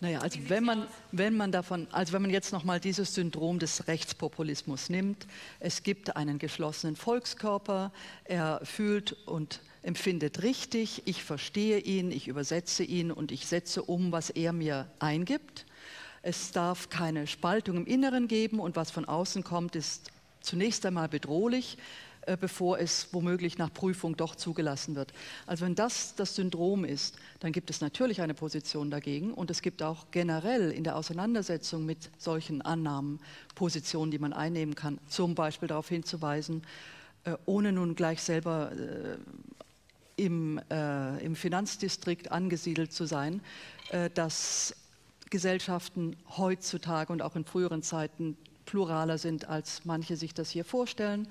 Naja, 0.00 0.18
also 0.18 0.38
wenn 0.50 0.62
man, 0.62 0.86
wenn 1.10 1.38
man 1.38 1.52
davon, 1.52 1.88
also 1.90 2.12
wenn 2.12 2.20
man 2.20 2.30
jetzt 2.30 2.52
nochmal 2.52 2.78
dieses 2.78 3.14
Syndrom 3.14 3.58
des 3.58 3.88
Rechtspopulismus 3.88 4.90
nimmt, 4.90 5.26
es 5.58 5.82
gibt 5.82 6.14
einen 6.14 6.38
geschlossenen 6.38 6.96
Volkskörper, 6.96 7.94
er 8.24 8.60
fühlt 8.62 9.12
und 9.26 9.62
empfindet 9.80 10.42
richtig, 10.42 11.00
ich 11.06 11.24
verstehe 11.24 11.78
ihn, 11.78 12.12
ich 12.12 12.28
übersetze 12.28 12.84
ihn 12.84 13.10
und 13.10 13.32
ich 13.32 13.46
setze 13.46 13.82
um, 13.82 14.12
was 14.12 14.28
er 14.28 14.52
mir 14.52 14.90
eingibt. 14.98 15.64
Es 16.28 16.50
darf 16.50 16.90
keine 16.90 17.28
Spaltung 17.28 17.76
im 17.76 17.86
Inneren 17.86 18.26
geben 18.26 18.58
und 18.58 18.74
was 18.74 18.90
von 18.90 19.04
außen 19.04 19.44
kommt, 19.44 19.76
ist 19.76 20.10
zunächst 20.40 20.84
einmal 20.84 21.08
bedrohlich, 21.08 21.78
äh, 22.22 22.36
bevor 22.36 22.80
es 22.80 23.06
womöglich 23.12 23.58
nach 23.58 23.72
Prüfung 23.72 24.16
doch 24.16 24.34
zugelassen 24.34 24.96
wird. 24.96 25.12
Also 25.46 25.64
wenn 25.64 25.76
das 25.76 26.16
das 26.16 26.34
Syndrom 26.34 26.84
ist, 26.84 27.14
dann 27.38 27.52
gibt 27.52 27.70
es 27.70 27.80
natürlich 27.80 28.22
eine 28.22 28.34
Position 28.34 28.90
dagegen 28.90 29.34
und 29.34 29.52
es 29.52 29.62
gibt 29.62 29.84
auch 29.84 30.06
generell 30.10 30.72
in 30.72 30.82
der 30.82 30.96
Auseinandersetzung 30.96 31.86
mit 31.86 32.10
solchen 32.18 32.60
Annahmen 32.60 33.20
Positionen, 33.54 34.10
die 34.10 34.18
man 34.18 34.32
einnehmen 34.32 34.74
kann. 34.74 34.98
Zum 35.06 35.36
Beispiel 35.36 35.68
darauf 35.68 35.88
hinzuweisen, 35.88 36.62
äh, 37.22 37.36
ohne 37.46 37.70
nun 37.70 37.94
gleich 37.94 38.20
selber 38.20 38.72
äh, 38.72 39.16
im, 40.16 40.58
im 41.20 41.36
Finanzdistrikt 41.36 42.32
angesiedelt 42.32 42.90
zu 42.90 43.04
sein, 43.04 43.42
dass 44.14 44.74
Gesellschaften 45.30 46.16
heutzutage 46.36 47.12
und 47.12 47.22
auch 47.22 47.36
in 47.36 47.44
früheren 47.44 47.82
Zeiten 47.82 48.36
pluraler 48.64 49.18
sind, 49.18 49.48
als 49.48 49.84
manche 49.84 50.16
sich 50.16 50.34
das 50.34 50.50
hier 50.50 50.64
vorstellen, 50.64 51.28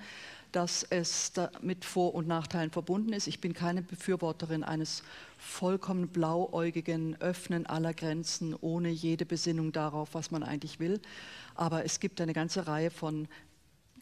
dass 0.51 0.83
es 0.83 1.33
mit 1.61 1.83
Vor- 1.83 2.15
und 2.15 2.27
Nachteilen 2.27 2.71
verbunden 2.71 3.11
ist. 3.11 3.27
Ich 3.27 3.41
bin 3.41 3.53
keine 3.53 3.81
Befürworterin 3.81 4.63
eines 4.63 5.03
vollkommen 5.37 6.07
blauäugigen 6.07 7.19
Öffnen 7.21 7.65
aller 7.65 7.93
Grenzen 7.93 8.55
ohne 8.61 8.89
jede 8.89 9.25
Besinnung 9.25 9.73
darauf, 9.73 10.13
was 10.13 10.31
man 10.31 10.43
eigentlich 10.43 10.79
will. 10.79 11.01
Aber 11.55 11.83
es 11.83 11.99
gibt 11.99 12.21
eine 12.21 12.33
ganze 12.33 12.67
Reihe 12.67 12.89
von 12.89 13.27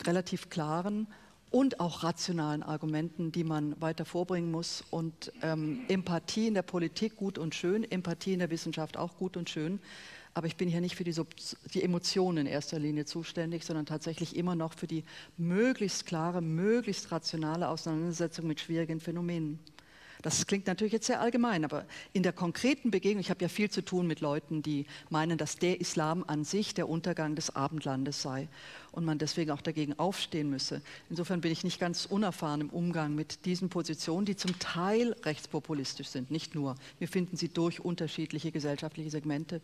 relativ 0.05 0.49
klaren 0.49 1.07
und 1.53 1.79
auch 1.79 2.01
rationalen 2.01 2.63
Argumenten, 2.63 3.31
die 3.31 3.43
man 3.43 3.79
weiter 3.79 4.05
vorbringen 4.05 4.49
muss. 4.49 4.83
Und 4.89 5.31
ähm, 5.43 5.81
Empathie 5.87 6.47
in 6.47 6.55
der 6.55 6.63
Politik 6.63 7.15
gut 7.15 7.37
und 7.37 7.53
schön, 7.53 7.83
Empathie 7.89 8.33
in 8.33 8.39
der 8.39 8.49
Wissenschaft 8.49 8.97
auch 8.97 9.17
gut 9.17 9.37
und 9.37 9.51
schön. 9.51 9.79
Aber 10.33 10.47
ich 10.47 10.55
bin 10.55 10.67
hier 10.67 10.81
nicht 10.81 10.95
für 10.95 11.03
die, 11.03 11.13
die, 11.75 11.83
Emotionen 11.83 12.39
in 12.39 12.45
erster 12.47 12.79
Linie 12.79 13.05
zuständig, 13.05 13.65
sondern 13.65 13.85
tatsächlich 13.85 14.35
immer 14.35 14.55
noch 14.55 14.73
für 14.73 14.87
die 14.87 15.03
möglichst 15.37 16.07
klare, 16.07 16.41
möglichst 16.41 17.11
rationale 17.11 17.67
Auseinandersetzung 17.67 18.47
mit 18.47 18.59
schwierigen 18.59 18.99
Phänomenen. 18.99 19.59
Das 20.23 20.47
klingt 20.47 20.67
natürlich 20.67 20.93
jetzt 20.93 21.07
sehr 21.07 21.19
allgemein, 21.19 21.65
aber 21.65 21.85
in 22.13 22.23
der 22.23 22.31
konkreten 22.31 22.91
Begegnung, 22.91 23.19
ich 23.19 23.29
habe 23.29 23.41
ja 23.41 23.49
viel 23.49 23.69
zu 23.69 23.81
tun 23.81 24.07
mit 24.07 24.21
Leuten, 24.21 24.63
die 24.63 24.85
meinen, 25.09 25.37
dass 25.37 25.57
der 25.57 25.81
Islam 25.81 26.23
an 26.25 26.45
sich 26.45 26.73
der 26.73 26.87
Untergang 26.87 27.35
des 27.35 27.53
Abendlandes 27.57 28.21
sei 28.21 28.47
und 28.93 29.03
man 29.03 29.17
deswegen 29.17 29.51
auch 29.51 29.59
dagegen 29.59 29.99
aufstehen 29.99 30.49
müsse. 30.49 30.81
Insofern 31.09 31.41
bin 31.41 31.51
ich 31.51 31.65
nicht 31.65 31.77
ganz 31.77 32.05
unerfahren 32.05 32.61
im 32.61 32.69
Umgang 32.69 33.13
mit 33.15 33.43
diesen 33.43 33.67
Positionen, 33.67 34.25
die 34.25 34.37
zum 34.37 34.57
Teil 34.59 35.13
rechtspopulistisch 35.23 36.07
sind, 36.07 36.31
nicht 36.31 36.55
nur. 36.55 36.75
Wir 36.99 37.09
finden 37.09 37.35
sie 37.35 37.49
durch 37.49 37.81
unterschiedliche 37.81 38.53
gesellschaftliche 38.53 39.09
Segmente 39.09 39.59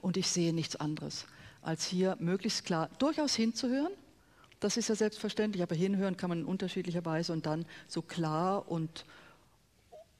und 0.00 0.16
ich 0.16 0.28
sehe 0.28 0.54
nichts 0.54 0.76
anderes, 0.76 1.26
als 1.60 1.84
hier 1.84 2.16
möglichst 2.18 2.64
klar 2.64 2.88
durchaus 2.98 3.34
hinzuhören. 3.34 3.92
Das 4.58 4.78
ist 4.78 4.88
ja 4.88 4.94
selbstverständlich, 4.94 5.62
aber 5.62 5.74
hinhören 5.74 6.16
kann 6.16 6.30
man 6.30 6.40
in 6.40 6.44
unterschiedlicher 6.46 7.04
Weise 7.04 7.34
und 7.34 7.44
dann 7.44 7.66
so 7.88 8.00
klar 8.00 8.70
und 8.70 9.04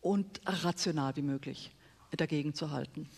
und 0.00 0.40
rational 0.44 1.16
wie 1.16 1.22
möglich 1.22 1.70
dagegen 2.16 2.54
zu 2.54 2.70
halten. 2.70 3.08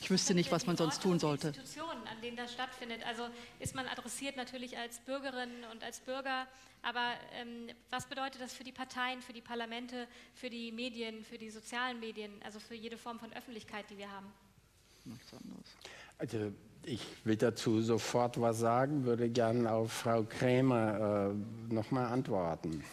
Ich 0.00 0.10
wüsste 0.10 0.34
nicht, 0.34 0.52
was 0.52 0.66
man 0.66 0.76
sonst 0.76 1.02
tun 1.02 1.18
sollte. 1.18 1.48
Institutionen, 1.48 2.06
an 2.06 2.20
denen 2.22 2.36
das 2.36 2.52
stattfindet. 2.52 3.04
Also 3.04 3.24
ist 3.58 3.74
man 3.74 3.86
adressiert 3.86 4.36
natürlich 4.36 4.78
als 4.78 5.00
Bürgerinnen 5.00 5.64
und 5.72 5.82
als 5.82 6.00
Bürger, 6.00 6.46
aber 6.82 7.14
ähm, 7.34 7.68
was 7.90 8.06
bedeutet 8.06 8.40
das 8.40 8.54
für 8.54 8.64
die 8.64 8.72
Parteien, 8.72 9.20
für 9.20 9.32
die 9.32 9.40
Parlamente, 9.40 10.06
für 10.34 10.50
die 10.50 10.70
Medien, 10.70 11.24
für 11.24 11.36
die 11.36 11.50
sozialen 11.50 11.98
Medien, 11.98 12.30
also 12.44 12.60
für 12.60 12.74
jede 12.74 12.96
Form 12.96 13.18
von 13.18 13.32
Öffentlichkeit, 13.32 13.86
die 13.90 13.98
wir 13.98 14.10
haben? 14.10 14.26
Also 16.18 16.52
ich 16.84 17.00
will 17.24 17.36
dazu 17.36 17.80
sofort 17.80 18.40
was 18.40 18.58
sagen, 18.58 19.04
würde 19.04 19.28
gerne 19.28 19.70
auf 19.70 19.92
Frau 19.92 20.22
Krämer 20.22 21.32
äh, 21.32 21.74
nochmal 21.74 22.06
antworten. 22.06 22.84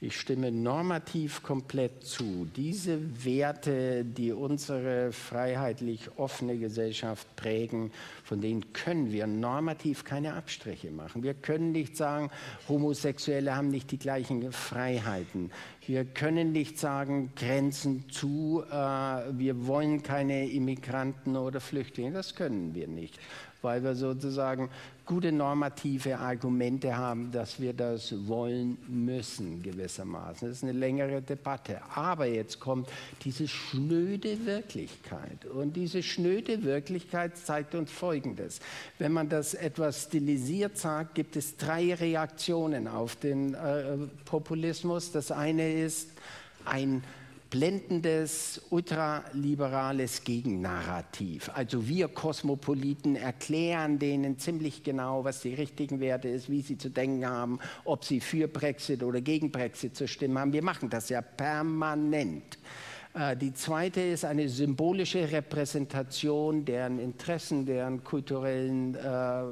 Ich 0.00 0.20
stimme 0.20 0.52
normativ 0.52 1.42
komplett 1.42 2.04
zu. 2.04 2.48
Diese 2.54 3.24
Werte, 3.24 4.04
die 4.04 4.30
unsere 4.30 5.10
freiheitlich 5.10 6.08
offene 6.16 6.56
Gesellschaft 6.56 7.26
prägen, 7.34 7.90
von 8.22 8.40
denen 8.40 8.72
können 8.72 9.10
wir 9.10 9.26
normativ 9.26 10.04
keine 10.04 10.34
Abstriche 10.34 10.92
machen. 10.92 11.24
Wir 11.24 11.34
können 11.34 11.72
nicht 11.72 11.96
sagen, 11.96 12.30
Homosexuelle 12.68 13.56
haben 13.56 13.70
nicht 13.70 13.90
die 13.90 13.98
gleichen 13.98 14.52
Freiheiten. 14.52 15.50
Wir 15.84 16.04
können 16.04 16.52
nicht 16.52 16.78
sagen, 16.78 17.32
Grenzen 17.34 18.08
zu, 18.08 18.62
äh, 18.70 18.74
wir 18.74 19.66
wollen 19.66 20.04
keine 20.04 20.48
Immigranten 20.48 21.36
oder 21.36 21.60
Flüchtlinge. 21.60 22.12
Das 22.12 22.36
können 22.36 22.72
wir 22.72 22.86
nicht 22.86 23.18
weil 23.62 23.82
wir 23.82 23.94
sozusagen 23.94 24.70
gute 25.08 25.32
normative 25.32 26.18
Argumente 26.18 26.96
haben, 26.96 27.32
dass 27.32 27.60
wir 27.60 27.72
das 27.72 28.28
wollen 28.28 28.76
müssen 28.86 29.62
gewissermaßen. 29.62 30.46
Das 30.48 30.58
ist 30.58 30.62
eine 30.62 30.72
längere 30.72 31.22
Debatte. 31.22 31.80
Aber 31.94 32.26
jetzt 32.26 32.60
kommt 32.60 32.88
diese 33.24 33.48
schnöde 33.48 34.44
Wirklichkeit. 34.44 35.46
Und 35.46 35.76
diese 35.76 36.02
schnöde 36.02 36.62
Wirklichkeit 36.62 37.38
zeigt 37.38 37.74
uns 37.74 37.90
Folgendes. 37.90 38.60
Wenn 38.98 39.12
man 39.12 39.30
das 39.30 39.54
etwas 39.54 40.04
stilisiert 40.04 40.76
sagt, 40.76 41.14
gibt 41.14 41.36
es 41.36 41.56
drei 41.56 41.94
Reaktionen 41.94 42.86
auf 42.86 43.16
den 43.16 43.54
äh, 43.54 43.96
Populismus. 44.26 45.10
Das 45.10 45.32
eine 45.32 45.72
ist 45.72 46.10
ein 46.66 47.02
blendendes, 47.50 48.60
ultraliberales 48.70 50.24
Gegennarrativ. 50.24 51.50
Also 51.54 51.88
wir 51.88 52.08
Kosmopoliten 52.08 53.16
erklären 53.16 53.98
denen 53.98 54.38
ziemlich 54.38 54.82
genau, 54.82 55.24
was 55.24 55.40
die 55.40 55.54
richtigen 55.54 56.00
Werte 56.00 56.28
ist, 56.28 56.50
wie 56.50 56.60
sie 56.60 56.78
zu 56.78 56.90
denken 56.90 57.26
haben, 57.26 57.58
ob 57.84 58.04
sie 58.04 58.20
für 58.20 58.48
Brexit 58.48 59.02
oder 59.02 59.20
gegen 59.20 59.50
Brexit 59.50 59.96
zu 59.96 60.06
stimmen 60.06 60.38
haben. 60.38 60.52
Wir 60.52 60.62
machen 60.62 60.90
das 60.90 61.08
ja 61.08 61.22
permanent. 61.22 62.58
Äh, 63.14 63.36
die 63.36 63.54
zweite 63.54 64.00
ist 64.00 64.24
eine 64.24 64.48
symbolische 64.48 65.30
Repräsentation 65.30 66.64
deren 66.64 66.98
Interessen, 66.98 67.66
deren 67.66 68.04
kulturellen 68.04 68.94
äh, 68.94 69.42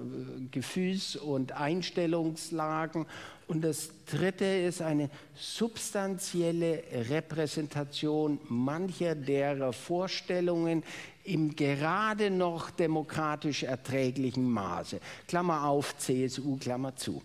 Gefühls- 0.51 1.17
und 1.17 1.53
Einstellungslagen. 1.53 3.07
Und 3.49 3.63
das 3.63 3.91
dritte 4.07 4.45
ist 4.45 4.83
eine 4.83 5.09
substanzielle 5.35 6.83
Repräsentation 7.09 8.41
mancher 8.49 9.15
derer 9.15 9.73
Vorstellungen 9.73 10.83
im 11.23 11.55
gerade 11.55 12.31
noch 12.31 12.71
demokratisch 12.71 13.63
erträglichen 13.63 14.51
Maße. 14.51 15.01
Klammer 15.29 15.65
auf, 15.65 15.97
CSU, 15.97 16.57
Klammer 16.57 16.97
zu. 16.97 17.23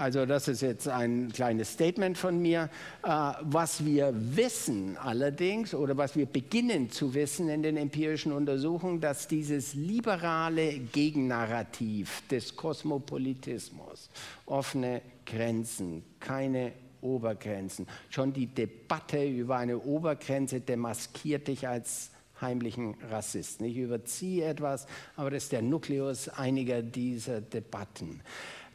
Also 0.00 0.24
das 0.24 0.48
ist 0.48 0.62
jetzt 0.62 0.88
ein 0.88 1.30
kleines 1.30 1.74
Statement 1.74 2.16
von 2.16 2.40
mir. 2.40 2.70
Äh, 3.02 3.32
was 3.42 3.84
wir 3.84 4.14
wissen 4.14 4.96
allerdings 4.96 5.74
oder 5.74 5.94
was 5.98 6.16
wir 6.16 6.24
beginnen 6.24 6.90
zu 6.90 7.12
wissen 7.12 7.50
in 7.50 7.62
den 7.62 7.76
empirischen 7.76 8.32
Untersuchungen, 8.32 9.02
dass 9.02 9.28
dieses 9.28 9.74
liberale 9.74 10.78
Gegennarrativ 10.78 12.22
des 12.28 12.56
Kosmopolitismus, 12.56 14.08
offene 14.46 15.02
Grenzen, 15.26 16.02
keine 16.18 16.72
Obergrenzen, 17.02 17.86
schon 18.08 18.32
die 18.32 18.46
Debatte 18.46 19.22
über 19.22 19.58
eine 19.58 19.78
Obergrenze 19.78 20.60
demaskiert 20.60 21.46
dich 21.48 21.68
als 21.68 22.10
heimlichen 22.40 22.94
Rassisten. 23.10 23.66
Ich 23.66 23.76
überziehe 23.76 24.46
etwas, 24.46 24.86
aber 25.14 25.30
das 25.30 25.42
ist 25.42 25.52
der 25.52 25.60
Nukleus 25.60 26.30
einiger 26.30 26.80
dieser 26.80 27.42
Debatten 27.42 28.22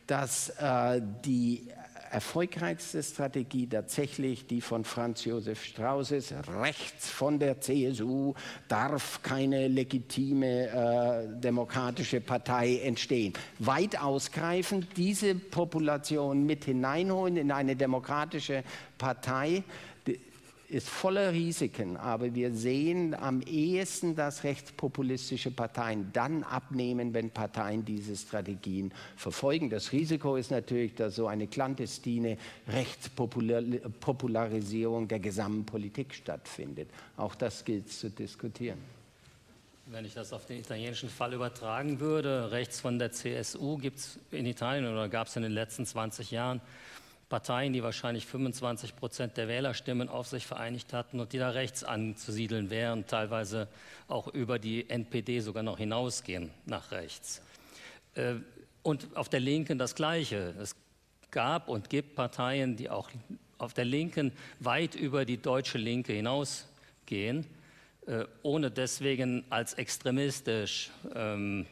dass 0.07 0.49
äh, 0.49 1.02
die 1.23 1.68
erfolgreichste 2.15 3.03
Strategie 3.03 3.68
tatsächlich 3.68 4.48
die 4.48 4.61
von 4.61 4.86
Franz 4.86 5.26
Josef 5.26 5.64
Strauß 5.65 6.11
ist. 6.11 6.34
Rechts 6.48 7.10
von 7.10 7.40
der 7.40 7.60
CSU 7.60 8.34
darf 8.69 9.22
keine 9.22 9.68
legitime 9.68 10.69
äh, 10.69 11.41
demokratische 11.41 12.22
Partei 12.22 12.77
entstehen. 12.77 13.34
Weit 13.60 13.99
ausgreifend 14.02 14.88
diese 14.95 15.36
Population 15.36 16.45
mit 16.45 16.64
hineinholen 16.64 17.36
in 17.36 17.52
eine 17.52 17.76
demokratische 17.76 18.64
Partei, 18.98 19.64
ist 20.76 20.89
voller 20.89 21.31
Risiken, 21.31 21.95
aber 21.95 22.35
wir 22.35 22.53
sehen 22.53 23.14
am 23.14 23.41
ehesten, 23.41 24.14
dass 24.14 24.43
rechtspopulistische 24.43 25.49
Parteien 25.49 26.11
dann 26.11 26.43
abnehmen, 26.43 27.14
wenn 27.14 27.30
Parteien 27.30 27.85
diese 27.85 28.18
Strategien 28.18 28.91
verfolgen. 29.15 29.69
Das 29.69 29.93
Risiko 29.93 30.35
ist 30.35 30.52
natürlich, 30.52 30.93
dass 30.93 31.15
so 31.15 31.27
eine 31.27 31.47
clandestine 31.47 32.38
Rechtspopularisierung 32.68 35.07
der 35.07 35.22
gesamten 35.22 35.65
Politik 35.65 36.14
stattfindet. 36.14 36.89
Auch 37.15 37.35
das 37.35 37.64
gilt 37.64 37.89
zu 37.89 38.10
diskutieren. 38.10 38.80
Wenn 39.85 40.03
ich 40.03 40.15
das 40.15 40.34
auf 40.34 40.45
den 40.45 40.60
italienischen 40.60 41.07
Fall 41.07 41.34
übertragen 41.34 42.02
würde, 42.02 42.52
rechts 42.52 42.81
von 42.81 42.99
der 42.99 43.14
CSU 43.14 43.77
gibt 43.77 43.99
es 43.99 44.19
in 44.31 44.45
Italien 44.45 44.91
oder 44.91 45.07
gab 45.07 45.27
es 45.27 45.38
in 45.38 45.43
den 45.43 45.53
letzten 45.53 45.85
20 45.85 46.31
Jahren 46.31 46.60
Parteien, 47.30 47.73
die 47.73 47.81
wahrscheinlich 47.81 48.26
25 48.26 48.95
Prozent 48.95 49.38
der 49.38 49.47
Wählerstimmen 49.47 50.10
auf 50.10 50.27
sich 50.27 50.45
vereinigt 50.45 50.93
hatten 50.93 51.19
und 51.19 51.34
die 51.34 51.39
da 51.39 51.49
rechts 51.49 51.84
anzusiedeln 51.84 52.69
wären, 52.69 53.07
teilweise 53.07 53.68
auch 54.07 54.27
über 54.27 54.60
die 54.60 54.89
NPD 54.89 55.39
sogar 55.39 55.64
noch 55.64 55.77
hinausgehen 55.77 56.52
nach 56.65 56.91
rechts. 56.91 57.41
Äh, 58.14 58.35
und 58.84 59.18
auf 59.18 59.30
der 59.30 59.39
Linken 59.39 59.80
das 59.80 59.95
Gleiche. 59.95 60.53
Es 60.60 60.76
gab 61.31 61.68
und 61.68 61.89
gibt 61.89 62.15
Parteien, 62.15 62.76
die 62.76 62.89
auch 62.89 63.10
auf 63.57 63.73
der 63.73 63.85
Linken 63.85 64.31
weit 64.60 64.93
über 64.93 65.26
die 65.26 65.38
deutsche 65.38 65.80
Linke 65.80 66.14
hinausgehen, 66.14 67.47
äh, 68.06 68.26
ohne 68.43 68.69
deswegen 68.69 69.43
als 69.49 69.73
extremistisch 69.73 70.91
ähm, 71.15 71.65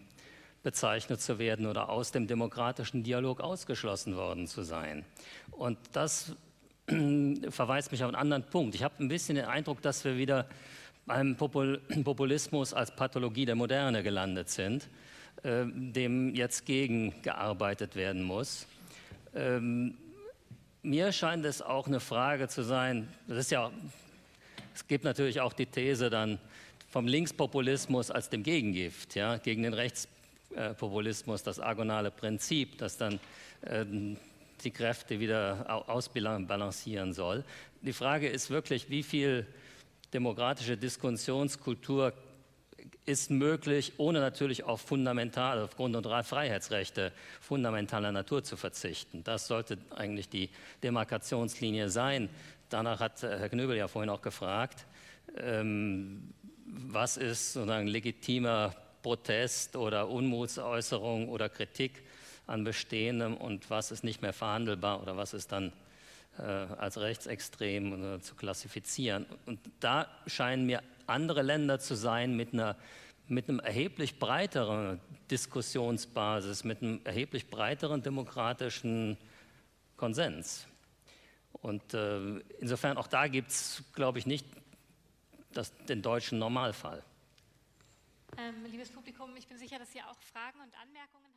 bezeichnet 0.63 1.21
zu 1.21 1.37
werden 1.39 1.67
oder 1.67 1.89
aus 1.89 2.11
dem 2.11 2.25
demokratischen 2.25 3.03
Dialog 3.03 3.41
ausgeschlossen 3.41 4.15
worden 4.15 4.47
zu 4.47 4.63
sein. 4.63 5.05
Und 5.51 5.77
das 5.91 6.33
verweist 7.49 7.91
mich 7.91 8.03
auf 8.03 8.07
einen 8.07 8.15
anderen 8.15 8.43
Punkt. 8.43 8.75
Ich 8.75 8.83
habe 8.83 8.95
ein 8.99 9.09
bisschen 9.09 9.35
den 9.35 9.45
Eindruck, 9.45 9.81
dass 9.81 10.03
wir 10.03 10.17
wieder 10.17 10.47
beim 11.05 11.35
Populismus 11.35 12.73
als 12.73 12.95
Pathologie 12.95 13.45
der 13.45 13.55
Moderne 13.55 14.03
gelandet 14.03 14.49
sind, 14.49 14.87
äh, 15.43 15.65
dem 15.65 16.33
jetzt 16.33 16.65
gegengearbeitet 16.65 17.95
werden 17.95 18.23
muss. 18.23 18.67
Ähm, 19.35 19.97
mir 20.81 21.11
scheint 21.11 21.45
es 21.45 21.61
auch 21.61 21.87
eine 21.87 21.99
Frage 21.99 22.47
zu 22.47 22.63
sein, 22.63 23.07
das 23.27 23.39
ist 23.39 23.51
ja, 23.51 23.71
es 24.73 24.87
gibt 24.87 25.03
natürlich 25.03 25.41
auch 25.41 25.53
die 25.53 25.65
These 25.65 26.09
dann 26.09 26.39
vom 26.89 27.07
Linkspopulismus 27.07 28.11
als 28.11 28.29
dem 28.29 28.43
Gegengift, 28.43 29.15
ja, 29.15 29.37
gegen 29.37 29.63
den 29.63 29.73
Rechts, 29.73 30.05
äh, 30.05 30.12
Populismus, 30.73 31.43
das 31.43 31.59
agonale 31.59 32.11
Prinzip, 32.11 32.77
das 32.77 32.97
dann 32.97 33.19
äh, 33.61 33.85
die 34.63 34.71
Kräfte 34.71 35.19
wieder 35.19 35.83
ausbalancieren 35.87 37.13
soll. 37.13 37.43
Die 37.81 37.93
Frage 37.93 38.29
ist 38.29 38.49
wirklich, 38.49 38.89
wie 38.89 39.03
viel 39.03 39.45
demokratische 40.13 40.77
Diskussionskultur 40.77 42.13
ist 43.05 43.31
möglich, 43.31 43.93
ohne 43.97 44.19
natürlich 44.19 44.63
auf 44.63 44.81
fundamentale, 44.81 45.63
auf 45.63 45.75
Grund- 45.75 45.95
und 45.95 46.05
Freiheitsrechte 46.25 47.11
fundamentaler 47.41 48.11
Natur 48.11 48.43
zu 48.43 48.55
verzichten. 48.55 49.23
Das 49.23 49.47
sollte 49.47 49.77
eigentlich 49.95 50.29
die 50.29 50.49
Demarkationslinie 50.83 51.89
sein. 51.89 52.29
Danach 52.69 52.99
hat 52.99 53.23
äh, 53.23 53.39
Herr 53.39 53.49
Knöbel 53.49 53.77
ja 53.77 53.87
vorhin 53.87 54.09
auch 54.09 54.21
gefragt, 54.21 54.85
ähm, 55.37 56.33
was 56.65 57.17
ist 57.17 57.53
sozusagen 57.53 57.87
legitimer 57.87 58.73
Protest 59.03 59.75
oder 59.75 60.09
Unmutsäußerung 60.09 61.29
oder 61.29 61.49
Kritik 61.49 62.01
an 62.47 62.63
Bestehendem 62.63 63.37
und 63.37 63.69
was 63.69 63.91
ist 63.91 64.03
nicht 64.03 64.23
mehr 64.23 64.33
verhandelbar 64.33 65.01
oder 65.01 65.15
was 65.15 65.33
ist 65.33 65.51
dann 65.51 65.71
äh, 66.39 66.41
als 66.41 66.99
rechtsextrem 66.99 68.15
äh, 68.15 68.21
zu 68.21 68.33
klassifizieren. 68.33 69.27
Und 69.45 69.59
da 69.79 70.07
scheinen 70.25 70.65
mir 70.65 70.81
andere 71.05 71.43
Länder 71.43 71.79
zu 71.79 71.93
sein 71.95 72.35
mit 72.35 72.53
einer 72.53 72.75
mit 73.27 73.47
einem 73.47 73.59
erheblich 73.59 74.19
breiteren 74.19 74.99
Diskussionsbasis, 75.31 76.63
mit 76.63 76.81
einem 76.81 76.99
erheblich 77.05 77.49
breiteren 77.49 78.01
demokratischen 78.03 79.17
Konsens. 79.95 80.67
Und 81.53 81.93
äh, 81.93 82.39
insofern 82.59 82.97
auch 82.97 83.07
da 83.07 83.27
gibt 83.27 83.51
es, 83.51 83.83
glaube 83.93 84.19
ich, 84.19 84.25
nicht 84.25 84.45
das, 85.53 85.73
den 85.85 86.01
deutschen 86.01 86.39
Normalfall. 86.39 87.03
Ähm, 88.37 88.65
liebes 88.65 88.89
Publikum, 88.89 89.35
ich 89.35 89.47
bin 89.47 89.57
sicher, 89.57 89.77
dass 89.77 89.93
ihr 89.93 90.07
auch 90.09 90.19
Fragen 90.21 90.59
und 90.59 90.73
Anmerkungen. 90.81 91.32